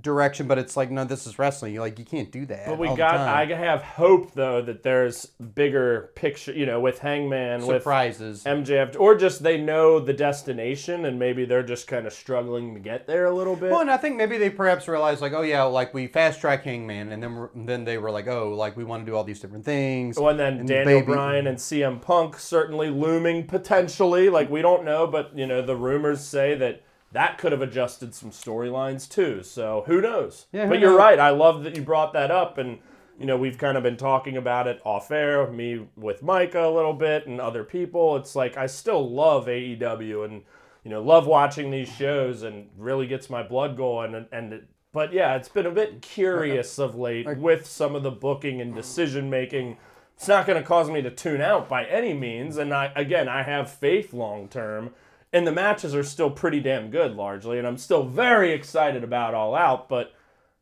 direction, 0.00 0.46
but 0.46 0.58
it's 0.58 0.76
like, 0.76 0.90
no, 0.90 1.04
this 1.04 1.26
is 1.26 1.38
wrestling. 1.38 1.74
You're 1.74 1.82
like, 1.82 1.98
you 1.98 2.04
can't 2.04 2.30
do 2.30 2.46
that. 2.46 2.66
but 2.66 2.78
we 2.78 2.94
got. 2.94 3.16
I 3.16 3.44
have 3.46 3.82
hope 3.82 4.34
though 4.34 4.62
that 4.62 4.82
there's 4.82 5.26
bigger 5.26 6.10
picture. 6.14 6.52
You 6.52 6.66
know, 6.66 6.80
with 6.80 6.98
Hangman, 7.00 7.62
surprises. 7.62 8.44
with 8.44 8.66
MJF, 8.66 8.98
or 8.98 9.14
just 9.16 9.42
they 9.42 9.56
know 9.60 9.98
the 10.00 10.12
destination 10.12 11.04
and 11.04 11.18
maybe 11.18 11.44
they're 11.44 11.62
just 11.62 11.86
kind 11.86 12.06
of 12.06 12.12
struggling 12.12 12.74
to 12.74 12.80
get 12.80 13.06
there 13.06 13.26
a 13.26 13.34
little 13.34 13.56
bit. 13.56 13.70
Well, 13.70 13.80
and 13.80 13.90
I 13.90 13.96
think 13.96 14.16
maybe 14.16 14.38
they 14.38 14.50
perhaps 14.50 14.86
realized 14.88 15.20
like, 15.20 15.32
oh 15.32 15.42
yeah, 15.42 15.62
like 15.64 15.92
we 15.94 16.06
fast 16.06 16.40
track 16.40 16.64
Hangman, 16.64 17.12
and 17.12 17.22
then 17.22 17.34
we're, 17.34 17.50
then 17.54 17.84
they 17.84 17.98
were 17.98 18.10
like, 18.10 18.26
oh, 18.28 18.50
like 18.54 18.76
we 18.76 18.84
want 18.84 19.04
to 19.04 19.10
do 19.10 19.16
all 19.16 19.24
these 19.24 19.40
different 19.40 19.64
things. 19.64 20.18
Well, 20.18 20.30
and 20.30 20.38
then 20.38 20.58
And 20.60 20.68
Daniel 20.68 21.00
baby- 21.00 21.12
Bryan 21.12 21.46
and 21.46 21.58
CM 21.58 22.00
Punk 22.00 22.38
certainly 22.38 22.90
looming 22.90 23.46
potentially. 23.46 24.28
Like 24.30 24.50
we 24.50 24.62
don't 24.62 24.84
know, 24.84 25.06
but 25.06 25.36
you 25.36 25.46
know 25.46 25.62
the 25.62 25.76
rumors 25.76 26.20
say 26.20 26.54
that 26.56 26.82
that 27.12 27.38
could 27.38 27.52
have 27.52 27.62
adjusted 27.62 28.14
some 28.14 28.30
storylines 28.30 29.08
too. 29.08 29.42
So 29.42 29.84
who 29.86 30.00
knows? 30.00 30.46
Yeah, 30.52 30.64
who 30.64 30.70
but 30.70 30.80
you're 30.80 30.90
knows? 30.90 30.98
right. 30.98 31.18
I 31.18 31.30
love 31.30 31.64
that 31.64 31.76
you 31.76 31.82
brought 31.82 32.12
that 32.12 32.30
up, 32.30 32.58
and 32.58 32.78
you 33.18 33.26
know 33.26 33.36
we've 33.36 33.58
kind 33.58 33.76
of 33.76 33.82
been 33.82 33.96
talking 33.96 34.36
about 34.36 34.66
it 34.66 34.80
off 34.84 35.10
air. 35.10 35.46
Me 35.50 35.86
with 35.96 36.22
Micah 36.22 36.66
a 36.68 36.70
little 36.70 36.92
bit, 36.92 37.26
and 37.26 37.40
other 37.40 37.64
people. 37.64 38.16
It's 38.16 38.36
like 38.36 38.56
I 38.56 38.66
still 38.66 39.08
love 39.10 39.46
AEW, 39.46 40.24
and 40.24 40.42
you 40.84 40.90
know 40.90 41.02
love 41.02 41.26
watching 41.26 41.70
these 41.70 41.88
shows, 41.88 42.42
and 42.42 42.68
really 42.76 43.06
gets 43.06 43.28
my 43.28 43.42
blood 43.42 43.76
going. 43.76 44.14
And, 44.14 44.26
and 44.30 44.52
it, 44.52 44.68
but 44.92 45.12
yeah, 45.12 45.34
it's 45.36 45.48
been 45.48 45.66
a 45.66 45.70
bit 45.72 46.02
curious 46.02 46.78
of 46.78 46.94
late 46.94 47.26
with 47.38 47.66
some 47.66 47.94
of 47.96 48.02
the 48.02 48.10
booking 48.10 48.60
and 48.60 48.74
decision 48.74 49.30
making 49.30 49.76
it's 50.16 50.28
not 50.28 50.46
going 50.46 50.60
to 50.60 50.66
cause 50.68 50.90
me 50.90 51.00
to 51.00 51.10
tune 51.10 51.40
out 51.40 51.66
by 51.66 51.82
any 51.86 52.12
means 52.12 52.58
and 52.58 52.74
i 52.74 52.92
again 52.94 53.26
i 53.26 53.42
have 53.42 53.70
faith 53.72 54.12
long 54.12 54.48
term 54.48 54.90
and 55.32 55.46
the 55.46 55.52
matches 55.52 55.94
are 55.94 56.02
still 56.02 56.30
pretty 56.30 56.60
damn 56.60 56.90
good 56.90 57.14
largely 57.14 57.58
and 57.58 57.66
i'm 57.66 57.78
still 57.78 58.04
very 58.04 58.52
excited 58.52 59.04
about 59.04 59.34
all 59.34 59.54
out 59.54 59.88
but 59.88 60.12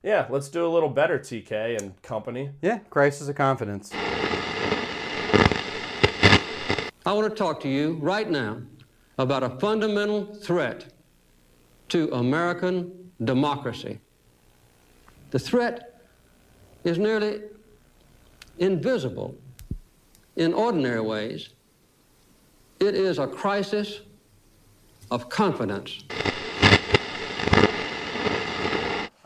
yeah 0.02 0.26
let's 0.30 0.48
do 0.48 0.66
a 0.66 0.68
little 0.68 0.90
better 0.90 1.18
tk 1.18 1.78
and 1.80 2.00
company 2.02 2.50
yeah, 2.62 2.78
crisis 2.90 3.28
of 3.28 3.36
confidence. 3.36 3.92
I 7.08 7.12
want 7.12 7.30
to 7.30 7.34
talk 7.34 7.60
to 7.60 7.68
you 7.70 7.94
right 8.02 8.28
now 8.28 8.60
about 9.18 9.42
a 9.42 9.48
fundamental 9.58 10.26
threat 10.34 10.92
to 11.88 12.12
American 12.12 13.12
democracy. 13.24 13.98
The 15.30 15.38
threat 15.38 16.02
is 16.84 16.98
nearly 16.98 17.40
invisible 18.58 19.38
in 20.36 20.52
ordinary 20.52 21.00
ways. 21.00 21.48
It 22.78 22.94
is 22.94 23.18
a 23.18 23.26
crisis 23.26 24.00
of 25.10 25.28
confidence. 25.28 26.02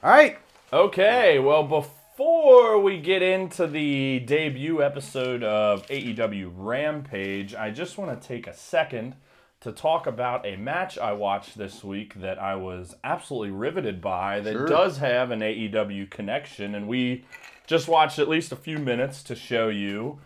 All 0.03 0.11
right. 0.11 0.39
okay 0.72 1.39
well 1.39 1.62
before 1.62 1.91
before 2.14 2.78
we 2.78 3.01
get 3.01 3.22
into 3.22 3.66
the 3.66 4.20
debut 4.20 4.83
episode 4.83 5.43
of 5.43 5.87
AEW 5.87 6.53
Rampage, 6.55 7.55
I 7.55 7.70
just 7.70 7.97
want 7.97 8.20
to 8.20 8.28
take 8.28 8.47
a 8.47 8.55
second 8.55 9.14
to 9.61 9.72
talk 9.72 10.07
about 10.07 10.45
a 10.45 10.57
match 10.57 10.99
I 10.99 11.14
watched 11.14 11.57
this 11.57 11.83
week 11.83 12.20
that 12.20 12.39
I 12.39 12.55
was 12.57 12.95
absolutely 13.03 13.51
riveted 13.53 14.03
by 14.03 14.41
that 14.41 14.53
Sure. 14.53 14.66
does 14.66 14.99
have 14.99 15.30
an 15.30 15.41
AEW 15.41 16.11
connection, 16.11 16.74
and 16.74 16.87
we 16.87 17.24
just 17.66 17.89
watched 17.89 18.18
at 18.18 18.28
least 18.28 18.53
a 18.53 18.57
few 18.57 18.78
minutes 18.78 19.22
to 19.24 19.35
show 19.35 19.68
you. 19.70 20.20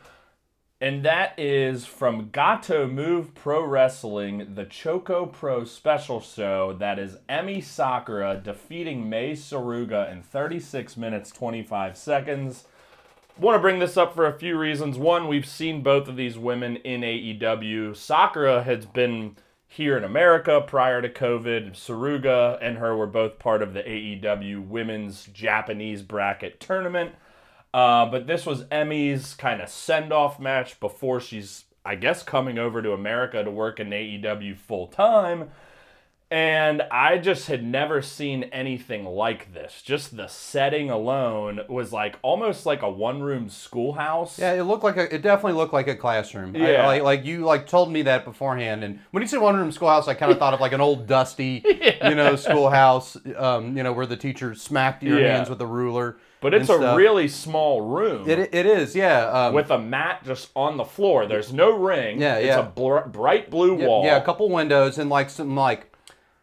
And 0.78 1.06
that 1.06 1.32
is 1.38 1.86
from 1.86 2.28
Gatoh 2.28 2.92
Move 2.92 3.34
Pro 3.34 3.64
Wrestling, 3.64 4.54
the 4.56 4.66
Choco 4.66 5.24
Pro 5.24 5.64
special 5.64 6.20
show. 6.20 6.76
That 6.78 6.98
is 6.98 7.16
Emi 7.30 7.64
Sakura 7.64 8.38
defeating 8.44 9.08
Mei 9.08 9.32
Suruga 9.32 10.12
in 10.12 10.22
36 10.22 10.98
minutes 10.98 11.30
25 11.30 11.96
seconds. 11.96 12.66
Want 13.38 13.54
to 13.54 13.58
bring 13.58 13.78
this 13.78 13.96
up 13.96 14.14
for 14.14 14.26
a 14.26 14.38
few 14.38 14.58
reasons. 14.58 14.98
One, 14.98 15.28
we've 15.28 15.46
seen 15.46 15.82
both 15.82 16.08
of 16.08 16.16
these 16.16 16.36
women 16.36 16.76
in 16.76 17.00
AEW. 17.00 17.96
Sakura 17.96 18.62
has 18.62 18.84
been 18.84 19.36
here 19.66 19.96
in 19.96 20.04
America 20.04 20.62
prior 20.66 21.00
to 21.00 21.08
COVID. 21.08 21.72
Saruga 21.72 22.58
and 22.60 22.76
her 22.76 22.94
were 22.94 23.06
both 23.06 23.38
part 23.38 23.62
of 23.62 23.72
the 23.72 23.82
AEW 23.82 24.68
Women's 24.68 25.24
Japanese 25.24 26.02
Bracket 26.02 26.60
Tournament. 26.60 27.14
Uh, 27.76 28.06
but 28.06 28.26
this 28.26 28.46
was 28.46 28.64
Emi's 28.70 29.34
kind 29.34 29.60
of 29.60 29.68
send 29.68 30.10
off 30.10 30.40
match 30.40 30.80
before 30.80 31.20
she's, 31.20 31.64
I 31.84 31.94
guess, 31.94 32.22
coming 32.22 32.58
over 32.58 32.80
to 32.80 32.92
America 32.92 33.44
to 33.44 33.50
work 33.50 33.78
in 33.78 33.90
AEW 33.90 34.56
full 34.56 34.86
time. 34.86 35.50
And 36.30 36.82
I 36.90 37.18
just 37.18 37.46
had 37.48 37.62
never 37.62 38.02
seen 38.02 38.44
anything 38.44 39.04
like 39.04 39.52
this. 39.54 39.80
Just 39.82 40.16
the 40.16 40.26
setting 40.26 40.90
alone 40.90 41.60
was 41.68 41.92
like 41.92 42.16
almost 42.22 42.64
like 42.66 42.82
a 42.82 42.90
one 42.90 43.22
room 43.22 43.48
schoolhouse. 43.48 44.36
Yeah, 44.38 44.54
it 44.54 44.64
looked 44.64 44.82
like 44.82 44.96
a. 44.96 45.14
It 45.14 45.22
definitely 45.22 45.52
looked 45.52 45.72
like 45.72 45.86
a 45.86 45.94
classroom. 45.94 46.56
I- 46.56 46.72
Yeah. 46.72 46.86
like, 46.86 47.02
like 47.02 47.24
you 47.26 47.44
like 47.44 47.68
told 47.68 47.92
me 47.92 48.02
that 48.02 48.24
beforehand, 48.24 48.82
and 48.82 48.98
when 49.12 49.22
you 49.22 49.28
said 49.28 49.40
one 49.40 49.54
room 49.56 49.70
schoolhouse, 49.70 50.08
I 50.08 50.14
kind 50.14 50.32
of 50.32 50.38
thought 50.38 50.52
of 50.54 50.60
like 50.60 50.72
an 50.72 50.80
old 50.80 51.06
dusty, 51.06 51.62
you 52.02 52.14
know, 52.16 52.34
schoolhouse. 52.34 53.16
Um, 53.36 53.76
you 53.76 53.82
know, 53.84 53.92
where 53.92 54.06
the 54.06 54.16
teacher 54.16 54.54
smacked 54.56 55.04
your 55.04 55.20
Yeah. 55.20 55.36
hands 55.36 55.48
with 55.50 55.60
a 55.60 55.66
ruler. 55.66 56.16
But 56.46 56.54
it's 56.54 56.70
a 56.70 56.76
stuff. 56.76 56.96
really 56.96 57.26
small 57.28 57.80
room. 57.80 58.28
It, 58.30 58.38
it 58.54 58.66
is, 58.66 58.94
yeah. 58.94 59.26
Um, 59.46 59.54
with 59.54 59.70
a 59.70 59.78
mat 59.78 60.22
just 60.24 60.50
on 60.54 60.76
the 60.76 60.84
floor. 60.84 61.26
There's 61.26 61.52
no 61.52 61.76
ring. 61.76 62.20
Yeah, 62.20 62.38
yeah. 62.38 62.46
It's 62.60 62.68
a 62.68 62.70
br- 62.74 63.08
bright 63.08 63.50
blue 63.50 63.76
yeah, 63.78 63.86
wall. 63.86 64.04
yeah, 64.04 64.16
a 64.16 64.24
couple 64.24 64.48
windows 64.48 64.98
and 64.98 65.10
like 65.10 65.28
some 65.30 65.56
like. 65.56 65.92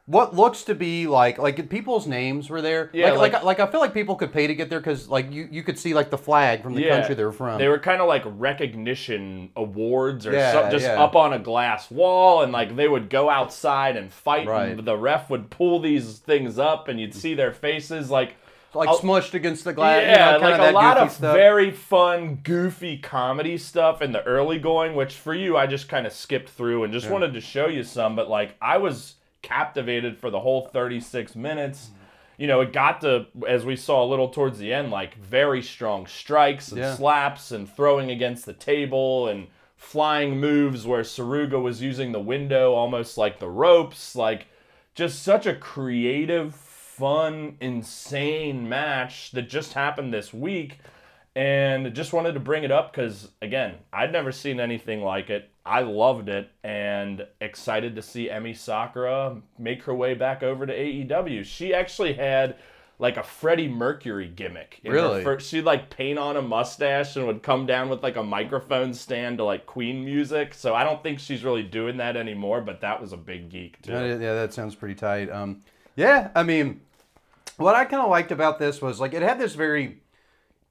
What 0.06 0.36
looks 0.36 0.64
to 0.66 0.76
be 0.76 1.08
like 1.08 1.38
like 1.38 1.70
people's 1.70 2.06
names 2.06 2.49
were 2.49 2.62
there. 2.62 2.89
Yeah, 2.91 3.12
like, 3.12 3.32
like 3.32 3.34
like- 3.36 3.43
like 3.43 3.60
I 3.62 3.72
feel 3.72 3.80
like 3.80 3.93
people 3.93 4.16
could 4.18 4.34
pay 4.34 4.47
to 4.47 4.54
get 4.54 4.70
there 4.70 4.82
because 4.82 5.08
like 5.08 5.32
you, 5.32 5.47
you 5.49 5.64
could 5.64 5.80
see 5.80 5.93
like 5.93 6.10
the 6.10 6.18
flag 6.18 6.62
from 6.62 6.76
the 6.76 6.84
country 6.89 7.16
they 7.16 7.24
were 7.24 7.32
from. 7.32 7.58
They 7.58 7.70
were 7.70 7.80
kind 7.80 8.01
of 8.01 8.10
like 8.10 8.24
recognition 8.26 9.49
awards 9.56 10.26
or 10.28 10.34
Yeah, 10.34 10.51
some, 10.51 10.72
just 10.72 10.84
yeah. 10.86 11.01
up 11.01 11.16
on 11.16 11.32
a 11.32 11.39
glass 11.39 11.89
wall, 11.89 12.41
and 12.41 12.51
like 12.51 12.76
they 12.76 12.89
would 12.89 13.10
go 13.10 13.30
outside 13.30 13.95
and 13.95 14.12
fight, 14.12 14.45
Right. 14.47 14.72
and 14.72 14.86
the 14.86 14.97
ref 14.97 15.30
would 15.30 15.49
pull 15.49 15.80
these 15.80 16.20
things 16.20 16.60
up, 16.60 16.89
and 16.89 16.99
you'd 16.99 17.16
see 17.16 17.34
their 17.34 17.54
faces 17.54 18.10
like. 18.10 18.36
Like 18.76 18.89
Oh, 18.89 18.97
smushed 18.99 19.34
against 19.34 19.63
the 19.65 19.74
glass. 19.74 20.01
you 20.01 20.07
yeah, 20.09 20.32
know, 20.32 20.39
like 20.39 20.59
a 20.59 20.71
lot 20.74 20.97
of 20.97 21.11
stuff. 21.11 21.36
very 21.36 21.69
fun, 21.71 22.36
goofy 22.43 22.97
comedy 22.97 23.57
stuff 23.57 24.01
in 24.01 24.11
the 24.11 24.24
early 24.24 24.57
going, 24.59 24.95
which 24.95 25.13
for 25.15 25.34
you 25.34 25.55
I 25.57 25.67
just 25.67 25.88
kind 25.89 26.07
of 26.07 26.13
skipped 26.13 26.49
through 26.49 26.84
and 26.84 26.91
just 26.93 27.09
wanted 27.09 27.34
to 27.34 27.41
show 27.41 27.67
you 27.67 27.84
some. 27.84 28.15
But 28.15 28.30
like 28.30 28.55
I 28.61 28.78
was 28.78 29.15
captivated 29.41 30.17
for 30.17 30.30
the 30.32 30.39
whole 30.39 30.61
36 30.67 31.36
minutes. 31.36 31.86
Mm-hmm. 31.86 31.97
You 32.38 32.47
know, 32.47 32.61
it 32.61 32.74
got 32.74 33.01
to 33.01 33.28
as 33.47 33.63
we 33.63 33.76
saw 33.76 34.03
a 34.03 34.07
little 34.09 34.30
towards 34.30 34.57
the 34.57 34.74
end, 34.74 34.89
like 34.89 35.15
very 35.17 35.61
strong 35.61 36.07
strikes 36.07 36.69
and 36.69 36.80
Yeah. 36.80 36.95
slaps 36.95 37.51
and 37.51 37.69
throwing 37.69 38.09
against 38.09 38.45
the 38.47 38.53
table 38.53 39.28
and 39.28 39.47
flying 39.76 40.39
moves 40.39 40.88
where 40.88 41.03
Suruga 41.03 41.61
was 41.61 41.82
using 41.82 42.11
the 42.11 42.19
window 42.19 42.74
almost 42.74 43.17
like 43.17 43.38
the 43.39 43.49
ropes, 43.49 44.15
like 44.15 44.47
just 44.95 45.21
such 45.21 45.45
a 45.45 45.53
creative, 45.53 46.55
fun, 46.98 47.58
insane 47.60 48.68
match 48.70 49.32
that 49.32 49.50
just 49.50 49.74
happened 49.74 50.14
this 50.14 50.34
week. 50.34 50.80
And 51.36 51.96
just 51.96 52.14
wanted 52.14 52.34
to 52.34 52.39
bring 52.39 52.64
it 52.64 52.72
up 52.72 52.91
because, 52.91 53.30
again, 53.41 53.76
I'd 53.91 54.12
never 54.12 54.32
seen 54.32 54.60
anything 54.60 55.02
like 55.02 55.32
it. 55.32 55.50
I 55.66 55.82
loved 55.82 56.30
it 56.30 56.52
and 56.64 57.26
excited 57.41 57.96
to 57.96 58.04
see 58.04 58.30
Emi 58.30 58.56
Sakura 58.56 59.41
make 59.58 59.82
her 59.84 59.96
way 59.96 60.14
back 60.14 60.44
over 60.44 60.68
to 60.68 60.74
AEW. 60.74 61.44
She 61.44 61.74
actually 61.74 62.14
had 62.14 62.58
like 63.00 63.18
a 63.18 63.24
Freddie 63.24 63.68
Mercury 63.68 64.28
gimmick. 64.28 64.80
Really? 64.86 65.39
she'd 65.39 65.64
like 65.64 65.89
paint 65.89 66.20
on 66.20 66.38
a 66.38 66.41
mustache 66.41 67.16
and 67.16 67.26
would 67.26 67.41
come 67.41 67.66
down 67.66 67.89
with 67.89 68.04
like 68.04 68.16
a 68.16 68.24
microphone 68.24 68.94
stand 68.94 69.39
to 69.39 69.44
like 69.44 69.66
Queen 69.66 70.06
music. 70.06 70.54
So 70.54 70.76
I 70.76 70.84
don't 70.84 71.02
think 71.02 71.20
she's 71.20 71.44
really 71.44 71.64
doing 71.64 71.98
that 71.98 72.16
anymore, 72.16 72.62
but 72.62 72.82
that 72.82 73.02
was 73.02 73.12
a 73.12 73.18
big 73.18 73.50
geek 73.50 73.82
too. 73.82 73.94
Yeah, 73.94 74.06
yeah, 74.06 74.34
that 74.36 74.54
sounds 74.54 74.76
pretty 74.76 74.96
tight. 74.96 75.32
Um, 75.32 75.62
yeah, 75.96 76.30
I 76.36 76.44
mean, 76.44 76.82
what 77.58 77.76
I 77.76 77.86
kind 77.86 78.02
of 78.04 78.10
liked 78.10 78.32
about 78.32 78.60
this 78.60 78.82
was 78.82 79.00
like 79.00 79.14
it 79.14 79.22
had 79.22 79.39
this 79.39 79.56
very 79.56 80.00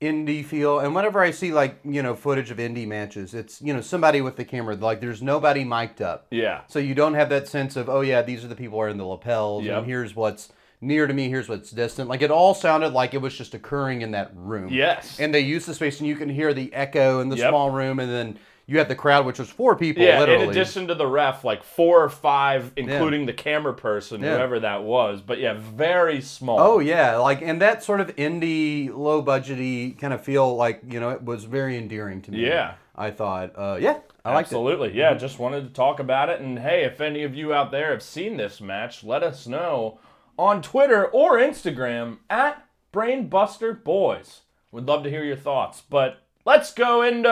indie 0.00 0.44
feel, 0.44 0.80
and 0.80 0.94
whenever 0.94 1.20
I 1.20 1.30
see 1.30 1.52
like 1.52 1.78
you 1.84 2.02
know 2.02 2.14
footage 2.16 2.50
of 2.50 2.58
indie 2.58 2.86
matches, 2.88 3.34
it's 3.34 3.62
you 3.62 3.72
know 3.72 3.80
somebody 3.80 4.20
with 4.20 4.36
the 4.36 4.44
camera, 4.44 4.74
like 4.74 5.00
there's 5.00 5.22
nobody 5.22 5.64
mic'd 5.64 6.02
up, 6.02 6.26
Yeah. 6.30 6.62
so 6.66 6.78
you 6.78 6.94
don't 6.94 7.14
have 7.14 7.28
that 7.28 7.46
sense 7.48 7.76
of 7.76 7.88
oh 7.88 8.00
yeah, 8.00 8.22
these 8.22 8.44
are 8.44 8.48
the 8.48 8.56
people 8.56 8.78
wearing 8.78 8.96
the 8.96 9.04
lapels, 9.06 9.64
Yep. 9.64 9.78
and 9.78 9.86
here's 9.86 10.16
what's 10.16 10.50
near 10.80 11.06
to 11.06 11.14
me, 11.14 11.28
here's 11.28 11.48
what's 11.48 11.70
distant. 11.70 12.08
Like 12.08 12.22
it 12.22 12.32
all 12.32 12.54
sounded 12.54 12.92
like 12.92 13.14
it 13.14 13.18
was 13.18 13.36
just 13.38 13.54
occurring 13.54 14.02
in 14.02 14.10
that 14.10 14.32
room. 14.34 14.72
Yes. 14.72 15.20
and 15.20 15.32
they 15.32 15.38
used 15.40 15.68
the 15.68 15.74
space, 15.74 16.00
and 16.00 16.08
you 16.08 16.16
can 16.16 16.28
hear 16.28 16.52
the 16.52 16.74
echo 16.74 17.20
in 17.20 17.28
the 17.28 17.36
Yep. 17.36 17.50
small 17.50 17.70
room, 17.70 18.00
and 18.00 18.10
then 18.10 18.38
you 18.66 18.78
had 18.78 18.88
the 18.88 18.94
crowd, 18.94 19.26
which 19.26 19.38
was 19.38 19.50
four 19.50 19.74
people, 19.76 20.02
Yeah, 20.02 20.20
literally. 20.20 20.44
in 20.44 20.50
addition 20.50 20.86
to 20.88 20.94
the 20.94 21.06
ref, 21.06 21.44
like 21.44 21.62
four 21.62 22.02
or 22.02 22.08
five, 22.08 22.72
including 22.76 23.26
the 23.26 23.32
camera 23.32 23.74
person, 23.74 24.22
Yeah. 24.22 24.36
whoever 24.36 24.60
that 24.60 24.82
was. 24.84 25.20
But 25.20 25.38
yeah, 25.40 25.54
very 25.58 26.20
small. 26.20 26.58
Oh 26.60 26.78
yeah, 26.78 27.16
like 27.16 27.42
and 27.42 27.60
that 27.60 27.82
sort 27.82 28.00
of 28.00 28.14
indie, 28.16 28.88
low 28.94 29.22
budgety 29.22 29.98
kind 29.98 30.12
of 30.12 30.22
feel, 30.22 30.54
like 30.56 30.80
you 30.88 31.00
know, 31.00 31.10
it 31.10 31.22
was 31.24 31.44
very 31.44 31.76
endearing 31.76 32.22
to 32.22 32.30
me. 32.32 32.46
Yeah. 32.46 32.74
I 32.94 33.10
thought, 33.10 33.52
uh, 33.56 33.78
yeah, 33.80 33.98
I 34.24 34.34
it. 34.34 34.38
Absolutely. 34.40 34.92
Yeah, 34.94 35.14
just 35.14 35.38
wanted 35.38 35.62
to 35.66 35.70
talk 35.72 35.98
about 35.98 36.28
it. 36.28 36.40
And 36.40 36.58
hey, 36.58 36.84
if 36.84 37.00
any 37.00 37.22
of 37.24 37.34
you 37.34 37.52
out 37.54 37.70
there 37.72 37.90
have 37.90 38.02
seen 38.02 38.36
this 38.36 38.60
match, 38.60 39.02
let 39.02 39.22
us 39.22 39.46
know 39.46 39.98
on 40.38 40.60
Twitter 40.62 41.06
or 41.06 41.38
Instagram 41.38 42.18
at 42.30 42.64
Brainbuster 42.92 43.82
Boys. 43.82 44.42
We'd 44.70 44.84
love 44.86 45.02
to 45.04 45.10
hear 45.10 45.24
your 45.24 45.36
thoughts. 45.36 45.80
But 45.88 46.21
let's 46.44 46.72
go 46.72 47.02
into 47.02 47.28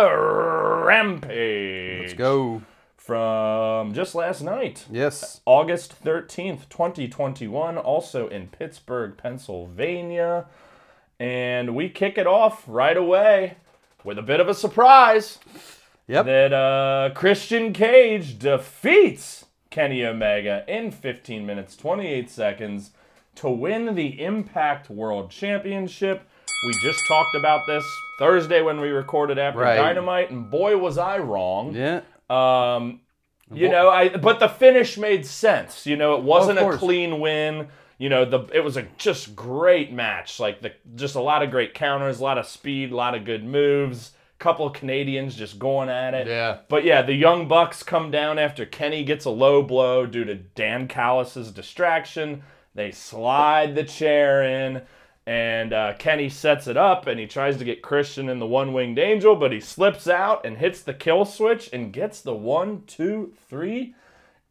Rampage. 0.86 2.00
Let's 2.02 2.14
go. 2.14 2.62
From 2.96 3.92
just 3.92 4.14
last 4.14 4.40
night. 4.42 4.84
Yes. 4.90 5.40
August 5.44 6.04
13th, 6.04 6.68
2021, 6.68 7.76
also 7.76 8.28
in 8.28 8.48
Pittsburgh, 8.48 9.16
Pennsylvania. 9.16 10.46
And 11.18 11.74
we 11.74 11.88
kick 11.88 12.18
it 12.18 12.26
off 12.26 12.62
right 12.68 12.96
away 12.96 13.56
with 14.04 14.18
a 14.18 14.22
bit 14.22 14.38
of 14.38 14.48
a 14.48 14.54
surprise 14.54 15.38
Yep. 16.06 16.26
that 16.26 16.52
uh, 16.52 17.10
Christian 17.14 17.72
Cage 17.72 18.38
defeats 18.38 19.46
Kenny 19.70 20.04
Omega 20.04 20.64
in 20.68 20.90
15 20.92 21.44
minutes 21.44 21.76
28 21.76 22.30
seconds 22.30 22.90
to 23.36 23.48
win 23.48 23.94
the 23.94 24.22
Impact 24.22 24.88
World 24.90 25.30
Championship. 25.30 26.28
We 26.66 26.74
just 26.82 27.06
talked 27.06 27.34
about 27.34 27.66
this 27.66 27.84
Thursday 28.18 28.60
when 28.60 28.80
we 28.80 28.88
recorded 28.88 29.38
after 29.38 29.60
Right. 29.60 29.76
Dynamite, 29.76 30.30
and 30.30 30.50
boy 30.50 30.76
was 30.76 30.98
I 30.98 31.18
wrong. 31.18 31.74
Yeah. 31.74 32.02
Um, 32.28 33.00
you 33.52 33.68
know, 33.68 33.88
I 33.88 34.08
but 34.08 34.38
the 34.38 34.48
finish 34.48 34.96
made 34.98 35.26
sense. 35.26 35.86
You 35.86 35.96
know, 35.96 36.14
it 36.16 36.22
wasn't 36.22 36.58
a 36.58 36.76
clean 36.76 37.18
win. 37.20 37.68
You 37.98 38.08
know, 38.08 38.24
the 38.24 38.40
it 38.54 38.62
was 38.62 38.76
a 38.76 38.82
just 38.98 39.34
great 39.34 39.92
match. 39.92 40.38
Like 40.38 40.60
the 40.60 40.72
just 40.94 41.16
a 41.16 41.20
lot 41.20 41.42
of 41.42 41.50
great 41.50 41.74
counters, 41.74 42.20
a 42.20 42.22
lot 42.22 42.38
of 42.38 42.46
speed, 42.46 42.92
a 42.92 42.96
lot 42.96 43.14
of 43.14 43.24
good 43.24 43.44
moves. 43.44 44.12
Couple 44.38 44.66
of 44.66 44.72
Canadians 44.72 45.36
just 45.36 45.58
going 45.58 45.90
at 45.90 46.14
it. 46.14 46.26
Yeah. 46.26 46.58
But 46.68 46.84
yeah, 46.84 47.02
the 47.02 47.12
Young 47.12 47.46
Bucks 47.46 47.82
come 47.82 48.10
down 48.10 48.38
after 48.38 48.64
Kenny 48.64 49.04
gets 49.04 49.26
a 49.26 49.30
low 49.30 49.62
blow 49.62 50.06
due 50.06 50.24
to 50.24 50.34
Don 50.34 50.88
Callis's 50.88 51.50
distraction. 51.52 52.42
They 52.74 52.90
slide 52.90 53.74
the 53.74 53.84
chair 53.84 54.42
in, 54.42 54.80
and 55.26 55.72
uh, 55.72 55.94
Kenny 55.98 56.28
sets 56.28 56.66
it 56.66 56.76
up, 56.76 57.06
and 57.06 57.20
he 57.20 57.26
tries 57.26 57.56
to 57.58 57.64
get 57.64 57.82
Christian 57.82 58.28
in 58.28 58.38
the 58.38 58.46
one 58.46 58.72
winged 58.72 58.98
angel, 58.98 59.36
but 59.36 59.52
he 59.52 59.60
slips 59.60 60.08
out 60.08 60.44
and 60.44 60.58
hits 60.58 60.82
the 60.82 60.94
kill 60.94 61.24
switch 61.24 61.68
and 61.72 61.92
gets 61.92 62.20
the 62.20 62.34
one, 62.34 62.82
two, 62.86 63.32
three 63.48 63.94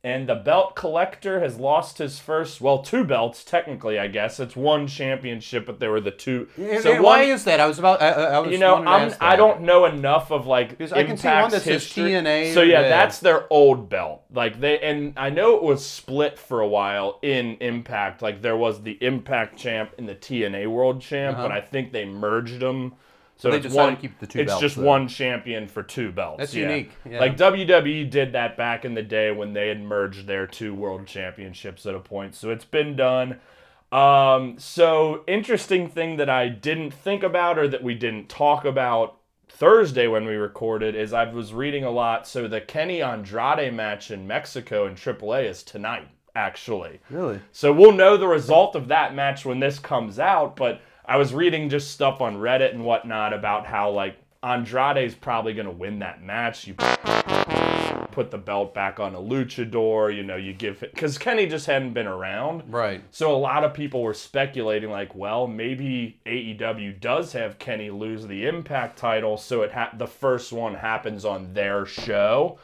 And 0.01 0.29
the 0.29 0.35
belt 0.35 0.77
collector 0.77 1.41
has 1.41 1.57
lost 1.57 1.97
his 1.97 2.19
first, 2.19 2.61
well, 2.61 2.81
two 2.81 3.03
belts 3.03 3.43
technically. 3.43 3.99
I 3.99 4.07
guess 4.07 4.39
it's 4.39 4.55
one 4.55 4.87
championship, 4.87 5.65
but 5.65 5.81
there 5.81 5.91
were 5.91 5.99
the 5.99 6.11
two. 6.11 6.47
And- 6.55 6.81
so 6.81 6.93
and 6.93 7.03
why 7.03 7.23
is 7.23 7.43
that? 7.43 7.59
I 7.59 7.65
was 7.65 7.79
about. 7.79 8.01
I, 8.01 8.11
I 8.11 8.39
was 8.39 8.49
you 8.49 8.59
know, 8.59 8.75
I'm, 8.75 9.13
I 9.19 9.35
don't 9.35 9.61
know 9.61 9.83
enough 9.83 10.31
of 10.31 10.47
like 10.47 10.69
Because 10.69 10.93
I 10.93 11.03
can 11.03 11.17
see 11.17 11.27
one 11.27 11.35
Impact's 11.35 11.53
that 11.53 11.63
says 11.63 11.83
history. 11.83 12.11
TNA 12.11 12.53
So 12.53 12.61
yeah, 12.61 12.79
yeah. 12.79 12.89
that's 12.89 13.19
their 13.19 13.51
old 13.51 13.89
belt. 13.89 14.23
Like 14.33 14.61
they 14.61 14.79
and 14.79 15.13
I 15.17 15.31
know 15.31 15.57
it 15.57 15.63
was 15.63 15.85
split 15.85 16.39
for 16.39 16.61
a 16.61 16.67
while 16.67 17.19
in 17.21 17.57
Impact. 17.59 18.21
Like 18.21 18.41
there 18.41 18.55
was 18.55 18.83
the 18.83 18.97
Impact 19.03 19.59
champ 19.59 19.91
and 19.97 20.07
the 20.07 20.15
TNA 20.15 20.67
World 20.67 21.01
champ, 21.01 21.35
but 21.35 21.51
uh-huh. 21.51 21.57
I 21.57 21.61
think 21.61 21.91
they 21.91 22.05
merged 22.05 22.61
them. 22.61 22.95
So 23.39 23.49
they 23.49 23.61
decided 23.61 23.77
one, 23.77 23.95
to 23.95 24.01
keep 24.01 24.19
the 24.19 24.27
two 24.27 24.39
It's 24.41 24.51
belts, 24.51 24.61
just 24.61 24.75
though. 24.75 24.83
one 24.83 25.07
champion 25.07 25.69
for 25.69 25.81
two 25.81 26.11
belts. 26.11 26.39
That's 26.39 26.53
yeah. 26.53 26.67
unique, 26.67 26.91
yeah. 27.09 27.21
Like 27.21 27.37
WWE 27.37 28.09
did 28.09 28.33
that 28.33 28.57
back 28.57 28.83
in 28.83 28.95
the 28.95 29.01
day 29.01 29.31
when 29.31 29.53
they 29.53 29.69
had 29.69 29.81
merged 29.81 30.27
their 30.27 30.45
two 30.45 30.75
world 30.75 31.07
championships 31.07 31.85
at 31.85 31.95
a 31.95 32.01
point. 32.01 32.35
So 32.35 32.49
it's 32.49 32.65
been 32.65 32.97
done. 32.97 33.39
Um, 33.93 34.59
so 34.59 35.23
interesting 35.25 35.87
thing 35.87 36.17
that 36.17 36.29
I 36.29 36.49
didn't 36.49 36.91
think 36.91 37.23
about 37.23 37.57
or 37.57 37.69
that 37.69 37.81
we 37.81 37.95
didn't 37.95 38.27
talk 38.27 38.65
about 38.65 39.19
Thursday 39.47 40.07
when 40.07 40.25
we 40.25 40.35
recorded 40.35 40.93
is 40.93 41.13
I 41.13 41.23
was 41.31 41.53
reading 41.53 41.85
a 41.85 41.91
lot. 41.91 42.27
So 42.27 42.45
the 42.45 42.59
Kenny 42.59 43.01
Andrade 43.01 43.73
match 43.73 44.11
in 44.11 44.27
Mexico 44.27 44.85
in 44.85 44.95
AAA 44.95 45.45
is 45.49 45.63
tonight, 45.63 46.09
actually. 46.35 46.99
Really? 47.09 47.39
So 47.53 47.71
we'll 47.71 47.93
know 47.93 48.17
the 48.17 48.27
result 48.27 48.75
of 48.75 48.89
that 48.89 49.15
match 49.15 49.45
when 49.45 49.61
this 49.61 49.79
comes 49.79 50.19
out. 50.19 50.57
But 50.57 50.81
I 51.09 51.17
was 51.17 51.33
reading 51.33 51.69
just 51.69 51.89
stuff 51.89 52.21
on 52.21 52.37
Reddit 52.37 52.71
and 52.71 52.85
whatnot 52.85 53.33
about 53.33 53.65
how 53.65 53.89
like 53.89 54.15
Andrade's 54.43 55.15
probably 55.15 55.55
gonna 55.55 55.71
win 55.71 55.97
that 55.99 56.21
match. 56.21 56.67
You 56.67 56.75
put 58.11 58.29
the 58.29 58.37
belt 58.37 58.75
back 58.75 58.99
on 58.99 59.15
a 59.15 59.19
luchador, 59.19 60.15
you 60.15 60.21
know, 60.21 60.35
you 60.35 60.53
give 60.53 60.83
it 60.83 60.93
because 60.93 61.17
Kenny 61.17 61.47
just 61.47 61.65
hadn't 61.65 61.93
been 61.93 62.05
around. 62.05 62.71
Right. 62.71 63.03
So 63.09 63.35
a 63.35 63.37
lot 63.37 63.63
of 63.63 63.73
people 63.73 64.03
were 64.03 64.13
speculating, 64.13 64.91
like, 64.91 65.15
well, 65.15 65.47
maybe 65.47 66.19
AEW 66.27 66.99
does 66.99 67.33
have 67.33 67.57
Kenny 67.57 67.89
lose 67.89 68.27
the 68.27 68.45
Impact 68.45 68.95
title, 68.95 69.35
so 69.37 69.63
it 69.63 69.71
ha- 69.71 69.93
the 69.97 70.07
first 70.07 70.53
one 70.53 70.75
happens 70.75 71.25
on 71.25 71.55
their 71.55 71.87
show, 71.87 72.59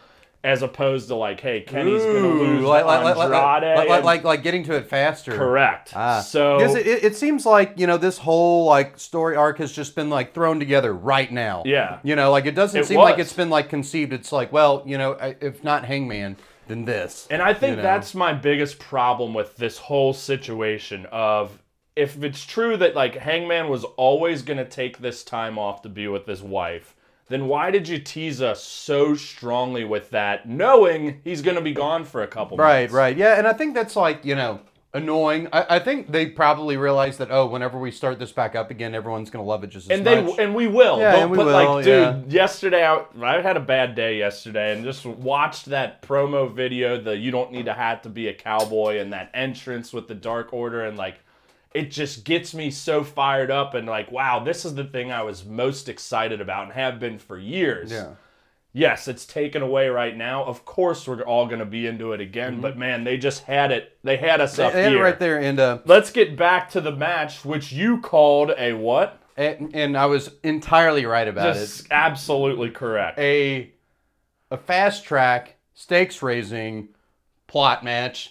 as 0.45 0.61
opposed 0.61 1.07
to 1.09 1.15
like, 1.15 1.39
hey, 1.41 1.61
Kenny's 1.61 2.03
gonna 2.03 2.19
lose 2.19 2.63
like, 2.63 2.85
like, 2.85 3.03
like, 3.03 3.15
like, 3.17 3.31
Andrade. 3.33 3.77
like, 3.77 3.89
like, 3.89 4.03
like, 4.03 4.23
like 4.23 4.43
getting 4.43 4.63
to 4.65 4.75
it 4.75 4.87
faster. 4.87 5.35
correct. 5.35 5.91
Ah. 5.95 6.21
so 6.21 6.57
because 6.59 6.75
it, 6.75 6.85
it 7.03 7.15
seems 7.15 7.45
like 7.45 7.73
you 7.77 7.87
know 7.87 7.97
this 7.97 8.17
whole 8.19 8.65
like 8.65 8.97
story 8.99 9.35
arc 9.35 9.57
has 9.57 9.71
just 9.71 9.95
been 9.95 10.09
like 10.09 10.33
thrown 10.33 10.59
together 10.59 10.93
right 10.93 11.31
now. 11.31 11.63
Yeah. 11.65 11.99
You 12.03 12.15
know, 12.15 12.31
like 12.31 12.45
it 12.45 12.55
doesn't 12.55 12.79
It 12.79 12.85
seem 12.85 12.99
like 12.99 13.17
was. 13.17 13.27
it's 13.27 13.35
been 13.35 13.49
like 13.49 13.69
conceived. 13.69 14.13
It's 14.13 14.31
like, 14.31 14.53
well, 14.53 14.83
you 14.85 14.97
know, 14.97 15.13
I- 15.19 15.35
if 15.41 15.63
not 15.63 15.85
Hangman, 15.85 16.37
then 16.67 16.85
this. 16.85 17.27
And 17.29 17.41
I 17.41 17.53
think 17.53 17.71
you 17.71 17.75
know? 17.77 17.81
that's 17.83 18.13
my 18.15 18.31
biggest 18.33 18.79
problem 18.79 19.33
with 19.33 19.55
this 19.57 19.77
whole 19.77 20.13
situation 20.13 21.05
of 21.11 21.59
if 21.95 22.21
it's 22.23 22.45
true 22.45 22.75
that 22.77 22.95
like 22.95 23.15
Hangman 23.15 23.69
was 23.69 23.83
always 23.83 24.41
going 24.41 24.57
to 24.57 24.65
take 24.65 24.97
this 24.99 25.23
time 25.23 25.57
off 25.57 25.81
to 25.83 25.89
be 25.89 26.07
with 26.07 26.25
his 26.25 26.41
wife, 26.43 26.94
then 27.28 27.47
why 27.47 27.71
did 27.71 27.88
you 27.88 27.97
tease 27.99 28.41
us 28.41 28.63
so 28.63 29.15
strongly 29.15 29.84
with 29.84 30.09
that 30.11 30.47
knowing 30.47 31.21
he's 31.23 31.41
going 31.41 31.55
to 31.55 31.61
be 31.61 31.73
gone 31.73 32.05
for 32.05 32.21
a 32.23 32.28
couple 32.28 32.57
Right, 32.57 32.82
months? 32.82 32.93
right. 32.93 33.17
Yeah, 33.17 33.38
and 33.38 33.47
I 33.47 33.53
think 33.53 33.73
that's 33.73 33.95
like, 33.95 34.23
you 34.26 34.36
know, 34.36 34.59
annoying. 34.93 35.47
I, 35.51 35.76
I 35.76 35.80
think 35.80 36.11
they 36.11 36.28
probably 36.28 36.78
realize 36.78 37.17
that, 37.17 37.30
oh, 37.32 37.47
whenever 37.47 37.78
we 37.80 37.91
start 37.91 38.17
this 38.19 38.32
back 38.32 38.55
up 38.55 38.71
again, 38.71 38.95
everyone's 38.95 39.30
going 39.30 39.43
to 39.43 39.47
love 39.49 39.63
it 39.63 39.67
just 39.71 39.91
as 39.91 39.97
And 39.97 40.07
they 40.07 40.21
much. 40.21 40.39
and 40.39 40.55
we 40.55 40.67
will. 40.67 40.99
Yeah, 40.99 41.11
But- 41.13 41.21
and 41.23 41.32
we 41.32 41.38
but 41.38 41.45
will, 41.47 41.53
like, 41.76 41.84
dude, 41.84 41.88
yeah. 42.32 42.41
yesterday 42.41 42.86
I, 42.86 43.03
I 43.21 43.41
had 43.41 43.57
a 43.57 43.61
bad 43.61 43.95
day 43.95 44.17
yesterday, 44.17 44.73
and 44.73 44.84
just 44.86 45.05
watched 45.05 45.65
that 45.65 46.01
promo 46.01 46.49
video. 46.53 47.01
The 47.01 47.17
you 47.17 47.32
don't 47.32 47.51
need 47.51 47.67
a 47.67 47.73
hat 47.73 48.03
to 48.03 48.09
be 48.09 48.28
a 48.30 48.34
cowboy, 48.34 48.99
and 48.99 49.11
that 49.13 49.32
entrance 49.34 49.91
with 49.91 50.07
the 50.07 50.15
Dark 50.15 50.53
Order, 50.53 50.86
and 50.86 50.95
like, 50.97 51.15
it 51.76 51.91
just 51.91 52.23
gets 52.23 52.53
me 52.53 52.71
so 52.71 53.03
fired 53.03 53.51
up, 53.51 53.73
and 53.73 53.88
like, 53.88 54.11
wow, 54.11 54.39
this 54.39 54.65
is 54.65 54.76
the 54.76 54.84
thing 54.86 55.11
I 55.11 55.23
was 55.23 55.45
most 55.45 55.89
excited 55.89 56.41
about, 56.41 56.63
and 56.65 56.73
have 56.73 56.99
been 56.99 57.19
for 57.19 57.38
years. 57.38 57.91
yeah. 57.91 58.11
Yes, 58.78 59.07
it's 59.07 59.26
taken 59.26 59.61
away 59.61 59.88
right 59.88 60.17
now. 60.17 60.43
Of 60.43 60.65
course, 60.65 61.07
we're 61.07 61.21
all 61.21 61.47
gonna 61.47 61.63
be 61.65 61.88
into 61.88 62.11
it 62.11 62.19
again. 62.19 62.59
But 62.59 62.78
man, 62.78 63.05
they 63.05 63.17
just 63.17 63.43
had 63.43 63.71
it. 63.71 63.97
They 64.03 64.17
had 64.17 64.41
us 64.41 64.57
Mm-hmm. 64.57 64.61
They 64.61 64.67
up 64.67 64.73
they 64.73 64.84
had 64.84 64.91
it 64.91 64.95
here. 64.95 65.03
right 65.03 65.19
there. 65.19 65.39
And, 65.39 65.59
uh, 65.61 65.80
Let's 65.86 66.11
get 66.11 66.36
back 66.36 66.69
to 66.71 66.82
the 66.82 66.91
match, 66.91 67.45
which 67.45 67.71
you 67.71 68.01
called 68.01 68.51
a 68.57 68.73
what? 68.73 69.21
and, 69.38 69.73
and 69.73 69.97
I 69.97 70.07
was 70.07 70.30
entirely 70.43 71.05
right 71.05 71.28
about 71.28 71.55
it. 71.55 71.59
Just 71.59 71.88
absolutely 71.89 72.69
correct. 72.69 73.17
a 73.17 73.71
a 74.51 74.57
fast 74.57 75.05
track 75.05 75.55
stakes 75.73 76.21
raising 76.21 76.89
plot 77.47 77.82
match. 77.84 78.30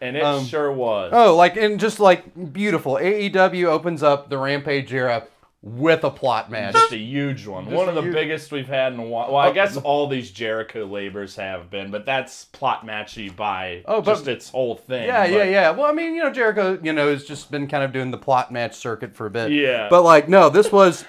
And 0.00 0.16
it 0.16 0.22
Um, 0.22 0.44
sure 0.46 0.72
was. 0.72 1.10
Oh, 1.14 1.36
like 1.36 1.56
and 1.56 1.78
just 1.78 2.00
like 2.00 2.52
beautiful. 2.52 2.94
AEW 2.94 3.66
opens 3.66 4.02
up 4.02 4.30
the 4.30 4.38
Rampage 4.38 4.92
era 4.94 5.24
with 5.62 6.04
a 6.04 6.10
plot 6.10 6.50
match. 6.50 6.72
Just 6.72 6.92
a 6.92 6.96
huge 6.96 7.46
one. 7.46 7.64
Just 7.64 7.76
one 7.76 7.88
of 7.90 7.94
the 7.94 8.00
huge. 8.00 8.14
biggest 8.14 8.50
we've 8.50 8.66
had 8.66 8.94
in 8.94 8.98
a 8.98 9.02
while. 9.02 9.26
Well, 9.28 9.36
I 9.42 9.52
guess 9.52 9.76
all 9.76 10.06
these 10.06 10.30
Jericho 10.30 10.86
labors 10.86 11.36
have 11.36 11.68
been, 11.70 11.90
but 11.90 12.06
that's 12.06 12.46
plot 12.46 12.86
matchy 12.86 13.34
by 13.34 13.82
Oh, 13.84 14.00
but- 14.00 14.12
just 14.14 14.26
its 14.26 14.48
whole 14.48 14.74
thing. 14.76 15.04
Yeah, 15.06 15.26
yeah, 15.26 15.42
yeah. 15.44 15.70
Well, 15.70 15.84
I 15.84 15.92
mean, 15.92 16.14
you 16.14 16.22
know, 16.22 16.30
Jericho, 16.32 16.78
you 16.82 16.94
know, 16.94 17.10
has 17.10 17.26
just 17.26 17.50
been 17.50 17.68
kind 17.68 17.84
of 17.84 17.92
doing 17.92 18.10
the 18.10 18.16
plot 18.16 18.50
match 18.50 18.74
circuit 18.74 19.14
for 19.14 19.26
a 19.26 19.30
bit. 19.30 19.50
Yeah. 19.50 19.88
But 19.90 20.00
like, 20.02 20.30
no, 20.30 20.48
this 20.48 20.72
was 20.72 21.04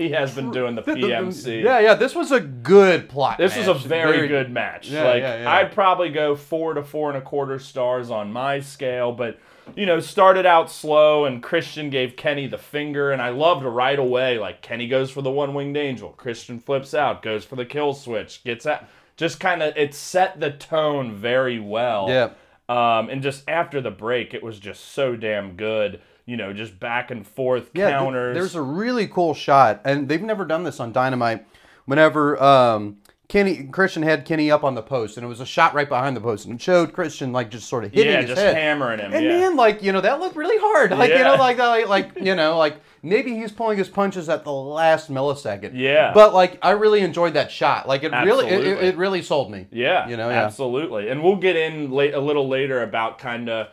He 0.00 0.08
has 0.12 0.34
been 0.34 0.50
doing 0.50 0.76
the 0.76 0.82
PMC. 0.82 1.62
Yeah, 1.62 1.78
yeah. 1.78 1.94
This 1.94 2.14
was 2.14 2.32
a 2.32 2.40
good 2.40 3.10
plot. 3.10 3.36
This 3.36 3.54
match. 3.54 3.66
was 3.66 3.84
a 3.84 3.88
very, 3.88 4.28
good 4.28 4.50
match. 4.50 4.88
Yeah, 4.88 5.04
like 5.04 5.20
yeah, 5.20 5.42
yeah. 5.42 5.52
I'd 5.52 5.72
probably 5.72 6.08
go 6.08 6.34
four 6.34 6.72
to 6.72 6.82
four 6.82 7.10
and 7.10 7.18
a 7.18 7.20
quarter 7.20 7.58
stars 7.58 8.10
on 8.10 8.32
my 8.32 8.60
scale, 8.60 9.12
but 9.12 9.38
you 9.76 9.84
know, 9.84 10.00
started 10.00 10.46
out 10.46 10.70
slow 10.70 11.26
and 11.26 11.42
Christian 11.42 11.90
gave 11.90 12.16
Kenny 12.16 12.46
the 12.46 12.56
finger, 12.56 13.12
and 13.12 13.20
I 13.20 13.28
loved 13.28 13.62
right 13.62 13.98
away. 13.98 14.38
Like 14.38 14.62
Kenny 14.62 14.88
goes 14.88 15.10
for 15.10 15.20
the 15.20 15.30
one 15.30 15.52
winged 15.52 15.76
angel, 15.76 16.10
Christian 16.10 16.60
flips 16.60 16.94
out, 16.94 17.20
goes 17.20 17.44
for 17.44 17.56
the 17.56 17.66
kill 17.66 17.92
switch, 17.92 18.42
gets 18.42 18.64
out. 18.64 18.84
Just 19.18 19.38
kind 19.38 19.62
of 19.62 19.76
it 19.76 19.94
set 19.94 20.40
the 20.40 20.50
tone 20.50 21.14
very 21.14 21.60
well. 21.60 22.06
Yeah. 22.08 22.30
Um, 22.70 23.10
and 23.10 23.20
just 23.20 23.46
after 23.46 23.82
the 23.82 23.90
break, 23.90 24.32
it 24.32 24.42
was 24.42 24.58
just 24.58 24.92
so 24.92 25.14
damn 25.14 25.56
good. 25.56 26.00
You 26.30 26.36
know, 26.36 26.52
just 26.52 26.78
back 26.78 27.10
and 27.10 27.26
forth 27.26 27.70
Yeah, 27.74 27.88
th- 27.88 27.98
counters. 27.98 28.34
there's 28.36 28.54
a 28.54 28.62
really 28.62 29.08
cool 29.08 29.34
shot, 29.34 29.80
and 29.84 30.08
they've 30.08 30.22
never 30.22 30.44
done 30.44 30.62
this 30.62 30.78
on 30.78 30.92
Dynamite. 30.92 31.44
Whenever 31.86 32.40
um, 32.40 32.98
Kenny 33.26 33.64
Christian 33.64 34.02
had 34.04 34.24
Kenny 34.24 34.48
up 34.50 34.62
on 34.62 34.74
the 34.76 34.82
post, 34.82 35.16
and 35.16 35.24
it 35.24 35.28
was 35.28 35.40
a 35.40 35.46
shot 35.46 35.74
right 35.74 35.88
behind 35.88 36.16
the 36.16 36.20
post, 36.20 36.44
and 36.46 36.54
it 36.54 36.62
showed 36.62 36.92
Christian 36.92 37.32
like 37.32 37.50
just 37.50 37.68
sort 37.68 37.82
of 37.84 37.92
hitting 37.92 38.12
yeah, 38.12 38.20
his 38.20 38.30
just 38.30 38.40
head. 38.40 38.54
hammering 38.54 39.00
him. 39.00 39.12
And 39.12 39.24
yeah. 39.24 39.38
man, 39.40 39.56
like 39.56 39.82
you 39.82 39.90
know, 39.92 40.00
that 40.00 40.20
looked 40.20 40.36
really 40.36 40.56
hard. 40.60 40.92
Like 40.92 41.10
you 41.10 41.16
Yeah. 41.16 41.22
know, 41.24 41.34
like 41.36 41.58
like, 41.58 41.88
like 41.88 42.10
you 42.20 42.36
know, 42.36 42.56
like 42.58 42.76
maybe 43.02 43.34
he's 43.34 43.50
pulling 43.50 43.76
his 43.78 43.88
punches 43.88 44.28
at 44.28 44.44
the 44.44 44.52
last 44.52 45.10
millisecond. 45.10 45.72
Yeah. 45.74 46.12
But 46.14 46.32
like, 46.34 46.58
I 46.62 46.70
really 46.72 47.00
enjoyed 47.00 47.34
that 47.34 47.50
shot. 47.50 47.88
Like 47.88 48.04
it 48.04 48.12
really, 48.12 48.46
it, 48.46 48.84
it, 48.84 48.96
really 48.96 49.22
sold 49.22 49.50
me. 49.50 49.66
Yeah, 49.72 50.06
You 50.08 50.16
know, 50.16 50.28
yeah. 50.28 50.44
absolutely. 50.44 51.08
And 51.08 51.22
we'll 51.24 51.36
get 51.36 51.56
in 51.56 51.90
late, 51.90 52.14
a 52.14 52.20
little 52.20 52.46
later 52.48 52.82
about 52.82 53.18
kind 53.18 53.48
of 53.48 53.68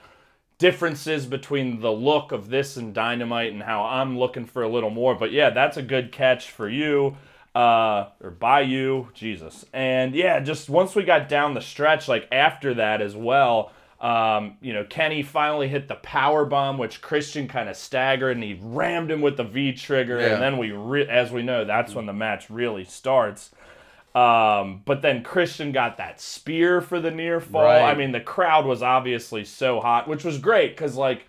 differences 0.58 1.26
between 1.26 1.82
the 1.82 1.92
look 1.92 2.32
of 2.32 2.50
this 2.50 2.78
and 2.78 2.94
Dynamite 2.94 3.54
and 3.54 3.62
how 3.62 3.84
I'm 3.84 4.18
looking 4.18 4.46
for 4.46 4.64
a 4.64 4.70
little 4.70 4.90
more. 4.90 5.16
But 5.16 5.32
yeah, 5.32 5.52
that's 5.52 5.78
a 5.78 5.84
good 5.84 6.12
catch 6.12 6.50
for 6.50 6.68
you. 6.68 7.18
Uh, 7.54 8.10
or 8.22 8.30
by 8.30 8.62
you, 8.62 9.10
Jesus. 9.16 9.66
And 9.74 10.14
yeah, 10.14 10.40
just 10.40 10.70
once 10.70 10.94
we 10.94 11.04
got 11.04 11.28
down 11.28 11.56
the 11.56 11.62
stretch, 11.62 12.08
like 12.08 12.28
after 12.32 12.76
that 12.76 13.02
as 13.02 13.16
well, 13.16 13.72
um, 14.00 14.58
you 14.62 14.74
know, 14.74 14.84
Kenny 14.84 15.24
finally 15.24 15.68
hit 15.68 15.88
the 15.88 15.96
power 15.96 16.46
bomb, 16.46 16.78
which 16.78 17.02
Christian 17.02 17.48
kind 17.48 17.68
of 17.68 17.76
staggered 17.76 18.36
and 18.38 18.44
he 18.44 18.60
rammed 18.62 19.10
him 19.10 19.22
with 19.22 19.38
the 19.38 19.44
V 19.44 19.74
trigger. 19.74 20.20
Yeah. 20.20 20.34
And 20.34 20.42
then 20.42 20.58
we, 20.60 20.72
re- 20.72 21.08
as 21.08 21.32
we 21.32 21.42
know, 21.42 21.66
that's 21.66 21.96
when 21.96 22.06
the 22.06 22.14
match 22.14 22.48
really 22.52 22.86
starts. 22.86 23.50
Um, 24.18 24.82
but 24.86 25.04
then 25.04 25.22
Christian 25.22 25.72
got 25.72 25.98
that 25.98 26.20
spear 26.20 26.82
for 26.82 27.00
the 27.00 27.12
near 27.12 27.40
fall. 27.40 27.64
Right. 27.64 27.84
I 27.84 27.94
mean, 27.94 28.12
the 28.12 28.20
crowd 28.20 28.66
was 28.66 28.82
obviously 28.82 29.44
so 29.44 29.80
hot, 29.80 30.08
which 30.08 30.24
was 30.24 30.40
great 30.40 30.76
because, 30.76 30.96
like, 30.96 31.26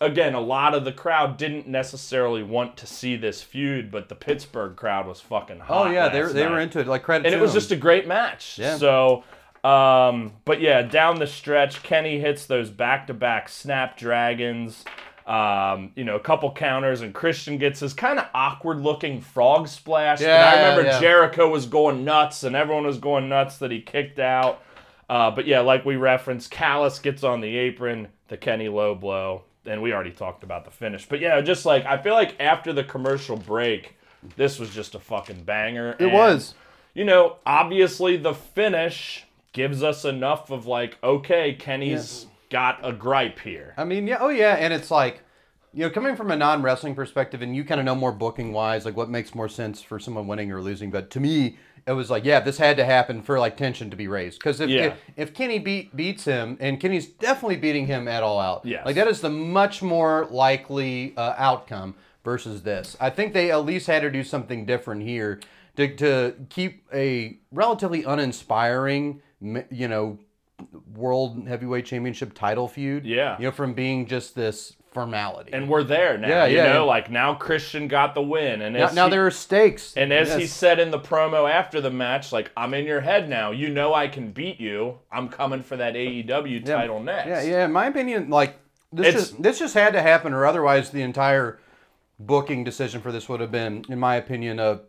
again, 0.00 0.32
a 0.32 0.40
lot 0.40 0.74
of 0.74 0.86
the 0.86 0.92
crowd 0.92 1.36
didn't 1.36 1.66
necessarily 1.66 2.42
want 2.42 2.78
to 2.78 2.86
see 2.86 3.16
this 3.16 3.42
feud, 3.42 3.90
but 3.90 4.08
the 4.08 4.14
Pittsburgh 4.14 4.74
crowd 4.74 5.06
was 5.06 5.20
fucking 5.20 5.60
hot. 5.60 5.88
Oh 5.88 5.90
yeah, 5.90 6.08
they 6.08 6.22
were, 6.22 6.32
they 6.32 6.46
were 6.46 6.60
into 6.60 6.78
it. 6.78 6.86
Like 6.86 7.02
credit 7.02 7.26
and 7.26 7.34
it 7.34 7.40
was 7.40 7.52
them. 7.52 7.60
just 7.60 7.72
a 7.72 7.76
great 7.76 8.06
match. 8.06 8.58
Yeah. 8.58 8.78
So, 8.78 9.24
um, 9.62 10.32
but 10.46 10.62
yeah, 10.62 10.80
down 10.80 11.18
the 11.18 11.26
stretch, 11.26 11.82
Kenny 11.82 12.20
hits 12.20 12.46
those 12.46 12.70
back-to-back 12.70 13.50
snapdragons. 13.50 14.86
Um, 15.30 15.92
you 15.94 16.02
know, 16.02 16.16
a 16.16 16.20
couple 16.20 16.50
counters, 16.52 17.02
and 17.02 17.14
Christian 17.14 17.56
gets 17.56 17.78
his 17.78 17.94
kind 17.94 18.18
of 18.18 18.26
awkward-looking 18.34 19.20
frog 19.20 19.68
splash. 19.68 20.20
Yeah, 20.20 20.44
I 20.44 20.56
remember 20.56 20.90
yeah. 20.90 20.98
Jericho 20.98 21.48
was 21.48 21.66
going 21.66 22.04
nuts, 22.04 22.42
and 22.42 22.56
everyone 22.56 22.84
was 22.84 22.98
going 22.98 23.28
nuts 23.28 23.58
that 23.58 23.70
he 23.70 23.80
kicked 23.80 24.18
out. 24.18 24.60
Uh, 25.08 25.30
but 25.30 25.46
yeah, 25.46 25.60
like 25.60 25.84
we 25.84 25.94
referenced, 25.94 26.50
Callis 26.50 26.98
gets 26.98 27.22
on 27.22 27.40
the 27.40 27.56
apron, 27.56 28.08
the 28.26 28.36
Kenny 28.36 28.68
low 28.68 28.96
blow, 28.96 29.44
and 29.66 29.80
we 29.80 29.92
already 29.92 30.10
talked 30.10 30.42
about 30.42 30.64
the 30.64 30.72
finish. 30.72 31.08
But 31.08 31.20
yeah, 31.20 31.40
just 31.42 31.64
like 31.64 31.86
I 31.86 31.96
feel 32.02 32.14
like 32.14 32.34
after 32.40 32.72
the 32.72 32.82
commercial 32.82 33.36
break, 33.36 33.94
this 34.36 34.58
was 34.58 34.70
just 34.70 34.96
a 34.96 34.98
fucking 34.98 35.44
banger. 35.44 35.94
It 36.00 36.12
was. 36.12 36.54
You 36.92 37.04
know, 37.04 37.36
obviously 37.46 38.16
the 38.16 38.34
finish 38.34 39.26
gives 39.52 39.84
us 39.84 40.04
enough 40.04 40.50
of 40.50 40.66
like, 40.66 40.98
okay, 41.04 41.54
Kenny's 41.54 42.26
got 42.50 42.78
a 42.82 42.92
gripe 42.92 43.38
here. 43.38 43.74
I 43.76 43.84
mean, 43.84 44.06
yeah, 44.06 44.18
oh 44.20 44.28
yeah, 44.28 44.54
and 44.56 44.72
it's 44.72 44.90
like, 44.90 45.22
you 45.72 45.84
know, 45.84 45.90
coming 45.90 46.16
from 46.16 46.30
a 46.30 46.36
non 46.36 46.62
wrestling 46.62 46.94
perspective, 46.94 47.42
and 47.42 47.54
you 47.56 47.64
kind 47.64 47.80
of 47.80 47.84
know 47.86 47.94
more 47.94 48.12
booking 48.12 48.52
wise, 48.52 48.84
like 48.84 48.96
what 48.96 49.08
makes 49.08 49.34
more 49.34 49.48
sense 49.48 49.80
for 49.80 49.98
someone 49.98 50.26
winning 50.26 50.50
or 50.52 50.60
losing. 50.60 50.90
But 50.90 51.10
to 51.10 51.20
me, 51.20 51.56
it 51.86 51.92
was 51.92 52.10
like, 52.10 52.24
yeah, 52.24 52.40
this 52.40 52.58
had 52.58 52.76
to 52.76 52.84
happen 52.84 53.22
for 53.22 53.38
like 53.38 53.56
tension 53.56 53.88
to 53.90 53.96
be 53.96 54.06
raised. 54.08 54.38
Because 54.40 54.60
if, 54.60 54.68
Yeah. 54.68 54.82
if 54.86 54.98
if 55.16 55.34
Kenny 55.34 55.58
beat 55.58 55.96
beats 55.96 56.24
him, 56.24 56.56
and 56.60 56.78
Kenny's 56.80 57.06
definitely 57.06 57.56
beating 57.56 57.86
him 57.86 58.08
at 58.08 58.22
all 58.22 58.38
out, 58.40 58.66
Yes. 58.66 58.84
like 58.84 58.96
that 58.96 59.06
is 59.08 59.20
the 59.20 59.30
much 59.30 59.80
more 59.80 60.26
likely 60.30 61.14
uh, 61.16 61.34
outcome 61.38 61.94
versus 62.24 62.62
this. 62.64 62.96
I 63.00 63.08
think 63.10 63.32
they 63.32 63.50
at 63.50 63.64
least 63.64 63.86
had 63.86 64.00
to 64.02 64.10
do 64.10 64.22
something 64.24 64.66
different 64.66 65.02
here 65.02 65.40
to 65.76 65.94
to 65.96 66.34
keep 66.50 66.82
a 66.92 67.38
relatively 67.52 68.02
uninspiring, 68.02 69.22
you 69.70 69.88
know, 69.88 70.18
world 70.94 71.46
heavyweight 71.48 71.86
championship 71.86 72.34
title 72.34 72.68
feud. 72.68 73.04
Yeah. 73.04 73.36
You 73.38 73.44
know, 73.46 73.50
from 73.52 73.74
being 73.74 74.06
just 74.06 74.34
this 74.34 74.76
formality. 74.92 75.52
And 75.52 75.68
we're 75.68 75.84
there 75.84 76.18
now. 76.18 76.28
Yeah, 76.28 76.46
you 76.46 76.56
yeah, 76.56 76.72
know, 76.72 76.72
yeah. 76.72 76.80
like 76.80 77.10
now 77.10 77.34
Christian 77.34 77.86
got 77.86 78.14
the 78.14 78.22
win. 78.22 78.60
And 78.62 78.74
now, 78.74 78.90
now 78.90 79.04
he- 79.06 79.10
there 79.12 79.26
are 79.26 79.30
stakes. 79.30 79.96
And 79.96 80.12
as 80.12 80.34
he 80.34 80.46
said 80.46 80.80
in 80.80 80.90
the 80.90 80.98
promo 80.98 81.48
after 81.48 81.80
the 81.80 81.90
match, 81.90 82.32
like, 82.32 82.50
I'm 82.56 82.74
in 82.74 82.84
your 82.86 83.00
head 83.00 83.28
now. 83.28 83.52
You 83.52 83.68
know 83.68 83.94
I 83.94 84.08
can 84.08 84.32
beat 84.32 84.58
you. 84.58 84.98
I'm 85.12 85.28
coming 85.28 85.62
for 85.62 85.76
that 85.76 85.94
AEW 85.94 86.66
Yeah. 86.66 86.74
title 86.76 87.00
next. 87.00 87.28
Yeah, 87.28 87.42
yeah. 87.42 87.64
In 87.66 87.72
my 87.72 87.86
opinion, 87.86 88.30
like 88.30 88.56
this 88.92 89.06
It's- 89.06 89.28
just 89.30 89.42
this 89.42 89.58
just 89.60 89.74
had 89.74 89.92
to 89.92 90.02
happen, 90.02 90.32
or 90.32 90.44
otherwise 90.44 90.90
the 90.90 91.02
entire 91.02 91.60
booking 92.18 92.64
decision 92.64 93.00
for 93.00 93.12
this 93.12 93.28
would 93.28 93.40
have 93.40 93.52
been, 93.52 93.84
in 93.88 93.98
my 93.98 94.16
opinion, 94.16 94.58
a 94.58 94.80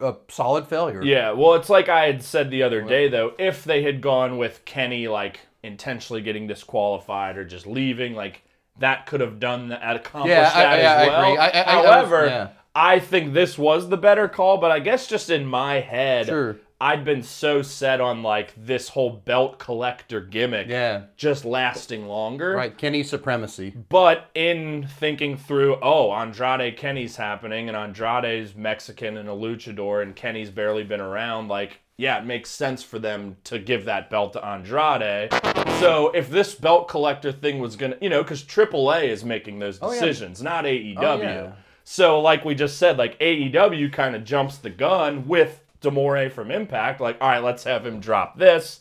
a 0.00 0.14
solid 0.28 0.66
failure. 0.66 1.02
Yeah, 1.02 1.32
well, 1.32 1.54
it's 1.54 1.70
like 1.70 1.88
I 1.88 2.06
had 2.06 2.22
said 2.22 2.50
the 2.50 2.62
other 2.62 2.82
day, 2.82 3.08
though. 3.08 3.32
If 3.38 3.64
they 3.64 3.82
had 3.82 4.00
gone 4.00 4.38
with 4.38 4.64
Kenny, 4.64 5.08
like 5.08 5.40
intentionally 5.62 6.20
getting 6.22 6.46
disqualified 6.46 7.36
or 7.36 7.44
just 7.44 7.66
leaving, 7.66 8.14
like 8.14 8.42
that 8.80 9.06
could 9.06 9.20
have 9.20 9.38
done 9.38 9.68
that, 9.68 9.96
accomplished 9.96 10.30
Yeah, 10.36 10.50
I- 10.54 10.62
that 10.62 10.68
I 10.72 10.76
as 11.02 11.06
well. 11.08 11.22
agree. 11.24 11.38
I- 11.38 11.46
I- 11.48 11.60
I 11.60 11.82
However, 11.86 12.26
yeah. 12.26 12.48
I 12.74 12.98
think 12.98 13.32
this 13.34 13.56
was 13.56 13.88
the 13.88 13.96
better 13.96 14.26
call, 14.28 14.56
but 14.58 14.72
I 14.72 14.80
guess 14.80 15.06
just 15.06 15.30
in 15.30 15.46
my 15.46 15.74
head, 15.80 16.26
Sure. 16.26 16.56
I'd 16.80 17.04
been 17.04 17.22
so 17.22 17.62
set 17.62 18.00
on 18.00 18.22
like 18.22 18.52
this 18.56 18.88
whole 18.88 19.10
belt 19.10 19.58
collector 19.58 20.20
gimmick, 20.20 20.66
Yeah. 20.68 21.02
just 21.16 21.44
lasting 21.44 22.06
longer. 22.08 22.52
Right. 22.56 22.76
Kenny 22.76 23.02
supremacy. 23.02 23.72
But 23.88 24.28
in 24.34 24.86
thinking 24.98 25.36
through, 25.36 25.78
oh, 25.82 26.12
Andrade 26.12 26.76
Kenny's 26.76 27.16
happening, 27.16 27.68
and 27.68 27.76
Andrade's 27.76 28.54
Mexican 28.54 29.16
and 29.16 29.28
a 29.28 29.32
luchador, 29.32 30.02
and 30.02 30.14
Kenny's 30.16 30.50
barely 30.50 30.82
been 30.84 31.00
around, 31.00 31.48
like, 31.48 31.80
yeah, 31.96 32.18
it 32.18 32.24
makes 32.26 32.50
sense 32.50 32.82
for 32.82 32.98
them 32.98 33.36
to 33.44 33.58
give 33.60 33.84
that 33.84 34.10
belt 34.10 34.32
to 34.32 34.44
Andrade. 34.44 35.32
So 35.78 36.10
if 36.10 36.28
this 36.28 36.54
belt 36.54 36.88
collector 36.88 37.30
thing 37.30 37.60
was 37.60 37.76
gonna, 37.76 37.96
you 38.00 38.08
know, 38.10 38.22
because 38.22 38.42
AAA 38.42 39.04
is 39.08 39.24
making 39.24 39.60
those 39.60 39.78
Oh, 39.80 39.88
yeah. 39.92 40.00
decisions, 40.00 40.42
not 40.42 40.64
AEW. 40.66 40.96
Oh, 40.98 41.20
yeah. 41.22 41.52
So, 41.84 42.20
like 42.20 42.44
we 42.44 42.54
just 42.54 42.78
said, 42.78 42.96
like 42.98 43.18
AEW 43.20 43.92
kind 43.92 44.16
of 44.16 44.24
jumps 44.24 44.56
the 44.58 44.70
gun 44.70 45.28
with 45.28 45.60
D'Amore 45.84 46.28
from 46.30 46.50
Impact. 46.50 47.00
Like, 47.00 47.16
all 47.20 47.28
right, 47.28 47.42
let's 47.42 47.62
have 47.64 47.86
him 47.86 48.00
drop 48.00 48.36
this. 48.38 48.80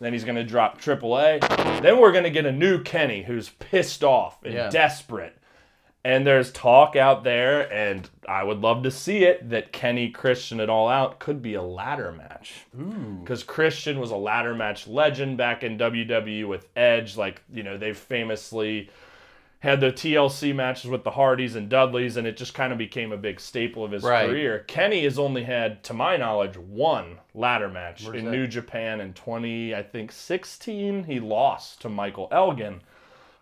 Then 0.00 0.12
he's 0.12 0.24
going 0.24 0.36
to 0.36 0.44
drop 0.44 0.80
AAA. 0.80 1.40
Then 1.82 2.00
we're 2.00 2.12
going 2.12 2.24
to 2.24 2.30
get 2.30 2.46
a 2.46 2.52
new 2.52 2.82
Kenny 2.82 3.22
who's 3.22 3.50
pissed 3.50 4.02
off 4.02 4.42
and 4.42 4.54
Yeah. 4.54 4.70
desperate. 4.70 5.36
And 6.06 6.26
there's 6.26 6.52
talk 6.52 6.96
out 6.96 7.24
there, 7.24 7.72
and 7.72 8.10
I 8.28 8.42
would 8.42 8.60
love 8.60 8.82
to 8.82 8.90
see 8.90 9.24
it, 9.24 9.48
that 9.48 9.72
Kenny 9.72 10.10
Christian 10.10 10.60
at 10.60 10.68
All 10.68 10.86
Out 10.88 11.18
could 11.18 11.40
be 11.40 11.54
a 11.54 11.62
ladder 11.62 12.12
match. 12.12 12.66
Because 13.22 13.42
Christian 13.42 13.98
was 13.98 14.10
a 14.10 14.16
ladder 14.16 14.54
match 14.54 14.86
legend 14.86 15.38
back 15.38 15.62
in 15.62 15.78
WWE 15.78 16.46
with 16.46 16.66
Edge. 16.76 17.16
Like, 17.16 17.40
you 17.50 17.62
know, 17.62 17.78
they've 17.78 17.96
famously 17.96 18.90
had 19.64 19.80
the 19.80 19.90
TLC 19.90 20.54
matches 20.54 20.90
with 20.90 21.04
the 21.04 21.10
Hardys 21.10 21.56
and 21.56 21.68
Dudleys, 21.68 22.16
and 22.16 22.26
it 22.26 22.36
just 22.36 22.54
kind 22.54 22.70
of 22.72 22.78
became 22.78 23.12
a 23.12 23.16
big 23.16 23.40
staple 23.40 23.84
of 23.84 23.90
his 23.92 24.02
Right. 24.02 24.28
career. 24.28 24.60
Kenny 24.68 25.02
has 25.04 25.18
only 25.18 25.42
had, 25.44 25.82
to 25.84 25.94
my 25.94 26.16
knowledge, 26.16 26.56
one 26.56 27.18
ladder 27.34 27.68
match 27.68 28.06
in 28.06 28.26
that? 28.26 28.30
New 28.30 28.46
Japan 28.46 29.00
in 29.00 29.14
20, 29.14 29.74
I 29.74 29.82
think 29.82 30.12
16. 30.12 31.04
He 31.04 31.18
lost 31.18 31.80
to 31.80 31.88
Michael 31.88 32.28
Elgin. 32.30 32.82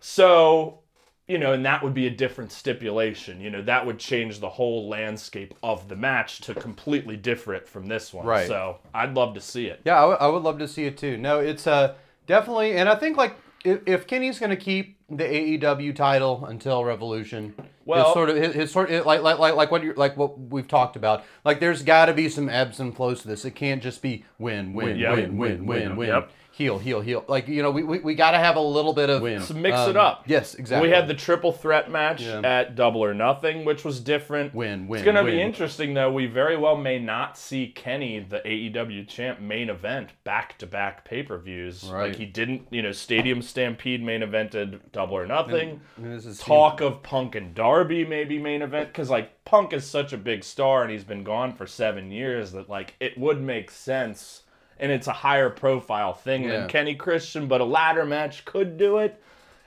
So, 0.01 0.81
you 1.29 1.39
know, 1.39 1.53
and 1.53 1.65
that 1.65 1.83
would 1.83 1.95
be 1.95 2.07
a 2.07 2.11
different 2.11 2.53
stipulation. 2.53 3.41
You 3.41 3.51
know, 3.51 3.63
that 3.63 3.87
would 3.87 3.99
change 3.99 4.41
the 4.41 4.49
whole 4.49 4.89
landscape 4.89 5.55
of 5.63 5.89
the 5.89 5.97
match 5.97 6.41
to 6.43 6.55
completely 6.55 7.17
different 7.17 7.67
from 7.69 7.87
this 7.87 8.13
one. 8.13 8.27
Right. 8.27 8.47
So 8.47 8.79
I'd 8.95 9.15
love 9.15 9.35
to 9.35 9.41
see 9.41 9.67
it. 9.67 9.81
Yeah, 9.85 10.03
I 10.03 10.07
would- 10.27 10.35
would 10.35 10.43
love 10.43 10.59
to 10.59 10.69
see 10.69 10.85
it 10.87 10.99
too. 10.99 11.17
No, 11.17 11.39
it's 11.41 11.67
uh 11.67 11.95
definitely, 12.27 12.77
and 12.77 12.89
I 12.89 12.95
think 12.97 13.17
like 13.17 13.37
if, 13.65 13.81
if 13.87 14.07
Kenny's 14.09 14.41
going 14.41 14.51
to 14.51 14.57
keep 14.57 14.99
the 15.17 15.25
AEW 15.25 15.95
title 15.95 16.45
until 16.47 16.85
Revolution, 16.85 17.55
Well- 17.85 18.05
his 18.07 18.13
sort 18.15 18.31
of 18.31 18.37
his, 18.37 18.55
his 18.55 18.71
sort 18.71 18.91
of 18.91 19.05
like 19.07 19.23
like 19.23 19.39
like 19.39 19.55
like 19.55 19.71
what 19.71 19.83
you 19.83 19.93
like 19.95 20.17
what 20.17 20.39
we've 20.39 20.69
talked 20.69 20.97
about. 20.97 21.25
Like 21.45 21.61
there's 21.61 21.83
got 21.83 22.07
to 22.07 22.15
be 22.15 22.29
some 22.29 22.49
ebbs 22.49 22.81
and 22.81 22.95
flows 22.95 23.23
to 23.23 23.29
this. 23.29 23.45
It 23.45 23.53
can't 23.55 23.83
just 23.83 24.03
be 24.03 24.25
win 24.39 24.73
win 24.75 24.97
Yep. 24.99 25.17
win 25.17 25.37
win 25.39 25.67
win 25.67 25.97
win. 25.97 26.09
Yep. 26.09 26.31
Heel, 26.53 26.79
heel, 26.79 27.01
heel. 27.01 27.25
Like 27.29 27.49
you 27.49 27.63
know, 27.63 27.71
we, 27.71 27.83
we, 27.83 27.99
we 28.01 28.15
got 28.15 28.33
to 28.33 28.39
have 28.39 28.57
a 28.57 28.61
little 28.61 28.93
bit 28.93 29.09
of 29.09 29.23
So 29.43 29.55
mix 29.55 29.79
um, 29.79 29.91
it 29.91 29.97
up. 29.97 30.25
Yes, 30.27 30.55
exactly. 30.55 30.91
We 30.91 30.95
had 30.95 31.09
the 31.09 31.15
triple 31.15 31.51
threat 31.51 31.91
match 31.91 32.21
Yeah. 32.21 32.41
at 32.45 32.77
Double 32.77 33.03
or 33.03 33.15
Nothing, 33.15 33.65
which 33.65 33.85
was 33.85 34.01
different. 34.01 34.55
Win, 34.55 34.87
win, 34.87 34.99
It's 35.01 35.05
going 35.05 35.17
to 35.17 35.31
be 35.31 35.41
interesting, 35.41 35.95
though. 35.95 36.13
We 36.13 36.27
very 36.27 36.59
well 36.59 36.77
may 36.77 36.99
not 36.99 37.39
see 37.39 37.69
Kenny, 37.69 38.21
the 38.21 38.41
AEW 38.41 39.09
champ, 39.09 39.41
main 39.41 39.71
event 39.71 40.11
back 40.25 40.59
to 40.59 40.67
back 40.67 41.07
pay 41.07 41.23
per 41.23 41.39
views. 41.39 41.85
Right. 41.85 42.09
Like 42.09 42.17
he 42.17 42.27
didn't, 42.27 42.67
you 42.71 42.83
know, 42.83 42.93
Stadium 42.93 43.41
Stampede 43.41 44.03
main 44.03 44.21
evented 44.21 44.81
Double 44.93 45.17
or 45.17 45.27
Nothing. 45.27 45.81
And 45.97 46.13
this 46.13 46.27
is- 46.27 46.39
Talk 46.39 46.83
of 46.83 47.03
Punk 47.03 47.35
and 47.35 47.55
Darby 47.55 48.05
maybe 48.05 48.39
main 48.39 48.61
event 48.61 48.89
because 48.89 49.09
like 49.09 49.45
Punk 49.45 49.73
is 49.73 49.87
such 49.87 50.13
a 50.13 50.19
big 50.19 50.45
star 50.45 50.83
and 50.83 50.91
he's 50.91 51.05
been 51.05 51.25
gone 51.25 51.55
for 51.55 51.67
seven 51.67 52.11
years 52.11 52.53
that 52.53 52.69
like 52.69 52.95
it 53.01 53.17
would 53.17 53.41
make 53.41 53.71
sense 53.71 54.42
and 54.83 54.93
it's 54.93 55.07
a 55.07 55.13
higher 55.13 55.49
profile 55.49 56.13
thing 56.13 56.43
Yeah. 56.45 56.51
than 56.61 56.69
Kenny 56.69 56.95
Christian, 56.95 57.47
but 57.47 57.63
a 57.63 57.65
ladder 57.65 58.05
match 58.05 58.45
could 58.45 58.77
do 58.77 58.99
it. 58.99 59.19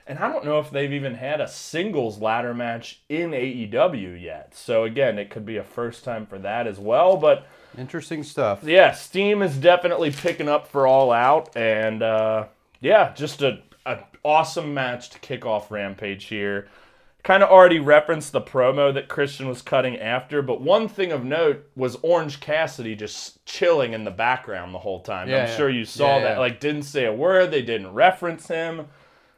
And 0.06 0.20
I 0.20 0.30
don't 0.30 0.44
know 0.44 0.60
if 0.60 0.70
they've 0.70 0.92
even 0.92 1.14
had 1.14 1.40
a 1.40 1.48
singles 1.48 2.20
ladder 2.20 2.54
match 2.54 3.00
in 3.08 3.32
AEW 3.32 4.14
yet. 4.22 4.54
So 4.54 4.84
again, 4.84 5.18
it 5.18 5.30
could 5.30 5.44
be 5.44 5.56
a 5.56 5.64
first 5.64 6.04
time 6.04 6.26
for 6.26 6.38
that 6.38 6.68
as 6.68 6.78
well. 6.78 7.16
But 7.16 7.44
interesting 7.76 8.22
stuff. 8.22 8.60
yeah, 8.62 8.92
Steam 8.92 9.42
is 9.42 9.56
definitely 9.56 10.12
picking 10.12 10.48
up 10.48 10.68
for 10.68 10.86
All 10.86 11.10
Out, 11.10 11.56
and 11.56 12.02
uh, 12.04 12.44
yeah, 12.80 13.12
just 13.14 13.42
a, 13.42 13.58
a 13.84 13.98
awesome 14.22 14.72
match 14.74 15.10
to 15.10 15.18
kick 15.18 15.44
off 15.44 15.72
Rampage 15.72 16.26
here. 16.26 16.68
Kind 17.26 17.42
of 17.42 17.50
already 17.50 17.80
referenced 17.80 18.30
the 18.30 18.40
promo 18.40 18.94
that 18.94 19.08
Christian 19.08 19.48
was 19.48 19.60
cutting 19.60 19.98
after, 19.98 20.42
but 20.42 20.60
one 20.60 20.86
thing 20.86 21.10
of 21.10 21.24
note 21.24 21.68
was 21.74 21.96
Orange 22.02 22.38
Cassidy 22.38 22.94
just 22.94 23.44
chilling 23.44 23.94
in 23.94 24.04
the 24.04 24.12
background 24.12 24.72
the 24.72 24.78
whole 24.78 25.00
time. 25.00 25.28
Yeah, 25.28 25.38
I'm 25.42 25.48
yeah. 25.48 25.56
sure 25.56 25.68
you 25.68 25.84
saw 25.84 26.18
Yeah, 26.18 26.22
that. 26.22 26.38
Like, 26.38 26.60
didn't 26.60 26.84
say 26.84 27.04
a 27.04 27.12
word. 27.12 27.50
They 27.50 27.62
didn't 27.62 27.92
reference 27.92 28.46
him. 28.46 28.86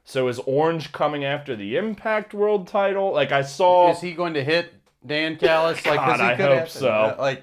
So 0.05 0.29
is 0.29 0.39
Orange 0.41 0.93
coming 0.93 1.25
after 1.25 1.57
the 1.57 1.79
Impact 1.79 2.35
World 2.35 2.69
Title? 2.69 3.11
Like 3.11 3.33
I 3.33 3.41
saw. 3.41 3.91
Is 3.93 4.03
he 4.03 4.13
going 4.13 4.35
to 4.35 4.45
hit 4.45 4.71
Don 5.07 5.37
Callis? 5.37 5.87
Like, 5.87 5.99
'cause 5.99 6.19
God, 6.19 6.21
he 6.21 6.27
I 6.27 6.35
hope 6.35 6.55
happen. 6.59 6.69
so. 6.71 6.89
Uh, 6.91 7.17
Like, 7.19 7.43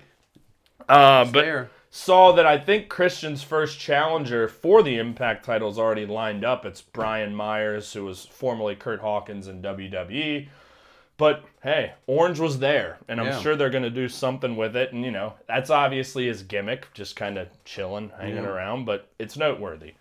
Uh, 0.88 1.26
but 1.26 1.42
there. 1.42 1.70
Saw 1.96 2.34
that 2.34 2.46
I 2.46 2.58
think 2.58 2.90
Christian's 2.90 3.42
first 3.42 3.80
challenger 3.80 4.50
for 4.50 4.84
the 4.84 4.98
Impact 4.98 5.46
title 5.46 5.70
is 5.70 5.80
already 5.80 6.06
lined 6.06 6.44
up. 6.44 6.66
It's 6.66 6.82
Brian 6.82 7.34
Myers, 7.34 7.94
who 7.94 8.04
was 8.04 8.26
formerly 8.26 8.76
Kurt 8.76 9.00
Hawkins 9.00 9.48
in 9.48 9.62
WWE. 9.62 10.50
But 11.16 11.46
hey, 11.64 11.94
Orange 12.06 12.38
was 12.38 12.60
there, 12.60 12.98
and 13.08 13.22
I'm 13.22 13.28
Yeah. 13.28 13.40
sure 13.40 13.56
they're 13.56 13.70
going 13.70 13.86
to 13.86 13.90
do 13.90 14.10
something 14.10 14.58
with 14.58 14.76
it. 14.76 14.92
And 14.92 15.06
you 15.06 15.12
know, 15.12 15.36
that's 15.48 15.70
obviously 15.70 16.28
his 16.28 16.44
gimmick, 16.44 16.94
just 16.94 17.16
kind 17.16 17.38
of 17.38 17.48
chilling, 17.64 18.12
hanging 18.20 18.44
Yeah. 18.44 18.50
around. 18.50 18.84
But 18.84 19.08
it's 19.18 19.38
noteworthy. 19.38 19.94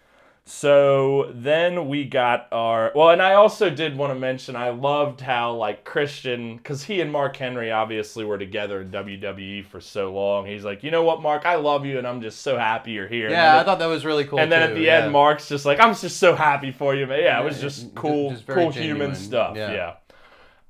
So 0.46 1.32
then 1.32 1.88
we 1.88 2.04
got 2.04 2.48
our 2.52 2.92
well, 2.94 3.08
and 3.08 3.22
I 3.22 3.32
also 3.32 3.70
did 3.70 3.96
want 3.96 4.12
to 4.12 4.18
mention 4.18 4.56
I 4.56 4.70
loved 4.70 5.22
how 5.22 5.54
like 5.54 5.84
Christian, 5.84 6.58
because 6.58 6.82
he 6.82 7.00
and 7.00 7.10
Mark 7.10 7.34
Henry 7.36 7.72
obviously 7.72 8.26
were 8.26 8.36
together 8.36 8.82
in 8.82 8.90
WWE 8.90 9.64
for 9.64 9.80
so 9.80 10.12
long. 10.12 10.44
He's 10.44 10.62
like, 10.62 10.82
you 10.82 10.90
know 10.90 11.02
what, 11.02 11.22
Mark, 11.22 11.46
I 11.46 11.54
love 11.54 11.86
you, 11.86 11.96
and 11.96 12.06
I'm 12.06 12.20
just 12.20 12.42
so 12.42 12.58
happy 12.58 12.92
you're 12.92 13.08
here. 13.08 13.30
Yeah, 13.30 13.58
I 13.58 13.64
thought 13.64 13.78
that 13.78 13.86
was 13.86 14.04
really 14.04 14.24
cool. 14.24 14.38
and 14.38 14.52
then 14.52 14.62
at 14.62 14.74
the 14.74 14.82
yeah. 14.82 15.04
end, 15.04 15.12
Mark's 15.12 15.48
just 15.48 15.64
like, 15.64 15.80
I'm 15.80 15.94
just 15.94 16.18
so 16.18 16.34
happy 16.34 16.72
for 16.72 16.94
you, 16.94 17.06
man. 17.06 17.22
Yeah, 17.22 17.40
it 17.40 17.44
was 17.44 17.58
just 17.58 17.94
cool, 17.94 18.32
just 18.32 18.46
cool 18.46 18.70
genuine. 18.70 19.00
human 19.00 19.14
stuff. 19.14 19.56
Yeah. 19.56 19.72
Yeah. 19.72 19.94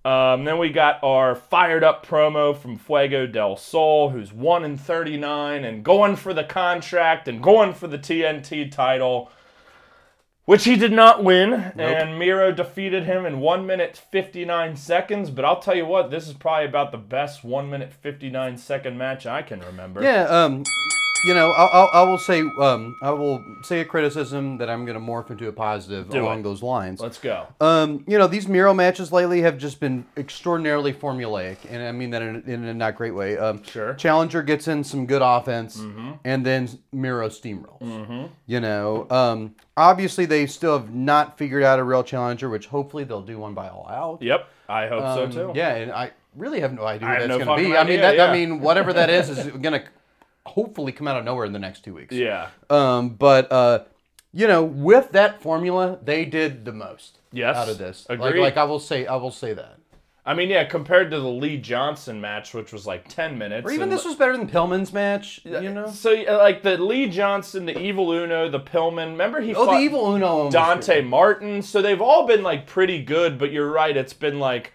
Um, 0.05 0.45
then 0.45 0.59
we 0.59 0.69
got 0.69 1.03
our 1.03 1.35
fired 1.35 1.83
up 1.83 2.05
promo 2.07 2.57
from 2.57 2.77
Fuego 2.77 3.27
del 3.27 3.57
Sol, 3.57 4.11
who's 4.11 4.33
one 4.33 4.63
in 4.63 4.77
39 4.77 5.65
and 5.65 5.83
going 5.83 6.15
for 6.15 6.35
the 6.35 6.45
contract 6.45 7.27
and 7.27 7.43
going 7.43 7.73
for 7.73 7.89
the 7.89 7.99
TNT 7.99 8.71
title, 8.71 9.33
which 10.45 10.65
he 10.65 10.77
did 10.77 10.93
not 10.93 11.25
win. 11.25 11.53
And 11.79 12.19
Miro 12.19 12.53
defeated 12.53 13.05
him 13.05 13.25
in 13.27 13.41
one 13.41 13.67
minute 13.67 13.97
59 13.97 14.77
seconds. 14.77 15.31
But 15.31 15.45
I'll 15.45 15.61
tell 15.61 15.75
you 15.75 15.87
what, 15.87 16.11
this 16.11 16.29
is 16.29 16.35
probably 16.35 16.67
about 16.67 16.93
the 16.93 16.99
best 16.99 17.45
one 17.45 17.71
minute 17.71 17.93
59 17.93 18.59
second 18.59 18.99
match 18.99 19.27
I 19.27 19.43
can 19.43 19.61
remember. 19.61 20.03
Yeah, 20.03 20.25
um, 20.25 20.65
you 21.27 21.35
know, 21.35 21.51
I'll, 21.53 21.71
I'll, 21.73 21.91
I 21.93 22.03
will 22.09 22.19
say, 22.19 22.41
um, 22.61 22.97
I 23.03 23.11
will 23.11 23.45
say 23.63 23.81
a 23.81 23.85
criticism 23.85 24.59
that 24.59 24.69
I'm 24.71 24.85
going 24.85 24.99
to 24.99 25.05
morph 25.05 25.31
into 25.31 25.49
a 25.49 25.53
positive 25.53 26.11
Do 26.11 26.23
along 26.23 26.41
it. 26.41 26.43
those 26.43 26.63
lines. 26.63 27.01
Let's 27.01 27.19
go. 27.19 27.47
Um, 27.61 28.05
you 28.07 28.19
know, 28.19 28.27
these 28.27 28.47
Miro 28.49 28.75
matches 28.75 29.13
lately 29.13 29.41
have 29.43 29.59
just 29.59 29.81
been 29.81 30.05
extraordinarily 30.17 30.93
formulaic, 30.93 31.57
and 31.69 31.83
I 31.83 31.93
mean 31.93 32.11
that 32.11 32.23
in, 32.23 32.43
in 32.47 32.65
a 32.65 32.75
not 32.75 32.97
great 32.97 33.15
way. 33.15 33.37
Um, 33.39 33.63
Sure. 33.65 33.95
Challenger 33.95 34.43
gets 34.43 34.69
in 34.69 34.85
some 34.85 35.07
good 35.07 35.23
offense, 35.23 35.79
Mm-hmm. 35.79 36.13
and 36.25 36.45
then 36.45 36.69
Miro 36.93 37.29
steamrolls. 37.29 38.29
You 38.47 38.61
know, 38.61 39.07
um, 39.11 39.55
obviously 39.77 40.27
they 40.27 40.47
still 40.47 40.79
have 40.79 40.95
not 40.95 41.39
figured 41.39 41.63
out 41.63 41.79
a 41.79 41.85
real 41.85 42.03
challenger, 42.03 42.49
which 42.49 42.67
hopefully 42.67 43.05
they'll 43.05 43.23
do 43.23 43.39
one 43.39 43.55
by 43.55 43.69
all 43.69 43.89
out. 43.89 44.23
Yep, 44.23 44.49
I 44.69 44.87
hope 44.89 45.03
Um, 45.05 45.33
so 45.33 45.53
too. 45.53 45.59
Yeah, 45.59 45.75
and 45.75 45.93
I 45.93 46.13
really 46.37 46.61
have 46.61 46.73
no 46.73 46.85
idea 46.85 47.09
what 47.09 47.19
that's 47.19 47.29
no 47.29 47.39
going 47.39 47.49
to 47.49 47.57
be. 47.57 47.71
fucking 47.73 47.77
I 47.77 47.89
mean, 47.89 48.01
that, 48.01 48.17
yeah. 48.17 48.27
I 48.27 48.33
mean, 48.33 48.61
whatever 48.61 48.93
that 48.93 49.09
is 49.11 49.31
is 49.31 49.47
going 49.63 49.81
to 49.81 49.83
hopefully 50.47 50.93
come 50.93 51.09
out 51.09 51.17
of 51.17 51.25
nowhere 51.25 51.45
in 51.47 51.53
the 51.53 51.59
next 51.59 51.85
two 51.85 51.95
weeks. 51.95 52.15
Yeah. 52.15 52.49
Um, 52.71 53.11
but 53.11 53.51
uh, 53.51 53.85
you 54.33 54.47
know, 54.47 54.63
with 54.65 55.13
that 55.13 55.41
formula, 55.43 55.99
they 56.03 56.25
did 56.25 56.65
the 56.65 56.73
most. 56.73 57.19
Yes, 57.33 57.57
Out 57.57 57.69
of 57.69 57.79
this, 57.79 58.07
like, 58.09 58.21
agreed. 58.21 58.41
like 58.43 58.57
I 58.57 58.65
will 58.65 58.79
say, 58.79 59.07
I 59.07 59.17
will 59.17 59.33
say 59.33 59.55
that. 59.55 59.79
I 60.27 60.33
mean, 60.35 60.49
yeah, 60.49 60.65
compared 60.65 61.11
to 61.11 61.21
the 61.21 61.29
Lee 61.29 61.59
Johnson 61.59 62.19
match, 62.21 62.55
which 62.55 62.73
was 62.73 62.87
like 62.87 63.09
ten 63.09 63.37
minutes, 63.37 63.67
Or 63.69 63.73
even 63.73 63.91
this 63.91 64.05
was 64.07 64.15
better 64.15 64.37
than 64.37 64.49
Pillman's 64.49 64.93
match. 64.93 65.41
You 65.45 65.71
know. 65.71 65.91
So 65.91 66.15
uh, 66.15 66.39
like 66.39 66.63
the 66.63 66.79
Lee 66.79 67.09
Johnson, 67.11 67.67
the 67.67 67.79
Evil 67.79 68.11
Uno, 68.13 68.49
the 68.49 68.61
Pillman. 68.61 69.11
Remember 69.13 69.41
he 69.41 69.55
Oh, 69.55 69.67
fought 69.67 69.75
the 69.75 69.81
evil 69.81 70.15
Uno. 70.15 70.51
Dante. 70.51 71.03
Martin. 71.03 71.61
So 71.61 71.83
they've 71.83 72.01
all 72.01 72.27
been 72.27 72.43
like 72.43 72.67
pretty 72.67 73.03
good, 73.03 73.37
but 73.39 73.51
you're 73.53 73.71
right. 73.71 73.95
It's 73.95 74.15
been 74.15 74.39
like, 74.39 74.73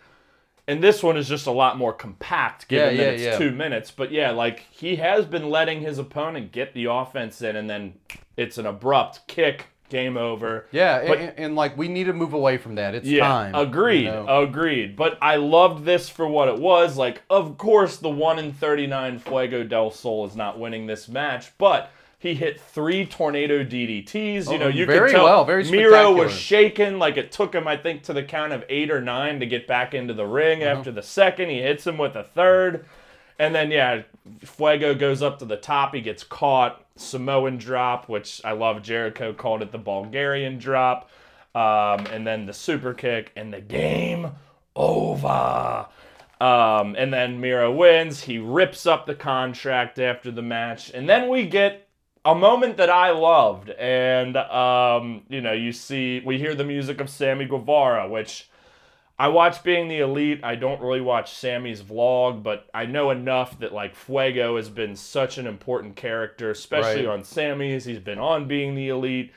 and 0.69 0.83
this 0.83 1.01
one 1.03 1.17
is 1.17 1.27
just 1.27 1.47
a 1.47 1.51
lot 1.51 1.77
more 1.77 1.91
compact, 1.93 2.67
given 2.67 2.95
Yeah, 2.95 3.03
that 3.03 3.13
it's 3.15 3.23
yeah. 3.23 3.37
two 3.37 3.51
minutes. 3.51 3.91
But 3.91 4.11
yeah, 4.11 4.31
like 4.31 4.59
he 4.71 4.95
has 4.97 5.25
been 5.25 5.49
letting 5.49 5.81
his 5.81 5.97
opponent 5.97 6.51
get 6.51 6.73
the 6.73 6.85
offense 6.85 7.41
in, 7.41 7.55
and 7.55 7.69
then 7.69 7.95
it's 8.37 8.57
an 8.57 8.65
abrupt 8.65 9.27
kick, 9.27 9.65
game 9.89 10.15
over. 10.17 10.67
Yeah, 10.71 11.05
But- 11.07 11.17
and, 11.17 11.33
and, 11.37 11.55
like 11.55 11.75
we 11.77 11.87
need 11.87 12.03
to 12.05 12.13
move 12.13 12.33
away 12.33 12.57
from 12.57 12.75
that. 12.75 12.93
It's 12.93 13.07
yeah, 13.07 13.27
time. 13.27 13.55
agreed, 13.55 14.05
you 14.05 14.11
know? 14.11 14.43
agreed. 14.43 14.95
But 14.95 15.17
I 15.21 15.37
loved 15.37 15.83
this 15.83 16.07
for 16.07 16.27
what 16.27 16.47
it 16.47 16.59
was. 16.59 16.95
Like, 16.95 17.23
of 17.29 17.57
course, 17.57 17.97
the 17.97 18.09
one 18.09 18.37
in 18.37 18.53
thirty-nine 18.53 19.17
Fuego 19.19 19.63
del 19.63 19.89
Sol 19.91 20.25
is 20.27 20.35
not 20.35 20.59
winning 20.59 20.85
this 20.85 21.09
match, 21.09 21.51
but 21.57 21.91
he 22.21 22.35
hit 22.35 22.59
three 22.59 23.05
tornado 23.05 23.63
DDTs. 23.63 24.47
You 24.47 24.55
Oh, 24.55 24.57
know, 24.57 24.67
you 24.67 24.85
very 24.85 25.09
could 25.09 25.15
tell 25.15 25.23
well, 25.23 25.45
very 25.45 25.63
Miro 25.71 26.11
was 26.13 26.33
shaken. 26.33 26.99
Like 26.99 27.15
it 27.15 27.31
took 27.31 27.55
him, 27.55 27.65
I 27.65 27.77
think, 27.77 28.03
to 28.03 28.13
the 28.13 28.23
count 28.23 28.51
of 28.51 28.65
eight 28.67 28.91
or 28.91 28.99
nine 29.01 29.39
to 29.39 29.45
get 29.45 29.67
back 29.67 29.93
into 29.93 30.13
the 30.13 30.27
ring. 30.27 30.61
Uh-huh. 30.61 30.71
After 30.79 30.91
the 30.91 31.01
second, 31.01 31.49
he 31.49 31.61
hits 31.61 31.87
him 31.87 31.97
with 31.97 32.15
a 32.17 32.23
third. 32.23 32.85
And 33.39 33.55
then, 33.55 33.71
yeah, 33.71 34.01
Fuego 34.39 34.93
goes 34.93 35.21
up 35.21 35.39
to 35.39 35.45
the 35.45 35.55
top. 35.55 35.95
He 35.95 36.01
gets 36.01 36.23
caught. 36.25 36.83
Samoan 36.97 37.57
drop, 37.57 38.09
which 38.09 38.41
I 38.43 38.51
love. 38.51 38.83
Jericho 38.83 39.31
called 39.31 39.61
it 39.61 39.71
the 39.71 39.77
Bulgarian 39.77 40.57
drop. 40.59 41.09
Um, 41.55 42.05
and 42.07 42.27
then 42.27 42.45
the 42.45 42.53
super 42.53 42.93
kick 42.93 43.31
and 43.37 43.53
the 43.53 43.61
game 43.61 44.31
over. 44.75 45.87
Um, 46.41 46.95
and 46.97 47.13
then 47.13 47.39
Miro 47.39 47.71
wins. 47.71 48.23
He 48.23 48.37
rips 48.39 48.85
up 48.85 49.05
the 49.05 49.15
contract 49.15 49.99
after 49.99 50.31
the 50.31 50.41
match. 50.41 50.91
And 50.93 51.07
then 51.07 51.29
we 51.29 51.47
get 51.47 51.87
a 52.25 52.35
moment 52.35 52.77
that 52.77 52.89
I 52.89 53.11
loved. 53.11 53.69
And, 53.71 54.35
um, 54.37 55.23
you 55.29 55.41
know, 55.41 55.53
you 55.53 55.71
see, 55.71 56.21
we 56.25 56.37
hear 56.37 56.55
the 56.55 56.63
music 56.65 56.99
of 57.01 57.09
Sammy 57.09 57.45
Guevara, 57.45 58.09
which 58.09 58.49
I 59.17 59.27
watch 59.29 59.63
Being 59.63 59.87
the 59.87 59.99
Elite. 59.99 60.41
I 60.43 60.55
don't 60.55 60.81
really 60.81 61.01
watch 61.01 61.33
Sammy's 61.33 61.81
vlog, 61.81 62.41
but 62.43 62.69
I 62.73 62.85
know 62.85 63.09
enough 63.11 63.59
that 63.59 63.73
like 63.73 63.95
Fuego 63.95 64.55
has 64.57 64.69
been 64.69 64.95
such 64.95 65.37
an 65.37 65.47
important 65.47 65.95
character, 65.95 66.51
especially 66.51 67.05
Right. 67.05 67.13
on 67.13 67.23
Sammy's. 67.23 67.85
He's 67.85 67.99
been 67.99 68.19
on 68.19 68.47
Being 68.47 68.75
the 68.75 68.89
Elite. 68.89 69.33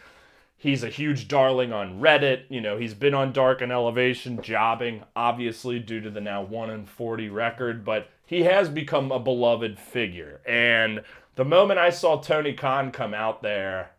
He's 0.56 0.84
a 0.84 0.88
huge 0.88 1.26
darling 1.26 1.72
on 1.72 2.00
Reddit. 2.00 2.42
You 2.48 2.60
know, 2.60 2.76
he's 2.78 2.94
been 2.94 3.14
on 3.14 3.32
Dark 3.32 3.60
and 3.60 3.72
Elevation 3.72 4.40
jobbing, 4.40 5.02
obviously 5.16 5.80
due 5.80 6.00
to 6.00 6.10
the 6.10 6.20
now 6.20 6.42
1 6.42 6.70
in 6.70 6.86
40 6.86 7.28
record, 7.28 7.84
but 7.84 8.08
he 8.24 8.44
has 8.44 8.68
become 8.68 9.10
a 9.10 9.18
beloved 9.18 9.80
figure. 9.80 10.40
And 10.46 11.02
the 11.34 11.44
moment 11.44 11.78
I 11.80 11.90
saw 11.90 12.20
Tony 12.20 12.52
Khan 12.54 12.90
come 12.92 13.14
out 13.14 13.42
there, 13.42 13.90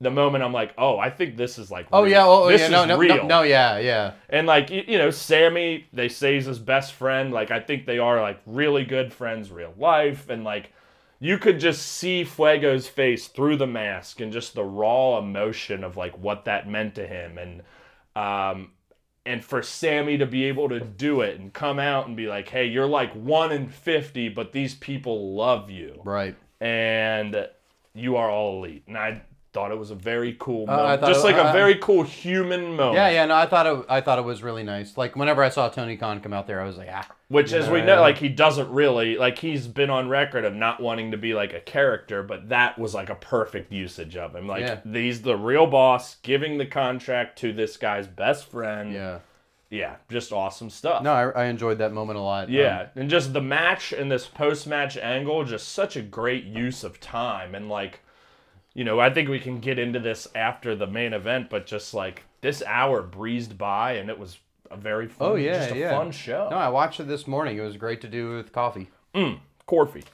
the 0.00 0.10
moment 0.10 0.44
I'm 0.44 0.52
like, 0.52 0.74
oh, 0.78 0.98
I 0.98 1.10
think 1.10 1.36
this 1.36 1.58
is 1.58 1.70
like, 1.70 1.88
Oh 1.92 2.02
real. 2.02 2.10
yeah, 2.12 2.26
oh 2.26 2.48
this 2.48 2.60
yeah, 2.60 2.66
is 2.66 2.72
no, 2.72 2.84
no, 2.84 2.96
real. 2.98 3.16
no, 3.16 3.22
no, 3.26 3.42
yeah, 3.42 3.78
yeah. 3.78 4.12
And 4.28 4.46
like 4.46 4.70
you, 4.70 4.84
you 4.86 4.98
know, 4.98 5.10
Sammy, 5.10 5.86
they 5.92 6.08
say 6.08 6.34
he's 6.34 6.46
his 6.46 6.58
best 6.60 6.92
friend. 6.92 7.32
Like 7.32 7.50
I 7.50 7.60
think 7.60 7.86
they 7.86 7.98
are 7.98 8.20
like 8.20 8.40
really 8.46 8.84
good 8.84 9.12
friends, 9.12 9.50
real 9.50 9.74
life, 9.76 10.28
and 10.30 10.44
like 10.44 10.72
you 11.20 11.36
could 11.38 11.58
just 11.58 11.82
see 11.84 12.24
Fuego's 12.24 12.86
face 12.86 13.26
through 13.26 13.56
the 13.56 13.66
mask 13.66 14.20
and 14.20 14.32
just 14.32 14.54
the 14.54 14.64
raw 14.64 15.18
emotion 15.18 15.82
of 15.82 15.96
like 15.96 16.16
what 16.18 16.44
that 16.44 16.68
meant 16.68 16.94
to 16.94 17.06
him, 17.06 17.36
and 17.38 17.62
um, 18.14 18.70
and 19.26 19.44
for 19.44 19.62
Sammy 19.62 20.16
to 20.18 20.26
be 20.26 20.44
able 20.44 20.68
to 20.68 20.78
do 20.80 21.20
it 21.22 21.40
and 21.40 21.52
come 21.52 21.78
out 21.80 22.06
and 22.06 22.16
be 22.16 22.26
like, 22.28 22.48
hey, 22.48 22.66
you're 22.66 22.86
like 22.86 23.12
one 23.14 23.50
in 23.50 23.68
fifty, 23.68 24.28
but 24.28 24.52
these 24.52 24.74
people 24.74 25.34
love 25.34 25.70
you, 25.70 26.00
Right. 26.04 26.36
And 26.60 27.48
you 27.94 28.16
are 28.16 28.30
all 28.30 28.58
elite, 28.64 28.84
and 28.86 28.96
I. 28.96 29.22
Thought 29.54 29.72
it 29.72 29.78
was 29.78 29.90
a 29.90 29.94
very 29.94 30.36
cool 30.38 30.68
Uh, 30.68 30.76
moment, 30.76 31.00
just 31.06 31.20
it- 31.24 31.32
like 31.32 31.36
a 31.36 31.52
very 31.52 31.76
cool 31.76 32.02
human 32.02 32.76
moment. 32.76 32.96
Yeah, 32.96 33.08
yeah. 33.08 33.24
No, 33.24 33.34
I 33.34 33.46
thought 33.46 33.66
it. 33.66 33.86
I 33.88 34.02
thought 34.02 34.18
it 34.18 34.24
was 34.24 34.42
really 34.42 34.62
nice. 34.62 34.98
Like 34.98 35.16
whenever 35.16 35.42
I 35.42 35.48
saw 35.48 35.70
Tony 35.70 35.96
Khan 35.96 36.20
come 36.20 36.34
out 36.34 36.46
there, 36.46 36.60
I 36.60 36.66
was 36.66 36.76
like, 36.76 36.90
ah. 36.92 37.08
Which, 37.28 37.54
as 37.54 37.68
we 37.70 37.80
know, 37.80 37.94
yeah. 37.94 38.00
like 38.00 38.18
he 38.18 38.28
doesn't 38.28 38.70
really 38.70 39.16
like 39.16 39.38
he's 39.38 39.66
been 39.66 39.88
on 39.88 40.10
record 40.10 40.44
of 40.44 40.54
not 40.54 40.80
wanting 40.80 41.12
to 41.12 41.16
be 41.16 41.32
like 41.32 41.54
a 41.54 41.60
character, 41.60 42.22
but 42.22 42.50
that 42.50 42.78
was 42.78 42.94
like 42.94 43.08
a 43.08 43.14
perfect 43.14 43.72
usage 43.72 44.16
of 44.18 44.36
him. 44.36 44.46
Like 44.46 44.60
Yeah. 44.60 44.80
he's 44.84 45.22
the 45.22 45.34
real 45.36 45.66
boss, 45.66 46.16
giving 46.16 46.58
the 46.58 46.66
contract 46.66 47.38
to 47.38 47.52
this 47.54 47.78
guy's 47.78 48.06
best 48.06 48.50
friend. 48.50 48.92
Yeah. 48.92 49.20
Yeah, 49.70 49.96
just 50.10 50.32
awesome 50.32 50.70
stuff. 50.70 51.02
No, 51.02 51.12
I, 51.12 51.28
I 51.30 51.44
enjoyed 51.46 51.78
that 51.78 51.92
moment 51.92 52.18
a 52.18 52.22
lot. 52.22 52.48
Yeah, 52.48 52.82
Um, 52.82 52.88
and 52.96 53.10
just 53.10 53.32
the 53.32 53.42
match 53.42 53.92
and 53.92 54.10
this 54.10 54.26
post-match 54.26 54.96
angle, 54.96 55.44
just 55.44 55.68
such 55.68 55.96
a 55.96 56.02
great 56.02 56.44
use 56.44 56.84
of 56.84 57.00
time 57.00 57.54
and 57.54 57.68
like, 57.68 58.00
you 58.74 58.84
know, 58.84 58.98
I 58.98 59.10
think 59.10 59.28
we 59.28 59.40
can 59.40 59.60
get 59.60 59.78
into 59.78 59.98
this 59.98 60.26
after 60.34 60.74
the 60.74 60.86
main 60.86 61.12
event, 61.12 61.50
but 61.50 61.66
just 61.66 61.92
like 61.92 62.24
this 62.40 62.62
hour 62.62 63.02
breezed 63.02 63.58
by 63.58 63.92
and 63.92 64.08
it 64.08 64.18
was 64.18 64.38
a 64.70 64.76
very 64.76 65.08
fun, 65.08 65.32
oh 65.32 65.34
yeah, 65.34 65.58
just 65.58 65.72
a 65.72 65.78
yeah. 65.78 65.90
fun 65.90 66.10
show. 66.12 66.48
No, 66.50 66.56
I 66.56 66.68
watched 66.68 67.00
it 67.00 67.08
this 67.08 67.26
morning. 67.26 67.58
It 67.58 67.62
was 67.62 67.76
great 67.76 68.00
to 68.02 68.08
do 68.08 68.36
with 68.36 68.52
coffee. 68.52 68.88
Mm. 69.14 69.40
Corfy. 69.66 70.04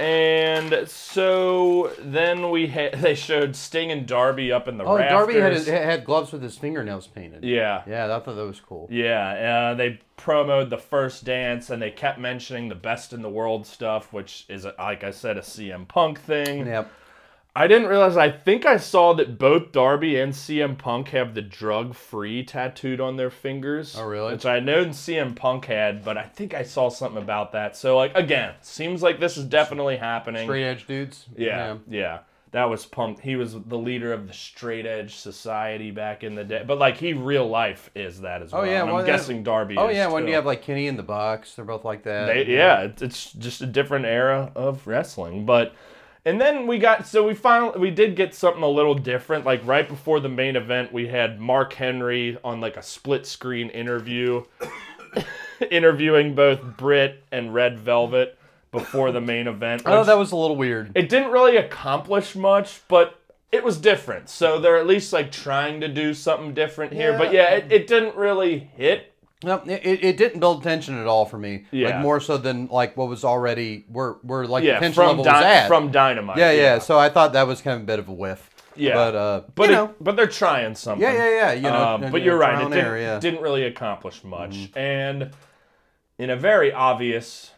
And 0.00 0.88
so 0.88 1.92
then 2.00 2.50
we 2.50 2.66
had 2.66 2.94
they 3.00 3.14
showed 3.14 3.54
Sting 3.54 3.90
and 3.92 4.06
Darby 4.06 4.50
up 4.52 4.66
in 4.68 4.76
the 4.78 4.84
Oh, 4.84 4.96
rafters. 4.96 5.10
Darby 5.10 5.34
had 5.40 5.52
his, 5.52 5.66
had 5.68 6.04
gloves 6.04 6.32
with 6.32 6.42
his 6.42 6.56
fingernails 6.58 7.06
painted. 7.06 7.44
yeah. 7.44 7.82
Yeah, 7.86 8.04
I 8.06 8.20
thought 8.20 8.34
that 8.36 8.46
was 8.46 8.60
cool. 8.60 8.88
Yeah, 8.90 9.70
uh, 9.70 9.74
they 9.74 10.00
promoted 10.16 10.70
the 10.70 10.78
first 10.78 11.24
dance 11.24 11.70
and 11.70 11.80
they 11.80 11.90
kept 11.90 12.18
mentioning 12.18 12.68
the 12.68 12.74
best 12.74 13.12
in 13.12 13.22
the 13.22 13.30
world 13.30 13.66
stuff, 13.66 14.12
which 14.12 14.46
is, 14.48 14.66
like 14.78 15.04
I 15.04 15.10
said, 15.10 15.36
a 15.36 15.42
CM 15.42 15.86
Punk 15.86 16.20
thing. 16.20 16.66
Yep. 16.66 16.90
I 17.56 17.68
didn't 17.68 17.88
realize, 17.88 18.16
I 18.16 18.30
think 18.30 18.66
I 18.66 18.78
saw 18.78 19.12
that 19.14 19.38
both 19.38 19.70
Darby 19.70 20.18
and 20.18 20.32
CM 20.32 20.76
Punk 20.76 21.10
have 21.10 21.34
the 21.34 21.42
drug 21.42 21.94
free 21.94 22.42
tattooed 22.42 23.00
on 23.00 23.16
their 23.16 23.30
fingers. 23.30 23.96
Oh, 23.96 24.06
really? 24.06 24.32
Which 24.32 24.44
I 24.44 24.58
know 24.58 24.86
CM 24.86 25.36
Punk 25.36 25.66
had, 25.66 26.04
but 26.04 26.18
I 26.18 26.24
think 26.24 26.52
I 26.52 26.64
saw 26.64 26.88
something 26.88 27.22
about 27.22 27.52
that. 27.52 27.76
So, 27.76 27.96
like, 27.96 28.12
again, 28.16 28.54
seems 28.60 29.02
like 29.02 29.20
this 29.20 29.36
is 29.36 29.44
definitely 29.44 29.96
happening. 29.96 30.46
Straight 30.46 30.64
edge 30.64 30.86
dudes. 30.88 31.26
Yeah, 31.36 31.76
yeah. 31.88 32.20
That 32.50 32.70
was 32.70 32.86
Punk. 32.86 33.20
He 33.20 33.36
was 33.36 33.54
the 33.54 33.78
leader 33.78 34.12
of 34.12 34.26
the 34.28 34.32
straight 34.32 34.86
edge 34.86 35.16
society 35.16 35.90
back 35.92 36.22
in 36.22 36.36
the 36.36 36.44
day. 36.44 36.64
But 36.64 36.78
like 36.78 36.96
he 36.96 37.12
real 37.12 37.48
life 37.48 37.90
is 37.96 38.20
that 38.20 38.42
as 38.42 38.52
well. 38.52 38.60
Oh 38.60 38.64
well. 38.64 38.72
yeah. 38.72 38.80
And 38.80 38.90
I'm 38.90 38.96
well, 38.96 39.06
guessing 39.06 39.42
Darby. 39.42 39.76
Oh 39.76 39.88
yeah, 39.88 40.06
when 40.08 40.28
you 40.28 40.34
have 40.34 40.46
like 40.46 40.62
Kenny 40.62 40.86
and 40.86 40.96
the 40.96 41.02
Bucks, 41.02 41.54
they're 41.54 41.64
both 41.64 41.84
like 41.84 42.04
that. 42.04 42.26
They, 42.26 42.46
yeah, 42.46 42.90
it's 43.00 43.32
just 43.32 43.60
a 43.60 43.66
different 43.66 44.06
era 44.06 44.52
of 44.54 44.86
wrestling. 44.86 45.46
But 45.46 45.74
and 46.24 46.40
then 46.40 46.66
we 46.66 46.78
got 46.78 47.06
so 47.06 47.26
we 47.26 47.34
finally 47.34 47.78
we 47.78 47.90
did 47.90 48.16
get 48.16 48.34
something 48.34 48.62
a 48.62 48.68
little 48.68 48.94
different. 48.94 49.44
Like 49.44 49.60
right 49.66 49.86
before 49.88 50.20
the 50.20 50.28
main 50.28 50.56
event, 50.56 50.92
we 50.92 51.08
had 51.08 51.40
Mark 51.40 51.72
Henry 51.74 52.38
on 52.42 52.60
like 52.60 52.76
a 52.76 52.82
split 52.82 53.26
screen 53.26 53.68
interview, 53.70 54.44
interviewing 55.70 56.34
both 56.34 56.60
Britt 56.76 57.22
and 57.32 57.54
Red 57.54 57.78
Velvet 57.78 58.38
before 58.72 59.12
the 59.12 59.20
main 59.20 59.46
event. 59.46 59.82
Oh, 59.86 59.98
which- 59.98 60.06
that 60.06 60.18
was 60.18 60.32
a 60.32 60.36
little 60.36 60.56
weird. 60.56 60.92
it 60.94 61.08
didn't 61.08 61.30
really 61.30 61.56
accomplish 61.56 62.34
much, 62.34 62.80
but 62.88 63.18
it 63.52 63.62
was 63.62 63.78
different. 63.78 64.28
So 64.28 64.58
they're 64.58 64.78
at 64.78 64.86
least 64.86 65.12
like 65.12 65.30
trying 65.30 65.80
to 65.80 65.88
do 65.88 66.12
something 66.12 66.54
different 66.54 66.92
here. 66.92 67.16
But 67.16 67.32
yeah, 67.32 67.50
it, 67.50 67.70
it 67.72 67.86
didn't 67.86 68.16
really 68.16 68.58
hit. 68.58 69.12
No, 69.44 69.62
it, 69.66 70.04
it 70.04 70.16
didn't 70.16 70.40
build 70.40 70.62
tension 70.62 70.98
at 70.98 71.06
all 71.06 71.24
for 71.26 71.38
me. 71.38 71.64
Yeah. 71.70 71.88
Like 71.90 72.00
more 72.00 72.20
so 72.20 72.36
than 72.38 72.66
like 72.66 72.96
what 72.96 73.08
was 73.08 73.24
already 73.24 73.84
where 73.88 74.12
where 74.22 74.46
like 74.46 74.64
the 74.64 74.72
tension 74.72 74.92
from 74.94 75.06
level 75.18 75.24
was 75.24 75.42
at. 75.44 75.68
from 75.68 75.90
Dynamite. 75.92 76.38
yeah, 76.38 76.50
yeah, 76.52 76.78
So 76.78 76.98
I 76.98 77.08
thought 77.10 77.32
that 77.34 77.46
was 77.46 77.60
kind 77.60 77.76
of 77.76 77.82
a 77.82 77.86
bit 77.86 77.98
of 77.98 78.08
a 78.08 78.12
whiff. 78.12 78.50
Yeah. 78.76 78.94
But 78.94 79.14
uh, 79.14 79.40
But 79.54 79.68
you 79.68 79.72
it- 79.72 79.76
know, 79.76 79.94
but 80.00 80.16
they're 80.16 80.26
trying 80.26 80.74
something. 80.74 81.02
yeah, 81.06 81.12
yeah, 81.12 81.30
yeah. 81.30 81.52
You 81.52 81.62
know, 81.62 81.98
and, 82.02 82.10
but 82.10 82.22
you're 82.22 82.36
right. 82.36 82.60
It 82.60 82.70
didn't, 82.74 83.00
yeah. 83.00 83.20
didn't 83.20 83.40
really 83.42 83.62
accomplish 83.64 84.24
much. 84.24 84.70
And 84.74 85.30
in 86.18 86.28
a 86.30 86.36
very 86.36 86.72
obvious 86.72 87.52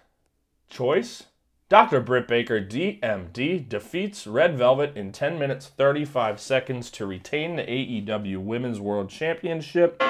choice, 0.68 1.24
Dr. 1.68 2.00
Britt 2.00 2.28
Baker, 2.28 2.60
DMD, 2.60 3.68
defeats 3.68 4.26
Red 4.26 4.56
Velvet 4.56 4.96
in 4.96 5.10
10 5.10 5.38
minutes 5.38 5.66
35 5.66 6.38
seconds 6.40 6.90
to 6.92 7.06
retain 7.06 7.56
the 7.56 7.62
AEW 7.64 8.38
Women's 8.38 8.78
World 8.78 9.08
Championship. 9.10 10.00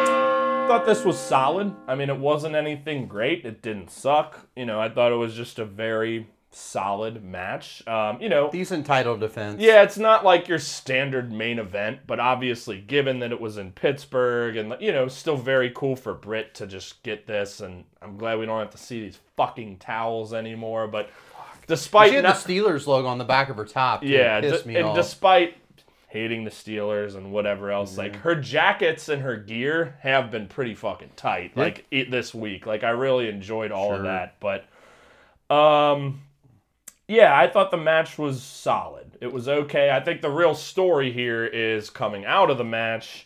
Thought 0.67 0.85
this 0.85 1.05
was 1.05 1.17
solid. 1.19 1.75
I 1.87 1.95
mean, 1.95 2.11
it 2.11 2.19
wasn't 2.19 2.55
anything 2.57 3.07
great. 3.07 3.45
It 3.47 3.63
didn't 3.63 3.91
suck. 3.91 4.49
You 4.57 4.67
know, 4.67 4.81
I 4.81 4.89
thought 4.89 5.13
it 5.13 5.17
was 5.17 5.35
just 5.35 5.59
a 5.61 5.65
very 5.65 6.27
solid 6.51 7.23
match. 7.25 7.87
Um, 7.87 8.21
you 8.21 8.29
know, 8.29 8.51
Decent 8.51 8.85
title 8.85 9.17
defense. 9.17 9.61
yeah, 9.63 9.83
it's 9.83 9.97
not 9.97 10.25
like 10.25 10.49
your 10.49 10.59
standard 10.59 11.31
main 11.33 11.59
event, 11.61 12.01
but 12.09 12.19
obviously, 12.19 12.79
given 12.81 13.21
that 13.21 13.31
it 13.31 13.41
was 13.41 13.59
in 13.59 13.71
Pittsburgh 13.73 14.57
and 14.57 14.75
you 14.81 14.91
know, 14.93 15.07
still 15.07 15.37
very 15.37 15.71
cool 15.75 15.95
for 15.95 16.15
Britt 16.15 16.55
to 16.57 16.67
just 16.67 17.01
get 17.05 17.27
this, 17.29 17.61
and 17.61 17.85
I'm 18.03 18.17
glad 18.19 18.39
we 18.41 18.47
don't 18.47 18.59
have 18.59 18.71
to 18.71 18.79
see 18.79 19.01
these 19.01 19.21
fucking 19.37 19.79
towels 19.79 20.35
anymore. 20.35 20.89
But 20.89 21.11
despite 21.69 22.11
She 22.11 22.17
had 22.17 22.25
not, 22.25 22.37
the 22.43 22.53
Steelers 22.55 22.87
logo 22.89 23.07
on 23.07 23.19
the 23.19 23.25
back 23.25 23.49
of 23.51 23.57
her 23.57 23.65
top. 23.65 24.03
yeah, 24.03 24.39
It 24.39 24.43
pissed 24.51 24.65
d- 24.65 24.69
me 24.71 24.77
and 24.77 24.87
off. 24.89 24.97
despite 24.97 25.55
hating 26.17 26.45
the 26.45 26.51
Steelers 26.51 27.15
and 27.15 27.31
whatever 27.31 27.71
else, 27.71 27.99
like 27.99 28.17
her 28.17 28.35
jackets 28.35 29.11
and 29.11 29.21
her 29.21 29.37
gear 29.37 29.97
have 30.01 30.31
been 30.31 30.49
pretty 30.49 30.75
fucking 30.75 31.11
tight. 31.15 31.55
Like 31.55 31.85
it, 31.91 32.11
this 32.11 32.35
week, 32.35 32.65
like 32.65 32.83
I 32.85 32.91
really 32.91 33.29
enjoyed 33.29 33.71
all 33.71 33.95
of 33.95 34.05
that. 34.05 34.37
But, 34.41 34.65
um, 35.55 36.23
yeah, 37.07 37.39
I 37.39 37.49
thought 37.49 37.71
the 37.71 37.77
match 37.77 38.17
was 38.19 38.43
solid. 38.43 39.19
It 39.21 39.31
was 39.31 39.47
okay. 39.47 39.91
I 39.91 40.01
think 40.01 40.23
the 40.23 40.31
real 40.31 40.55
story 40.55 41.13
here 41.13 41.45
is 41.45 41.91
coming 41.91 42.25
out 42.25 42.51
of 42.51 42.57
the 42.57 42.65
match. 42.65 43.26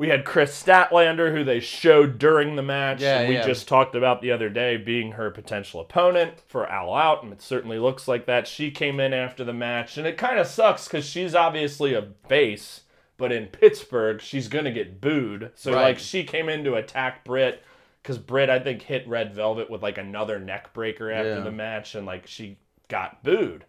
We 0.00 0.08
had 0.08 0.24
Kris 0.24 0.50
Statlander, 0.62 1.30
who 1.30 1.44
they 1.44 1.60
showed 1.60 2.16
during 2.18 2.56
the 2.56 2.62
match, 2.62 3.02
Yeah, 3.02 3.28
we 3.28 3.34
yeah. 3.34 3.44
just 3.46 3.68
talked 3.68 3.94
about 3.94 4.22
the 4.22 4.32
other 4.32 4.48
day 4.48 4.78
being 4.78 5.12
her 5.12 5.30
potential 5.30 5.78
opponent 5.78 6.40
for 6.48 6.66
All 6.66 6.94
Out, 6.94 7.22
and 7.22 7.30
it 7.34 7.42
certainly 7.42 7.78
looks 7.78 8.08
like 8.08 8.24
that. 8.24 8.48
She 8.48 8.70
came 8.70 8.98
in 8.98 9.12
after 9.12 9.44
the 9.44 9.52
match, 9.52 9.98
and 9.98 10.06
it 10.06 10.16
kind 10.16 10.38
of 10.38 10.46
sucks 10.46 10.88
because 10.88 11.04
she's 11.04 11.34
obviously 11.34 11.92
a 11.92 12.06
face, 12.26 12.84
but 13.18 13.30
in 13.30 13.48
Pittsburgh, 13.48 14.22
she's 14.22 14.48
gonna 14.48 14.70
get 14.72 15.02
booed. 15.02 15.50
So 15.54 15.74
Right. 15.74 15.82
like 15.82 15.98
she 15.98 16.24
came 16.24 16.48
in 16.48 16.64
to 16.64 16.76
attack 16.76 17.22
Britt 17.22 17.62
because 18.02 18.16
Britt 18.16 18.48
I 18.48 18.58
think 18.58 18.80
hit 18.80 19.06
Red 19.06 19.34
Velvet 19.34 19.68
with 19.68 19.82
like 19.82 19.98
another 19.98 20.38
neck 20.38 20.72
breaker 20.72 21.10
after 21.10 21.34
Yeah. 21.34 21.40
the 21.40 21.52
match, 21.52 21.94
and 21.94 22.06
like 22.06 22.26
she 22.26 22.56
got 22.88 23.22
booed. 23.22 23.66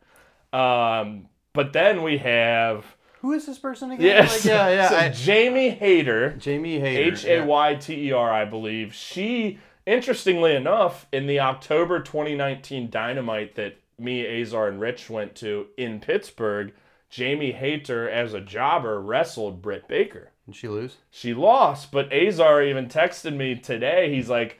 Um, 0.54 1.28
but 1.52 1.74
then 1.74 2.04
we 2.04 2.20
have 2.20 2.86
Who 3.22 3.34
is 3.34 3.46
this 3.46 3.58
person 3.60 3.92
again? 3.92 4.06
yes, 4.06 4.32
Like, 4.38 4.46
yeah, 4.46 4.70
yeah. 4.70 4.90
so 4.90 4.96
I- 4.98 5.10
Jamie 5.10 5.70
Hayter. 5.70 6.32
Jamie 6.38 6.80
Hayter. 6.80 7.14
H 7.14 7.26
A 7.26 7.42
Y 7.46 7.76
T 7.76 8.08
E 8.08 8.12
R, 8.12 8.32
I 8.32 8.46
believe. 8.46 8.94
She, 8.94 9.60
interestingly 9.86 10.56
enough, 10.56 11.08
in 11.12 11.28
the 11.28 11.40
October 11.40 12.00
2019 12.00 12.90
Dynamite 12.90 13.56
that 13.56 13.78
me, 14.00 14.42
Azar, 14.42 14.68
and 14.68 14.82
Rich 14.82 15.10
went 15.10 15.36
to 15.36 15.68
in 15.78 16.00
Pittsburgh, 16.00 16.74
Jamie 17.10 17.52
Hayter, 17.52 18.10
as 18.10 18.34
a 18.34 18.42
jobber, 18.42 19.00
wrestled 19.00 19.62
Britt 19.62 19.88
Baker. 19.88 20.32
Did 20.48 20.56
she 20.56 20.68
lose? 20.68 20.98
She 21.12 21.34
lost, 21.36 21.92
but 21.92 22.12
Azar 22.12 22.64
even 22.64 22.88
texted 22.88 23.36
me 23.36 23.56
today. 23.56 24.14
He's 24.14 24.30
like, 24.30 24.60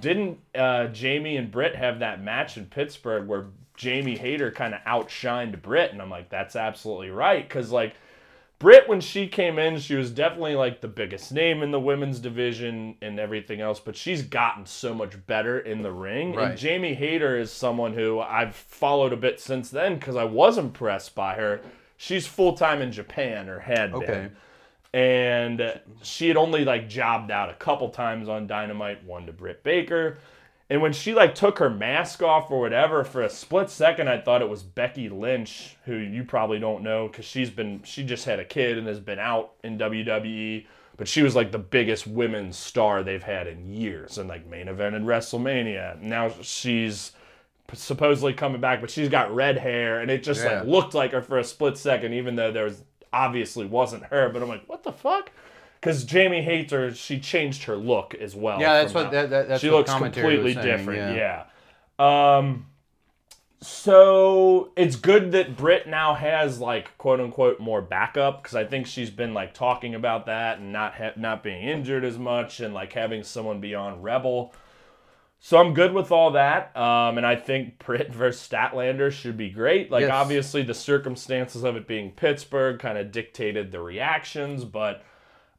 didn't 0.00 0.38
uh, 0.54 0.86
Jamie 0.88 1.36
and 1.36 1.50
Britt 1.50 1.74
have 1.74 1.98
that 2.00 2.22
match 2.22 2.56
in 2.56 2.66
Pittsburgh 2.66 3.26
where 3.26 3.46
Jamie 3.76 4.16
Hayter 4.16 4.50
kind 4.50 4.74
of 4.74 4.80
outshined 4.82 5.62
Britt? 5.62 5.92
And 5.92 6.00
I'm 6.00 6.10
like, 6.10 6.28
that's 6.28 6.56
absolutely 6.56 7.10
right. 7.10 7.46
Because, 7.46 7.70
like, 7.70 7.94
Britt, 8.58 8.88
when 8.90 9.00
she 9.00 9.26
came 9.26 9.58
in, 9.58 9.78
she 9.78 9.94
was 9.94 10.10
definitely 10.10 10.54
like 10.54 10.82
the 10.82 10.88
biggest 10.88 11.32
name 11.32 11.62
in 11.62 11.70
the 11.70 11.80
women's 11.80 12.18
division 12.18 12.94
and 13.00 13.18
everything 13.18 13.62
else, 13.62 13.80
but 13.80 13.96
she's 13.96 14.22
gotten 14.22 14.66
so 14.66 14.92
much 14.92 15.14
better 15.26 15.58
in 15.58 15.80
the 15.82 15.90
ring. 15.92 16.34
Right. 16.34 16.50
And 16.50 16.58
Jamie 16.58 16.92
Hayter 16.92 17.38
is 17.38 17.50
someone 17.50 17.94
who 17.94 18.20
I've 18.20 18.54
followed 18.54 19.14
a 19.14 19.16
bit 19.16 19.40
since 19.40 19.70
then 19.70 19.94
because 19.94 20.14
I 20.14 20.24
was 20.24 20.58
impressed 20.58 21.14
by 21.14 21.36
her. 21.36 21.62
She's 21.96 22.26
full 22.26 22.52
time 22.52 22.82
in 22.82 22.92
Japan 22.92 23.48
or 23.48 23.60
had 23.60 23.94
Okay. 23.94 24.06
been 24.06 24.36
and 24.92 25.80
she 26.02 26.28
had 26.28 26.36
only 26.36 26.64
like 26.64 26.88
jobbed 26.88 27.30
out 27.30 27.50
a 27.50 27.54
couple 27.54 27.88
times 27.90 28.28
on 28.28 28.46
Dynamite, 28.46 29.04
one 29.04 29.26
to 29.26 29.32
Britt 29.32 29.62
Baker. 29.62 30.18
And 30.68 30.80
when 30.80 30.92
she 30.92 31.14
like 31.14 31.34
took 31.34 31.58
her 31.58 31.68
mask 31.70 32.22
off 32.22 32.50
or 32.50 32.60
whatever, 32.60 33.02
for 33.02 33.22
a 33.22 33.30
split 33.30 33.70
second, 33.70 34.08
I 34.08 34.20
thought 34.20 34.40
it 34.40 34.48
was 34.48 34.62
Becky 34.62 35.08
Lynch, 35.08 35.76
who 35.84 35.96
you 35.96 36.22
probably 36.24 36.60
don't 36.60 36.82
know 36.82 37.08
because 37.08 37.24
she's 37.24 37.50
been 37.50 37.82
she 37.84 38.04
just 38.04 38.24
had 38.24 38.38
a 38.38 38.44
kid 38.44 38.78
and 38.78 38.86
has 38.86 39.00
been 39.00 39.18
out 39.18 39.52
in 39.64 39.78
WWE. 39.78 40.66
But 40.96 41.08
she 41.08 41.22
was 41.22 41.34
like 41.34 41.50
the 41.50 41.58
biggest 41.58 42.06
women's 42.06 42.56
star 42.58 43.02
they've 43.02 43.22
had 43.22 43.46
in 43.46 43.72
years, 43.72 44.18
and 44.18 44.28
like 44.28 44.46
main 44.46 44.68
event 44.68 44.94
in 44.94 45.04
WrestleMania. 45.06 46.00
Now 46.00 46.30
she's 46.42 47.12
supposedly 47.72 48.32
coming 48.34 48.60
back, 48.60 48.80
but 48.80 48.90
she's 48.90 49.08
got 49.08 49.34
red 49.34 49.56
hair, 49.58 50.00
and 50.00 50.10
it 50.10 50.22
just 50.22 50.44
Yeah. 50.44 50.58
like 50.58 50.68
looked 50.68 50.94
like 50.94 51.12
her 51.12 51.22
for 51.22 51.38
a 51.38 51.44
split 51.44 51.78
second, 51.78 52.12
even 52.12 52.36
though 52.36 52.52
there 52.52 52.64
was 52.64 52.82
obviously 53.12 53.66
wasn't 53.66 54.04
her. 54.04 54.28
But 54.28 54.42
I'm 54.42 54.48
like, 54.48 54.68
what 54.68 54.82
the 54.82 54.92
fuck? 54.92 55.30
Because 55.80 56.04
Jamie 56.04 56.42
Hayter. 56.42 56.94
She 56.94 57.18
changed 57.20 57.64
her 57.64 57.76
look 57.76 58.14
as 58.14 58.34
well. 58.34 58.60
Yeah, 58.60 58.74
that's 58.74 58.94
what 58.94 59.10
that, 59.12 59.30
that, 59.30 59.48
that's 59.48 59.60
she 59.60 59.70
what 59.70 59.88
looks 59.88 59.94
completely 59.94 60.54
saying, 60.54 60.66
different. 60.66 61.16
Yeah. 61.16 61.44
Yeah. 61.98 62.38
Um. 62.38 62.66
So 63.62 64.72
it's 64.74 64.96
good 64.96 65.32
that 65.32 65.54
Britt 65.54 65.86
now 65.86 66.14
has 66.14 66.60
like 66.60 66.96
quote 66.96 67.20
unquote 67.20 67.60
more 67.60 67.82
backup 67.82 68.42
because 68.42 68.56
I 68.56 68.64
think 68.64 68.86
she's 68.86 69.10
been 69.10 69.34
like 69.34 69.52
talking 69.52 69.94
about 69.94 70.26
that 70.26 70.58
and 70.58 70.72
not 70.72 70.94
ha- 70.94 71.12
not 71.16 71.42
being 71.42 71.62
injured 71.62 72.02
as 72.04 72.16
much 72.16 72.60
and 72.60 72.72
like 72.72 72.92
having 72.94 73.22
someone 73.22 73.60
be 73.60 73.74
on 73.74 74.00
Rebel. 74.00 74.54
So 75.42 75.56
I'm 75.56 75.72
good 75.72 75.94
with 75.94 76.12
all 76.12 76.32
that, 76.32 76.76
um, 76.76 77.16
and 77.16 77.26
I 77.26 77.34
think 77.34 77.78
Britt 77.84 78.12
versus 78.14 78.46
Statlander 78.46 79.10
should 79.10 79.36
be 79.38 79.48
great. 79.48 79.90
Like 79.90 80.02
Yes. 80.02 80.10
obviously 80.12 80.62
the 80.62 80.74
circumstances 80.74 81.64
of 81.64 81.76
it 81.76 81.86
being 81.86 82.10
Pittsburgh 82.12 82.78
kind 82.78 82.98
of 82.98 83.10
dictated 83.10 83.72
the 83.72 83.80
reactions, 83.80 84.64
but 84.66 85.02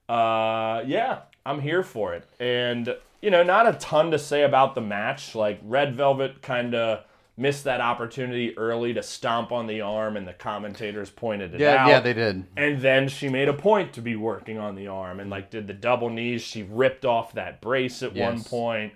uh, 0.07 0.83
yeah, 0.85 1.21
I'm 1.45 1.61
here 1.61 1.81
for 1.83 2.13
it. 2.13 2.25
And 2.39 2.95
you 3.21 3.31
know, 3.31 3.43
not 3.43 3.67
a 3.67 3.73
ton 3.73 4.11
to 4.11 4.19
say 4.19 4.43
about 4.43 4.75
the 4.75 4.81
match. 4.81 5.35
Like 5.35 5.59
Red 5.63 5.95
Velvet 5.95 6.41
kind 6.41 6.73
of 6.75 7.03
missed 7.37 7.63
that 7.63 7.81
opportunity 7.81 8.55
early 8.57 8.93
to 8.93 9.01
stomp 9.01 9.51
on 9.51 9.65
the 9.65 9.81
arm, 9.81 10.15
and 10.17 10.27
the 10.27 10.33
commentators 10.33 11.09
pointed 11.09 11.55
it 11.55 11.61
Yeah, 11.61 11.75
out. 11.75 11.89
yeah, 11.89 11.99
they 12.01 12.13
did. 12.13 12.45
And 12.55 12.81
then 12.81 13.07
she 13.07 13.29
made 13.29 13.47
a 13.47 13.53
point 13.53 13.93
to 13.93 14.01
be 14.01 14.15
working 14.15 14.59
on 14.59 14.75
the 14.75 14.87
arm 14.87 15.19
and 15.19 15.29
like 15.31 15.49
did 15.49 15.65
the 15.65 15.73
double 15.73 16.09
knees. 16.11 16.43
She 16.43 16.61
ripped 16.63 17.03
off 17.05 17.33
that 17.33 17.61
brace 17.61 18.03
at 18.03 18.13
one 18.15 18.35
Yes. 18.37 18.47
point. 18.47 18.93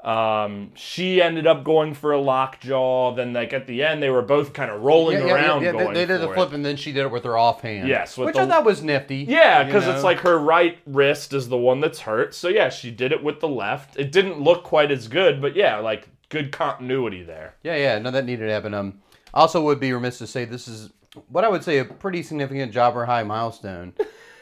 Um, 0.00 0.70
she 0.74 1.20
ended 1.20 1.46
up 1.46 1.64
going 1.64 1.92
for 1.92 2.12
a 2.12 2.20
lockjaw. 2.20 3.14
Then 3.14 3.32
like 3.32 3.52
at 3.52 3.66
the 3.66 3.82
end, 3.82 4.02
they 4.02 4.10
were 4.10 4.22
both 4.22 4.52
kind 4.52 4.70
of 4.70 4.80
rolling 4.82 5.18
Yeah, 5.18 5.26
yeah, 5.26 5.34
around. 5.34 5.62
yeah, 5.62 5.72
they- 5.72 5.78
going 5.78 5.94
they 5.94 6.06
did 6.06 6.20
the 6.20 6.28
for 6.28 6.34
flip, 6.34 6.52
it. 6.52 6.54
and 6.54 6.64
then 6.64 6.76
she 6.76 6.92
did 6.92 7.02
it 7.02 7.10
with 7.10 7.24
her 7.24 7.36
offhand. 7.36 7.88
Yes, 7.88 8.16
with 8.16 8.26
which 8.26 8.36
the- 8.36 8.42
I 8.42 8.46
thought 8.46 8.64
was 8.64 8.82
nifty. 8.82 9.16
Yeah, 9.28 9.60
you 9.60 9.66
because 9.66 9.86
it's 9.88 10.04
like 10.04 10.20
her 10.20 10.38
right 10.38 10.78
wrist 10.86 11.32
is 11.32 11.48
the 11.48 11.56
one 11.58 11.80
that's 11.80 12.00
hurt. 12.00 12.34
So 12.34 12.48
yeah, 12.48 12.68
she 12.68 12.90
did 12.90 13.10
it 13.12 13.22
with 13.24 13.40
the 13.40 13.48
left. 13.48 13.98
It 13.98 14.12
didn't 14.12 14.40
look 14.40 14.62
quite 14.62 14.90
as 14.92 15.08
good, 15.08 15.40
but 15.42 15.56
yeah, 15.56 15.78
like 15.78 16.08
good 16.28 16.52
continuity 16.52 17.22
there. 17.24 17.54
Yeah, 17.62 17.76
yeah, 17.76 17.98
no, 17.98 18.10
that 18.12 18.24
needed 18.24 18.46
to 18.46 18.52
happen. 18.52 18.74
Um, 18.74 19.00
also 19.34 19.62
would 19.62 19.80
be 19.80 19.92
remiss 19.92 20.18
to 20.18 20.26
say 20.26 20.44
this 20.44 20.68
is 20.68 20.90
what 21.28 21.44
I 21.44 21.48
would 21.48 21.64
say 21.64 21.78
a 21.78 21.84
pretty 21.84 22.22
significant 22.22 22.70
jobber 22.72 23.04
high 23.04 23.24
milestone. 23.24 23.94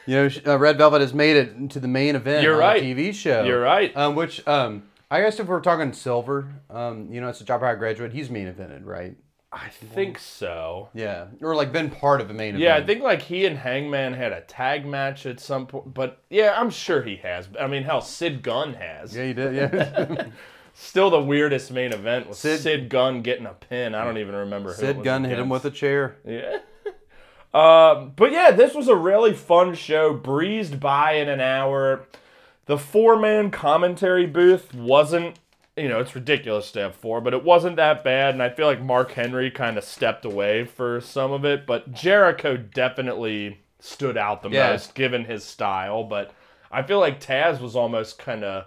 You 0.05 0.15
know, 0.15 0.29
sh- 0.29 0.39
uh, 0.45 0.57
Red 0.57 0.77
Velvet 0.77 1.01
has 1.01 1.13
made 1.13 1.35
it 1.35 1.69
to 1.71 1.79
the 1.79 1.87
main 1.87 2.15
event 2.15 2.43
You're 2.43 2.53
on 2.55 2.59
right. 2.59 2.81
a 2.81 2.85
TV 2.85 3.13
show. 3.13 3.43
You're 3.43 3.59
right. 3.59 3.91
Um, 3.97 4.15
which 4.15 4.45
um, 4.47 4.83
I 5.09 5.21
guess 5.21 5.39
if 5.39 5.47
we're 5.47 5.61
talking 5.61 5.93
silver, 5.93 6.53
um, 6.69 7.11
you 7.11 7.21
know, 7.21 7.29
it's 7.29 7.41
a 7.41 7.45
job 7.45 7.61
high 7.61 7.75
graduate. 7.75 8.11
He's 8.13 8.29
main 8.29 8.47
evented, 8.51 8.85
right? 8.85 9.15
I 9.51 9.69
think 9.69 10.19
so. 10.19 10.89
Yeah, 10.93 11.27
or 11.41 11.55
like 11.55 11.71
been 11.71 11.89
part 11.89 12.19
of 12.19 12.29
a 12.29 12.33
main 12.33 12.49
event. 12.49 12.63
Yeah, 12.63 12.75
I 12.75 12.85
think 12.85 13.01
like 13.01 13.21
he 13.21 13.45
and 13.45 13.57
Hangman 13.57 14.13
had 14.13 14.33
a 14.33 14.41
tag 14.41 14.85
match 14.85 15.25
at 15.25 15.39
some 15.39 15.67
point, 15.67 15.93
but 15.93 16.21
yeah, 16.29 16.53
I'm 16.57 16.69
sure 16.69 17.01
he 17.01 17.15
has. 17.17 17.47
I 17.59 17.67
mean, 17.67 17.83
hell, 17.83 18.01
Sid 18.01 18.43
Gunn 18.43 18.73
has. 18.73 19.15
Yeah, 19.15 19.25
he 19.25 19.33
did. 19.33 19.55
Yeah. 19.55 20.27
Still 20.73 21.09
the 21.09 21.21
weirdest 21.21 21.71
main 21.71 21.91
event 21.93 22.27
was 22.27 22.37
Sid- 22.37 22.59
Sid, 22.59 22.89
Gunn 22.89 23.21
getting 23.23 23.47
a 23.47 23.53
pin. 23.53 23.95
I 23.95 24.03
don't 24.03 24.19
even 24.19 24.35
remember 24.35 24.73
Sid 24.73 25.03
Gunn 25.03 25.23
hit 25.23 25.39
him 25.39 25.49
with 25.49 25.65
a 25.65 25.71
chair. 25.71 26.17
Yeah. 26.25 26.59
Um, 27.53 28.11
but 28.15 28.31
yeah, 28.33 28.51
this 28.51 28.75
was 28.75 28.87
a 28.87 28.95
really 28.95 29.33
fun 29.33 29.73
show. 29.73 30.13
Breezed 30.13 30.79
by 30.79 31.13
in 31.13 31.29
an 31.29 31.39
hour. 31.39 32.05
The 32.67 32.77
four 32.77 33.17
man 33.17 33.49
commentary 33.51 34.25
booth 34.25 34.73
wasn't, 34.73 35.39
you 35.75 35.87
know, 35.87 35.99
it's 35.99 36.15
ridiculous 36.15 36.71
to 36.73 36.79
have 36.81 36.95
four, 36.95 37.21
but 37.21 37.33
it 37.33 37.43
wasn't 37.43 37.77
that 37.77 38.03
bad. 38.03 38.33
And 38.33 38.43
I 38.43 38.49
feel 38.49 38.67
like 38.67 38.81
Mark 38.81 39.11
Henry 39.11 39.49
kind 39.49 39.77
of 39.77 39.83
stepped 39.83 40.25
away 40.25 40.65
for 40.65 41.01
some 41.01 41.31
of 41.31 41.43
it. 41.45 41.65
But 41.65 41.91
Jericho 41.93 42.57
definitely 42.57 43.59
stood 43.79 44.17
out 44.17 44.41
the 44.43 44.49
Yeah. 44.49 44.71
most 44.71 44.95
given 44.95 45.25
his 45.25 45.43
style. 45.43 46.03
But 46.03 46.31
I 46.71 46.81
feel 46.83 46.99
like 46.99 47.19
Taz 47.21 47.59
was 47.61 47.75
almost 47.75 48.19
kind 48.19 48.43
of 48.43 48.65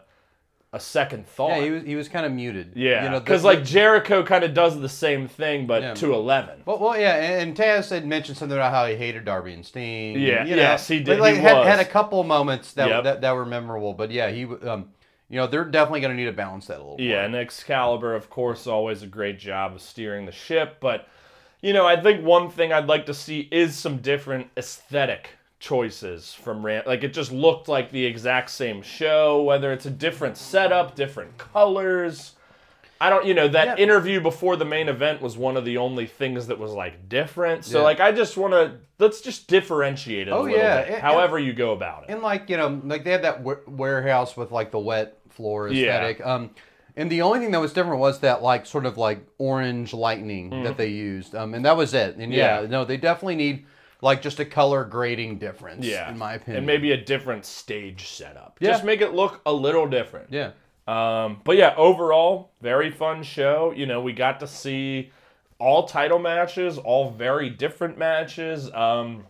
a 0.72 0.78
second 0.80 1.26
thought. 1.26 1.58
Yeah, 1.58 1.64
he 1.64 1.70
was 1.70 1.82
he 1.84 1.96
was 1.96 2.08
kind 2.08 2.24
of 2.24 2.32
muted. 2.32 2.72
Yeah, 2.76 3.04
you 3.04 3.10
know, 3.10 3.18
because 3.20 3.42
like 3.42 3.64
Jericho 3.64 4.22
kind 4.22 4.44
of 4.44 4.54
does 4.54 4.80
the 4.80 4.88
same 4.88 5.26
thing, 5.26 5.66
but 5.66 5.82
Yeah. 5.82 5.94
to 5.94 6.14
eleven. 6.14 6.62
Well, 6.64 6.78
well, 6.78 6.98
yeah, 6.98 7.16
and, 7.16 7.48
and 7.50 7.56
Taz 7.56 7.90
had 7.90 8.06
mentioned 8.06 8.38
something 8.38 8.56
about 8.56 8.72
how 8.72 8.86
he 8.86 8.94
hated 8.94 9.24
Darby 9.24 9.52
and 9.52 9.66
Sting. 9.66 10.18
Yeah, 10.20 10.44
you 10.44 10.54
know, 10.56 10.62
yes, 10.62 10.86
he 10.86 11.00
did, 11.00 11.18
Like, 11.18 11.34
he 11.34 11.40
had, 11.40 11.58
was. 11.58 11.66
had 11.66 11.80
a 11.80 11.84
couple 11.84 12.22
moments 12.24 12.72
that, 12.74 12.88
Yep. 12.88 13.04
that 13.04 13.20
that 13.22 13.32
were 13.32 13.46
memorable, 13.46 13.94
but 13.94 14.10
yeah, 14.12 14.30
he 14.30 14.44
um, 14.44 14.90
you 15.28 15.36
know, 15.36 15.46
they're 15.46 15.64
definitely 15.64 16.00
going 16.00 16.10
to 16.12 16.16
need 16.16 16.28
to 16.28 16.32
balance 16.32 16.66
that 16.66 16.76
a 16.76 16.82
little. 16.82 16.96
Bit. 16.96 17.04
Yeah, 17.06 17.16
more. 17.16 17.24
and 17.26 17.34
Excalibur, 17.36 18.14
of 18.16 18.30
course, 18.30 18.66
always 18.66 19.02
a 19.02 19.06
great 19.06 19.38
job 19.38 19.74
of 19.74 19.80
steering 19.80 20.26
the 20.26 20.32
ship. 20.32 20.78
But, 20.80 21.06
you 21.62 21.72
know, 21.72 21.86
I 21.86 22.00
think 22.00 22.24
one 22.24 22.50
thing 22.50 22.72
I'd 22.72 22.86
like 22.88 23.06
to 23.06 23.14
see 23.14 23.48
is 23.52 23.76
some 23.76 23.98
different 23.98 24.48
aesthetic 24.56 25.30
choices 25.60 26.34
from 26.34 26.64
Ram. 26.66 26.82
Like, 26.86 27.04
it 27.04 27.12
just 27.12 27.30
looked 27.30 27.68
like 27.68 27.92
the 27.92 28.04
exact 28.04 28.50
same 28.50 28.82
show, 28.82 29.42
whether 29.42 29.72
it's 29.72 29.86
a 29.86 29.90
different 29.90 30.36
setup, 30.36 30.96
different 30.96 31.38
colors. 31.38 32.32
I 33.02 33.08
don't, 33.08 33.24
you 33.24 33.32
know, 33.34 33.48
that 33.48 33.78
Yeah. 33.78 33.82
interview 33.84 34.20
before 34.20 34.56
the 34.56 34.64
main 34.64 34.88
event 34.88 35.22
was 35.22 35.36
one 35.38 35.56
of 35.56 35.64
the 35.64 35.78
only 35.78 36.06
things 36.06 36.48
that 36.48 36.58
was 36.58 36.72
like 36.72 37.08
different. 37.08 37.64
So, 37.64 37.78
Yeah. 37.78 37.84
like, 37.84 38.00
I 38.00 38.10
just 38.12 38.36
want 38.36 38.52
to 38.54 38.72
let's 38.98 39.20
just 39.22 39.48
differentiate 39.48 40.28
it 40.28 40.30
a 40.30 40.34
Oh, 40.34 40.42
little 40.42 40.58
yeah, 40.58 40.82
bit, 40.82 40.92
and- 40.94 41.02
however 41.02 41.38
you 41.38 41.54
go 41.54 41.72
about 41.72 42.02
it. 42.04 42.12
And 42.12 42.20
like 42.22 42.50
you 42.50 42.58
know, 42.58 42.80
like 42.84 43.04
they 43.04 43.12
had 43.12 43.22
that 43.22 43.40
wa- 43.40 43.54
warehouse 43.66 44.36
with 44.36 44.50
like 44.52 44.70
the 44.70 44.78
wet 44.78 45.16
floor 45.30 45.68
Yeah. 45.68 45.86
aesthetic. 45.86 46.26
Um, 46.26 46.50
and 46.96 47.08
the 47.10 47.22
only 47.22 47.38
thing 47.38 47.52
that 47.52 47.60
was 47.60 47.72
different 47.72 48.00
was 48.00 48.20
that 48.20 48.42
like 48.42 48.66
sort 48.66 48.84
of 48.84 48.98
like 48.98 49.20
orange 49.38 49.94
lightning 49.94 50.50
Mm-hmm. 50.50 50.64
that 50.64 50.76
they 50.76 50.88
used. 50.88 51.34
Um, 51.34 51.54
and 51.54 51.64
that 51.64 51.78
was 51.78 51.94
it. 51.94 52.16
And 52.16 52.30
yeah, 52.34 52.60
Yeah. 52.62 52.66
no, 52.66 52.84
they 52.84 52.98
definitely 52.98 53.36
need 53.36 53.64
like 54.02 54.22
just 54.22 54.40
a 54.40 54.44
color 54.44 54.84
grading 54.84 55.38
difference. 55.38 55.84
yeah, 55.84 56.10
in 56.10 56.18
my 56.18 56.34
opinion. 56.34 56.58
and 56.58 56.66
maybe 56.66 56.92
a 56.92 56.96
different 56.96 57.44
stage 57.44 58.08
setup. 58.08 58.58
Yeah. 58.60 58.70
Just 58.70 58.84
make 58.84 59.00
it 59.00 59.12
look 59.12 59.40
a 59.46 59.52
little 59.52 59.86
different. 59.86 60.32
yeah. 60.32 60.52
Um, 60.88 61.40
but 61.44 61.56
yeah, 61.56 61.74
overall, 61.76 62.50
very 62.60 62.90
fun 62.90 63.22
show. 63.22 63.72
You 63.76 63.86
know, 63.86 64.00
we 64.00 64.12
got 64.12 64.40
to 64.40 64.46
see 64.48 65.12
all 65.60 65.86
title 65.86 66.18
matches, 66.18 66.78
all 66.78 67.10
very 67.10 67.48
different 67.50 67.96
matches. 67.96 68.72
Um, 68.72 69.26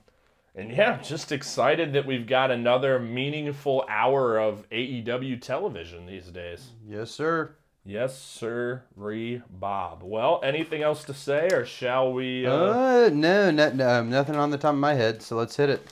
and 0.54 0.70
yeah, 0.70 1.00
just 1.02 1.32
excited 1.32 1.92
that 1.92 2.06
we've 2.06 2.26
got 2.26 2.50
another 2.50 2.98
meaningful 2.98 3.84
hour 3.88 4.38
of 4.38 4.68
AEW 4.70 5.40
television 5.42 6.06
these 6.06 6.26
days. 6.26 6.70
Yes, 6.88 7.10
sir. 7.10 7.54
Yes, 7.84 8.20
sir, 8.20 8.82
Re 8.94 9.40
Bob. 9.48 10.02
Well, 10.02 10.40
anything 10.44 10.82
else 10.82 11.02
to 11.04 11.14
say, 11.14 11.48
or 11.50 11.64
shall 11.64 12.12
we? 12.12 12.46
Uh... 12.46 12.52
Uh, 12.52 13.10
no, 13.12 13.50
no, 13.50 13.72
no, 13.72 13.88
um, 13.88 14.10
nothing 14.10 14.36
on 14.36 14.50
the 14.50 14.58
top 14.58 14.74
of 14.74 14.78
my 14.80 14.94
head. 14.94 15.22
So 15.22 15.36
let's 15.36 15.56
hit 15.56 15.70
it. 15.70 15.88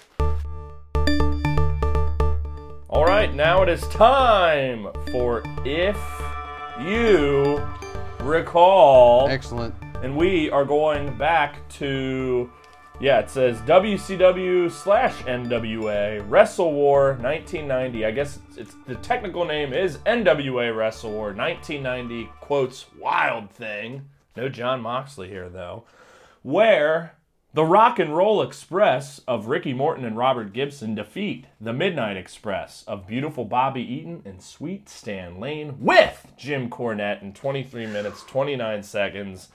All 2.90 3.04
right, 3.04 3.34
now 3.34 3.62
it 3.62 3.68
is 3.70 3.80
time 3.88 4.88
for 5.10 5.42
if 5.64 5.96
you 6.78 7.66
recall. 8.20 9.28
Excellent. 9.28 9.74
and 10.02 10.14
we 10.14 10.50
are 10.50 10.64
going 10.66 11.16
back 11.16 11.66
to 11.70 12.50
yeah 13.00 13.18
it 13.18 13.30
says 13.30 13.58
wcw 13.60 14.70
slash 14.70 15.14
nwa 15.22 16.24
wrestle 16.28 16.72
war 16.72 17.10
1990 17.20 18.04
i 18.04 18.10
guess 18.10 18.38
it's, 18.48 18.58
it's 18.58 18.74
the 18.86 18.94
technical 18.96 19.44
name 19.44 19.72
is 19.72 19.98
nwa 19.98 20.76
wrestle 20.76 21.12
war 21.12 21.32
1990 21.32 22.28
quotes 22.48 22.86
wild 22.98 23.50
thing. 23.50 24.08
No 24.34 24.48
jon 24.48 24.80
moxley 24.80 25.28
here 25.28 25.50
though. 25.50 25.84
Where 26.42 27.14
the 27.52 27.64
rock 27.64 27.98
and 27.98 28.16
roll 28.16 28.40
express 28.40 29.20
of 29.28 29.48
ricky 29.48 29.74
morton 29.74 30.04
and 30.04 30.16
robert 30.16 30.54
gibson 30.54 30.94
defeat 30.94 31.46
the 31.60 31.72
midnight 31.74 32.16
express 32.16 32.84
of 32.86 33.06
beautiful 33.06 33.44
bobby 33.44 33.82
eaton 33.82 34.22
and 34.24 34.42
sweet 34.42 34.88
stan 34.88 35.38
lane 35.38 35.76
with 35.78 36.32
jim 36.36 36.70
cornette 36.70 37.20
in 37.22 37.32
23 37.34 37.86
minutes 37.86 38.22
29 38.24 38.82
seconds 38.82 39.48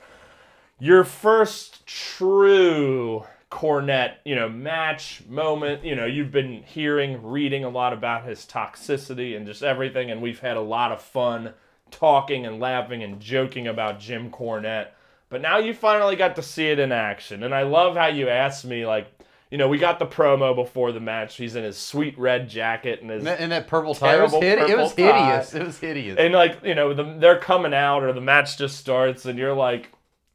your 0.80 1.04
first 1.04 1.86
true 1.86 3.26
Cornette, 3.52 4.16
you 4.26 4.36
know, 4.36 4.50
match 4.50 5.22
moment. 5.30 5.84
You 5.86 5.95
know, 5.95 6.06
you've 6.06 6.32
been 6.32 6.64
hearing, 6.64 7.22
reading 7.24 7.64
a 7.64 7.70
lot 7.70 7.94
about 7.94 8.26
his 8.26 8.45
toxicity 8.45 9.38
and 9.38 9.45
just 9.45 9.62
everything, 9.64 10.10
and 10.10 10.22
we've 10.22 10.40
had 10.40 10.58
a 10.58 10.62
lot 10.62 10.91
of 10.91 11.02
fun 11.02 11.54
talking 11.91 12.45
and 12.48 12.60
laughing 12.60 13.04
and 13.04 13.20
joking 13.20 13.68
about 13.68 14.00
Jim 14.00 14.32
Cornette. 14.32 14.88
But 15.30 15.41
now 15.41 15.58
you 15.60 15.74
finally 15.74 16.16
got 16.16 16.36
to 16.38 16.41
see 16.41 16.68
it 16.68 16.80
in 16.80 16.91
action, 16.91 17.44
and 17.44 17.54
I 17.54 17.62
love 17.64 17.95
how 17.95 18.08
you 18.08 18.28
asked 18.30 18.66
me, 18.66 18.86
like, 18.88 19.08
you 19.52 19.58
know, 19.60 19.68
we 19.68 19.78
got 19.78 20.00
the 20.00 20.08
promo 20.08 20.56
before 20.56 20.91
the 20.91 21.00
match. 21.00 21.36
He's 21.36 21.56
in 21.56 21.64
his 21.64 21.78
sweet 21.78 22.18
red 22.18 22.50
jacket 22.50 23.04
and 23.04 23.12
his 23.12 23.24
And 23.24 23.52
that, 23.52 23.68
purple 23.68 23.94
tie. 23.94 24.18
It 24.18 24.22
was, 24.24 24.34
hid- 24.34 24.58
it 24.60 24.76
was 24.78 24.94
purple 24.94 25.12
tie. 25.12 25.30
hideous. 25.30 25.54
It 25.54 25.64
was 25.64 25.78
hideous. 25.80 26.18
and 26.18 26.34
like 26.34 26.64
you 26.64 26.74
know 26.74 26.95
the, 26.95 27.04
they're 27.20 27.38
coming 27.38 27.72
out 27.74 28.02
or 28.02 28.14
the 28.14 28.22
match 28.22 28.58
just 28.58 28.78
starts 28.78 29.26
and 29.26 29.38
you're 29.38 29.54
like 29.54 29.91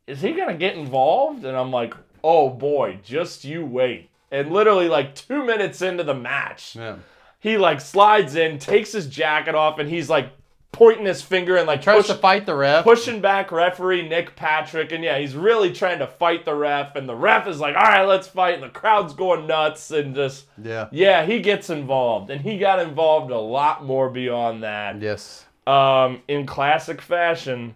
is 0.08 0.20
he 0.20 0.32
gonna 0.32 0.54
get 0.56 0.76
involved 0.76 1.44
and 1.44 1.56
i'm 1.56 1.70
like 1.70 1.94
oh 2.24 2.48
boy 2.50 2.98
just 3.04 3.44
you 3.44 3.64
wait 3.64 4.08
and 4.32 4.50
literally 4.52 4.88
like 4.88 5.14
two 5.14 5.44
minutes 5.44 5.80
into 5.82 6.02
the 6.02 6.14
match 6.14 6.74
yeah. 6.74 6.96
he 7.38 7.56
like 7.56 7.80
slides 7.80 8.34
in 8.34 8.58
takes 8.58 8.90
his 8.92 9.06
jacket 9.06 9.54
off 9.54 9.78
and 9.78 9.88
he's 9.88 10.10
like 10.10 10.30
pointing 10.72 11.06
his 11.06 11.22
finger 11.22 11.56
and 11.56 11.66
like 11.66 11.82
Tries 11.82 11.98
push- 12.06 12.06
to 12.08 12.14
fight 12.14 12.46
the 12.46 12.54
ref. 12.54 12.84
pushing 12.84 13.20
back 13.20 13.50
referee 13.50 14.06
Nick 14.08 14.36
Patrick, 14.36 14.92
and 14.92 15.02
yeah, 15.02 15.18
he's 15.18 15.34
really 15.34 15.72
trying 15.72 15.98
to 15.98 16.06
fight 16.06 16.44
the 16.44 16.54
ref, 16.54 16.94
and 16.94 17.08
the 17.08 17.16
ref 17.16 17.48
is 17.48 17.58
like, 17.58 17.74
"All 17.74 17.82
right, 17.82 18.04
let's 18.04 18.28
fight," 18.28 18.54
and 18.54 18.62
the 18.62 18.68
crowd's 18.68 19.12
going 19.14 19.46
nuts, 19.46 19.90
and 19.90 20.14
just 20.14 20.44
Yeah. 20.62 20.86
yeah, 20.92 21.24
he 21.24 21.40
gets 21.40 21.68
involved, 21.70 22.30
and 22.30 22.42
he 22.42 22.58
got 22.58 22.78
involved 22.80 23.32
a 23.32 23.38
lot 23.38 23.84
more 23.84 24.08
beyond 24.10 24.62
that. 24.62 25.00
Yes. 25.00 25.46
Um, 25.66 26.22
in 26.28 26.46
classic 26.46 27.00
fashion, 27.00 27.74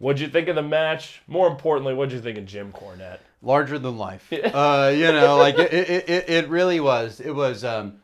what'd 0.00 0.18
you 0.20 0.26
think 0.28 0.48
of 0.48 0.56
the 0.56 0.62
match? 0.62 1.22
More 1.28 1.46
importantly, 1.46 1.94
what'd 1.94 2.12
you 2.12 2.20
think 2.20 2.36
of 2.38 2.46
Jim 2.46 2.72
Cornette? 2.72 3.18
larger 3.42 3.78
than 3.78 3.96
life. 3.96 4.30
uh, 4.32 4.92
you 4.94 5.10
know, 5.12 5.38
like 5.38 5.58
it, 5.58 5.72
it, 5.72 6.08
it, 6.10 6.28
it 6.28 6.48
really 6.50 6.78
was. 6.80 7.20
It 7.20 7.34
was, 7.34 7.64
um, 7.64 8.02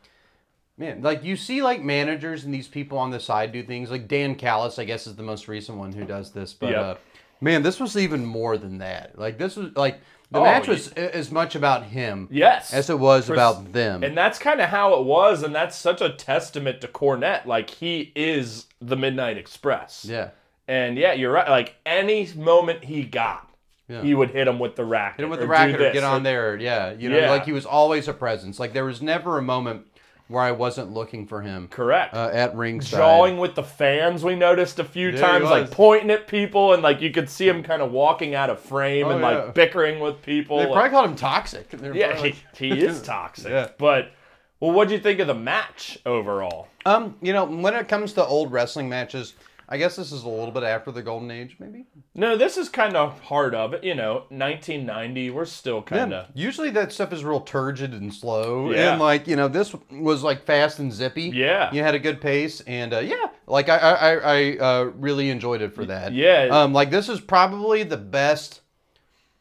man, 0.77 1.01
like 1.03 1.23
you 1.23 1.35
see 1.35 1.61
like 1.61 1.83
managers 1.83 2.43
and 2.43 2.53
these 2.53 2.67
people 2.67 2.97
on 2.97 3.11
the 3.11 3.19
side 3.19 3.51
do 3.51 3.61
things. 3.63 3.91
Like 3.91 4.07
Don 4.07 4.33
Callis, 4.35 4.79
I 4.79 4.85
guess, 4.85 5.05
is 5.05 5.15
the 5.15 5.21
most 5.23 5.47
recent 5.47 5.77
one 5.77 5.91
who 5.93 6.05
does 6.05 6.31
this. 6.31 6.53
But 6.53 6.69
Yep. 6.71 6.79
uh, 6.79 6.95
man, 7.41 7.61
this 7.63 7.79
was 7.79 7.95
even 7.97 8.25
more 8.25 8.57
than 8.57 8.79
that. 8.79 9.17
Like 9.19 9.37
this 9.37 9.55
was 9.57 9.75
like 9.75 9.99
the 10.31 10.39
Oh, 10.39 10.43
match 10.43 10.67
was 10.67 10.91
a- 10.93 11.15
as 11.15 11.31
much 11.31 11.55
about 11.55 11.83
him 11.83 12.27
Yes. 12.31 12.73
as 12.73 12.89
it 12.89 12.97
was 12.99 13.27
Pres- 13.27 13.35
about 13.37 13.71
them. 13.73 14.03
And 14.03 14.17
that's 14.17 14.39
kind 14.39 14.59
of 14.59 14.69
how 14.69 14.99
it 14.99 15.05
was, 15.05 15.43
and 15.43 15.53
that's 15.55 15.77
such 15.77 16.01
a 16.01 16.09
testament 16.09 16.81
to 16.81 16.87
Cornette. 16.87 17.45
Like 17.45 17.69
he 17.69 18.11
is 18.15 18.65
the 18.81 18.97
Midnight 18.97 19.37
Express. 19.37 20.03
yeah. 20.09 20.29
And 20.67 20.97
yeah, 20.97 21.13
you're 21.13 21.31
right. 21.31 21.49
Like 21.49 21.75
any 21.85 22.27
moment 22.35 22.83
he 22.83 23.03
got, 23.03 23.49
Yeah. 23.87 24.01
he 24.01 24.13
would 24.13 24.31
hit 24.31 24.47
him 24.47 24.59
with 24.59 24.75
the 24.75 24.83
racket. 24.85 25.17
Hit 25.17 25.23
him 25.25 25.29
with 25.29 25.39
the 25.39 25.47
racket 25.47 25.79
or 25.81 25.91
get 25.93 26.03
on 26.03 26.23
there. 26.23 26.57
Yeah. 26.57 26.91
You 26.91 27.09
know, 27.09 27.17
Yeah. 27.17 27.31
like 27.31 27.45
he 27.45 27.53
was 27.53 27.65
always 27.65 28.07
a 28.07 28.13
presence. 28.13 28.59
Like 28.59 28.73
there 28.73 28.85
was 28.85 29.01
never 29.01 29.37
a 29.37 29.41
moment 29.41 29.87
where 30.27 30.43
I 30.43 30.51
wasn't 30.51 30.91
looking 30.91 31.25
for 31.25 31.41
him. 31.41 31.69
Correct. 31.69 32.13
Uh, 32.13 32.29
at 32.33 32.53
ringside. 32.53 32.97
Jawing 32.97 33.37
with 33.37 33.55
the 33.55 33.63
fans, 33.63 34.25
we 34.25 34.35
noticed 34.35 34.77
a 34.77 34.83
few 34.83 35.11
Yeah, 35.11 35.21
times, 35.21 35.45
like 35.45 35.71
pointing 35.71 36.11
at 36.11 36.27
people, 36.27 36.73
and 36.73 36.83
like 36.83 36.99
you 36.99 37.11
could 37.11 37.29
see 37.29 37.47
him 37.47 37.63
kind 37.63 37.81
of 37.81 37.93
walking 37.93 38.35
out 38.35 38.49
of 38.49 38.59
frame 38.59 39.05
Oh, 39.05 39.11
and 39.11 39.21
yeah. 39.21 39.25
like 39.29 39.53
bickering 39.53 40.01
with 40.01 40.21
people. 40.21 40.57
They 40.57 40.65
like- 40.65 40.73
probably 40.73 40.89
called 40.89 41.09
him 41.11 41.15
toxic. 41.15 41.67
Yeah, 41.93 42.11
probably 42.11 42.35
he, 42.57 42.71
he 42.71 42.81
is 42.83 43.01
toxic. 43.03 43.49
Yeah. 43.49 43.69
But 43.77 44.11
well, 44.59 44.71
what 44.73 44.89
do 44.89 44.95
you 44.95 44.99
think 44.99 45.21
of 45.21 45.27
the 45.27 45.33
match 45.33 45.97
overall? 46.05 46.67
Um, 46.85 47.15
you 47.21 47.31
know, 47.31 47.45
when 47.45 47.73
it 47.73 47.87
comes 47.87 48.11
to 48.13 48.25
old 48.25 48.51
wrestling 48.51 48.89
matches, 48.89 49.33
I 49.69 49.77
guess 49.77 49.97
this 49.97 50.13
is 50.13 50.23
a 50.23 50.29
little 50.29 50.51
bit 50.51 50.63
after 50.63 50.91
the 50.93 51.01
golden 51.03 51.29
age, 51.29 51.57
maybe. 51.59 51.87
No, 52.15 52.37
this 52.37 52.55
is 52.55 52.69
kind 52.69 52.95
of 52.95 53.21
part 53.21 53.53
of 53.53 53.73
it. 53.73 53.83
You 53.83 53.95
know, 53.95 54.23
1990. 54.29 55.29
We're 55.31 55.43
still 55.45 55.81
kind 55.81 56.13
of. 56.13 56.27
Usually 56.33 56.69
that 56.69 56.93
stuff 56.93 57.11
is 57.11 57.23
real 57.25 57.41
turgid 57.41 57.91
and 57.93 58.13
slow, 58.13 58.71
Yeah. 58.71 58.93
and 58.93 59.01
like 59.01 59.27
you 59.27 59.35
know, 59.35 59.47
this 59.49 59.75
was 59.91 60.23
like 60.23 60.45
fast 60.45 60.79
and 60.79 60.91
zippy. 60.93 61.23
Yeah. 61.33 61.71
you 61.73 61.83
had 61.83 61.95
a 61.95 61.99
good 61.99 62.21
pace, 62.21 62.61
and 62.61 62.93
uh, 62.93 62.99
yeah, 62.99 63.27
like 63.45 63.67
I 63.67 63.77
I, 63.77 63.91
I, 63.91 64.13
I 64.15 64.57
uh, 64.57 64.83
really 64.95 65.29
enjoyed 65.29 65.61
it 65.61 65.75
for 65.75 65.85
that. 65.85 66.13
Yeah. 66.13 66.47
um, 66.51 66.71
like 66.73 66.89
this 66.89 67.09
is 67.09 67.19
probably 67.19 67.83
the 67.83 67.97
best 67.97 68.61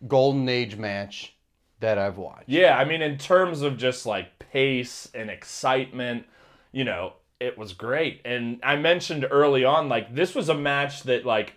golden 0.07 0.49
age 0.49 0.77
match 0.77 1.35
that 1.81 1.99
I've 1.99 2.19
watched. 2.19 2.49
Yeah, 2.49 2.77
I 2.77 2.85
mean, 2.85 3.03
in 3.03 3.17
terms 3.19 3.63
of 3.63 3.77
just 3.77 4.07
like 4.07 4.39
pace 4.39 5.09
and 5.15 5.31
excitement, 5.31 6.25
you 6.73 6.85
know, 6.85 7.13
it 7.41 7.59
was 7.59 7.73
great. 7.73 8.21
And 8.25 8.61
I 8.63 8.77
mentioned 8.77 9.27
early 9.31 9.65
on, 9.65 9.89
like, 9.89 10.15
this 10.15 10.35
was 10.35 10.49
a 10.49 10.55
match 10.55 11.03
that, 11.05 11.25
like, 11.25 11.55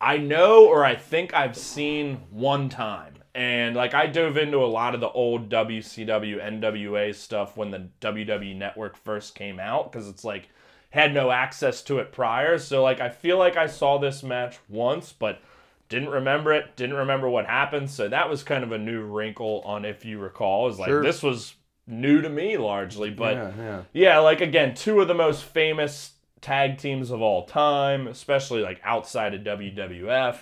I 0.00 0.16
know 0.16 0.66
or 0.66 0.84
I 0.84 0.96
think 0.96 1.34
I've 1.34 1.56
seen 1.56 2.22
one 2.30 2.68
time. 2.68 3.14
And, 3.34 3.76
like, 3.76 3.94
I 3.94 4.06
dove 4.06 4.36
into 4.36 4.58
a 4.58 4.66
lot 4.66 4.94
of 4.94 5.00
the 5.00 5.10
old 5.10 5.48
WCW, 5.50 6.42
NWA 6.42 7.14
stuff 7.14 7.56
when 7.56 7.70
the 7.70 7.88
WWE 8.00 8.56
Network 8.56 8.96
first 8.96 9.34
came 9.34 9.60
out 9.60 9.90
because 9.90 10.08
it's 10.08 10.24
like, 10.24 10.48
had 10.90 11.14
no 11.14 11.30
access 11.30 11.82
to 11.82 11.98
it 12.00 12.12
prior. 12.12 12.58
So, 12.58 12.82
like, 12.82 13.00
I 13.00 13.10
feel 13.10 13.38
like 13.38 13.56
I 13.56 13.66
saw 13.66 13.98
this 13.98 14.22
match 14.22 14.58
once, 14.68 15.12
but 15.12 15.40
didn't 15.88 16.08
remember 16.08 16.52
it, 16.52 16.76
didn't 16.76 16.96
remember 16.96 17.28
what 17.28 17.46
happened. 17.46 17.90
So 17.90 18.08
that 18.08 18.30
was 18.30 18.42
kind 18.42 18.64
of 18.64 18.72
a 18.72 18.78
new 18.78 19.02
wrinkle 19.02 19.60
on 19.66 19.84
if 19.84 20.04
you 20.04 20.18
recall. 20.18 20.68
Is 20.68 20.78
like 20.78 20.88
Sure. 20.88 21.02
this 21.02 21.22
was 21.22 21.54
new 21.90 22.22
to 22.22 22.28
me 22.28 22.56
largely, 22.56 23.10
but 23.10 23.34
Yeah, 23.34 23.52
yeah. 23.58 23.82
yeah, 23.92 24.18
like 24.18 24.40
again, 24.40 24.74
two 24.74 25.00
of 25.00 25.08
the 25.08 25.14
most 25.14 25.44
famous 25.44 26.12
tag 26.40 26.78
teams 26.78 27.10
of 27.10 27.20
all 27.20 27.44
time, 27.44 28.06
especially 28.06 28.62
like 28.62 28.80
outside 28.84 29.34
of 29.34 29.42
WWF. 29.42 30.36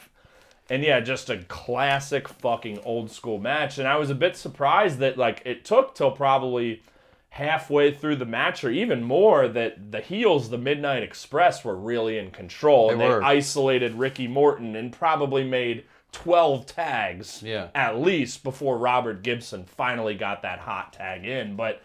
And 0.71 0.85
yeah, 0.85 1.01
just 1.01 1.31
a 1.31 1.39
classic 1.45 2.29
fucking 2.29 2.81
old 2.85 3.11
school 3.11 3.39
match. 3.39 3.79
And 3.79 3.89
I 3.89 3.97
was 3.97 4.11
a 4.11 4.15
bit 4.15 4.37
surprised 4.37 4.99
that 4.99 5.17
like 5.17 5.41
it 5.47 5.65
took 5.65 5.95
till 5.95 6.11
probably 6.11 6.83
halfway 7.31 7.93
through 7.93 8.17
the 8.17 8.25
match 8.27 8.65
or 8.65 8.71
even 8.71 9.03
more 9.03 9.49
that 9.49 9.93
the 9.93 10.01
heels, 10.01 10.51
the 10.51 10.59
Midnight 10.59 11.03
Express, 11.03 11.65
were 11.65 11.77
really 11.77 12.19
in 12.19 12.31
control. 12.31 12.91
and 12.91 13.01
They 13.01 13.05
they 13.05 13.11
were. 13.15 13.23
isolated 13.23 13.95
Ricky 13.95 14.29
Morton 14.29 14.77
and 14.77 14.93
probably 14.93 15.45
made 15.45 15.85
12 16.13 16.67
tags 16.67 17.43
Yeah. 17.43 17.69
at 17.75 17.99
least 18.01 18.43
before 18.43 18.79
Robert 18.79 19.23
Gibson 19.23 19.65
finally 19.65 20.15
got 20.15 20.43
that 20.43 20.61
hot 20.61 20.93
tag 20.93 21.25
in. 21.25 21.55
But 21.57 21.83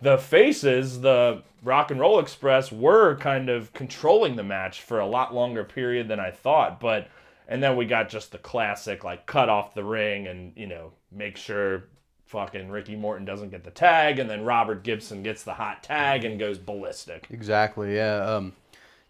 the 0.00 0.18
faces, 0.18 1.00
the 1.00 1.42
Rock 1.62 1.90
and 1.90 2.00
Roll 2.00 2.18
Express, 2.18 2.70
were 2.72 3.16
kind 3.16 3.48
of 3.48 3.72
controlling 3.72 4.36
the 4.36 4.42
match 4.42 4.80
for 4.82 4.98
a 5.00 5.06
lot 5.06 5.34
longer 5.34 5.64
period 5.64 6.08
than 6.08 6.20
I 6.20 6.30
thought. 6.30 6.80
But 6.80 7.08
and 7.48 7.62
then 7.62 7.76
we 7.76 7.86
got 7.86 8.08
just 8.08 8.32
the 8.32 8.38
classic 8.38 9.04
like 9.04 9.26
cut 9.26 9.48
off 9.48 9.74
the 9.74 9.84
ring 9.84 10.26
and 10.26 10.52
you 10.56 10.66
know 10.66 10.92
make 11.12 11.36
sure 11.36 11.84
fucking 12.26 12.68
Ricky 12.70 12.96
Morton 12.96 13.24
doesn't 13.24 13.50
get 13.50 13.62
the 13.62 13.70
tag, 13.70 14.18
and 14.18 14.28
then 14.28 14.42
Robert 14.44 14.82
Gibson 14.82 15.22
gets 15.22 15.44
the 15.44 15.54
hot 15.54 15.82
tag 15.84 16.24
and 16.24 16.38
goes 16.40 16.58
ballistic. 16.58 17.28
Exactly. 17.30 17.94
Yeah. 17.94 18.16
Um, 18.16 18.52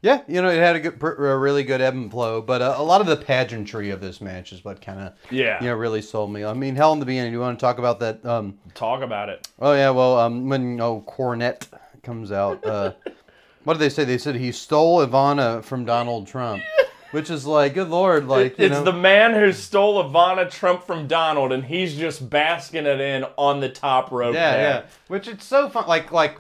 yeah. 0.03 0.23
You 0.29 0.43
know, 0.43 0.49
it 0.49 0.59
had 0.59 0.77
a 0.77 0.81
good, 0.81 1.03
a 1.03 1.37
really 1.37 1.65
good 1.65 1.81
ebb 1.81 1.95
and 1.95 2.11
flow, 2.11 2.41
but 2.43 2.63
uh, 2.63 2.75
a 2.79 2.83
lot 2.83 3.01
of 3.01 3.07
the 3.07 3.17
pageantry 3.17 3.91
of 3.91 4.01
this 4.01 4.21
match 4.21 4.53
is 4.53 4.65
what 4.65 4.81
kind 4.81 5.01
of, 5.01 5.13
Yeah. 5.31 5.61
you 5.63 5.69
know, 5.69 5.75
really 5.75 6.03
sold 6.03 6.33
me. 6.33 6.45
I 6.45 6.53
mean, 6.53 6.77
hell, 6.77 6.93
in 6.93 7.01
the 7.01 7.07
beginning, 7.07 7.33
you 7.33 7.41
want 7.41 7.59
to 7.59 7.61
talk 7.65 7.79
about 7.79 7.99
that? 8.01 8.25
Um, 8.25 8.59
Talk 8.75 9.03
about 9.03 9.29
it. 9.29 9.49
oh 9.59 9.73
yeah. 9.73 9.91
Well, 9.91 10.19
um, 10.19 10.49
when 10.49 10.81
oh 10.81 11.05
Cornette 11.09 11.67
comes 12.03 12.31
out, 12.33 12.65
uh, 12.65 12.93
what 13.65 13.75
did 13.75 13.81
they 13.81 13.89
say? 13.89 14.05
They 14.05 14.19
said 14.19 14.37
he 14.37 14.53
stole 14.53 15.05
Ivana 15.05 15.65
from 15.65 15.85
Donald 15.85 16.27
Trump, 16.29 16.63
which 17.11 17.31
is 17.31 17.47
like, 17.47 17.75
good 17.75 17.89
lord, 17.89 18.29
like 18.29 18.59
you 18.59 18.67
it's 18.67 18.75
know, 18.75 18.85
the 18.85 18.93
man 18.93 19.35
who 19.35 19.51
stole 19.53 20.05
Ivana 20.05 20.49
Trump 20.51 20.85
from 20.85 21.09
Donald, 21.09 21.51
and 21.53 21.65
he's 21.65 21.97
just 21.97 22.29
basking 22.31 22.87
it 22.87 23.01
in 23.01 23.25
on 23.37 23.61
the 23.61 23.69
top 23.69 24.13
rope. 24.13 24.35
Yeah, 24.35 24.53
there. 24.53 24.63
yeah. 24.63 24.83
Which 25.09 25.27
it's 25.27 25.45
so 25.45 25.69
fun. 25.69 25.87
Like, 25.89 26.13
like, 26.13 26.37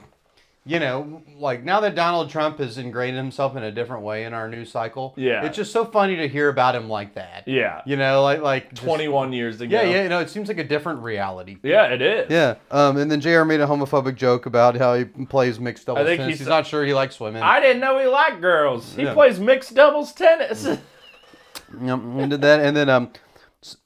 you 0.67 0.81
know, 0.81 1.23
like 1.39 1.63
now 1.63 1.81
that 1.81 1.95
Donald 1.95 2.29
Trump 2.29 2.59
has 2.59 2.77
ingrained 2.77 3.17
himself 3.17 3.57
in 3.57 3.63
a 3.63 3.71
different 3.71 4.03
way 4.03 4.25
in 4.25 4.35
our 4.35 4.49
news 4.49 4.71
cycle. 4.71 5.15
Yeah. 5.17 5.45
It's 5.45 5.55
just 5.57 5.73
so 5.73 5.85
funny 5.85 6.17
to 6.17 6.27
hear 6.29 6.49
about 6.49 6.75
him 6.75 6.89
like 6.89 7.15
that. 7.15 7.45
Yeah. 7.47 7.83
You 7.87 7.97
know, 7.97 8.23
like 8.25 8.41
like 8.41 8.71
just- 8.71 8.83
21 8.83 9.33
years 9.33 9.61
ago. 9.61 9.75
Yeah, 9.81 9.89
yeah. 9.89 10.03
You 10.03 10.09
know, 10.09 10.19
it 10.21 10.29
seems 10.29 10.49
like 10.49 10.59
a 10.59 10.65
different 10.65 11.01
reality. 11.03 11.59
Yeah, 11.63 11.87
it 11.87 12.03
is. 12.03 12.31
Yeah. 12.31 12.57
Um, 12.73 12.97
and 12.97 13.09
then 13.11 13.21
Jr. 13.21 13.45
made 13.45 13.61
a 13.61 13.67
homophobic 13.67 14.17
joke 14.17 14.47
about 14.47 14.77
how 14.77 14.95
he 14.95 15.05
plays 15.05 15.61
mixed 15.61 15.87
doubles 15.87 16.03
I 16.05 16.07
think 16.09 16.21
tennis. 16.21 16.39
he 16.39 16.39
He's 16.45 16.49
not 16.49 16.67
sure 16.67 16.85
he 16.85 16.93
likes 16.95 17.21
women. 17.21 17.43
I 17.43 17.61
didn't 17.61 17.81
know 17.81 17.99
he 18.01 18.07
liked 18.07 18.41
girls. 18.41 18.95
He 18.97 19.05
Yeah. 19.05 19.15
plays 19.15 19.39
mixed 19.39 19.75
doubles 19.75 20.13
tennis. 20.13 20.65
Yep, 20.67 21.99
and 22.01 22.31
did 22.31 22.41
that, 22.43 22.61
and 22.61 22.77
then 22.77 22.89
um, 22.89 23.11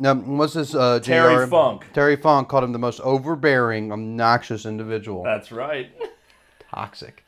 um 0.05 0.37
what's 0.39 0.53
this? 0.55 0.75
Uh, 0.75 0.99
Jr. 1.01 1.11
Terry 1.13 1.47
Funk. 1.47 1.85
Terry 1.95 2.17
Funk 2.17 2.49
called 2.49 2.65
him 2.65 2.73
the 2.73 2.79
most 2.79 3.01
overbearing, 3.01 3.91
obnoxious 3.93 4.67
individual. 4.67 5.23
That's 5.25 5.51
right. 5.53 5.91
Toxic. 6.71 7.25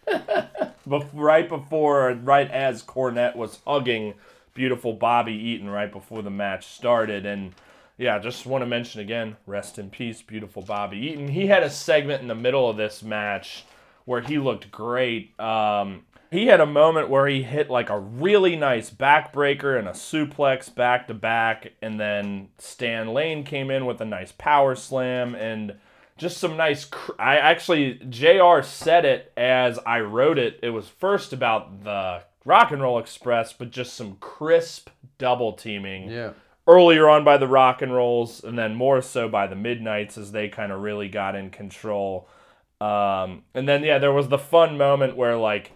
Bef- 0.89 1.09
right 1.12 1.48
before, 1.48 2.12
right 2.23 2.51
as 2.51 2.82
Cornette 2.82 3.36
was 3.36 3.60
hugging 3.66 4.14
beautiful 4.55 4.93
Bobby 4.93 5.35
Eaton 5.35 5.70
right 5.70 5.90
before 5.90 6.23
the 6.23 6.31
match 6.31 6.66
started. 6.66 7.27
And 7.27 7.55
yeah, 7.98 8.19
just 8.19 8.47
want 8.47 8.62
to 8.62 8.66
mention 8.66 9.01
again, 9.01 9.36
rest 9.47 9.78
in 9.78 9.90
peace, 9.90 10.23
beautiful 10.23 10.62
Bobby 10.62 10.98
Eaton. 10.98 11.28
He 11.28 11.47
had 11.47 11.62
a 11.62 11.70
segment 11.70 12.23
in 12.23 12.28
the 12.28 12.35
middle 12.35 12.69
of 12.69 12.77
this 12.77 13.02
match 13.02 13.64
where 14.05 14.20
he 14.20 14.39
looked 14.39 14.70
great. 14.70 15.39
Um, 15.40 16.02
he 16.31 16.47
had 16.47 16.60
a 16.60 16.66
moment 16.66 17.10
where 17.10 17.27
he 17.27 17.43
hit 17.43 17.70
like 17.70 17.90
a 17.90 17.98
really 17.98 18.56
nice 18.56 18.90
backbreaker 18.90 19.78
and 19.78 19.86
a 19.86 19.93
suplex 19.93 20.74
back 20.74 21.06
to 21.09 21.14
back, 21.14 21.73
and 21.82 22.01
then 22.01 22.48
Stan 22.59 23.09
Lane 23.09 23.44
came 23.44 23.70
in 23.70 23.86
with 23.86 24.01
a 24.01 24.06
nice 24.06 24.32
power 24.32 24.74
slam 24.74 25.35
and 25.35 25.74
just 26.19 26.39
some 26.39 26.57
nice. 26.57 26.85
Cr- 26.85 27.13
I 27.19 27.37
actually 27.37 27.95
Jr. 28.09 28.63
said 28.63 29.05
it 29.05 29.33
as 29.37 29.79
I 29.87 30.01
wrote 30.01 30.39
it. 30.39 30.59
It 30.63 30.71
was 30.71 30.89
first 30.89 31.33
about 31.33 31.85
the 31.85 32.23
Rock 32.45 32.71
and 32.73 32.83
Roll 32.83 32.99
Express, 32.99 33.53
but 33.53 33.71
just 33.71 33.95
some 33.95 34.17
crisp 34.21 34.89
double 35.19 35.53
teaming 35.53 36.11
Yeah. 36.11 36.31
earlier 36.67 37.09
on 37.09 37.25
by 37.25 37.37
the 37.37 37.47
Rock 37.49 37.83
and 37.83 37.95
Rolls, 37.95 38.43
and 38.43 38.59
then 38.59 38.75
more 38.75 39.01
so 39.03 39.29
by 39.29 39.47
the 39.47 39.55
Midnights 39.57 40.19
as 40.19 40.33
they 40.33 40.49
kind 40.49 40.73
of 40.73 40.81
really 40.81 41.09
got 41.09 41.35
in 41.35 41.51
control. 41.51 42.29
Um, 42.81 43.45
and 43.55 43.69
then 43.69 43.85
yeah, 43.85 43.99
there 43.99 44.13
was 44.13 44.29
the 44.29 44.39
fun 44.39 44.77
moment 44.77 45.17
where 45.17 45.37
like 45.37 45.71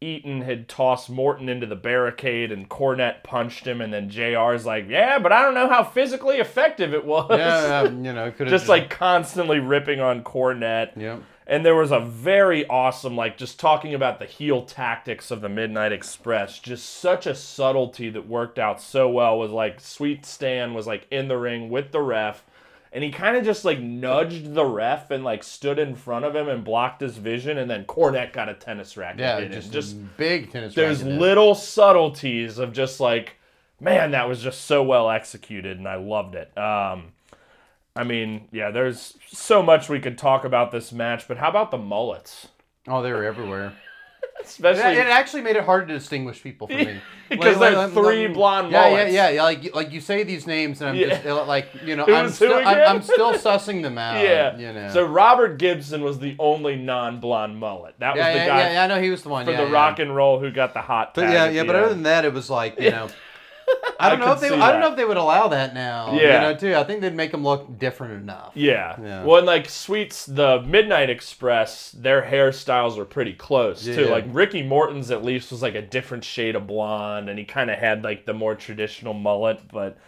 Eaton 0.00 0.40
had 0.40 0.68
tossed 0.68 1.10
Morton 1.10 1.48
into 1.48 1.66
the 1.66 1.76
barricade 1.76 2.50
and 2.50 2.68
Cornette 2.68 3.22
punched 3.22 3.66
him, 3.66 3.80
and 3.80 3.92
then 3.92 4.08
JR's 4.08 4.64
like, 4.64 4.88
yeah, 4.88 5.18
but 5.18 5.30
I 5.30 5.42
don't 5.42 5.54
know 5.54 5.68
how 5.68 5.84
physically 5.84 6.36
effective 6.36 6.94
it 6.94 7.04
was. 7.04 7.30
Yeah, 7.30 7.84
um, 7.86 8.04
you 8.04 8.12
know, 8.12 8.30
could 8.30 8.48
just 8.48 8.68
like 8.68 8.88
constantly 8.88 9.58
ripping 9.58 10.00
on 10.00 10.24
Cornette. 10.24 10.96
Yep. 10.96 11.22
And 11.46 11.66
there 11.66 11.74
was 11.74 11.90
a 11.90 11.98
very 11.98 12.64
awesome, 12.68 13.16
like, 13.16 13.36
just 13.36 13.58
talking 13.58 13.92
about 13.92 14.20
the 14.20 14.24
heel 14.24 14.62
tactics 14.62 15.32
of 15.32 15.40
the 15.40 15.48
Midnight 15.48 15.90
Express. 15.90 16.60
Just 16.60 16.88
such 17.00 17.26
a 17.26 17.34
subtlety 17.34 18.08
that 18.10 18.28
worked 18.28 18.56
out 18.56 18.80
so 18.80 19.08
well. 19.08 19.36
Was 19.36 19.50
like, 19.50 19.80
Sweet 19.80 20.24
Stan 20.24 20.74
was 20.74 20.86
like 20.86 21.08
in 21.10 21.26
the 21.26 21.36
ring 21.36 21.68
with 21.68 21.90
the 21.90 22.02
ref, 22.02 22.44
and 22.92 23.04
he 23.04 23.10
kind 23.10 23.36
of 23.36 23.44
just 23.44 23.64
like 23.64 23.78
nudged 23.78 24.54
the 24.54 24.64
ref 24.64 25.10
and 25.10 25.22
like 25.22 25.44
stood 25.44 25.78
in 25.78 25.94
front 25.94 26.24
of 26.24 26.34
him 26.34 26.48
and 26.48 26.64
blocked 26.64 27.00
his 27.00 27.16
vision. 27.16 27.58
And 27.58 27.70
then 27.70 27.84
Cornette 27.84 28.32
got 28.32 28.48
a 28.48 28.54
tennis 28.54 28.96
racket. 28.96 29.20
Yeah, 29.20 29.44
just, 29.44 29.72
just 29.72 30.16
big 30.16 30.50
tennis. 30.50 30.74
there's 30.74 31.02
little 31.04 31.54
subtleties 31.54 32.58
of 32.58 32.72
just 32.72 32.98
like, 32.98 33.36
man, 33.80 34.10
that 34.10 34.28
was 34.28 34.42
just 34.42 34.62
so 34.62 34.82
well 34.82 35.08
executed, 35.08 35.78
and 35.78 35.86
I 35.86 35.96
loved 35.96 36.34
it. 36.34 36.56
Um, 36.58 37.12
I 37.94 38.04
mean, 38.04 38.48
yeah, 38.50 38.70
there's 38.70 39.16
so 39.26 39.62
much 39.62 39.88
we 39.88 40.00
could 40.00 40.18
talk 40.18 40.44
about 40.44 40.72
this 40.72 40.92
match, 40.92 41.28
but 41.28 41.38
how 41.38 41.48
about 41.48 41.70
the 41.70 41.78
mullets? 41.78 42.48
Oh, 42.88 43.02
they 43.02 43.12
were 43.12 43.24
everywhere. 43.24 43.74
Especially 44.44 44.92
It, 44.92 44.98
it 44.98 45.06
actually 45.06 45.42
made 45.42 45.56
it 45.56 45.64
hard 45.64 45.88
to 45.88 45.94
distinguish 45.94 46.42
people 46.42 46.66
for 46.66 46.74
me. 46.74 47.00
Because 47.30 47.60
there's 47.60 47.92
three 47.92 48.26
blonde 48.26 48.72
yeah, 48.72 48.88
mullets. 48.88 49.12
Yeah, 49.12 49.28
yeah, 49.28 49.34
yeah. 49.36 49.42
Like, 49.44 49.72
like 49.72 49.92
you 49.92 50.00
say 50.00 50.24
these 50.24 50.48
names, 50.48 50.80
and 50.80 50.90
I'm 50.90 50.96
Yeah. 50.96 51.08
just 51.10 51.26
uh, 51.26 51.44
like, 51.44 51.68
you 51.84 51.94
know, 51.94 52.04
I'm 52.04 52.28
still, 52.30 52.54
I'm. 52.54 52.96
I'm 52.96 53.02
still 53.02 53.34
sussing 53.34 53.82
them 53.82 53.98
out. 54.06 54.20
yeah, 54.24 54.56
you 54.56 54.72
know. 54.72 54.88
So 54.92 55.06
Robert 55.06 55.56
Gibson 55.58 56.02
was 56.02 56.18
the 56.18 56.34
only 56.40 56.74
non-blonde 56.74 57.56
mullet. 57.56 57.94
That 58.00 58.16
yeah, 58.16 58.26
was 58.26 58.34
the 58.34 58.38
yeah, 58.40 58.46
guy 58.48 58.58
yeah, 58.58 58.72
yeah, 58.72 58.84
I 58.84 58.86
know 58.88 59.00
he 59.00 59.10
was 59.10 59.22
the 59.22 59.28
one 59.28 59.44
for 59.46 59.52
the 59.52 59.66
rock 59.66 60.00
and 60.00 60.16
roll 60.16 60.40
who 60.40 60.50
got 60.50 60.74
the 60.74 60.80
hot 60.80 61.14
But 61.14 61.30
yeah, 61.30 61.48
yeah. 61.50 61.62
But 61.62 61.76
other 61.76 61.90
than 61.90 62.02
that, 62.02 62.24
it 62.24 62.32
was 62.32 62.50
like 62.50 62.80
you 62.80 62.90
know. 62.90 63.08
I 64.00 64.08
don't 64.08 64.22
I 64.22 64.24
know 64.24 64.32
if 64.32 64.40
they. 64.40 64.48
I 64.48 64.72
don't 64.72 64.80
know 64.80 64.90
if 64.90 64.96
they 64.96 65.04
would 65.04 65.18
allow 65.18 65.48
that 65.48 65.74
now. 65.74 66.14
Yeah. 66.14 66.20
You 66.20 66.40
know, 66.40 66.56
too. 66.56 66.74
I 66.74 66.84
think 66.84 67.02
they'd 67.02 67.14
make 67.14 67.32
them 67.32 67.44
look 67.44 67.78
different 67.78 68.14
enough. 68.14 68.52
Yeah. 68.54 68.96
Yeah. 69.00 69.24
Well, 69.24 69.38
and 69.38 69.46
like 69.46 69.68
Sweets, 69.68 70.24
the 70.24 70.62
Midnight 70.62 71.10
Express, 71.10 71.92
their 71.92 72.22
hairstyles 72.22 72.96
were 72.96 73.04
pretty 73.04 73.34
close 73.34 73.84
too. 73.84 74.06
Like 74.06 74.24
Ricky 74.28 74.62
Morton's 74.62 75.10
at 75.10 75.22
least 75.22 75.50
was 75.50 75.60
like 75.60 75.74
a 75.74 75.82
different 75.82 76.24
shade 76.24 76.56
of 76.56 76.66
blonde, 76.66 77.28
and 77.28 77.38
he 77.38 77.44
kind 77.44 77.70
of 77.70 77.78
had 77.78 78.02
like 78.02 78.24
the 78.24 78.32
more 78.32 78.54
traditional 78.54 79.12
mullet. 79.12 79.60
But 79.70 79.98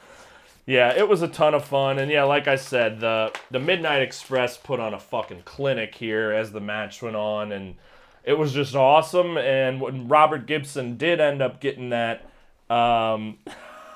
yeah, 0.65 0.95
it 0.97 1.07
was 1.07 1.21
a 1.21 1.29
ton 1.29 1.55
of 1.55 1.65
fun, 1.65 1.99
and 1.99 2.11
yeah, 2.11 2.25
like 2.25 2.49
I 2.49 2.57
said, 2.57 3.01
the 3.01 3.31
the 3.51 3.61
Midnight 3.61 4.01
Express 4.01 4.57
put 4.57 4.81
on 4.81 4.95
a 4.95 4.99
fucking 4.99 5.43
clinic 5.45 5.95
here 5.95 6.33
as 6.33 6.53
the 6.53 6.61
match 6.61 7.03
went 7.03 7.17
on, 7.17 7.53
and 7.53 7.75
it 8.25 8.39
was 8.39 8.55
just 8.55 8.75
awesome. 8.75 9.37
And 9.37 9.83
when 9.83 10.09
Robert 10.09 10.47
Gibson 10.47 10.97
did 10.97 11.21
end 11.21 11.43
up 11.43 11.61
getting 11.61 11.91
that. 11.91 12.27
Um, 12.71 13.39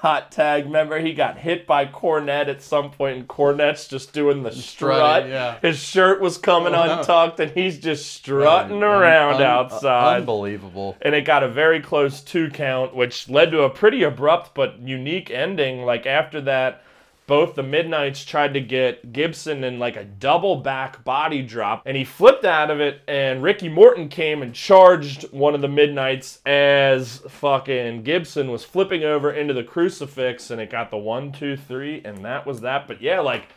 Hot 0.01 0.30
tag. 0.30 0.66
Remember, 0.66 1.01
he 1.01 1.14
got 1.14 1.38
hit 1.38 1.66
by 1.66 1.86
Cornette 1.86 2.48
at 2.48 2.60
some 2.62 2.90
point, 2.90 3.16
and 3.16 3.26
Cornette's 3.26 3.88
just 3.88 4.12
doing 4.12 4.43
the 4.43 4.52
strut. 4.52 4.94
Strutting, 5.22 5.30
yeah. 5.32 5.59
His 5.62 5.78
shirt 5.78 6.20
was 6.20 6.36
coming 6.36 6.74
Uh-huh. 6.74 6.98
untucked, 7.01 7.40
and 7.40 7.51
he's 7.51 7.78
just 7.78 8.12
strutting 8.12 8.76
Un- 8.76 8.82
around 8.84 9.36
un- 9.36 9.43
outside. 9.43 10.18
Unbelievable. 10.18 10.97
and 11.01 11.14
it 11.14 11.22
got 11.22 11.43
a 11.43 11.48
very 11.48 11.80
close 11.80 12.20
two 12.20 12.51
count, 12.51 12.94
which 12.94 13.28
led 13.30 13.51
to 13.52 13.62
a 13.62 13.70
pretty 13.70 14.02
abrupt 14.02 14.55
but 14.55 14.78
unique 14.80 15.30
ending. 15.30 15.82
Like 15.84 16.05
after 16.06 16.43
that, 16.43 16.82
both 17.27 17.55
the 17.55 17.62
Midnights 17.62 18.24
tried 18.24 18.55
to 18.55 18.61
get 18.61 19.12
Gibson 19.12 19.65
in 19.65 19.78
like 19.78 19.97
a 19.97 20.05
double 20.05 20.57
back 20.57 21.03
body 21.05 21.43
drop, 21.43 21.82
and 21.85 21.97
he 21.97 22.05
flipped 22.05 22.44
out 22.44 22.70
of 22.70 22.81
it. 22.81 23.03
And 23.09 23.43
Ricky 23.43 23.69
Morton 23.69 24.09
came 24.09 24.43
and 24.43 24.55
charged 24.55 25.24
one 25.32 25.55
of 25.55 25.61
the 25.61 25.69
Midnights 25.69 26.40
as 26.47 27.19
fucking 27.28 28.03
Gibson 28.03 28.51
was 28.51 28.65
flipping 28.65 29.05
over 29.05 29.32
into 29.32 29.55
the 29.55 29.65
crucifix, 29.65 30.51
and 30.51 30.61
it 30.61 30.70
got 30.70 30.90
the 30.90 30.97
one, 30.97 31.32
two, 31.32 31.57
three, 31.57 32.01
and 32.05 32.24
that 32.24 32.47
was 32.47 32.61
that. 32.61 32.86
But 32.86 33.03
yeah, 33.03 33.20
like 33.20 33.48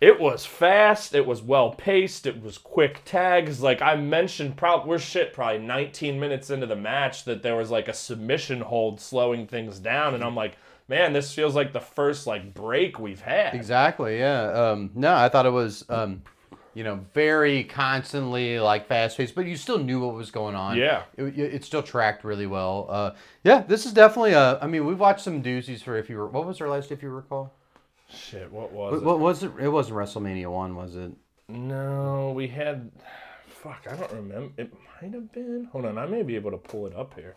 it 0.00 0.20
was 0.20 0.44
fast. 0.44 1.14
It 1.14 1.26
was 1.26 1.40
well 1.40 1.70
paced. 1.70 2.26
It 2.26 2.42
was 2.42 2.58
quick 2.58 3.02
tags. 3.04 3.60
Like 3.60 3.80
I 3.80 3.96
mentioned, 3.96 4.56
probably 4.56 4.88
we're 4.88 4.98
shit. 4.98 5.32
Probably 5.32 5.58
19 5.58 6.18
minutes 6.18 6.50
into 6.50 6.66
the 6.66 6.76
match, 6.76 7.24
that 7.24 7.42
there 7.42 7.56
was 7.56 7.70
like 7.70 7.88
a 7.88 7.94
submission 7.94 8.60
hold 8.60 9.00
slowing 9.00 9.46
things 9.46 9.78
down, 9.78 10.14
and 10.14 10.24
I'm 10.24 10.34
like, 10.34 10.56
man, 10.88 11.12
this 11.12 11.32
feels 11.34 11.54
like 11.54 11.72
the 11.72 11.80
first 11.80 12.26
like 12.26 12.54
break 12.54 12.98
we've 12.98 13.20
had. 13.20 13.54
Exactly. 13.54 14.18
Yeah. 14.18 14.50
Um, 14.50 14.90
no, 14.94 15.14
I 15.14 15.28
thought 15.28 15.46
it 15.46 15.50
was, 15.50 15.84
um, 15.88 16.22
you 16.74 16.84
know, 16.84 17.00
very 17.14 17.64
constantly 17.64 18.58
like 18.58 18.86
fast 18.86 19.16
paced, 19.16 19.34
but 19.34 19.46
you 19.46 19.56
still 19.56 19.78
knew 19.78 20.00
what 20.00 20.14
was 20.14 20.30
going 20.30 20.54
on. 20.54 20.76
Yeah. 20.76 21.02
It, 21.16 21.38
it 21.38 21.64
still 21.64 21.82
tracked 21.82 22.24
really 22.24 22.46
well. 22.46 22.86
Uh, 22.88 23.10
yeah. 23.44 23.62
This 23.62 23.86
is 23.86 23.92
definitely 23.92 24.32
a. 24.32 24.58
I 24.60 24.66
mean, 24.66 24.86
we've 24.86 25.00
watched 25.00 25.20
some 25.20 25.42
doozies 25.42 25.82
for 25.82 25.96
if 25.96 26.10
you. 26.10 26.18
Were, 26.18 26.26
what 26.26 26.46
was 26.46 26.60
our 26.60 26.68
last 26.68 26.90
if 26.90 27.02
you 27.02 27.10
recall? 27.10 27.52
Shit, 28.08 28.52
what 28.52 28.70
was 28.72 28.92
What, 28.92 28.98
it? 28.98 29.04
what 29.04 29.18
was 29.18 29.42
it? 29.42 29.52
It 29.60 29.68
wasn't 29.68 29.96
WrestleMania 29.98 30.50
one, 30.50 30.76
was 30.76 30.94
it? 30.94 31.12
No, 31.48 32.32
we 32.34 32.48
had 32.48 32.90
fuck, 33.64 33.86
I 33.90 33.96
don't 33.96 34.12
remember. 34.12 34.52
It 34.58 34.72
might 35.00 35.14
have 35.14 35.32
been. 35.32 35.68
Hold 35.72 35.86
on, 35.86 35.96
I 35.96 36.06
may 36.06 36.22
be 36.22 36.36
able 36.36 36.50
to 36.50 36.58
pull 36.58 36.86
it 36.86 36.94
up 36.94 37.14
here. 37.14 37.34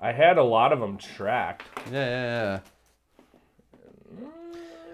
I 0.00 0.12
had 0.12 0.38
a 0.38 0.42
lot 0.42 0.72
of 0.72 0.80
them 0.80 0.98
tracked. 0.98 1.64
Yeah, 1.90 1.92
yeah, 1.92 2.60
yeah. 2.60 2.60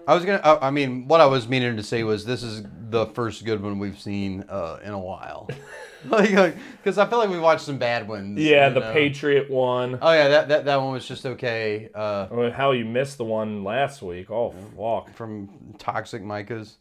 I 0.07 0.15
was 0.15 0.25
gonna. 0.25 0.41
I 0.43 0.69
I 0.69 0.71
mean, 0.71 1.07
what 1.09 1.21
I 1.21 1.27
was 1.27 1.49
meaning 1.49 1.77
to 1.77 1.83
say 1.83 2.03
was 2.03 2.25
this 2.25 2.43
is 2.43 2.63
the 2.91 3.07
first 3.07 3.45
good 3.45 3.63
one 3.63 3.79
we've 3.79 3.99
seen 3.99 4.45
uh, 4.49 4.79
in 4.83 4.93
a 4.93 4.99
while. 4.99 5.49
like, 6.07 6.57
because 6.77 6.99
I 6.99 7.07
feel 7.07 7.19
like 7.19 7.31
we 7.31 7.39
watched 7.39 7.63
some 7.63 7.79
bad 7.79 8.09
ones. 8.09 8.39
Yeah, 8.41 8.71
the 8.71 8.81
know? 8.81 8.93
Patriot 8.93 9.51
one. 9.51 9.99
Oh 10.01 10.13
yeah, 10.13 10.29
that, 10.29 10.49
that 10.49 10.65
that 10.65 10.77
one 10.77 10.93
was 10.93 11.07
just 11.07 11.27
okay. 11.27 11.91
Uh, 11.95 12.27
I 12.31 12.35
mean, 12.35 12.51
how 12.51 12.73
you 12.73 12.85
missed 12.85 13.19
the 13.19 13.25
one 13.25 13.63
last 13.63 14.03
week? 14.03 14.31
Oh 14.31 14.55
fuck! 14.77 15.15
from 15.15 15.75
Toxic 15.79 16.23
Micahs. 16.23 16.77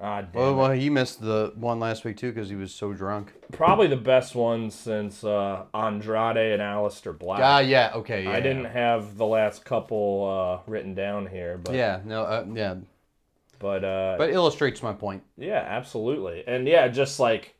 Ah, 0.00 0.20
damn 0.22 0.30
Well, 0.32 0.50
it. 0.52 0.56
well, 0.56 0.70
he 0.72 0.90
missed 0.90 1.20
the 1.20 1.52
one 1.56 1.80
last 1.80 2.04
week 2.04 2.16
too 2.16 2.32
because 2.32 2.48
he 2.48 2.54
was 2.54 2.72
so 2.72 2.92
drunk. 2.92 3.32
Probably 3.52 3.88
the 3.88 3.96
best 3.96 4.34
one 4.34 4.70
since 4.70 5.24
uh, 5.24 5.64
Andrade 5.74 6.36
and 6.52 6.62
Aleister 6.62 7.18
Black. 7.18 7.40
Ah, 7.42 7.58
yeah, 7.58 7.90
okay, 7.94 8.22
yeah. 8.24 8.30
I 8.30 8.40
didn't 8.40 8.66
have 8.66 9.16
the 9.16 9.26
last 9.26 9.64
couple 9.64 10.62
uh, 10.66 10.70
written 10.70 10.94
down 10.94 11.26
here, 11.26 11.58
but 11.58 11.74
Yeah, 11.74 12.00
no, 12.04 12.22
uh, 12.22 12.44
yeah, 12.54 12.76
but 13.58 13.82
uh, 13.82 14.14
but 14.18 14.30
illustrates 14.30 14.82
my 14.84 14.92
point. 14.92 15.24
yeah, 15.36 15.64
absolutely, 15.66 16.44
and 16.46 16.68
yeah, 16.68 16.86
just 16.86 17.18
like 17.18 17.56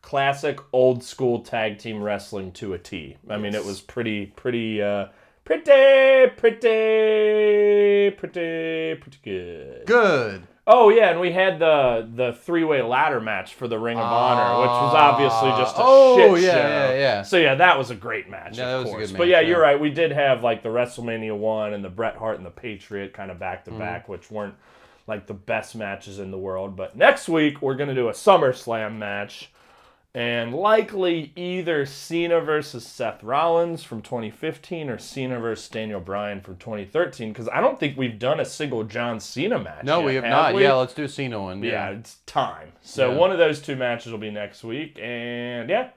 classic 0.00 0.58
old 0.72 1.04
school 1.04 1.40
tag 1.40 1.76
team 1.78 2.02
wrestling 2.02 2.52
to 2.52 2.72
a 2.72 2.78
T. 2.78 3.18
I 3.28 3.36
mean, 3.36 3.54
it 3.54 3.64
was 3.66 3.80
pretty, 3.82 4.26
pretty, 4.26 4.80
uh, 4.82 5.08
pretty, 5.44 6.30
pretty, 6.36 8.10
pretty, 8.16 8.94
pretty 9.00 9.18
good. 9.22 9.86
Good. 9.86 10.48
Oh 10.64 10.90
yeah, 10.90 11.10
and 11.10 11.18
we 11.18 11.32
had 11.32 11.58
the 11.58 12.08
the 12.14 12.32
three 12.34 12.62
way 12.62 12.82
ladder 12.82 13.20
match 13.20 13.54
for 13.54 13.66
the 13.66 13.78
Ring 13.78 13.98
of 13.98 14.04
Honor, 14.04 14.60
which 14.60 14.68
was 14.68 14.94
obviously 14.94 15.48
just 15.60 15.74
a 15.74 15.78
shit. 15.78 15.84
oh, 15.84 16.36
shit 16.36 16.44
yeah, 16.44 16.50
show. 16.52 16.58
yeah, 16.68 16.92
yeah. 16.94 17.22
So 17.22 17.36
yeah, 17.36 17.54
that 17.56 17.76
was 17.78 17.90
a 17.90 17.96
great 17.96 18.30
match. 18.30 18.58
Yeah, 18.58 18.66
of 18.66 18.70
that 18.70 18.76
was 18.78 18.88
a 18.88 18.92
course. 18.92 19.06
good 19.10 19.18
But 19.18 19.24
match, 19.24 19.30
yeah, 19.30 19.40
yeah. 19.40 19.48
you're 19.48 19.60
right. 19.60 19.80
We 19.80 19.90
did 19.90 20.12
have 20.12 20.44
like 20.44 20.62
the 20.62 20.68
WrestleMania 20.68 21.36
one 21.36 21.72
and 21.72 21.84
the 21.84 21.88
Bret 21.88 22.14
Hart 22.16 22.36
and 22.36 22.46
the 22.46 22.50
Patriot 22.50 23.12
kind 23.12 23.30
of 23.32 23.40
back 23.40 23.64
to 23.64 23.70
Mm-hmm. 23.70 23.80
back, 23.80 24.08
which 24.08 24.30
weren't 24.30 24.54
like 25.08 25.26
the 25.26 25.34
best 25.34 25.74
matches 25.74 26.20
in 26.20 26.30
the 26.30 26.38
world. 26.38 26.76
But 26.76 26.94
next 26.96 27.28
week 27.28 27.60
we're 27.60 27.74
gonna 27.74 27.94
do 27.94 28.08
a 28.08 28.12
SummerSlam 28.12 28.98
match. 28.98 29.50
And 30.14 30.52
likely 30.54 31.32
either 31.36 31.86
Cena 31.86 32.40
versus 32.42 32.86
Seth 32.86 33.22
Rollins 33.22 33.82
from 33.82 34.02
2015 34.02 34.90
or 34.90 34.98
Cena 34.98 35.40
versus 35.40 35.70
Daniel 35.70 36.00
Bryan 36.00 36.42
from 36.42 36.56
2013. 36.58 37.32
Because 37.32 37.48
I 37.48 37.62
don't 37.62 37.80
think 37.80 37.96
we've 37.96 38.18
done 38.18 38.38
a 38.38 38.44
single 38.44 38.84
John 38.84 39.20
Cena 39.20 39.58
match. 39.58 39.84
No, 39.84 40.00
yet, 40.00 40.06
we 40.06 40.14
have 40.16 40.24
have 40.24 40.30
not. 40.32 40.54
we? 40.54 40.64
Yeah, 40.64 40.74
let's 40.74 40.92
do 40.92 41.04
a 41.04 41.08
Cena 41.08 41.40
one. 41.40 41.62
Yeah, 41.62 41.70
Yeah. 41.90 41.98
it's 41.98 42.16
time. 42.26 42.72
So 42.82 43.10
Yeah. 43.12 43.16
one 43.16 43.32
of 43.32 43.38
those 43.38 43.62
two 43.62 43.74
matches 43.74 44.12
will 44.12 44.18
be 44.18 44.30
next 44.30 44.62
week, 44.62 44.98
and 45.00 45.70
yeah, 45.70 45.90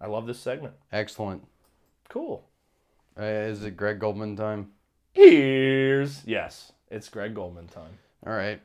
I 0.00 0.06
love 0.06 0.26
this 0.26 0.40
segment. 0.40 0.72
Excellent. 0.90 1.46
Cool. 2.08 2.48
Uh, 3.20 3.24
is 3.24 3.62
it 3.62 3.76
Greg 3.76 3.98
Goldman 3.98 4.36
time? 4.36 4.70
Here's 5.12 6.24
yes, 6.24 6.72
it's 6.90 7.10
Greg 7.10 7.34
Goldman 7.34 7.66
time. 7.66 7.98
All 8.26 8.32
right. 8.32 8.60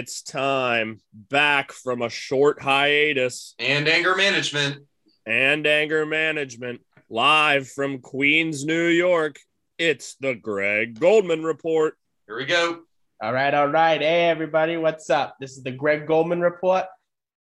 It's 0.00 0.22
time. 0.22 0.98
Back 1.12 1.72
from 1.72 2.00
a 2.00 2.08
short 2.08 2.62
hiatus 2.62 3.54
And 3.58 3.86
anger 3.86 4.16
management. 4.16 4.86
and 5.26 5.66
anger 5.66 6.06
management. 6.06 6.80
Live 7.10 7.68
from 7.68 7.98
Queens, 7.98 8.64
New 8.64 8.86
York. 8.86 9.38
It's 9.76 10.14
the 10.14 10.34
Greg 10.34 10.98
Goldman 10.98 11.42
Report. 11.44 11.98
Here 12.26 12.36
we 12.38 12.46
go. 12.46 12.80
All 13.22 13.34
right, 13.34 13.52
all 13.52 13.68
right. 13.68 14.00
Hey, 14.00 14.30
everybody, 14.30 14.78
what's 14.78 15.10
up? 15.10 15.36
This 15.38 15.58
is 15.58 15.62
the 15.62 15.72
Greg 15.72 16.06
Goldman 16.06 16.40
Report. 16.40 16.86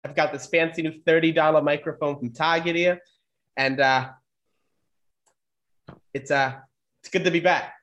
I've 0.06 0.16
got 0.16 0.32
this 0.32 0.46
fancy 0.46 0.84
new 0.84 0.92
$30 1.08 1.64
microphone 1.64 2.20
from 2.20 2.34
Target 2.34 2.76
here, 2.76 3.00
and 3.58 3.80
uh, 3.80 4.10
it's 6.14 6.30
uh, 6.30 6.54
it's 7.02 7.10
good 7.10 7.24
to 7.24 7.32
be 7.32 7.40
back. 7.40 7.74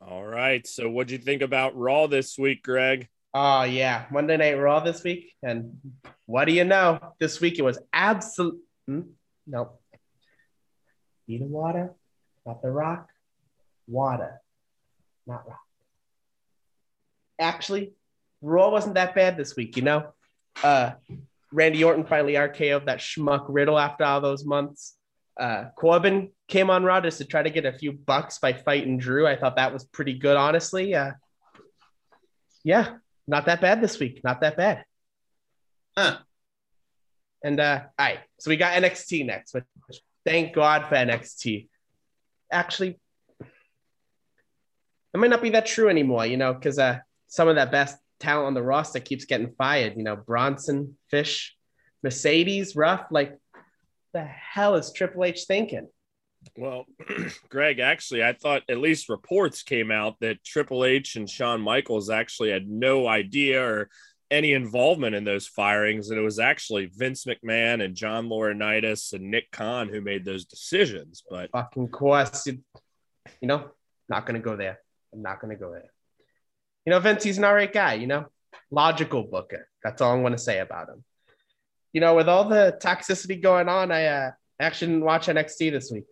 All 0.00 0.24
right. 0.24 0.66
So, 0.66 0.88
what'd 0.88 1.10
you 1.10 1.18
think 1.18 1.42
about 1.42 1.76
Raw 1.76 2.06
this 2.06 2.38
week, 2.38 2.62
Greg? 2.62 3.08
Oh 3.34 3.62
yeah, 3.62 4.06
Monday 4.10 4.36
Night 4.36 4.58
Raw 4.58 4.80
this 4.80 5.02
week, 5.02 5.32
and 5.42 5.78
what 6.26 6.44
do 6.44 6.52
you 6.52 6.64
know? 6.64 7.00
This 7.18 7.40
week 7.40 7.58
it 7.58 7.62
was 7.62 7.78
absolute. 7.92 8.60
Hmm? 8.86 9.02
No. 9.46 9.72
Need 11.26 11.42
a 11.42 11.46
water, 11.46 11.94
not 12.44 12.60
the 12.60 12.70
rock. 12.70 13.08
Water, 13.88 14.40
not 15.26 15.48
rock. 15.48 15.60
Actually, 17.38 17.94
Raw 18.42 18.70
wasn't 18.70 18.94
that 18.94 19.14
bad 19.14 19.38
this 19.38 19.56
week. 19.56 19.76
You 19.76 19.82
know, 19.82 20.12
uh, 20.62 20.92
Randy 21.52 21.84
Orton 21.84 22.04
finally 22.04 22.34
RKO'd 22.34 22.86
that 22.86 22.98
schmuck 22.98 23.46
Riddle 23.48 23.78
after 23.78 24.04
all 24.04 24.20
those 24.20 24.44
months. 24.44 24.94
Uh, 25.40 25.66
Corbin 25.76 26.30
came 26.48 26.68
on 26.68 26.84
Raw 26.84 27.00
just 27.00 27.18
to 27.18 27.24
try 27.24 27.42
to 27.42 27.50
get 27.50 27.64
a 27.64 27.72
few 27.72 27.92
bucks 27.92 28.38
by 28.38 28.52
fighting 28.52 28.98
Drew. 28.98 29.26
I 29.26 29.36
thought 29.36 29.56
that 29.56 29.72
was 29.72 29.84
pretty 29.84 30.18
good, 30.18 30.36
honestly. 30.36 30.94
Uh, 30.94 31.12
yeah, 32.62 32.96
not 33.26 33.46
that 33.46 33.60
bad 33.60 33.80
this 33.80 33.98
week. 33.98 34.20
Not 34.24 34.40
that 34.40 34.56
bad. 34.56 34.84
Huh. 35.96 36.18
And 37.44 37.58
uh, 37.60 37.82
all 37.98 38.06
right, 38.06 38.20
so 38.38 38.50
we 38.50 38.56
got 38.56 38.80
NXT 38.80 39.26
next, 39.26 39.54
which 39.54 39.64
thank 40.24 40.54
God 40.54 40.86
for 40.88 40.94
NXT. 40.94 41.68
Actually, 42.50 42.98
it 43.40 45.18
might 45.18 45.30
not 45.30 45.42
be 45.42 45.50
that 45.50 45.66
true 45.66 45.88
anymore, 45.88 46.24
you 46.26 46.36
know, 46.36 46.54
because 46.54 46.78
uh, 46.78 46.98
some 47.26 47.48
of 47.48 47.56
that 47.56 47.72
best 47.72 47.96
talent 48.20 48.46
on 48.46 48.54
the 48.54 48.62
roster 48.62 49.00
keeps 49.00 49.24
getting 49.24 49.52
fired. 49.58 49.94
You 49.96 50.04
know, 50.04 50.16
Bronson, 50.16 50.96
Fish, 51.10 51.56
Mercedes, 52.02 52.76
Ruff. 52.76 53.06
Like, 53.10 53.38
the 54.14 54.24
hell 54.24 54.76
is 54.76 54.92
Triple 54.92 55.24
H 55.24 55.44
thinking? 55.46 55.88
Well, 56.56 56.86
Greg, 57.48 57.78
actually, 57.78 58.22
I 58.22 58.32
thought 58.32 58.62
at 58.68 58.78
least 58.78 59.08
reports 59.08 59.62
came 59.62 59.90
out 59.90 60.20
that 60.20 60.44
Triple 60.44 60.84
H 60.84 61.16
and 61.16 61.28
Shawn 61.28 61.60
Michaels 61.60 62.10
actually 62.10 62.50
had 62.50 62.68
no 62.68 63.06
idea 63.06 63.62
or 63.64 63.88
any 64.32 64.54
involvement 64.54 65.14
in 65.14 65.24
those 65.24 65.46
firings. 65.46 66.10
And 66.10 66.18
it 66.18 66.22
was 66.22 66.38
actually 66.38 66.86
Vince 66.86 67.26
McMahon 67.26 67.84
and 67.84 67.94
John 67.94 68.28
Laurinaitis 68.28 69.12
and 69.12 69.30
Nick 69.30 69.50
Khan 69.50 69.88
who 69.88 70.00
made 70.00 70.24
those 70.24 70.46
decisions. 70.46 71.22
But 71.28 71.50
Fucking 71.52 71.88
course, 71.88 72.46
you, 72.46 72.62
know, 73.42 73.70
not 74.08 74.26
gonna 74.26 74.40
go 74.40 74.56
there. 74.56 74.80
I'm 75.12 75.22
not 75.22 75.40
gonna 75.40 75.56
go 75.56 75.70
there. 75.70 75.90
You 76.86 76.90
know, 76.90 76.98
Vince, 76.98 77.22
he's 77.22 77.38
an 77.38 77.44
alright 77.44 77.72
guy. 77.72 77.94
You 77.94 78.06
know, 78.06 78.26
logical 78.70 79.22
booker. 79.22 79.68
That's 79.84 80.00
all 80.00 80.14
I'm 80.14 80.22
gonna 80.22 80.38
say 80.38 80.60
about 80.60 80.88
him. 80.88 81.04
You 81.92 82.00
know, 82.00 82.14
with 82.14 82.28
all 82.28 82.48
the 82.48 82.78
toxicity 82.82 83.40
going 83.40 83.68
on, 83.68 83.92
I 83.92 84.06
uh, 84.06 84.30
actually 84.58 84.92
didn't 84.92 85.04
watch 85.04 85.26
NXT 85.26 85.72
this 85.72 85.90
week. 85.92 86.06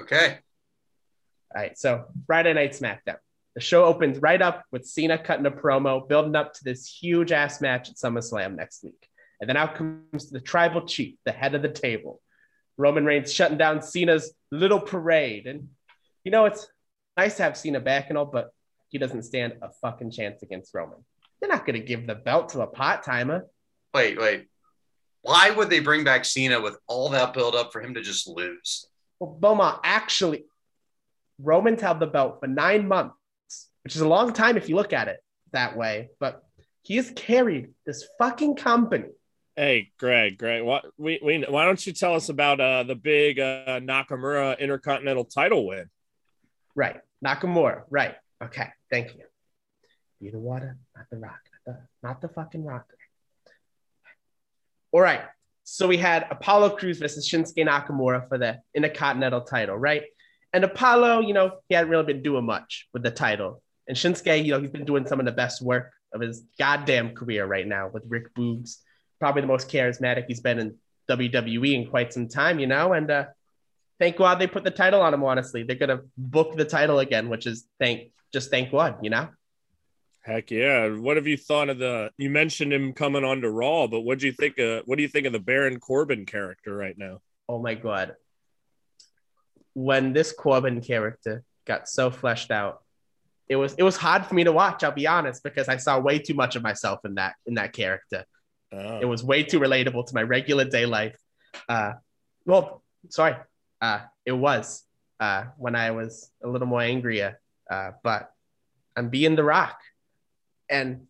Okay. 0.00 0.38
All 1.54 1.62
right, 1.62 1.78
so 1.78 2.04
Friday 2.26 2.52
Night 2.52 2.72
SmackDown. 2.72 3.16
The 3.54 3.60
show 3.62 3.84
opens 3.84 4.18
right 4.18 4.42
up 4.42 4.64
with 4.70 4.84
Cena 4.84 5.16
cutting 5.16 5.46
a 5.46 5.50
promo, 5.50 6.06
building 6.06 6.36
up 6.36 6.52
to 6.54 6.64
this 6.64 6.86
huge 6.86 7.32
ass 7.32 7.62
match 7.62 7.88
at 7.88 7.96
SummerSlam 7.96 8.54
next 8.54 8.84
week. 8.84 9.08
And 9.40 9.48
then 9.48 9.56
out 9.56 9.74
comes 9.74 10.30
the 10.30 10.40
tribal 10.40 10.86
chief, 10.86 11.16
the 11.24 11.32
head 11.32 11.54
of 11.54 11.62
the 11.62 11.70
table. 11.70 12.20
Roman 12.76 13.06
Reigns 13.06 13.32
shutting 13.32 13.56
down 13.56 13.80
Cena's 13.80 14.34
little 14.50 14.80
parade. 14.80 15.46
And, 15.46 15.68
you 16.24 16.30
know, 16.30 16.44
it's 16.44 16.66
nice 17.16 17.38
to 17.38 17.44
have 17.44 17.56
Cena 17.56 17.80
back 17.80 18.10
and 18.10 18.18
all, 18.18 18.26
but 18.26 18.50
he 18.88 18.98
doesn't 18.98 19.22
stand 19.22 19.54
a 19.62 19.70
fucking 19.80 20.10
chance 20.10 20.42
against 20.42 20.74
Roman. 20.74 20.98
They're 21.40 21.48
not 21.48 21.66
going 21.66 21.80
to 21.80 21.86
give 21.86 22.06
the 22.06 22.14
belt 22.14 22.50
to 22.50 22.60
a 22.60 22.66
pot 22.66 23.04
timer. 23.04 23.46
Wait, 23.94 24.18
wait. 24.18 24.48
Why 25.22 25.50
would 25.50 25.70
they 25.70 25.80
bring 25.80 26.04
back 26.04 26.24
Cena 26.24 26.60
with 26.60 26.76
all 26.86 27.08
that 27.10 27.32
build 27.32 27.54
up 27.54 27.72
for 27.72 27.80
him 27.80 27.94
to 27.94 28.02
just 28.02 28.28
lose? 28.28 28.86
Well, 29.18 29.36
Beaumont 29.40 29.80
actually, 29.84 30.44
Roman's 31.38 31.80
held 31.80 32.00
the 32.00 32.06
belt 32.06 32.40
for 32.40 32.46
nine 32.46 32.86
months, 32.88 33.14
which 33.84 33.94
is 33.96 34.02
a 34.02 34.08
long 34.08 34.32
time 34.32 34.56
if 34.56 34.68
you 34.68 34.76
look 34.76 34.92
at 34.92 35.08
it 35.08 35.18
that 35.52 35.76
way. 35.76 36.10
But 36.20 36.42
he 36.82 36.96
has 36.96 37.10
carried 37.16 37.70
this 37.84 38.06
fucking 38.18 38.56
company. 38.56 39.08
hey, 39.56 39.90
Greg, 39.98 40.38
Greg, 40.38 40.62
what 40.62 40.84
we, 40.98 41.18
we 41.22 41.44
why 41.48 41.64
don't 41.64 41.84
you 41.86 41.92
tell 41.92 42.14
us 42.14 42.28
about 42.28 42.60
uh, 42.60 42.82
the 42.82 42.94
big 42.94 43.40
uh, 43.40 43.80
Nakamura 43.80 44.58
Intercontinental 44.58 45.24
title 45.24 45.66
win? 45.66 45.88
Right. 46.74 47.00
Nakamura. 47.24 47.82
Right. 47.90 48.14
Okay. 48.42 48.68
Thank 48.90 49.14
you. 49.14 49.24
Be 50.20 50.30
the 50.30 50.38
water, 50.38 50.76
not 50.94 51.06
the 51.10 51.18
rock, 51.18 51.40
not 51.66 51.74
the, 51.74 51.82
not 52.02 52.20
the 52.20 52.28
fucking 52.28 52.64
rock. 52.64 52.86
All 54.92 55.00
right. 55.00 55.22
So 55.68 55.88
we 55.88 55.96
had 55.96 56.28
Apollo 56.30 56.76
Crews 56.76 57.00
versus 57.00 57.28
Shinsuke 57.28 57.66
Nakamura 57.66 58.28
for 58.28 58.38
the 58.38 58.60
Intercontinental 58.72 59.40
title, 59.40 59.76
right? 59.76 60.04
And 60.52 60.62
Apollo, 60.62 61.22
you 61.22 61.34
know, 61.34 61.58
he 61.68 61.74
hadn't 61.74 61.90
really 61.90 62.04
been 62.04 62.22
doing 62.22 62.46
much 62.46 62.86
with 62.94 63.02
the 63.02 63.10
title. 63.10 63.60
And 63.88 63.96
Shinsuke, 63.96 64.44
you 64.44 64.52
know, 64.52 64.60
he's 64.60 64.70
been 64.70 64.84
doing 64.84 65.08
some 65.08 65.18
of 65.18 65.26
the 65.26 65.32
best 65.32 65.60
work 65.60 65.92
of 66.14 66.20
his 66.20 66.44
goddamn 66.56 67.16
career 67.16 67.46
right 67.46 67.66
now 67.66 67.90
with 67.92 68.04
Rick 68.06 68.32
Boogs, 68.36 68.76
probably 69.18 69.40
the 69.40 69.48
most 69.48 69.68
charismatic 69.68 70.26
he's 70.28 70.38
been 70.38 70.60
in 70.60 70.76
WWE 71.10 71.74
in 71.74 71.90
quite 71.90 72.12
some 72.12 72.28
time, 72.28 72.60
you 72.60 72.68
know. 72.68 72.92
And 72.92 73.10
uh, 73.10 73.24
thank 73.98 74.16
God 74.16 74.38
they 74.38 74.46
put 74.46 74.62
the 74.62 74.70
title 74.70 75.02
on 75.02 75.12
him. 75.12 75.24
Honestly, 75.24 75.64
they're 75.64 75.74
gonna 75.74 76.02
book 76.16 76.56
the 76.56 76.64
title 76.64 77.00
again, 77.00 77.28
which 77.28 77.44
is 77.44 77.66
thank 77.80 78.12
just 78.32 78.52
thank 78.52 78.70
God, 78.70 78.98
you 79.02 79.10
know. 79.10 79.30
Heck 80.26 80.50
yeah! 80.50 80.88
What 80.88 81.16
have 81.16 81.28
you 81.28 81.36
thought 81.36 81.68
of 81.68 81.78
the? 81.78 82.10
You 82.18 82.30
mentioned 82.30 82.72
him 82.72 82.92
coming 82.94 83.22
on 83.22 83.42
to 83.42 83.50
Raw, 83.50 83.86
but 83.86 84.00
what 84.00 84.18
do 84.18 84.26
you 84.26 84.32
think? 84.32 84.58
Of, 84.58 84.82
what 84.84 84.96
do 84.96 85.02
you 85.02 85.08
think 85.08 85.24
of 85.28 85.32
the 85.32 85.38
Baron 85.38 85.78
Corbin 85.78 86.26
character 86.26 86.76
right 86.76 86.98
now? 86.98 87.20
Oh 87.48 87.62
my 87.62 87.74
God! 87.74 88.16
When 89.74 90.12
this 90.12 90.32
Corbin 90.32 90.80
character 90.80 91.44
got 91.64 91.88
so 91.88 92.10
fleshed 92.10 92.50
out, 92.50 92.82
it 93.48 93.54
was 93.54 93.74
it 93.74 93.84
was 93.84 93.96
hard 93.96 94.26
for 94.26 94.34
me 94.34 94.42
to 94.42 94.50
watch. 94.50 94.82
I'll 94.82 94.90
be 94.90 95.06
honest, 95.06 95.44
because 95.44 95.68
I 95.68 95.76
saw 95.76 96.00
way 96.00 96.18
too 96.18 96.34
much 96.34 96.56
of 96.56 96.62
myself 96.64 97.04
in 97.04 97.14
that 97.14 97.36
in 97.46 97.54
that 97.54 97.72
character. 97.72 98.24
Oh. 98.72 98.98
It 98.98 99.04
was 99.04 99.22
way 99.22 99.44
too 99.44 99.60
relatable 99.60 100.06
to 100.06 100.14
my 100.14 100.22
regular 100.22 100.64
day 100.64 100.86
life. 100.86 101.16
Uh, 101.68 101.92
well, 102.44 102.82
sorry, 103.10 103.36
uh, 103.80 104.00
it 104.24 104.32
was 104.32 104.82
uh, 105.20 105.44
when 105.56 105.76
I 105.76 105.92
was 105.92 106.28
a 106.42 106.48
little 106.48 106.66
more 106.66 106.82
angrier. 106.82 107.40
Uh, 107.70 107.92
but 108.02 108.28
I'm 108.96 109.08
being 109.08 109.36
the 109.36 109.44
Rock, 109.44 109.78
and 110.68 111.06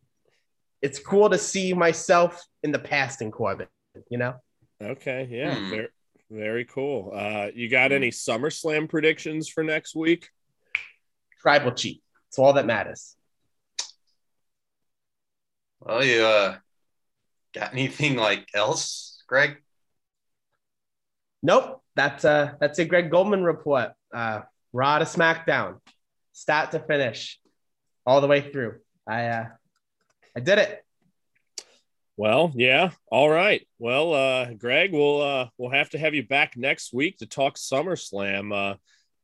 it's 0.83 0.99
cool 0.99 1.31
to 1.31 1.39
see 1.39 1.73
myself 1.73 2.45
in 2.62 2.73
the 2.73 2.78
past 2.78 3.23
in 3.23 3.31
Corbin. 3.31 3.69
You 4.11 4.19
know? 4.19 4.35
Okay, 4.83 5.27
yeah, 5.31 5.55
Hmm. 5.57 5.70
very, 5.70 5.89
very 6.31 6.65
cool. 6.66 7.12
Uh, 7.15 7.49
you 7.55 7.69
got 7.69 7.93
any 7.93 8.11
SummerSlam 8.11 8.89
predictions 8.89 9.49
for 9.49 9.65
next 9.65 9.95
week? 9.95 10.28
Tribal 11.41 11.73
chief. 11.73 11.99
It's 12.28 12.39
all 12.39 12.53
that 12.55 12.66
matters. 12.66 13.16
Well, 15.81 16.05
you 16.05 16.23
uh, 16.24 16.57
got 17.55 17.73
anything 17.73 18.16
like 18.16 18.49
else, 18.55 19.23
Greg? 19.28 19.57
Nope. 21.43 21.83
That's 21.95 22.24
uh 22.27 22.53
that's 22.61 22.78
a 22.78 22.85
Greg 22.85 23.11
Goldman 23.11 23.43
report. 23.45 23.93
Uh 24.12 24.41
Raw 24.73 24.99
to 24.99 25.05
SmackDown. 25.07 25.81
Start 26.33 26.73
to 26.73 26.81
finish. 26.81 27.39
All 28.05 28.20
the 28.20 28.27
way 28.27 28.51
through. 28.53 28.81
I 29.07 29.27
uh 29.27 29.47
I 30.37 30.41
did 30.41 30.59
it. 30.59 30.83
Well, 32.19 32.51
yeah. 32.55 32.91
All 33.11 33.28
right. 33.28 33.66
Well, 33.78 34.15
uh, 34.15 34.55
Greg, 34.55 34.93
we'll 34.93 35.20
uh, 35.20 35.49
we'll 35.59 35.70
have 35.70 35.91
to 35.91 35.99
have 35.99 36.15
you 36.15 36.27
back 36.27 36.57
next 36.57 36.93
week 36.95 37.19
to 37.19 37.27
talk 37.27 37.57
SummerSlam. 37.57 38.53
Uh, 38.53 38.77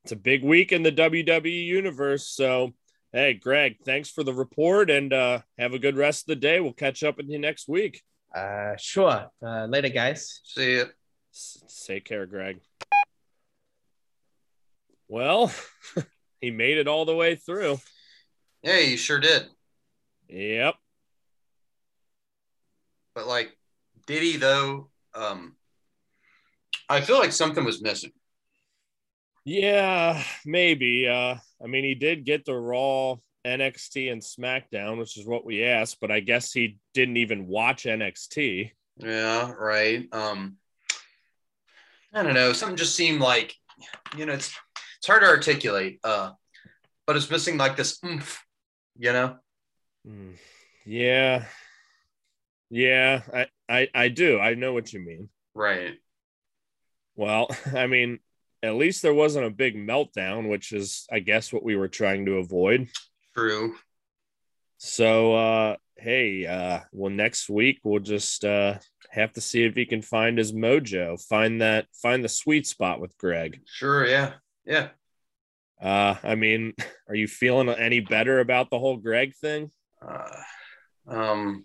it's 0.05 0.13
a 0.13 0.17
big 0.17 0.45
week 0.45 0.73
in 0.73 0.83
the 0.83 0.93
WWE 0.93 1.65
universe. 1.67 2.27
So, 2.27 2.73
hey, 3.13 3.35
Greg, 3.35 3.77
thanks 3.85 4.11
for 4.11 4.23
the 4.25 4.35
report, 4.35 4.91
and 4.91 5.13
uh, 5.13 5.41
have 5.59 5.73
a 5.73 5.79
good 5.79 5.97
rest 5.97 6.25
of 6.25 6.27
the 6.27 6.37
day. 6.37 6.61
We'll 6.61 6.73
catch 6.75 7.03
up 7.03 7.17
with 7.17 7.29
you 7.29 7.39
next 7.39 7.69
week. 7.69 8.03
Uh 8.35 8.77
sure. 8.79 9.31
Uh 9.43 9.67
later 9.67 9.89
guys. 9.91 10.41
See 10.45 10.73
it. 10.75 10.91
S- 11.35 11.85
Take 11.87 12.05
care, 12.05 12.27
Greg. 12.27 12.61
Well, 15.09 15.53
he 16.41 16.51
made 16.51 16.79
it 16.79 16.89
all 16.89 17.05
the 17.05 17.15
way 17.15 17.37
through. 17.37 17.79
Yeah, 18.63 18.79
you 18.79 18.97
sure 18.97 19.19
did. 19.21 19.47
Yep. 20.33 20.75
But 23.15 23.27
like, 23.27 23.55
did 24.07 24.23
he 24.23 24.39
though? 24.39 24.89
Um, 25.15 25.57
I 26.89 27.03
feel 27.03 27.19
like 27.19 27.33
something 27.33 27.65
was 27.65 27.83
missing. 27.83 28.13
Yeah, 29.45 30.23
maybe. 30.47 31.07
Uh, 31.07 31.37
I 31.63 31.67
mean, 31.67 31.85
he 31.85 31.95
did 31.95 32.25
get 32.25 32.47
the 32.47 32.55
Raw, 32.55 33.17
NXT, 33.47 34.11
and 34.11 34.23
SmackDown, 34.23 34.99
which 34.99 35.19
is 35.19 35.27
what 35.27 35.45
we 35.45 35.65
asked, 35.65 35.99
but 36.01 36.11
I 36.11 36.21
guess 36.21 36.53
he 36.53 36.79
didn't 36.95 37.19
even 37.19 37.47
watch 37.47 37.85
NXT. 37.85 38.71
Yeah, 38.99 39.53
right. 39.53 40.07
Um, 40.13 40.57
I 42.15 42.23
don't 42.23 42.35
know. 42.35 42.55
Something 42.55 42.77
just 42.77 42.95
seemed 42.95 43.21
like, 43.21 43.55
you 44.17 44.25
know, 44.25 44.33
it's 44.33 44.55
it's 44.99 45.07
hard 45.07 45.23
to 45.23 45.29
articulate. 45.29 45.99
Uh, 46.03 46.31
but 47.07 47.17
it's 47.17 47.31
missing 47.31 47.59
like 47.59 47.77
this 47.77 47.99
oomph, 48.03 48.43
you 48.97 49.13
know. 49.13 49.37
Hmm. 50.07 50.33
Yeah. 50.85 51.45
Yeah, 52.71 53.21
I, 53.33 53.47
I, 53.69 53.89
I 53.95 54.09
do. 54.09 54.39
I 54.39 54.55
know 54.55 54.73
what 54.73 54.93
you 54.93 55.01
mean. 55.01 55.29
Right. 55.55 55.95
Well, 57.15 57.49
I 57.75 57.87
mean, 57.87 58.19
at 58.63 58.77
least 58.77 59.03
there 59.03 59.15
wasn't 59.15 59.47
a 59.47 59.51
big 59.51 59.77
meltdown, 59.77 60.49
which 60.49 60.73
is, 60.73 61.07
I 61.13 61.19
guess, 61.19 61.53
what 61.53 61.65
we 61.65 61.77
were 61.77 61.89
trying 61.89 62.27
to 62.27 62.37
avoid. 62.37 62.89
True. 63.35 63.75
So, 64.79 65.35
uh, 65.35 65.77
hey, 65.97 66.47
uh, 66.47 66.81
well, 66.93 67.11
next 67.11 67.49
week 67.49 67.81
we'll 67.85 68.01
just 68.01 68.45
uh, 68.45 68.79
have 69.11 69.33
to 69.35 69.41
see 69.41 69.65
if 69.65 69.75
he 69.75 69.85
can 69.85 70.03
find 70.03 70.39
his 70.39 70.53
mojo, 70.53 71.23
find 71.29 71.61
that, 71.61 71.87
find 71.93 72.25
the 72.25 72.29
sweet 72.29 72.67
spot 72.67 73.01
with 73.01 73.17
Greg. 73.19 73.61
Sure. 73.67 74.07
Yeah. 74.07 74.33
Yeah. 74.65 74.89
Uh, 75.81 76.17
I 76.23 76.37
mean, 76.37 76.75
are 77.09 77.15
you 77.15 77.29
feeling 77.29 77.69
any 77.69 78.01
better 78.01 78.41
about 78.41 78.71
the 78.71 78.79
whole 78.79 78.97
Greg 78.97 79.35
thing? 79.37 79.71
Uh, 80.09 80.43
um, 81.09 81.65